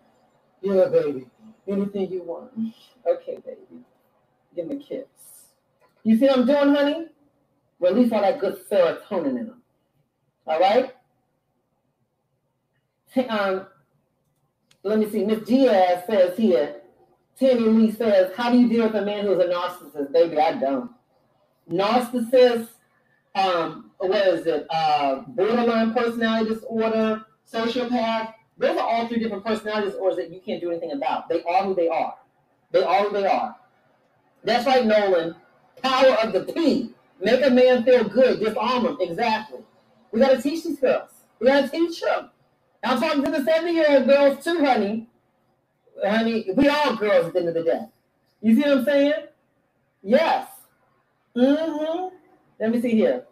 Yeah, 0.63 0.87
baby. 0.87 1.27
Anything 1.69 2.11
you 2.11 2.23
want. 2.23 2.51
Okay, 3.07 3.39
baby. 3.45 3.85
Give 4.57 4.67
me 4.67 4.77
a 4.77 4.79
kiss. 4.79 5.07
You 6.03 6.19
see 6.19 6.27
what 6.27 6.39
I'm 6.39 6.47
doing, 6.47 6.75
honey? 6.75 7.07
Release 7.79 8.13
all 8.13 8.23
that 8.23 8.41
good 8.41 8.59
serotonin 8.69 9.39
in 9.39 9.47
them. 9.47 9.63
All 10.47 10.59
right? 10.59 10.93
Um, 13.29 13.67
let 14.85 14.99
me 14.99 15.11
see. 15.11 15.25
Miss 15.25 15.41
Diaz 15.41 16.05
says 16.07 16.37
here, 16.37 16.77
Tammy 17.39 17.61
Lee 17.63 17.91
says, 17.91 18.33
How 18.37 18.51
do 18.51 18.59
you 18.59 18.69
deal 18.69 18.87
with 18.87 18.95
a 18.95 19.05
man 19.05 19.25
who's 19.25 19.39
a 19.39 19.49
narcissist? 19.49 20.13
Baby, 20.13 20.39
I 20.39 20.53
don't. 20.53 20.91
Narcissist, 21.71 22.69
um, 23.35 23.91
what 23.97 24.15
is 24.29 24.47
it? 24.47 24.67
Uh, 24.71 25.23
borderline 25.29 25.95
personality 25.95 26.55
disorder, 26.55 27.25
sociopath. 27.51 28.35
Those 28.59 28.77
are 28.77 28.87
all 28.87 29.09
three 29.09 29.19
different 29.19 29.45
personality 29.45 29.91
disorders 29.91 30.19
that 30.19 30.31
you 30.31 30.41
can't 30.41 30.61
do 30.61 30.71
anything 30.71 30.93
about. 30.93 31.29
They 31.29 31.43
are 31.43 31.65
who 31.65 31.75
they 31.75 31.89
are. 31.89 32.15
They 32.71 32.85
are 32.85 33.05
who 33.05 33.13
they 33.13 33.27
are. 33.27 33.57
That's 34.45 34.67
right, 34.67 34.85
Nolan. 34.85 35.35
Power 35.83 36.15
of 36.23 36.33
the 36.33 36.53
P. 36.53 36.95
Make 37.21 37.45
a 37.45 37.51
man 37.51 37.85
feel 37.85 38.05
good. 38.05 38.41
Disarm 38.41 38.87
him. 38.87 38.99
Exactly. 39.01 39.61
We 40.13 40.21
got 40.21 40.33
to 40.33 40.43
teach 40.43 40.65
these 40.65 40.79
girls. 40.79 41.11
We 41.41 41.47
got 41.47 41.63
to 41.63 41.69
teach 41.69 42.01
them. 42.03 42.31
I'm 42.85 43.01
talking 43.01 43.25
to 43.25 43.31
the 43.31 43.45
70 43.45 43.73
year 43.73 43.87
old 43.89 44.07
girls 44.07 44.45
too, 44.45 44.65
honey. 44.65 45.09
Honey, 46.05 46.47
we 46.55 46.69
all 46.69 46.97
girls 46.97 47.27
at 47.27 47.33
the 47.33 47.39
end 47.41 47.49
of 47.49 47.55
the 47.55 47.63
day. 47.63 47.81
You 48.43 48.55
see 48.55 48.61
what 48.63 48.79
I'm 48.79 48.85
saying? 48.85 49.13
Yes. 50.03 50.49
Mm-hmm. 51.37 52.15
Let 52.61 52.71
me 52.71 52.81
see 52.81 52.91
here. 52.91 53.25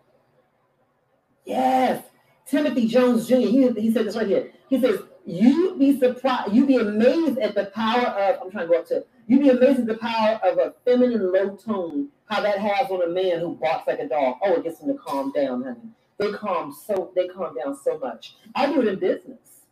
Yes. 1.45 2.05
Timothy 2.47 2.87
Jones 2.89 3.29
Jr. 3.29 3.37
He, 3.37 3.71
he 3.73 3.93
said 3.93 4.07
this 4.07 4.17
right 4.17 4.27
here. 4.27 4.53
He 4.69 4.81
says, 4.81 5.01
"You 5.25 5.77
be 5.79 5.99
surprised. 5.99 6.53
you'd 6.53 6.69
be 6.69 6.77
amazed 6.77 7.39
at 7.39 7.55
the 7.55 7.67
power 7.67 8.07
of. 8.07 8.41
I'm 8.43 8.51
trying 8.51 8.67
to 8.67 8.73
go 8.73 8.79
up 8.81 8.87
to. 8.89 9.05
You'd 9.27 9.43
be 9.43 9.51
amazed 9.51 9.81
at 9.81 9.87
the 9.87 9.97
power 9.97 10.41
of 10.43 10.59
a 10.59 10.75
feminine 10.85 11.33
low 11.33 11.57
tone. 11.57 12.09
How 12.27 12.41
that 12.41 12.59
has 12.59 12.91
on 12.91 13.03
a 13.03 13.13
man 13.13 13.41
who 13.41 13.55
barks 13.55 13.87
like 13.87 13.99
a 13.99 14.09
dog. 14.09 14.37
Oh, 14.43 14.55
it 14.55 14.65
gets 14.65 14.81
him 14.81 14.89
to 14.89 14.95
calm 14.95 15.33
down, 15.33 15.63
honey. 15.63 15.81
They 16.23 16.31
calm 16.31 16.73
so. 16.73 17.11
They 17.17 17.27
calm 17.27 17.57
down 17.57 17.77
so 17.77 17.99
much. 17.99 18.37
I 18.55 18.73
do 18.73 18.81
it 18.81 18.87
in 18.87 18.99
business. 19.01 19.67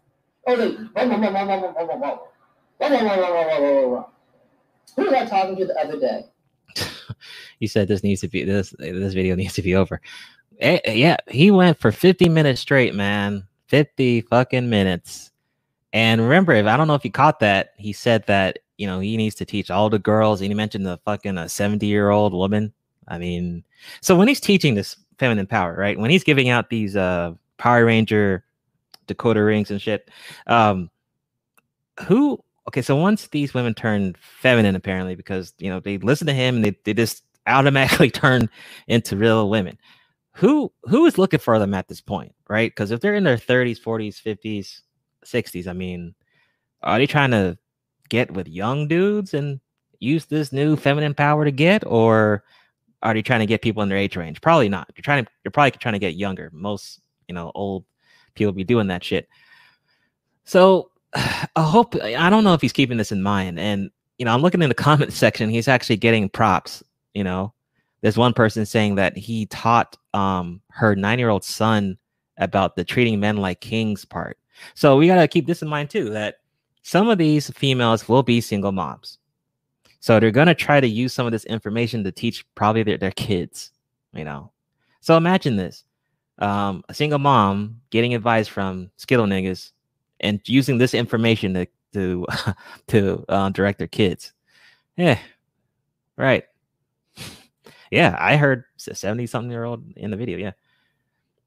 Oh, 0.48 0.56
they. 0.56 0.72
Who 4.96 5.04
was 5.04 5.12
I 5.12 5.26
talking 5.26 5.56
to 5.58 5.66
the 5.66 5.78
other 5.78 6.00
day? 6.00 6.24
You 7.60 7.68
said 7.68 7.88
this 7.88 8.02
needs 8.02 8.22
to 8.22 8.28
be 8.28 8.42
this 8.42 8.74
this 8.78 9.12
video 9.12 9.34
needs 9.36 9.52
to 9.54 9.62
be 9.62 9.74
over. 9.74 10.00
Eh, 10.60 10.80
yeah, 10.92 11.18
he 11.28 11.50
went 11.50 11.78
for 11.78 11.92
50 11.92 12.28
minutes 12.28 12.60
straight, 12.60 12.94
man. 12.94 13.46
50 13.66 14.22
fucking 14.22 14.68
minutes. 14.68 15.30
And 15.92 16.20
remember, 16.22 16.52
if 16.52 16.66
I 16.66 16.76
don't 16.76 16.88
know 16.88 16.94
if 16.94 17.04
you 17.04 17.10
caught 17.10 17.40
that, 17.40 17.74
he 17.76 17.92
said 17.92 18.26
that 18.26 18.60
you 18.78 18.86
know 18.86 18.98
he 18.98 19.16
needs 19.16 19.34
to 19.36 19.44
teach 19.44 19.70
all 19.70 19.90
the 19.90 19.98
girls, 19.98 20.40
and 20.40 20.50
he 20.50 20.54
mentioned 20.54 20.86
the 20.86 20.98
fucking 21.04 21.38
a 21.38 21.48
70 21.48 21.86
year 21.86 22.10
old 22.10 22.32
woman. 22.32 22.72
I 23.06 23.18
mean, 23.18 23.62
so 24.00 24.16
when 24.16 24.26
he's 24.26 24.40
teaching 24.40 24.74
this 24.74 24.96
feminine 25.20 25.46
power, 25.46 25.74
right? 25.76 25.98
When 25.98 26.10
he's 26.10 26.24
giving 26.24 26.48
out 26.48 26.70
these 26.70 26.96
uh 26.96 27.34
Power 27.58 27.84
Ranger 27.84 28.44
Dakota 29.06 29.42
rings 29.42 29.70
and 29.70 29.80
shit, 29.80 30.10
um, 30.46 30.90
who? 32.06 32.42
Okay, 32.68 32.82
so 32.82 32.96
once 32.96 33.28
these 33.28 33.52
women 33.52 33.74
turn 33.74 34.14
feminine, 34.20 34.74
apparently 34.74 35.14
because 35.14 35.52
you 35.58 35.70
know 35.70 35.78
they 35.78 35.98
listen 35.98 36.26
to 36.26 36.32
him 36.32 36.56
and 36.56 36.64
they, 36.64 36.76
they 36.84 36.94
just 36.94 37.22
automatically 37.46 38.10
turn 38.22 38.48
into 38.88 39.16
real 39.16 39.48
women 39.50 39.78
who 40.32 40.72
who 40.84 41.06
is 41.06 41.18
looking 41.18 41.40
for 41.40 41.58
them 41.58 41.74
at 41.74 41.88
this 41.88 42.00
point, 42.00 42.34
right? 42.48 42.70
Because 42.70 42.90
if 42.90 43.00
they're 43.00 43.14
in 43.14 43.24
their 43.24 43.36
30s, 43.36 43.80
40s, 43.80 44.22
50s, 44.22 44.80
60s, 45.24 45.66
I 45.66 45.72
mean, 45.72 46.14
are 46.82 46.98
they 46.98 47.06
trying 47.06 47.32
to 47.32 47.58
get 48.08 48.32
with 48.32 48.48
young 48.48 48.88
dudes 48.88 49.34
and 49.34 49.60
use 49.98 50.24
this 50.26 50.52
new 50.52 50.76
feminine 50.76 51.14
power 51.14 51.44
to 51.44 51.50
get, 51.50 51.84
or 51.86 52.42
are 53.02 53.14
they 53.14 53.22
trying 53.22 53.40
to 53.40 53.46
get 53.46 53.62
people 53.62 53.82
in 53.82 53.88
their 53.88 53.98
age 53.98 54.16
range? 54.16 54.40
Probably 54.40 54.68
not. 54.68 54.90
You're 54.94 55.02
trying 55.02 55.24
to 55.24 55.30
you're 55.44 55.52
probably 55.52 55.72
trying 55.72 55.94
to 55.94 55.98
get 55.98 56.14
younger. 56.14 56.50
Most 56.52 57.00
you 57.28 57.34
know 57.34 57.52
old 57.54 57.84
people 58.34 58.52
be 58.52 58.64
doing 58.64 58.88
that 58.88 59.04
shit. 59.04 59.28
So 60.44 60.90
I 61.14 61.48
hope 61.56 61.94
I 61.96 62.30
don't 62.30 62.44
know 62.44 62.54
if 62.54 62.60
he's 62.60 62.72
keeping 62.72 62.98
this 62.98 63.12
in 63.12 63.22
mind. 63.22 63.58
And 63.58 63.90
you 64.18 64.24
know, 64.24 64.34
I'm 64.34 64.42
looking 64.42 64.62
in 64.62 64.68
the 64.68 64.74
comment 64.86 65.12
section. 65.12 65.50
He's 65.50 65.68
actually 65.68 65.96
getting 65.96 66.28
props. 66.28 66.82
You 67.14 67.24
know, 67.24 67.52
there's 68.02 68.18
one 68.18 68.32
person 68.32 68.66
saying 68.66 68.96
that 68.96 69.16
he 69.16 69.46
taught 69.46 69.96
um, 70.14 70.60
her 70.70 70.94
nine 70.94 71.18
year 71.18 71.30
old 71.30 71.44
son 71.44 71.98
about 72.38 72.76
the 72.76 72.84
treating 72.84 73.20
men 73.20 73.36
like 73.36 73.60
kings 73.60 74.04
part. 74.04 74.38
So 74.74 74.96
we 74.96 75.06
got 75.06 75.16
to 75.16 75.28
keep 75.28 75.46
this 75.46 75.62
in 75.62 75.68
mind 75.68 75.90
too 75.90 76.10
that 76.10 76.36
some 76.82 77.08
of 77.08 77.18
these 77.18 77.50
females 77.50 78.08
will 78.08 78.22
be 78.22 78.40
single 78.40 78.72
moms. 78.72 79.18
So 80.00 80.18
they're 80.18 80.30
going 80.30 80.46
to 80.46 80.54
try 80.54 80.80
to 80.80 80.88
use 80.88 81.12
some 81.12 81.26
of 81.26 81.32
this 81.32 81.44
information 81.44 82.02
to 82.04 82.12
teach 82.12 82.44
probably 82.54 82.82
their, 82.82 82.98
their 82.98 83.10
kids, 83.12 83.70
you 84.14 84.24
know. 84.24 84.50
So 85.00 85.16
imagine 85.16 85.56
this 85.56 85.84
um, 86.40 86.82
a 86.88 86.94
single 86.94 87.18
mom 87.18 87.80
getting 87.90 88.14
advice 88.14 88.48
from 88.48 88.90
Skittle 88.96 89.26
niggas 89.26 89.72
and 90.20 90.40
using 90.46 90.78
this 90.78 90.94
information 90.94 91.54
to 91.54 91.66
to 91.92 92.26
to 92.88 93.24
uh, 93.28 93.50
direct 93.50 93.78
their 93.78 93.88
kids. 93.88 94.32
Yeah, 94.96 95.18
right. 96.16 96.44
Yeah, 97.92 98.16
I 98.20 98.36
heard 98.36 98.62
70 98.76 99.26
something 99.26 99.50
year 99.50 99.64
old 99.64 99.82
in 99.96 100.12
the 100.12 100.16
video. 100.16 100.38
Yeah. 100.38 100.52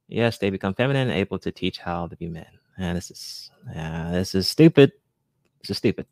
Yes, 0.10 0.40
they 0.40 0.50
become 0.50 0.74
feminine 0.74 1.10
able 1.10 1.40
to 1.40 1.54
teach 1.54 1.78
how 1.78 2.08
to 2.08 2.18
be 2.18 2.28
men. 2.28 2.46
And 2.78 2.98
this 2.98 3.10
is 3.12 3.52
yeah, 3.74 4.10
this 4.12 4.36
is 4.36 4.50
stupid. 4.50 4.92
This 5.62 5.70
is 5.70 5.78
stupid. 5.78 6.06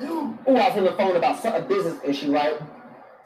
Oh, 0.00 0.38
I 0.46 0.50
was 0.50 0.76
on 0.76 0.84
the 0.84 0.92
phone 0.92 1.16
about 1.16 1.44
a 1.44 1.62
business 1.62 1.98
issue, 2.04 2.32
right? 2.32 2.60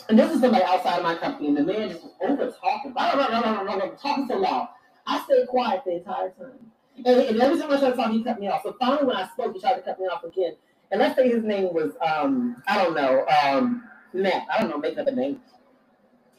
And 0.09 0.19
this 0.19 0.33
is 0.33 0.41
somebody 0.41 0.65
outside 0.65 0.99
of 0.99 1.03
my 1.03 1.17
company, 1.17 1.49
and 1.49 1.57
the 1.57 1.65
man 1.65 1.89
just 1.89 2.03
was 2.03 2.13
over 2.23 2.51
talking, 2.51 2.93
blah, 2.93 3.15
blah, 3.15 3.29
blah, 3.29 3.43
blah, 3.43 3.65
blah, 3.65 3.77
blah, 3.77 3.97
talking 3.97 4.27
so 4.29 4.37
loud. 4.39 4.69
I 5.07 5.23
stayed 5.25 5.49
quiet 5.49 5.83
the 5.85 5.97
entire 5.97 6.31
time. 6.31 6.71
And, 7.05 7.21
and 7.21 7.41
every 7.41 7.59
time 7.59 7.71
I 7.71 7.79
tried 7.79 7.91
to 7.91 7.97
talk, 7.97 8.11
he 8.13 8.23
cut 8.23 8.39
me 8.39 8.49
off. 8.49 8.63
So 8.63 8.77
finally, 8.79 9.07
when 9.07 9.17
I 9.17 9.29
spoke, 9.29 9.55
he 9.55 9.61
tried 9.61 9.75
to 9.75 9.83
cut 9.83 9.99
me 9.99 10.07
off 10.07 10.25
again. 10.25 10.55
And 10.91 11.01
let's 11.01 11.17
say 11.17 11.29
his 11.29 11.45
name 11.45 11.73
was, 11.73 11.93
um, 12.07 12.63
I 12.67 12.83
don't 12.83 12.95
know, 12.95 13.27
um, 13.27 13.85
Matt. 14.13 14.47
I 14.53 14.61
don't 14.61 14.71
know, 14.71 14.79
make 14.79 14.99
up 14.99 15.07
a 15.07 15.13
name. 15.13 15.41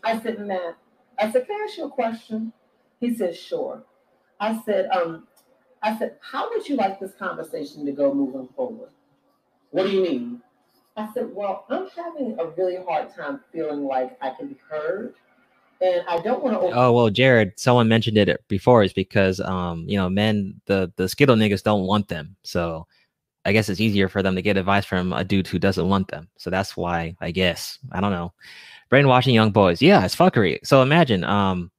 I 0.04 0.20
said, 0.22 0.40
Matt, 0.40 0.78
I 1.20 1.32
said, 1.32 1.48
can 1.48 1.62
I 1.62 1.66
ask 1.68 1.78
you 1.78 1.86
a 1.86 1.90
question? 1.90 2.54
He 3.00 3.16
said, 3.16 3.36
sure. 3.36 3.84
I 4.40 4.62
said, 4.66 4.88
um, 4.90 5.28
I 5.82 5.98
said, 5.98 6.18
how 6.22 6.50
would 6.50 6.68
you 6.68 6.76
like 6.76 7.00
this 7.00 7.14
conversation 7.14 7.86
to 7.86 7.92
go 7.92 8.14
moving 8.14 8.50
forward? 8.56 8.90
What 9.72 9.88
do 9.88 9.92
you 9.92 10.04
mean? 10.04 10.42
I 10.98 11.10
said, 11.14 11.30
well, 11.34 11.66
I'm 11.70 11.88
having 11.96 12.38
a 12.40 12.48
really 12.48 12.78
hard 12.88 13.14
time 13.16 13.40
feeling 13.52 13.86
like 13.86 14.18
I 14.22 14.32
can 14.32 14.50
be 14.50 14.58
heard. 14.70 15.16
And 15.82 16.04
I 16.08 16.22
don't 16.22 16.44
want 16.44 16.62
to. 16.62 16.78
Oh 16.78 16.92
well, 16.92 17.10
Jared. 17.10 17.60
Someone 17.60 17.88
mentioned 17.88 18.18
it 18.18 18.44
before. 18.48 18.84
Is 18.84 18.94
because 18.94 19.40
um, 19.40 19.84
you 19.88 19.98
know, 19.98 20.10
men, 20.10 20.62
the 20.68 20.92
the 20.96 21.10
skittle 21.10 21.36
niggas 21.36 21.64
don't 21.64 21.88
want 21.88 22.08
them. 22.08 22.36
So 22.44 22.86
I 23.46 23.52
guess 23.52 23.68
it's 23.68 23.80
easier 23.80 24.08
for 24.08 24.22
them 24.22 24.36
to 24.36 24.44
get 24.44 24.58
advice 24.58 24.86
from 24.86 25.12
a 25.12 25.24
dude 25.24 25.48
who 25.48 25.58
doesn't 25.58 25.90
want 25.90 26.08
them. 26.10 26.28
So 26.38 26.52
that's 26.52 26.78
why 26.78 27.16
I 27.20 27.32
guess 27.32 27.80
I 27.92 28.00
don't 28.00 28.12
know 28.12 28.32
brainwashing 28.92 29.34
young 29.34 29.52
boys. 29.52 29.82
Yeah, 29.82 30.06
it's 30.06 30.16
fuckery. 30.16 30.60
So 30.64 30.84
imagine, 30.84 31.24
um, 31.24 31.72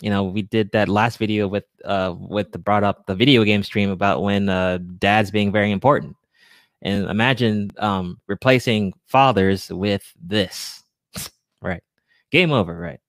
you 0.00 0.10
know, 0.10 0.22
we 0.22 0.42
did 0.42 0.70
that 0.72 0.88
last 0.88 1.16
video 1.18 1.48
with 1.48 1.64
uh 1.84 2.14
with 2.16 2.52
the 2.52 2.58
brought 2.58 2.84
up 2.84 3.06
the 3.06 3.16
video 3.16 3.42
game 3.42 3.64
stream 3.64 3.90
about 3.90 4.22
when 4.22 4.48
uh 4.48 4.78
dads 4.98 5.32
being 5.32 5.50
very 5.50 5.72
important. 5.72 6.14
And 6.82 7.08
imagine 7.08 7.70
um 7.78 8.18
replacing 8.28 8.94
fathers 9.06 9.70
with 9.70 10.12
this. 10.20 10.82
right. 11.62 11.82
Game 12.30 12.52
over, 12.52 12.78
right? 12.78 13.00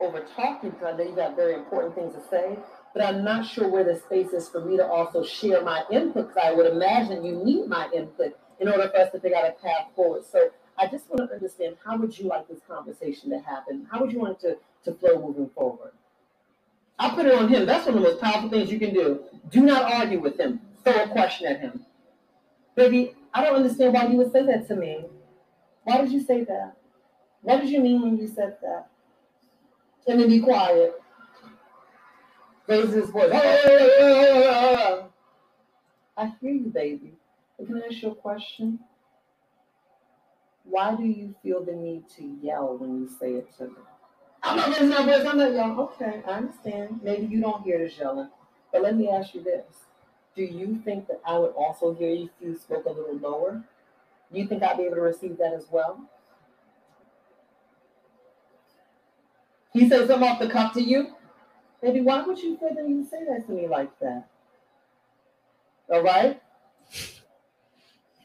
Over 0.00 0.24
talking 0.36 0.70
because 0.70 0.94
I 0.94 0.96
know 0.96 1.04
you 1.04 1.16
got 1.16 1.36
very 1.36 1.54
important 1.54 1.94
things 1.94 2.14
to 2.14 2.22
say, 2.28 2.58
but 2.92 3.04
I'm 3.04 3.24
not 3.24 3.46
sure 3.46 3.68
where 3.68 3.84
the 3.84 3.98
space 3.98 4.32
is 4.32 4.48
for 4.48 4.64
me 4.64 4.76
to 4.76 4.86
also 4.86 5.24
share 5.24 5.62
my 5.62 5.82
input 5.90 6.28
because 6.28 6.42
I 6.44 6.52
would 6.52 6.66
imagine 6.66 7.24
you 7.24 7.42
need 7.44 7.66
my 7.68 7.88
input 7.94 8.36
in 8.60 8.68
order 8.68 8.88
for 8.88 8.98
us 8.98 9.12
to 9.12 9.20
figure 9.20 9.36
out 9.36 9.48
a 9.48 9.52
path 9.52 9.88
forward. 9.96 10.24
So 10.30 10.50
I 10.78 10.86
just 10.88 11.08
want 11.08 11.30
to 11.30 11.34
understand 11.34 11.76
how 11.84 11.96
would 11.96 12.18
you 12.18 12.26
like 12.26 12.48
this 12.48 12.60
conversation 12.68 13.30
to 13.30 13.38
happen? 13.40 13.86
How 13.90 14.00
would 14.00 14.12
you 14.12 14.18
want 14.18 14.42
it 14.42 14.58
to, 14.84 14.90
to 14.92 14.98
flow 14.98 15.20
moving 15.20 15.50
forward? 15.54 15.92
I 16.98 17.10
put 17.14 17.26
it 17.26 17.34
on 17.34 17.48
him. 17.48 17.66
That's 17.66 17.86
one 17.86 17.96
of 17.96 18.02
the 18.02 18.08
most 18.10 18.20
powerful 18.20 18.50
things 18.50 18.70
you 18.70 18.78
can 18.78 18.94
do. 18.94 19.24
Do 19.50 19.62
not 19.62 19.90
argue 19.92 20.20
with 20.20 20.38
him. 20.38 20.60
Throw 20.84 21.04
a 21.04 21.08
question 21.08 21.46
at 21.46 21.60
him. 21.60 21.84
Baby, 22.74 23.14
I 23.32 23.44
don't 23.44 23.56
understand 23.56 23.94
why 23.94 24.06
you 24.06 24.16
would 24.16 24.32
say 24.32 24.44
that 24.46 24.66
to 24.68 24.76
me. 24.76 25.04
Why 25.84 26.00
did 26.00 26.12
you 26.12 26.20
say 26.20 26.44
that? 26.44 26.76
What 27.42 27.60
did 27.60 27.70
you 27.70 27.80
mean 27.80 28.02
when 28.02 28.18
you 28.18 28.26
said 28.26 28.56
that? 28.62 28.88
And 30.06 30.20
then 30.20 30.28
be 30.28 30.40
quiet. 30.40 31.00
Raise 32.66 32.92
his 32.92 33.10
voice. 33.10 33.30
I 36.16 36.32
hear 36.40 36.50
you, 36.50 36.70
baby. 36.72 37.12
But 37.58 37.66
can 37.66 37.82
I 37.82 37.86
ask 37.86 38.02
you 38.02 38.10
a 38.10 38.14
question? 38.14 38.78
why 40.64 40.94
do 40.96 41.04
you 41.04 41.34
feel 41.42 41.64
the 41.64 41.72
need 41.72 42.08
to 42.16 42.24
yell 42.42 42.76
when 42.78 43.00
you 43.00 43.08
say 43.08 43.34
it 43.34 43.56
to 43.58 43.64
me? 43.64 43.74
I'm 44.42 44.56
not 44.56 44.68
raising 44.68 44.88
my 44.88 45.04
voice. 45.04 45.26
I'm 45.26 45.38
not 45.38 45.52
yelling. 45.52 45.78
Okay, 45.78 46.22
I 46.26 46.30
understand. 46.32 47.00
Maybe 47.02 47.26
you 47.26 47.40
don't 47.40 47.62
hear 47.62 47.78
this 47.78 47.96
yelling. 47.98 48.28
But 48.72 48.82
let 48.82 48.96
me 48.96 49.08
ask 49.08 49.34
you 49.34 49.42
this. 49.42 49.64
Do 50.36 50.42
you 50.42 50.80
think 50.84 51.06
that 51.08 51.20
I 51.24 51.38
would 51.38 51.52
also 51.52 51.94
hear 51.94 52.10
you 52.10 52.24
if 52.24 52.46
you 52.46 52.58
spoke 52.58 52.86
a 52.86 52.90
little 52.90 53.16
lower? 53.18 53.62
Do 54.32 54.40
you 54.40 54.46
think 54.46 54.62
I'd 54.62 54.76
be 54.76 54.84
able 54.84 54.96
to 54.96 55.02
receive 55.02 55.38
that 55.38 55.52
as 55.52 55.66
well? 55.70 56.08
He 59.72 59.88
says 59.88 60.10
I'm 60.10 60.22
off 60.22 60.40
the 60.40 60.48
cuff 60.48 60.72
to 60.74 60.82
you. 60.82 61.14
Maybe 61.82 62.00
why 62.00 62.22
would 62.22 62.38
you 62.38 62.58
the 62.58 62.82
need 62.82 63.08
say 63.10 63.24
that 63.28 63.46
to 63.46 63.52
me 63.52 63.68
like 63.68 63.90
that? 64.00 64.28
All 65.90 66.02
right? 66.02 66.40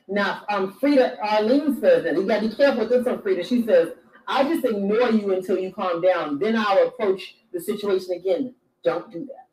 Now, 0.07 0.43
um, 0.49 0.73
Frida 0.79 1.17
Arlene 1.21 1.79
says 1.79 2.03
that 2.03 2.15
you 2.15 2.25
got 2.25 2.41
to 2.41 2.49
be 2.49 2.55
careful 2.55 2.81
with 2.81 2.89
this 2.89 3.05
one, 3.05 3.21
Frida. 3.21 3.43
She 3.43 3.63
says, 3.63 3.89
I 4.27 4.43
just 4.43 4.65
ignore 4.65 5.11
you 5.11 5.33
until 5.33 5.57
you 5.57 5.71
calm 5.71 6.01
down. 6.01 6.39
Then 6.39 6.55
I'll 6.55 6.87
approach 6.87 7.35
the 7.51 7.59
situation 7.59 8.13
again. 8.13 8.55
Don't 8.83 9.11
do 9.11 9.25
that. 9.25 9.49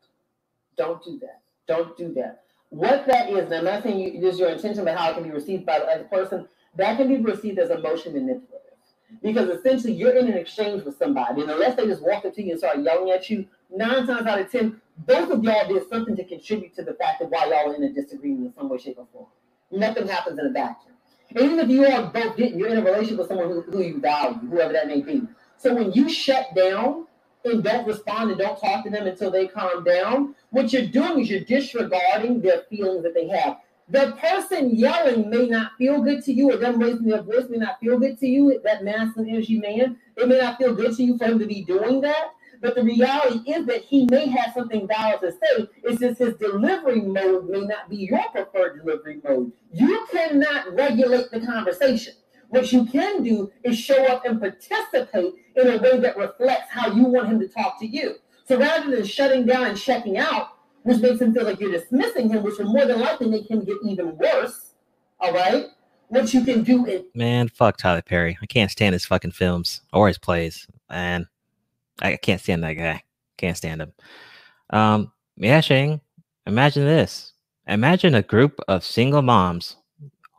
Don't 0.77 1.03
do 1.03 1.19
that. 1.19 1.41
Don't 1.67 1.97
do 1.97 2.13
that. 2.13 2.43
What 2.69 3.07
that 3.07 3.29
is, 3.29 3.45
and 3.45 3.53
I'm 3.53 3.63
not 3.63 3.83
saying 3.83 3.99
you, 3.99 4.21
this 4.21 4.35
is 4.35 4.39
your 4.39 4.49
intention, 4.49 4.83
but 4.83 4.97
how 4.97 5.09
it 5.09 5.13
can 5.13 5.23
be 5.23 5.31
received 5.31 5.65
by 5.65 5.79
the 5.79 5.85
other 5.85 6.03
person, 6.03 6.47
that 6.75 6.97
can 6.97 7.07
be 7.07 7.17
received 7.17 7.59
as 7.59 7.69
emotion 7.69 8.13
manipulative. 8.13 8.61
Because 9.23 9.49
essentially 9.49 9.93
you're 9.93 10.15
in 10.17 10.27
an 10.27 10.37
exchange 10.37 10.83
with 10.83 10.97
somebody, 10.97 11.41
and 11.41 11.49
unless 11.49 11.75
they 11.75 11.85
just 11.85 12.01
walk 12.01 12.25
up 12.25 12.33
to 12.35 12.43
you 12.43 12.51
and 12.51 12.59
start 12.59 12.79
yelling 12.79 13.09
at 13.11 13.29
you, 13.29 13.47
nine 13.73 14.05
times 14.05 14.27
out 14.27 14.39
of 14.39 14.51
ten, 14.51 14.81
both 15.05 15.29
of 15.31 15.43
y'all 15.43 15.67
did 15.67 15.87
something 15.89 16.15
to 16.15 16.25
contribute 16.25 16.75
to 16.75 16.83
the 16.83 16.93
fact 16.95 17.19
that 17.19 17.29
why 17.31 17.45
y'all 17.45 17.71
are 17.71 17.75
in 17.75 17.83
a 17.83 17.93
disagreement 17.93 18.47
in 18.47 18.53
some 18.53 18.67
way, 18.67 18.77
shape, 18.77 18.97
or 18.97 19.07
form. 19.13 19.27
Nothing 19.71 20.07
happens 20.07 20.37
in 20.37 20.45
a 20.45 20.49
vacuum. 20.49 20.93
And 21.29 21.39
even 21.39 21.59
if 21.59 21.69
you 21.69 21.85
all 21.87 22.07
both 22.07 22.35
didn't, 22.35 22.59
you're 22.59 22.69
in 22.69 22.77
a 22.77 22.83
relationship 22.83 23.19
with 23.19 23.27
someone 23.27 23.49
who, 23.49 23.61
who 23.61 23.81
you 23.81 23.99
value, 23.99 24.37
whoever 24.49 24.73
that 24.73 24.87
may 24.87 25.01
be. 25.01 25.23
So 25.57 25.73
when 25.73 25.91
you 25.93 26.09
shut 26.09 26.53
down 26.55 27.06
and 27.49 27.63
don't 27.63 27.87
respond 27.87 28.31
and 28.31 28.39
don't 28.39 28.59
talk 28.59 28.83
to 28.83 28.89
them 28.89 29.07
until 29.07 29.31
they 29.31 29.47
calm 29.47 29.83
down, 29.83 30.35
what 30.51 30.71
you're 30.73 30.85
doing 30.85 31.19
is 31.19 31.29
you're 31.29 31.41
disregarding 31.41 32.41
their 32.41 32.61
feelings 32.69 33.03
that 33.03 33.13
they 33.13 33.27
have. 33.27 33.57
The 33.89 34.17
person 34.19 34.75
yelling 34.75 35.29
may 35.29 35.47
not 35.47 35.71
feel 35.77 36.01
good 36.01 36.23
to 36.25 36.33
you, 36.33 36.51
or 36.51 36.57
them 36.57 36.77
raising 36.77 37.07
their 37.07 37.21
voice 37.21 37.45
may 37.49 37.57
not 37.57 37.79
feel 37.79 37.97
good 37.97 38.19
to 38.19 38.27
you. 38.27 38.59
That 38.63 38.83
masculine 38.83 39.29
energy 39.29 39.59
man, 39.59 39.97
it 40.17 40.27
may 40.27 40.37
not 40.39 40.57
feel 40.57 40.75
good 40.75 40.95
to 40.97 41.03
you 41.03 41.17
for 41.17 41.25
him 41.25 41.39
to 41.39 41.45
be 41.45 41.63
doing 41.63 42.01
that. 42.01 42.33
But 42.59 42.75
the 42.75 42.83
reality 42.83 43.49
is 43.49 43.65
that 43.67 43.83
he 43.83 44.05
may 44.07 44.27
have 44.27 44.53
something 44.53 44.87
valid 44.87 45.21
to 45.21 45.31
say. 45.31 45.67
It's 45.83 45.99
just 45.99 46.19
his 46.19 46.35
delivery 46.35 47.01
mode 47.01 47.49
may 47.49 47.61
not 47.61 47.89
be 47.89 47.97
your 47.97 48.27
preferred 48.31 48.79
delivery 48.79 49.21
mode. 49.23 49.51
You 49.71 50.05
cannot 50.11 50.73
regulate 50.73 51.31
the 51.31 51.39
conversation. 51.45 52.13
What 52.49 52.71
you 52.71 52.85
can 52.85 53.23
do 53.23 53.51
is 53.63 53.77
show 53.77 54.05
up 54.05 54.25
and 54.25 54.39
participate 54.39 55.33
in 55.55 55.67
a 55.67 55.77
way 55.77 55.99
that 55.99 56.17
reflects 56.17 56.71
how 56.71 56.91
you 56.91 57.03
want 57.03 57.27
him 57.27 57.39
to 57.39 57.47
talk 57.47 57.79
to 57.79 57.85
you. 57.85 58.15
So 58.45 58.57
rather 58.57 58.95
than 58.95 59.05
shutting 59.05 59.45
down 59.45 59.65
and 59.65 59.77
checking 59.77 60.17
out, 60.17 60.49
which 60.83 61.01
makes 61.01 61.19
him 61.19 61.33
feel 61.33 61.43
like 61.43 61.59
you're 61.59 61.71
dismissing 61.71 62.29
him, 62.29 62.43
which 62.43 62.57
will 62.57 62.71
more 62.71 62.85
than 62.85 63.01
likely 63.01 63.27
make 63.27 63.49
him 63.49 63.65
get 63.65 63.75
even 63.83 64.17
worse. 64.17 64.71
All 65.19 65.33
right. 65.33 65.65
What 66.07 66.33
you 66.33 66.45
can 66.45 66.63
do 66.63 66.85
is 66.85 67.03
Man, 67.13 67.49
fuck 67.49 67.75
Tyler 67.75 68.01
Perry. 68.01 68.37
I 68.41 68.45
can't 68.45 68.71
stand 68.71 68.93
his 68.93 69.05
fucking 69.05 69.31
films 69.31 69.81
or 69.91 70.07
his 70.07 70.17
plays. 70.17 70.65
Man, 70.89 71.27
I 72.01 72.15
can't 72.15 72.39
stand 72.39 72.63
that 72.63 72.73
guy. 72.73 73.03
Can't 73.37 73.57
stand 73.57 73.81
him. 73.81 73.93
Um, 74.69 75.11
yeah, 75.35 75.59
Shane. 75.59 75.99
Imagine 76.45 76.85
this. 76.85 77.33
Imagine 77.67 78.15
a 78.15 78.21
group 78.21 78.59
of 78.69 78.85
single 78.85 79.21
moms 79.21 79.75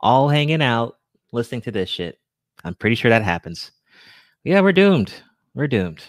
all 0.01 0.29
hanging 0.29 0.63
out, 0.63 0.97
listening 1.31 1.61
to 1.61 1.71
this 1.71 1.89
shit. 1.89 2.19
I'm 2.63 2.75
pretty 2.75 2.95
sure 2.95 3.09
that 3.09 3.23
happens. 3.23 3.71
Yeah, 4.43 4.61
we're 4.61 4.73
doomed. 4.73 5.13
We're 5.53 5.67
doomed. 5.67 6.03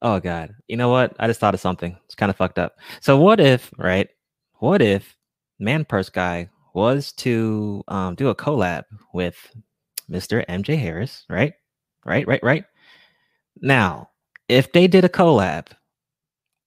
Oh 0.00 0.20
god. 0.20 0.54
You 0.68 0.76
know 0.76 0.88
what? 0.88 1.14
I 1.18 1.26
just 1.26 1.40
thought 1.40 1.54
of 1.54 1.60
something. 1.60 1.96
It's 2.04 2.14
kind 2.14 2.30
of 2.30 2.36
fucked 2.36 2.58
up. 2.58 2.76
So 3.00 3.18
what 3.18 3.40
if, 3.40 3.70
right? 3.76 4.08
What 4.54 4.82
if 4.82 5.16
Man 5.58 5.84
Purse 5.84 6.08
guy 6.08 6.48
was 6.74 7.12
to 7.12 7.82
um, 7.88 8.14
do 8.14 8.28
a 8.28 8.34
collab 8.34 8.84
with 9.12 9.36
Mr. 10.10 10.44
MJ 10.46 10.78
Harris, 10.78 11.24
right? 11.28 11.54
Right, 12.04 12.26
right, 12.26 12.42
right. 12.42 12.64
Now, 13.60 14.10
if 14.48 14.72
they 14.72 14.86
did 14.86 15.04
a 15.04 15.08
collab, 15.08 15.66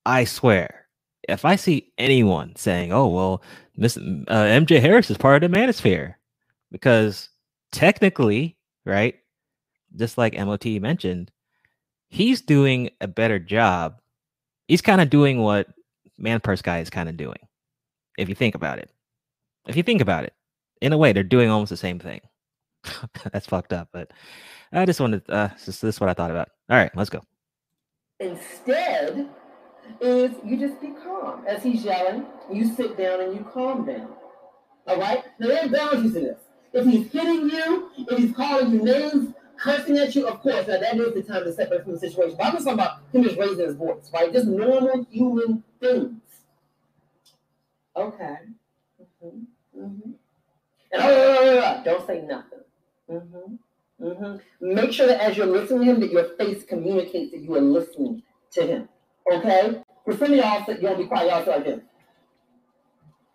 I 0.05 0.25
swear, 0.25 0.87
if 1.27 1.45
I 1.45 1.55
see 1.55 1.93
anyone 1.97 2.55
saying, 2.55 2.91
"Oh, 2.91 3.07
well, 3.07 3.43
Miss 3.75 3.97
uh, 3.97 4.01
MJ 4.27 4.79
Harris 4.81 5.09
is 5.09 5.17
part 5.17 5.43
of 5.43 5.51
the 5.51 5.57
Manosphere," 5.57 6.15
because 6.71 7.29
technically, 7.71 8.57
right, 8.85 9.15
just 9.95 10.17
like 10.17 10.37
MOT 10.37 10.65
mentioned, 10.65 11.31
he's 12.09 12.41
doing 12.41 12.89
a 13.01 13.07
better 13.07 13.39
job. 13.39 13.99
He's 14.67 14.81
kind 14.81 15.01
of 15.01 15.09
doing 15.09 15.39
what 15.39 15.67
Man 16.17 16.39
Purse 16.39 16.61
guy 16.61 16.79
is 16.79 16.89
kind 16.89 17.09
of 17.09 17.17
doing, 17.17 17.39
if 18.17 18.29
you 18.29 18.35
think 18.35 18.55
about 18.55 18.79
it. 18.79 18.89
If 19.67 19.75
you 19.75 19.83
think 19.83 20.01
about 20.01 20.23
it, 20.23 20.33
in 20.81 20.93
a 20.93 20.97
way, 20.97 21.13
they're 21.13 21.23
doing 21.23 21.49
almost 21.49 21.69
the 21.69 21.77
same 21.77 21.99
thing. 21.99 22.21
That's 23.31 23.45
fucked 23.45 23.73
up, 23.73 23.89
but 23.91 24.11
I 24.71 24.85
just 24.85 24.99
wanted. 24.99 25.23
Uh, 25.29 25.49
this, 25.65 25.79
this 25.81 25.95
is 25.95 25.99
what 25.99 26.09
I 26.09 26.13
thought 26.13 26.31
about. 26.31 26.49
All 26.69 26.77
right, 26.77 26.91
let's 26.95 27.09
go. 27.09 27.21
instead 28.19 29.29
is 29.99 30.31
you 30.45 30.57
just 30.57 30.79
be 30.81 30.89
calm 31.03 31.43
as 31.47 31.61
he's 31.63 31.83
yelling. 31.83 32.25
You 32.51 32.73
sit 32.73 32.97
down 32.97 33.21
and 33.21 33.35
you 33.35 33.45
calm 33.53 33.85
down. 33.85 34.09
All 34.87 34.97
right. 34.97 35.23
Now 35.39 35.47
there's 35.47 35.71
boundaries 35.71 36.15
in 36.15 36.23
this. 36.23 36.39
If 36.73 36.85
he's 36.85 37.11
hitting 37.11 37.49
you, 37.49 37.91
if 37.97 38.17
he's 38.17 38.35
calling 38.35 38.71
you 38.71 38.81
names, 38.83 39.33
cursing 39.57 39.97
at 39.97 40.15
you, 40.15 40.27
of 40.27 40.41
course, 40.41 40.67
now 40.67 40.79
that 40.79 40.97
is 40.97 41.13
the 41.13 41.23
time 41.23 41.43
to 41.43 41.53
separate 41.53 41.83
from 41.83 41.93
the 41.93 41.99
situation. 41.99 42.35
But 42.37 42.47
I'm 42.47 42.53
just 42.53 42.65
talking 42.65 42.79
about 42.79 42.99
him 43.13 43.23
just 43.23 43.37
raising 43.37 43.65
his 43.65 43.75
voice, 43.75 44.09
right? 44.13 44.31
Just 44.31 44.47
normal 44.47 45.05
human 45.09 45.63
things. 45.79 46.21
Okay. 47.95 48.35
hmm 49.21 49.29
hmm 49.75 50.11
And 50.91 51.01
oh, 51.01 51.81
don't 51.83 52.07
say 52.07 52.21
nothing. 52.21 52.59
hmm 53.09 53.55
hmm 54.01 54.35
Make 54.61 54.93
sure 54.93 55.07
that 55.07 55.21
as 55.21 55.37
you're 55.37 55.45
listening 55.45 55.81
to 55.81 55.85
him, 55.93 55.99
that 56.01 56.11
your 56.11 56.35
face 56.37 56.63
communicates 56.63 57.31
that 57.31 57.41
you 57.41 57.55
are 57.55 57.61
listening 57.61 58.23
to 58.51 58.65
him. 58.65 58.89
Okay? 59.31 59.81
For 60.05 60.17
some 60.17 60.31
of 60.31 60.37
y'all, 60.37 60.65
don't 60.81 60.97
be 60.97 61.05
quiet, 61.05 61.29
y'all 61.29 61.45
say 61.45 61.51
like 61.51 61.65
this. 61.65 61.81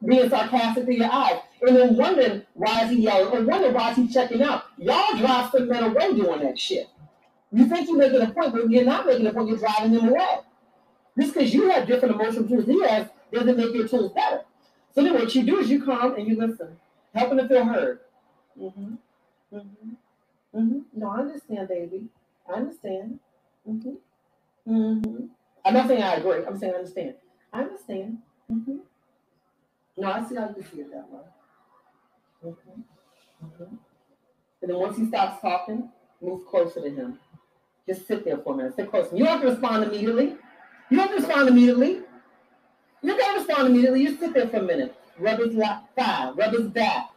Being 0.07 0.29
sarcastic 0.29 0.87
to 0.87 0.95
your 0.95 1.13
eyes. 1.13 1.41
And 1.63 1.77
then 1.77 1.97
wondering 1.97 2.43
why 2.55 2.85
is 2.85 2.91
he 2.91 3.03
yelling 3.03 3.33
or 3.33 3.45
wondering 3.45 3.75
why 3.75 3.91
is 3.91 3.97
he 3.97 4.09
checking 4.09 4.43
out. 4.43 4.65
Y'all 4.79 5.17
drive 5.17 5.51
some 5.51 5.69
men 5.69 5.85
away 5.85 6.15
doing 6.15 6.41
that 6.41 6.59
shit. 6.59 6.89
You 7.53 7.67
think 7.67 7.89
you're 7.89 7.97
making 7.97 8.21
a 8.23 8.31
point, 8.31 8.53
but 8.53 8.71
you're 8.71 8.85
not 8.85 9.07
making 9.07 9.27
a 9.27 9.33
point, 9.33 9.49
you're 9.49 9.59
driving 9.59 9.93
them 9.93 10.09
away. 10.09 10.39
Just 11.19 11.35
because 11.35 11.55
you 11.55 11.71
have 11.71 11.87
different 11.87 12.15
emotional 12.15 12.47
tools 12.47 12.67
he 12.67 12.83
has 12.83 13.09
doesn't 13.33 13.57
make 13.57 13.75
your 13.75 13.89
tools 13.89 14.13
better. 14.13 14.43
So 14.95 15.03
then 15.03 15.15
what 15.15 15.35
you 15.35 15.43
do 15.43 15.59
is 15.59 15.71
you 15.71 15.85
calm 15.85 16.15
and 16.15 16.27
you 16.27 16.37
listen, 16.37 16.77
helping 17.15 17.39
to 17.39 17.49
feel 17.49 17.65
heard. 17.65 18.01
Mm-hmm. 18.61 18.95
Mm-hmm. 19.55 20.59
Mm-hmm. 20.59 20.79
No, 20.95 21.09
I 21.09 21.19
understand, 21.21 21.69
baby. 21.69 22.05
I 22.49 22.53
understand. 22.55 23.19
Mm-hmm. 23.69 24.73
Mm-hmm. 24.73 25.27
I'm 25.65 25.75
not 25.75 25.89
saying 25.89 26.03
I 26.03 26.15
agree. 26.15 26.45
I'm 26.47 26.59
saying 26.59 26.73
I 26.75 26.77
understand. 26.77 27.15
I 27.53 27.61
understand. 27.63 28.19
Mm-hmm. 28.53 28.77
No, 29.97 30.13
I 30.13 30.23
see 30.29 30.35
how 30.35 30.55
you 30.57 30.63
see 30.63 30.81
it 30.81 30.91
that 30.91 31.11
way. 31.11 31.21
Mm-hmm. 32.45 33.47
Mm-hmm. 33.47 33.75
And 34.63 34.71
then 34.71 34.77
once 34.77 34.97
he 34.97 35.07
stops 35.07 35.41
talking, 35.41 35.89
move 36.21 36.47
closer 36.47 36.81
to 36.81 36.91
him. 36.91 37.19
Just 37.89 38.07
sit 38.07 38.25
there 38.25 38.39
for 38.39 38.55
a 38.55 38.57
minute. 38.57 38.75
Sit 38.77 38.91
close. 38.91 39.09
You 39.13 39.25
don't 39.25 39.29
have 39.29 39.43
to 39.43 39.49
respond 39.49 39.85
immediately. 39.85 40.37
You 40.91 40.97
don't 40.97 41.09
have 41.09 41.11
to 41.11 41.17
respond 41.17 41.49
immediately. 41.49 42.01
You 43.03 43.17
don't 43.17 43.37
respond 43.39 43.69
immediately. 43.69 44.03
You 44.03 44.17
sit 44.17 44.35
there 44.35 44.49
for 44.49 44.59
a 44.59 44.63
minute. 44.63 44.95
Rub 45.19 45.39
his 45.39 45.55
lap, 45.55 45.89
thigh. 45.97 46.31
Rub 46.31 46.53
his 46.53 46.69
back. 46.69 47.11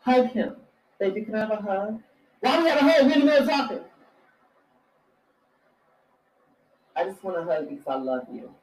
Hug 0.00 0.26
him. 0.28 0.56
Baby, 1.00 1.22
can 1.22 1.34
I 1.34 1.40
have 1.40 1.50
a 1.50 1.56
hug? 1.56 2.00
Why 2.40 2.56
do 2.56 2.64
we 2.64 2.70
have 2.70 2.78
a 2.78 2.82
hug? 2.82 3.06
We're 3.06 3.12
in 3.12 3.20
the 3.20 3.24
middle 3.24 3.42
of 3.42 3.48
talking. 3.48 3.80
I 6.94 7.04
just 7.04 7.22
want 7.22 7.36
to 7.36 7.44
hug 7.44 7.70
you 7.70 7.76
because 7.76 7.86
I 7.86 7.96
love 7.96 8.26
you. 8.32 8.54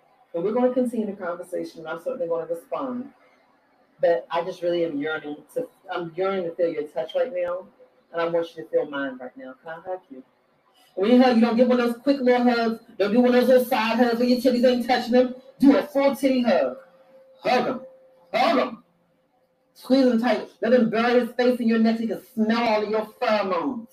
We're 0.41 0.51
going 0.51 0.67
to 0.67 0.73
continue 0.73 1.05
the 1.05 1.13
conversation, 1.13 1.79
and 1.79 1.87
I'm 1.87 2.03
certainly 2.03 2.27
going 2.27 2.47
to 2.47 2.53
respond. 2.53 3.11
But 4.01 4.27
I 4.29 4.43
just 4.43 4.61
really 4.61 4.83
am 4.83 4.97
yearning 4.97 5.37
to, 5.53 5.67
I'm 5.89 6.11
yearning 6.15 6.43
to 6.43 6.55
feel 6.55 6.67
your 6.67 6.83
touch 6.83 7.15
right 7.15 7.31
now, 7.33 7.65
and 8.11 8.21
I 8.21 8.27
want 8.27 8.55
you 8.55 8.63
to 8.63 8.69
feel 8.69 8.89
mine 8.89 9.17
right 9.17 9.35
now. 9.37 9.55
Can 9.63 9.71
I 9.71 9.89
hug 9.89 10.01
you? 10.09 10.23
When 10.95 11.11
you 11.11 11.21
hug, 11.21 11.35
you 11.35 11.41
don't 11.41 11.55
get 11.55 11.67
one 11.67 11.79
of 11.79 11.87
those 11.87 12.01
quick 12.01 12.19
little 12.19 12.43
hugs. 12.43 12.83
Don't 12.97 13.13
do 13.13 13.21
one 13.21 13.33
of 13.33 13.41
those 13.41 13.47
little 13.47 13.65
side 13.65 13.97
hugs 13.97 14.19
where 14.19 14.27
your 14.27 14.39
titties 14.39 14.65
ain't 14.65 14.85
touching 14.85 15.13
them. 15.13 15.35
Do 15.59 15.77
a 15.77 15.83
full 15.83 16.15
titty 16.15 16.41
hug. 16.41 16.77
Hug 17.41 17.65
him. 17.67 17.81
Hug 18.33 18.59
him. 18.59 18.83
Squeeze 19.73 20.05
him 20.05 20.21
tight. 20.21 20.49
Let 20.61 20.73
him 20.73 20.89
bury 20.89 21.19
his 21.19 21.31
face 21.31 21.59
in 21.59 21.67
your 21.67 21.79
neck 21.79 21.97
so 21.97 22.03
you 22.03 22.07
can 22.09 22.21
smell 22.33 22.63
all 22.63 22.83
of 22.83 22.89
your 22.89 23.05
pheromones. 23.21 23.87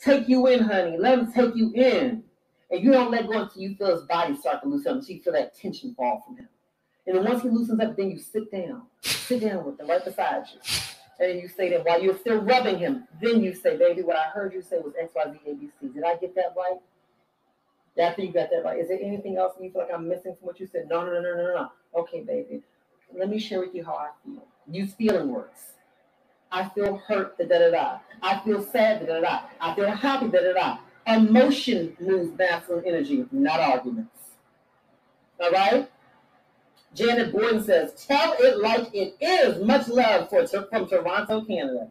Take 0.00 0.28
you 0.28 0.46
in, 0.46 0.60
honey. 0.60 0.96
Let 0.98 1.18
him 1.18 1.32
take 1.32 1.54
you 1.56 1.72
in. 1.74 2.24
And 2.70 2.82
you 2.82 2.90
don't 2.92 3.10
let 3.10 3.28
go 3.28 3.42
until 3.42 3.62
you 3.62 3.76
feel 3.76 3.94
his 3.94 4.02
body 4.02 4.36
start 4.36 4.62
to 4.62 4.68
loosen 4.68 4.92
up, 4.92 4.98
until 4.98 5.16
you 5.16 5.22
feel 5.22 5.32
that 5.34 5.56
tension 5.56 5.94
fall 5.94 6.22
from 6.26 6.36
him. 6.36 6.48
And 7.06 7.16
then 7.16 7.24
once 7.24 7.42
he 7.42 7.48
loosens 7.48 7.80
up, 7.80 7.96
then 7.96 8.10
you 8.10 8.18
sit 8.18 8.50
down. 8.50 8.82
Sit 9.02 9.40
down 9.40 9.64
with 9.64 9.78
him 9.78 9.88
right 9.88 10.04
beside 10.04 10.44
you. 10.52 10.60
And 11.18 11.30
then 11.30 11.38
you 11.38 11.48
say 11.48 11.70
that 11.70 11.84
while 11.84 12.02
you're 12.02 12.18
still 12.18 12.40
rubbing 12.40 12.78
him, 12.78 13.06
then 13.22 13.42
you 13.42 13.54
say, 13.54 13.76
baby, 13.76 14.02
what 14.02 14.16
I 14.16 14.24
heard 14.24 14.52
you 14.52 14.62
say 14.62 14.78
was 14.78 14.92
X, 15.00 15.12
Y, 15.14 15.22
Z, 15.32 15.38
A, 15.50 15.54
B, 15.54 15.68
C. 15.80 15.88
Did 15.88 16.04
I 16.04 16.16
get 16.16 16.34
that 16.34 16.54
right? 16.56 16.78
After 17.98 18.22
you 18.22 18.32
got 18.32 18.50
that 18.50 18.62
right, 18.64 18.78
is 18.78 18.88
there 18.88 18.98
anything 19.00 19.38
else 19.38 19.54
you 19.58 19.70
feel 19.70 19.82
like 19.82 19.90
I'm 19.94 20.06
missing 20.06 20.34
from 20.34 20.46
what 20.46 20.60
you 20.60 20.66
said? 20.66 20.88
No, 20.90 21.06
no, 21.06 21.12
no, 21.12 21.20
no, 21.22 21.36
no, 21.36 21.54
no. 21.54 21.72
Okay, 22.00 22.20
baby. 22.20 22.62
Let 23.16 23.30
me 23.30 23.38
share 23.38 23.60
with 23.60 23.74
you 23.74 23.84
how 23.84 23.94
I 23.94 24.10
feel. 24.24 24.44
Use 24.70 24.92
feeling 24.92 25.28
words. 25.28 25.60
I 26.52 26.68
feel 26.70 26.96
hurt, 26.96 27.38
da 27.38 27.46
da 27.46 27.70
da. 27.70 27.98
I 28.22 28.40
feel 28.44 28.62
sad, 28.62 29.06
da 29.06 29.14
da 29.14 29.20
da. 29.20 29.40
I 29.60 29.74
feel 29.74 29.90
happy, 29.90 30.28
da 30.28 30.40
da 30.40 30.52
da. 30.52 30.78
Emotion 31.06 31.96
moves 32.00 32.36
masculine 32.36 32.84
energy, 32.86 33.24
not 33.30 33.60
arguments. 33.60 34.16
All 35.40 35.50
right? 35.50 35.90
Janet 36.94 37.32
Gordon 37.32 37.62
says, 37.62 38.06
tell 38.06 38.34
it 38.38 38.58
like 38.58 38.88
it 38.94 39.16
is. 39.20 39.62
Much 39.64 39.88
love 39.88 40.30
for 40.30 40.46
from 40.46 40.88
Toronto, 40.88 41.44
Canada. 41.44 41.88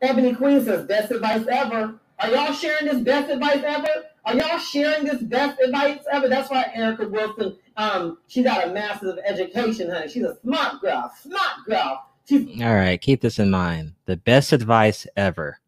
Ebony 0.00 0.34
Queen 0.34 0.64
says, 0.64 0.86
best 0.86 1.10
advice 1.10 1.46
ever. 1.46 2.00
Are 2.18 2.30
y'all 2.30 2.52
sharing 2.52 2.86
this 2.86 3.02
best 3.02 3.30
advice 3.30 3.62
ever? 3.64 3.88
Are 4.24 4.34
y'all 4.34 4.58
sharing 4.58 5.04
this 5.04 5.22
best 5.22 5.60
advice 5.60 6.00
ever? 6.10 6.28
That's 6.28 6.50
why 6.50 6.64
Erica 6.74 7.08
Wilson, 7.08 7.56
um, 7.76 8.18
she 8.26 8.42
got 8.42 8.66
a 8.66 8.72
master's 8.72 9.10
of 9.10 9.18
education, 9.24 9.90
honey. 9.90 10.08
She's 10.08 10.24
a 10.24 10.36
smart 10.42 10.80
girl, 10.80 11.12
smart 11.22 11.64
girl. 11.66 12.06
She's 12.28 12.60
All 12.60 12.74
right, 12.74 13.00
keep 13.00 13.20
this 13.20 13.38
in 13.38 13.50
mind. 13.50 13.92
The 14.06 14.16
best 14.16 14.52
advice 14.52 15.06
ever. 15.16 15.60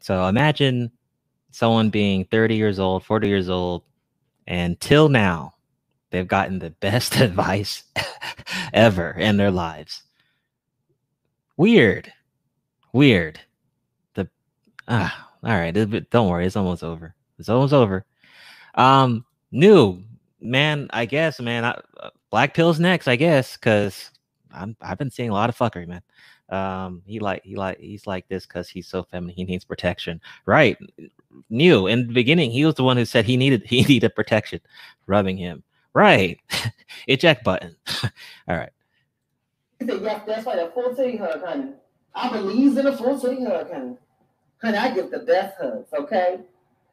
So 0.00 0.26
imagine 0.26 0.92
someone 1.50 1.90
being 1.90 2.24
30 2.24 2.56
years 2.56 2.78
old, 2.78 3.04
40 3.04 3.28
years 3.28 3.48
old, 3.48 3.82
and 4.46 4.80
till 4.80 5.08
now, 5.08 5.54
they've 6.10 6.28
gotten 6.28 6.58
the 6.58 6.70
best 6.70 7.16
advice 7.20 7.84
ever 8.72 9.10
in 9.12 9.36
their 9.36 9.50
lives. 9.50 10.02
Weird. 11.56 12.12
Weird. 12.92 13.40
The 14.14 14.28
ah, 14.88 15.30
all 15.42 15.50
right, 15.50 15.72
don't 16.10 16.28
worry, 16.28 16.46
it's 16.46 16.56
almost 16.56 16.82
over. 16.82 17.14
It's 17.38 17.48
almost 17.48 17.72
over. 17.72 18.04
Um, 18.74 19.24
new 19.52 20.02
man, 20.40 20.88
I 20.90 21.06
guess, 21.06 21.40
man. 21.40 21.64
I, 21.64 21.80
uh, 21.98 22.10
black 22.30 22.54
pills 22.54 22.80
next, 22.80 23.08
I 23.08 23.16
guess, 23.16 23.56
because 23.56 24.10
I'm 24.52 24.76
I've 24.80 24.98
been 24.98 25.10
seeing 25.10 25.30
a 25.30 25.34
lot 25.34 25.50
of 25.50 25.56
fuckery, 25.56 25.86
man. 25.86 26.02
Um, 26.50 27.02
he 27.06 27.20
like 27.20 27.44
he 27.44 27.54
like 27.54 27.78
he's 27.78 28.06
like 28.06 28.28
this 28.28 28.44
because 28.44 28.68
he's 28.68 28.88
so 28.88 29.04
feminine. 29.04 29.34
He 29.34 29.44
needs 29.44 29.64
protection, 29.64 30.20
right? 30.46 30.76
New 31.48 31.86
in 31.86 32.08
the 32.08 32.12
beginning, 32.12 32.50
he 32.50 32.64
was 32.64 32.74
the 32.74 32.84
one 32.84 32.96
who 32.96 33.04
said 33.04 33.24
he 33.24 33.36
needed 33.36 33.62
he 33.66 33.82
needed 33.84 34.14
protection, 34.14 34.60
rubbing 35.06 35.36
him, 35.36 35.62
right? 35.94 36.40
Eject 37.06 37.44
button. 37.44 37.76
All 38.48 38.56
right. 38.56 38.70
Yes, 39.80 40.22
that's 40.26 40.44
why 40.44 40.56
the 40.56 40.70
full 40.74 40.94
titty 40.94 41.16
hug, 41.16 41.42
honey. 41.42 41.72
I 42.14 42.30
believe 42.30 42.76
in 42.76 42.86
a 42.86 42.96
full 42.96 43.18
titty 43.18 43.44
hug, 43.44 43.70
honey. 43.72 43.96
Honey, 44.60 44.76
I 44.76 44.94
give 44.94 45.10
the 45.10 45.20
best 45.20 45.56
hugs, 45.58 45.88
okay? 45.94 46.40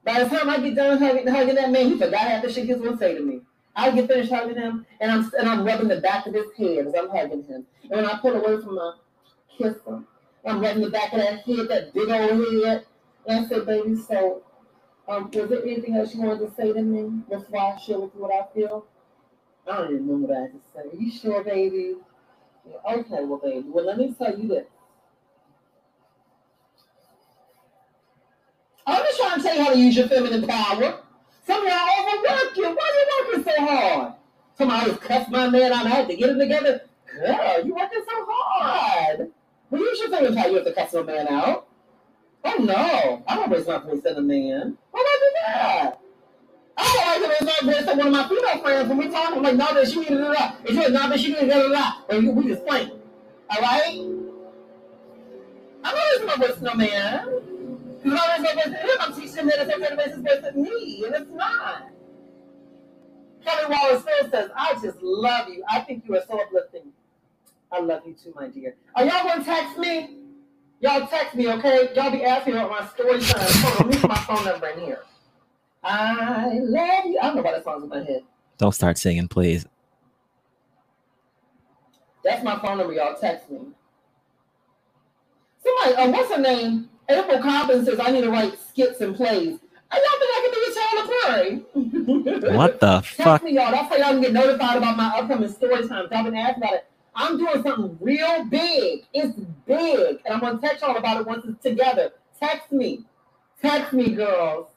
By 0.03 0.23
the 0.23 0.29
time 0.29 0.49
I 0.49 0.59
get 0.59 0.75
done 0.75 0.99
hugging, 0.99 1.27
hugging 1.27 1.55
that 1.55 1.71
man, 1.71 1.87
he 1.87 1.97
forgot 1.97 2.21
half 2.21 2.43
the 2.43 2.53
shit 2.53 2.65
he 2.65 2.73
was 2.73 2.81
gonna 2.81 2.97
say 2.97 3.15
to 3.15 3.21
me. 3.21 3.41
I 3.75 3.91
get 3.91 4.07
finished 4.07 4.31
hugging 4.31 4.55
him, 4.55 4.85
and 5.01 5.11
I'm 5.11 5.31
and 5.37 5.49
I'm 5.49 5.65
rubbing 5.65 5.87
the 5.87 5.99
back 5.99 6.27
of 6.27 6.33
his 6.33 6.45
head 6.57 6.87
as 6.87 6.93
I'm 6.97 7.09
hugging 7.09 7.43
him. 7.43 7.65
And 7.83 7.91
when 7.91 8.05
I 8.05 8.17
pull 8.19 8.33
away 8.33 8.61
from 8.61 8.75
my 8.75 8.93
kiss 9.57 9.75
him, 9.85 10.07
I'm 10.45 10.61
rubbing 10.61 10.83
the 10.83 10.89
back 10.89 11.13
of 11.13 11.19
that 11.19 11.39
head, 11.41 11.67
that 11.69 11.93
big 11.93 12.09
old 12.09 12.63
head. 12.63 12.85
And 13.25 13.45
I 13.45 13.49
said, 13.49 13.65
baby, 13.65 13.95
so 13.95 14.43
um, 15.07 15.29
was 15.33 15.49
there 15.49 15.63
anything 15.63 15.95
else 15.95 16.13
you 16.13 16.21
wanted 16.21 16.47
to 16.47 16.55
say 16.55 16.71
to 16.71 16.81
me 16.81 17.21
before 17.29 17.59
I 17.59 17.77
share 17.77 17.99
with 17.99 18.13
you 18.15 18.21
what 18.21 18.31
I 18.31 18.53
feel? 18.53 18.85
I 19.69 19.77
don't 19.77 19.93
even 19.93 20.07
remember 20.07 20.27
what 20.27 20.37
I 20.37 20.41
had 20.41 20.51
to 20.53 20.59
say. 20.73 20.97
You 20.97 21.11
sure, 21.11 21.43
baby? 21.43 21.95
Okay, 22.89 23.23
well, 23.23 23.39
baby. 23.43 23.65
Well, 23.67 23.85
let 23.85 23.97
me 23.97 24.13
tell 24.13 24.37
you 24.37 24.47
this. 24.47 24.67
I'm 28.85 29.03
just 29.03 29.19
trying 29.19 29.37
to 29.37 29.43
tell 29.43 29.55
you 29.57 29.63
how 29.63 29.73
to 29.73 29.79
use 29.79 29.97
your 29.97 30.07
feminine 30.07 30.47
power. 30.47 30.99
Some 31.45 31.61
of 31.61 31.67
y'all 31.67 31.87
overwork 32.01 32.57
you. 32.57 32.63
Why 32.63 32.69
are 32.69 33.29
you 33.29 33.41
working 33.41 33.53
so 33.53 33.65
hard? 33.65 34.13
Somebody 34.57 34.89
just 34.91 35.01
cussed 35.01 35.29
my 35.29 35.49
man 35.49 35.73
out. 35.73 35.85
I 35.85 35.89
had 35.89 36.07
to 36.07 36.15
get 36.15 36.29
it 36.29 36.39
together. 36.39 36.81
Girl, 37.13 37.65
you 37.65 37.75
working 37.75 38.03
so 38.07 38.25
hard. 38.27 39.31
Well, 39.69 39.81
use 39.81 39.99
your 39.99 40.09
feminine 40.09 40.35
power. 40.35 40.49
You 40.49 40.55
have 40.55 40.65
to 40.65 40.73
cuss 40.73 40.93
a 40.93 41.03
man 41.03 41.27
out. 41.27 41.67
Oh 42.43 42.55
no, 42.59 43.23
I 43.27 43.35
don't 43.35 43.51
raise 43.51 43.67
my 43.67 43.77
voice 43.79 44.05
at 44.05 44.17
a 44.17 44.21
man. 44.21 44.77
Why 44.91 44.99
would 44.99 45.07
I 45.07 45.19
do 45.19 45.31
that? 45.45 45.99
I 46.77 46.93
don't 46.93 47.05
like 47.07 47.39
to 47.39 47.45
raise 47.45 47.61
my 47.63 47.73
voice 47.73 47.87
at 47.87 47.97
one 47.97 48.07
of 48.07 48.13
my 48.13 48.27
female 48.29 48.61
friends 48.61 48.89
when 48.89 48.97
we 48.97 49.09
talk. 49.09 49.35
I'm 49.35 49.43
like, 49.43 49.55
no, 49.55 49.73
that 49.73 49.89
she 49.89 49.99
need 49.99 50.07
to 50.09 50.17
do 50.17 50.33
that. 50.33 50.57
And 50.59 50.69
she 50.69 50.77
was, 50.77 50.91
no, 50.91 51.09
that 51.09 51.19
she 51.19 51.27
need 51.29 51.39
to 51.39 51.45
do 51.45 51.69
that. 51.69 51.97
And 52.09 52.35
we 52.35 52.47
just 52.47 52.65
playing. 52.65 52.91
All 53.49 53.61
right? 53.61 53.99
I'm 55.83 55.95
not 55.95 56.03
raising 56.11 56.27
my 56.27 56.35
voice 56.35 56.55
to 56.57 56.63
no 56.63 56.73
man. 56.75 57.41
Because 58.03 58.19
I 58.19 58.37
raise 58.37 58.41
my 58.43 58.53
voice 58.53 58.63
to 58.63 58.69
him, 58.69 58.97
I'm 59.01 59.13
teaching 59.13 59.35
him 59.35 59.47
that 59.47 59.59
it's 59.59 59.73
okay 59.73 59.87
to 59.89 59.95
raise 59.95 60.15
voice 60.17 60.43
at 60.45 60.57
me. 60.57 61.03
And 61.05 61.15
it's 61.15 61.31
not. 61.31 61.89
Kelly 63.43 63.65
Wallace 63.69 64.03
Phil 64.03 64.29
says, 64.29 64.51
I 64.55 64.73
just 64.81 65.01
love 65.01 65.49
you. 65.49 65.63
I 65.69 65.79
think 65.81 66.03
you 66.07 66.15
are 66.15 66.23
so 66.27 66.39
uplifting. 66.39 66.91
I 67.71 67.79
love 67.79 68.01
you 68.05 68.13
too, 68.13 68.33
my 68.35 68.47
dear. 68.47 68.75
Are 68.95 69.05
y'all 69.05 69.23
going 69.23 69.39
to 69.39 69.45
text 69.45 69.77
me? 69.77 70.17
Y'all 70.79 71.07
text 71.07 71.35
me, 71.35 71.49
okay? 71.51 71.89
Y'all 71.95 72.11
be 72.11 72.23
asking 72.23 72.53
about 72.53 72.69
my 72.69 72.87
story 72.87 73.19
time. 73.19 73.45
Hold 73.47 73.81
on, 73.81 73.87
let 73.87 73.95
me 73.95 74.01
put 74.01 74.09
my 74.09 74.15
phone 74.19 74.45
number 74.45 74.67
in 74.67 74.79
here. 74.79 74.99
I 75.83 76.59
love 76.61 77.05
you. 77.05 77.19
I 77.21 77.27
don't 77.27 77.37
know 77.37 77.41
why 77.41 77.51
that 77.53 77.63
song's 77.63 77.83
in 77.83 77.89
my 77.89 78.03
head. 78.03 78.23
Don't 78.57 78.73
start 78.73 78.97
singing, 78.97 79.27
please. 79.27 79.65
That's 82.23 82.43
my 82.43 82.59
phone 82.59 82.77
number, 82.77 82.93
y'all. 82.93 83.15
Text 83.19 83.49
me. 83.49 83.59
Somebody, 85.63 85.95
uh, 85.95 86.11
what's 86.11 86.31
her 86.33 86.41
name? 86.41 86.89
April 87.09 87.39
Cobbins 87.41 87.85
says 87.87 87.99
I 87.99 88.11
need 88.11 88.21
to 88.21 88.29
write 88.29 88.57
skits 88.69 89.01
and 89.01 89.15
plays. 89.15 89.59
I 89.89 89.97
y'all 89.97 90.19
think 90.19 90.31
I 90.35 90.41
can 90.43 90.53
do 90.53 90.65
a 90.67 90.73
Tyler 90.75 92.43
Perry? 92.43 92.55
What 92.57 92.79
the 92.79 92.99
Text 93.01 93.15
fuck? 93.15 93.43
me, 93.43 93.53
y'all. 93.53 93.71
That's 93.71 93.87
how 93.89 93.95
y'all 93.95 94.11
can 94.11 94.21
get 94.21 94.33
notified 94.33 94.77
about 94.77 94.97
my 94.97 95.07
upcoming 95.17 95.49
story 95.49 95.87
times. 95.87 96.09
Y'all 96.11 96.23
been 96.23 96.35
asking 96.35 96.63
about 96.63 96.73
it. 96.75 96.87
I'm 97.17 97.37
doing 97.37 97.63
something 97.63 97.97
real 97.99 98.45
big. 98.45 99.07
It's 99.11 99.35
big. 99.65 100.19
And 100.23 100.35
I'm 100.35 100.39
going 100.39 100.59
to 100.59 100.61
text 100.61 100.83
y'all 100.83 100.95
about 100.95 101.19
it 101.19 101.27
once 101.27 101.43
it's 101.45 101.61
together. 101.63 102.11
Text 102.39 102.71
me. 102.71 103.05
Text 103.59 103.91
me, 103.91 104.13
girls. 104.13 104.67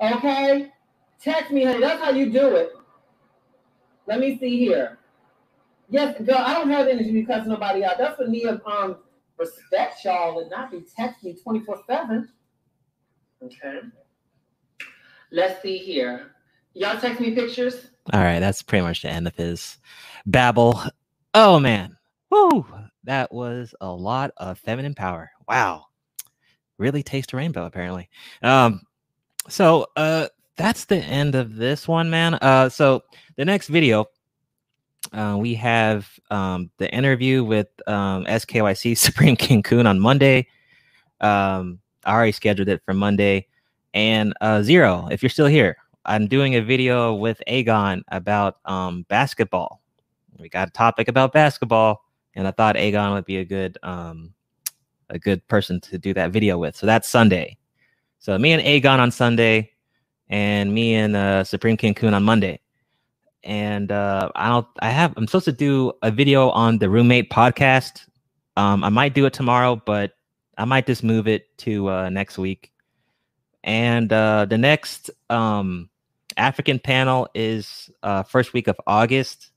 Okay? 0.00 0.72
Text 1.22 1.52
me, 1.52 1.64
honey. 1.64 1.80
That's 1.80 2.02
how 2.02 2.12
you 2.12 2.32
do 2.32 2.56
it. 2.56 2.72
Let 4.06 4.20
me 4.20 4.38
see 4.38 4.58
here. 4.58 4.98
Yes, 5.90 6.20
girl, 6.22 6.38
I 6.38 6.54
don't 6.54 6.70
have 6.70 6.88
energy 6.88 7.12
to 7.12 7.22
cussing 7.24 7.50
nobody 7.50 7.84
out. 7.84 7.98
That's 7.98 8.16
for 8.16 8.26
me 8.26 8.42
to 8.44 8.64
um, 8.66 8.96
respect 9.38 10.02
y'all 10.02 10.40
and 10.40 10.50
not 10.50 10.70
be 10.70 10.82
texting 10.98 11.40
24 11.42 11.82
7. 11.86 12.28
Okay. 13.42 13.80
Let's 15.30 15.60
see 15.60 15.76
here. 15.76 16.32
Y'all 16.72 16.98
text 16.98 17.20
me 17.20 17.32
pictures? 17.32 17.88
All 18.12 18.20
right, 18.20 18.40
that's 18.40 18.62
pretty 18.62 18.82
much 18.82 19.02
the 19.02 19.08
end 19.08 19.26
of 19.26 19.36
his 19.36 19.76
babble. 20.24 20.80
Oh 21.38 21.60
man, 21.60 21.94
woo! 22.30 22.64
That 23.04 23.30
was 23.30 23.74
a 23.82 23.92
lot 23.92 24.30
of 24.38 24.58
feminine 24.58 24.94
power. 24.94 25.30
Wow, 25.46 25.84
really 26.78 27.02
taste 27.02 27.32
the 27.32 27.36
rainbow 27.36 27.66
apparently. 27.66 28.08
Um, 28.42 28.80
so 29.46 29.86
uh, 29.96 30.28
that's 30.56 30.86
the 30.86 30.96
end 30.96 31.34
of 31.34 31.56
this 31.56 31.86
one, 31.86 32.08
man. 32.08 32.36
Uh, 32.36 32.70
so 32.70 33.02
the 33.36 33.44
next 33.44 33.68
video, 33.68 34.06
uh, 35.12 35.36
we 35.38 35.52
have 35.56 36.08
um 36.30 36.70
the 36.78 36.90
interview 36.90 37.44
with 37.44 37.68
um 37.86 38.24
SKYC 38.24 38.96
Supreme 38.96 39.36
King 39.36 39.62
on 39.86 40.00
Monday. 40.00 40.48
Um, 41.20 41.80
I 42.06 42.14
already 42.14 42.32
scheduled 42.32 42.70
it 42.70 42.80
for 42.86 42.94
Monday, 42.94 43.46
and 43.92 44.32
uh, 44.40 44.62
zero. 44.62 45.06
If 45.10 45.22
you're 45.22 45.28
still 45.28 45.48
here, 45.48 45.76
I'm 46.06 46.28
doing 46.28 46.54
a 46.54 46.62
video 46.62 47.12
with 47.12 47.42
Aegon 47.46 48.04
about 48.08 48.56
um, 48.64 49.04
basketball. 49.10 49.82
We 50.38 50.48
got 50.48 50.68
a 50.68 50.72
topic 50.72 51.08
about 51.08 51.32
basketball, 51.32 52.02
and 52.34 52.46
I 52.46 52.50
thought 52.50 52.76
Aegon 52.76 53.12
would 53.12 53.24
be 53.24 53.38
a 53.38 53.44
good 53.44 53.78
um, 53.82 54.34
a 55.10 55.18
good 55.18 55.46
person 55.48 55.80
to 55.82 55.98
do 55.98 56.12
that 56.14 56.30
video 56.30 56.58
with. 56.58 56.76
So 56.76 56.86
that's 56.86 57.08
Sunday. 57.08 57.56
So 58.18 58.38
me 58.38 58.52
and 58.52 58.62
Aegon 58.62 58.98
on 58.98 59.10
Sunday, 59.10 59.70
and 60.28 60.74
me 60.74 60.94
and 60.94 61.16
uh, 61.16 61.44
Supreme 61.44 61.76
King 61.76 61.94
Coon 61.94 62.14
on 62.14 62.22
Monday. 62.22 62.60
And 63.44 63.92
uh, 63.92 64.30
I 64.34 64.48
don't. 64.48 64.66
I 64.80 64.90
have. 64.90 65.14
I'm 65.16 65.26
supposed 65.26 65.44
to 65.44 65.52
do 65.52 65.92
a 66.02 66.10
video 66.10 66.50
on 66.50 66.78
the 66.78 66.90
roommate 66.90 67.30
podcast. 67.30 68.06
Um, 68.56 68.82
I 68.82 68.88
might 68.88 69.14
do 69.14 69.26
it 69.26 69.32
tomorrow, 69.32 69.80
but 69.86 70.12
I 70.58 70.64
might 70.64 70.86
just 70.86 71.04
move 71.04 71.28
it 71.28 71.56
to 71.58 71.88
uh, 71.88 72.10
next 72.10 72.38
week. 72.38 72.72
And 73.62 74.12
uh, 74.12 74.46
the 74.46 74.58
next 74.58 75.10
um, 75.30 75.90
African 76.36 76.78
panel 76.78 77.28
is 77.34 77.90
uh, 78.02 78.22
first 78.22 78.52
week 78.52 78.68
of 78.68 78.76
August. 78.86 79.50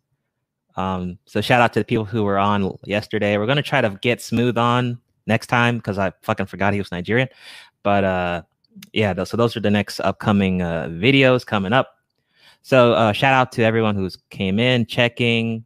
Um, 0.75 1.17
so 1.25 1.41
shout 1.41 1.61
out 1.61 1.73
to 1.73 1.79
the 1.79 1.85
people 1.85 2.05
who 2.05 2.23
were 2.23 2.37
on 2.37 2.77
yesterday. 2.85 3.37
We're 3.37 3.47
gonna 3.47 3.61
try 3.61 3.81
to 3.81 3.97
get 4.01 4.21
Smooth 4.21 4.57
on 4.57 4.99
next 5.25 5.47
time 5.47 5.77
because 5.77 5.97
I 5.97 6.11
fucking 6.21 6.47
forgot 6.47 6.73
he 6.73 6.79
was 6.79 6.91
Nigerian. 6.91 7.29
But 7.83 8.03
uh, 8.03 8.41
yeah, 8.93 9.23
so 9.23 9.37
those 9.37 9.55
are 9.55 9.61
the 9.61 9.71
next 9.71 9.99
upcoming 9.99 10.61
uh, 10.61 10.87
videos 10.91 11.45
coming 11.45 11.73
up. 11.73 11.95
So 12.61 12.93
uh, 12.93 13.13
shout 13.13 13.33
out 13.33 13.51
to 13.53 13.63
everyone 13.63 13.95
who's 13.95 14.17
came 14.29 14.59
in 14.59 14.85
checking. 14.85 15.65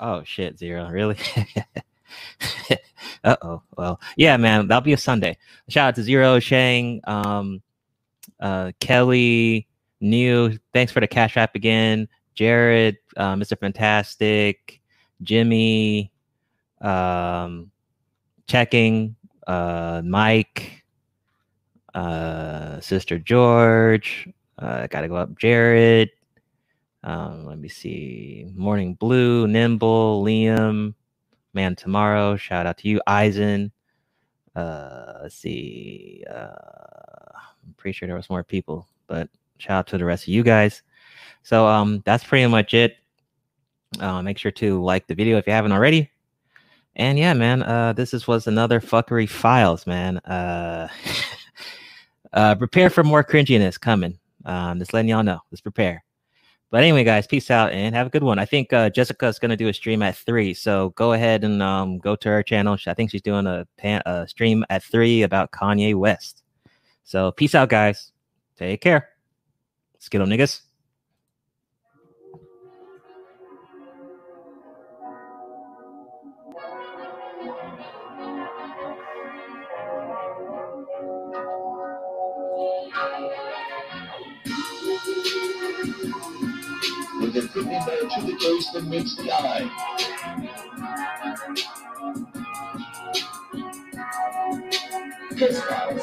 Oh 0.00 0.22
shit, 0.24 0.58
zero 0.58 0.88
really. 0.88 1.16
uh 3.24 3.36
oh. 3.42 3.62
Well, 3.76 4.00
yeah, 4.16 4.36
man, 4.36 4.68
that'll 4.68 4.82
be 4.82 4.92
a 4.92 4.98
Sunday. 4.98 5.36
Shout 5.68 5.88
out 5.88 5.94
to 5.96 6.02
Zero 6.02 6.38
Shang, 6.40 7.00
um, 7.04 7.62
uh, 8.40 8.72
Kelly, 8.80 9.66
New. 10.00 10.58
Thanks 10.72 10.92
for 10.92 11.00
the 11.00 11.06
cash 11.06 11.36
app 11.36 11.54
again. 11.54 12.08
Jared, 12.38 12.98
uh, 13.16 13.34
Mr. 13.34 13.58
Fantastic, 13.58 14.80
Jimmy, 15.22 16.12
um, 16.80 17.72
checking, 18.46 19.16
uh, 19.48 20.02
Mike, 20.04 20.84
uh, 21.94 22.78
Sister 22.78 23.18
George. 23.18 24.28
Uh, 24.56 24.86
gotta 24.86 25.08
go 25.08 25.16
up. 25.16 25.36
Jared. 25.36 26.10
Um, 27.02 27.44
let 27.44 27.58
me 27.58 27.68
see. 27.68 28.46
Morning 28.54 28.94
Blue, 28.94 29.48
Nimble, 29.48 30.22
Liam, 30.22 30.94
Man 31.54 31.74
Tomorrow. 31.74 32.36
Shout 32.36 32.66
out 32.66 32.78
to 32.78 32.88
you, 32.88 33.00
Eisen. 33.08 33.72
Uh, 34.54 35.18
let's 35.22 35.34
see. 35.34 36.22
Uh, 36.30 37.34
I'm 37.34 37.74
pretty 37.76 37.94
sure 37.96 38.06
there 38.06 38.16
was 38.16 38.30
more 38.30 38.44
people, 38.44 38.86
but 39.08 39.28
shout 39.58 39.78
out 39.78 39.86
to 39.88 39.98
the 39.98 40.04
rest 40.04 40.22
of 40.22 40.28
you 40.28 40.44
guys. 40.44 40.82
So 41.48 41.66
um, 41.66 42.02
that's 42.04 42.24
pretty 42.24 42.46
much 42.46 42.74
it. 42.74 42.98
Uh, 43.98 44.20
make 44.20 44.36
sure 44.36 44.50
to 44.50 44.82
like 44.82 45.06
the 45.06 45.14
video 45.14 45.38
if 45.38 45.46
you 45.46 45.54
haven't 45.54 45.72
already. 45.72 46.10
And 46.94 47.18
yeah, 47.18 47.32
man, 47.32 47.62
uh, 47.62 47.94
this 47.94 48.12
is 48.12 48.28
was 48.28 48.46
another 48.46 48.82
fuckery 48.82 49.26
files, 49.26 49.86
man. 49.86 50.18
Uh, 50.18 50.88
uh, 52.34 52.54
prepare 52.56 52.90
for 52.90 53.02
more 53.02 53.24
cringiness 53.24 53.80
coming. 53.80 54.18
Um, 54.44 54.78
just 54.78 54.92
letting 54.92 55.08
y'all 55.08 55.22
know. 55.22 55.40
Let's 55.50 55.62
prepare. 55.62 56.04
But 56.70 56.82
anyway, 56.82 57.02
guys, 57.02 57.26
peace 57.26 57.50
out 57.50 57.72
and 57.72 57.94
have 57.94 58.08
a 58.08 58.10
good 58.10 58.24
one. 58.24 58.38
I 58.38 58.44
think 58.44 58.74
uh, 58.74 58.90
Jessica's 58.90 59.38
gonna 59.38 59.56
do 59.56 59.68
a 59.68 59.72
stream 59.72 60.02
at 60.02 60.16
three, 60.16 60.52
so 60.52 60.90
go 60.96 61.14
ahead 61.14 61.44
and 61.44 61.62
um, 61.62 61.96
go 61.96 62.14
to 62.14 62.28
her 62.28 62.42
channel. 62.42 62.76
I 62.86 62.92
think 62.92 63.10
she's 63.10 63.22
doing 63.22 63.46
a, 63.46 63.66
pan- 63.78 64.02
a 64.04 64.28
stream 64.28 64.66
at 64.68 64.82
three 64.82 65.22
about 65.22 65.52
Kanye 65.52 65.94
West. 65.94 66.42
So 67.04 67.32
peace 67.32 67.54
out, 67.54 67.70
guys. 67.70 68.12
Take 68.58 68.82
care. 68.82 69.08
Skittle 69.98 70.26
niggas. 70.26 70.67
first 88.48 88.74
and 88.74 88.88
meets 88.88 89.14
the 89.16 89.30
eye. 89.30 89.68
Kiss 95.36 95.60
balls. 95.68 96.02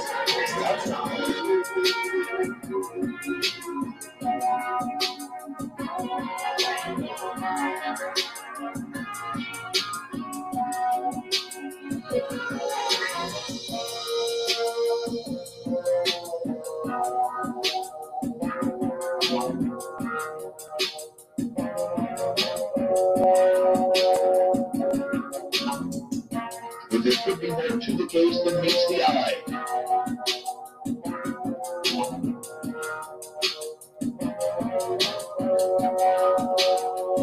Now. 27.05 27.23
could 27.23 27.39
be 27.39 27.49
more 27.51 27.61
to 27.61 27.93
the 27.97 28.07
case 28.07 28.39
that 28.43 28.61
meets 28.61 28.87
the 28.87 29.03
eye. 29.03 29.35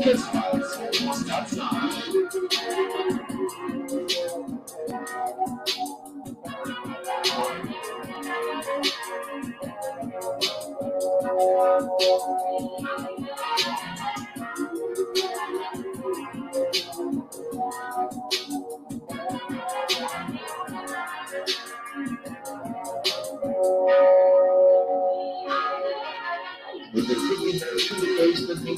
Kiss 0.03 0.25
starts 0.25 1.57
now. 1.57 1.93
But 11.99 12.42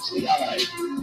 case 0.01 0.71
than 0.71 0.94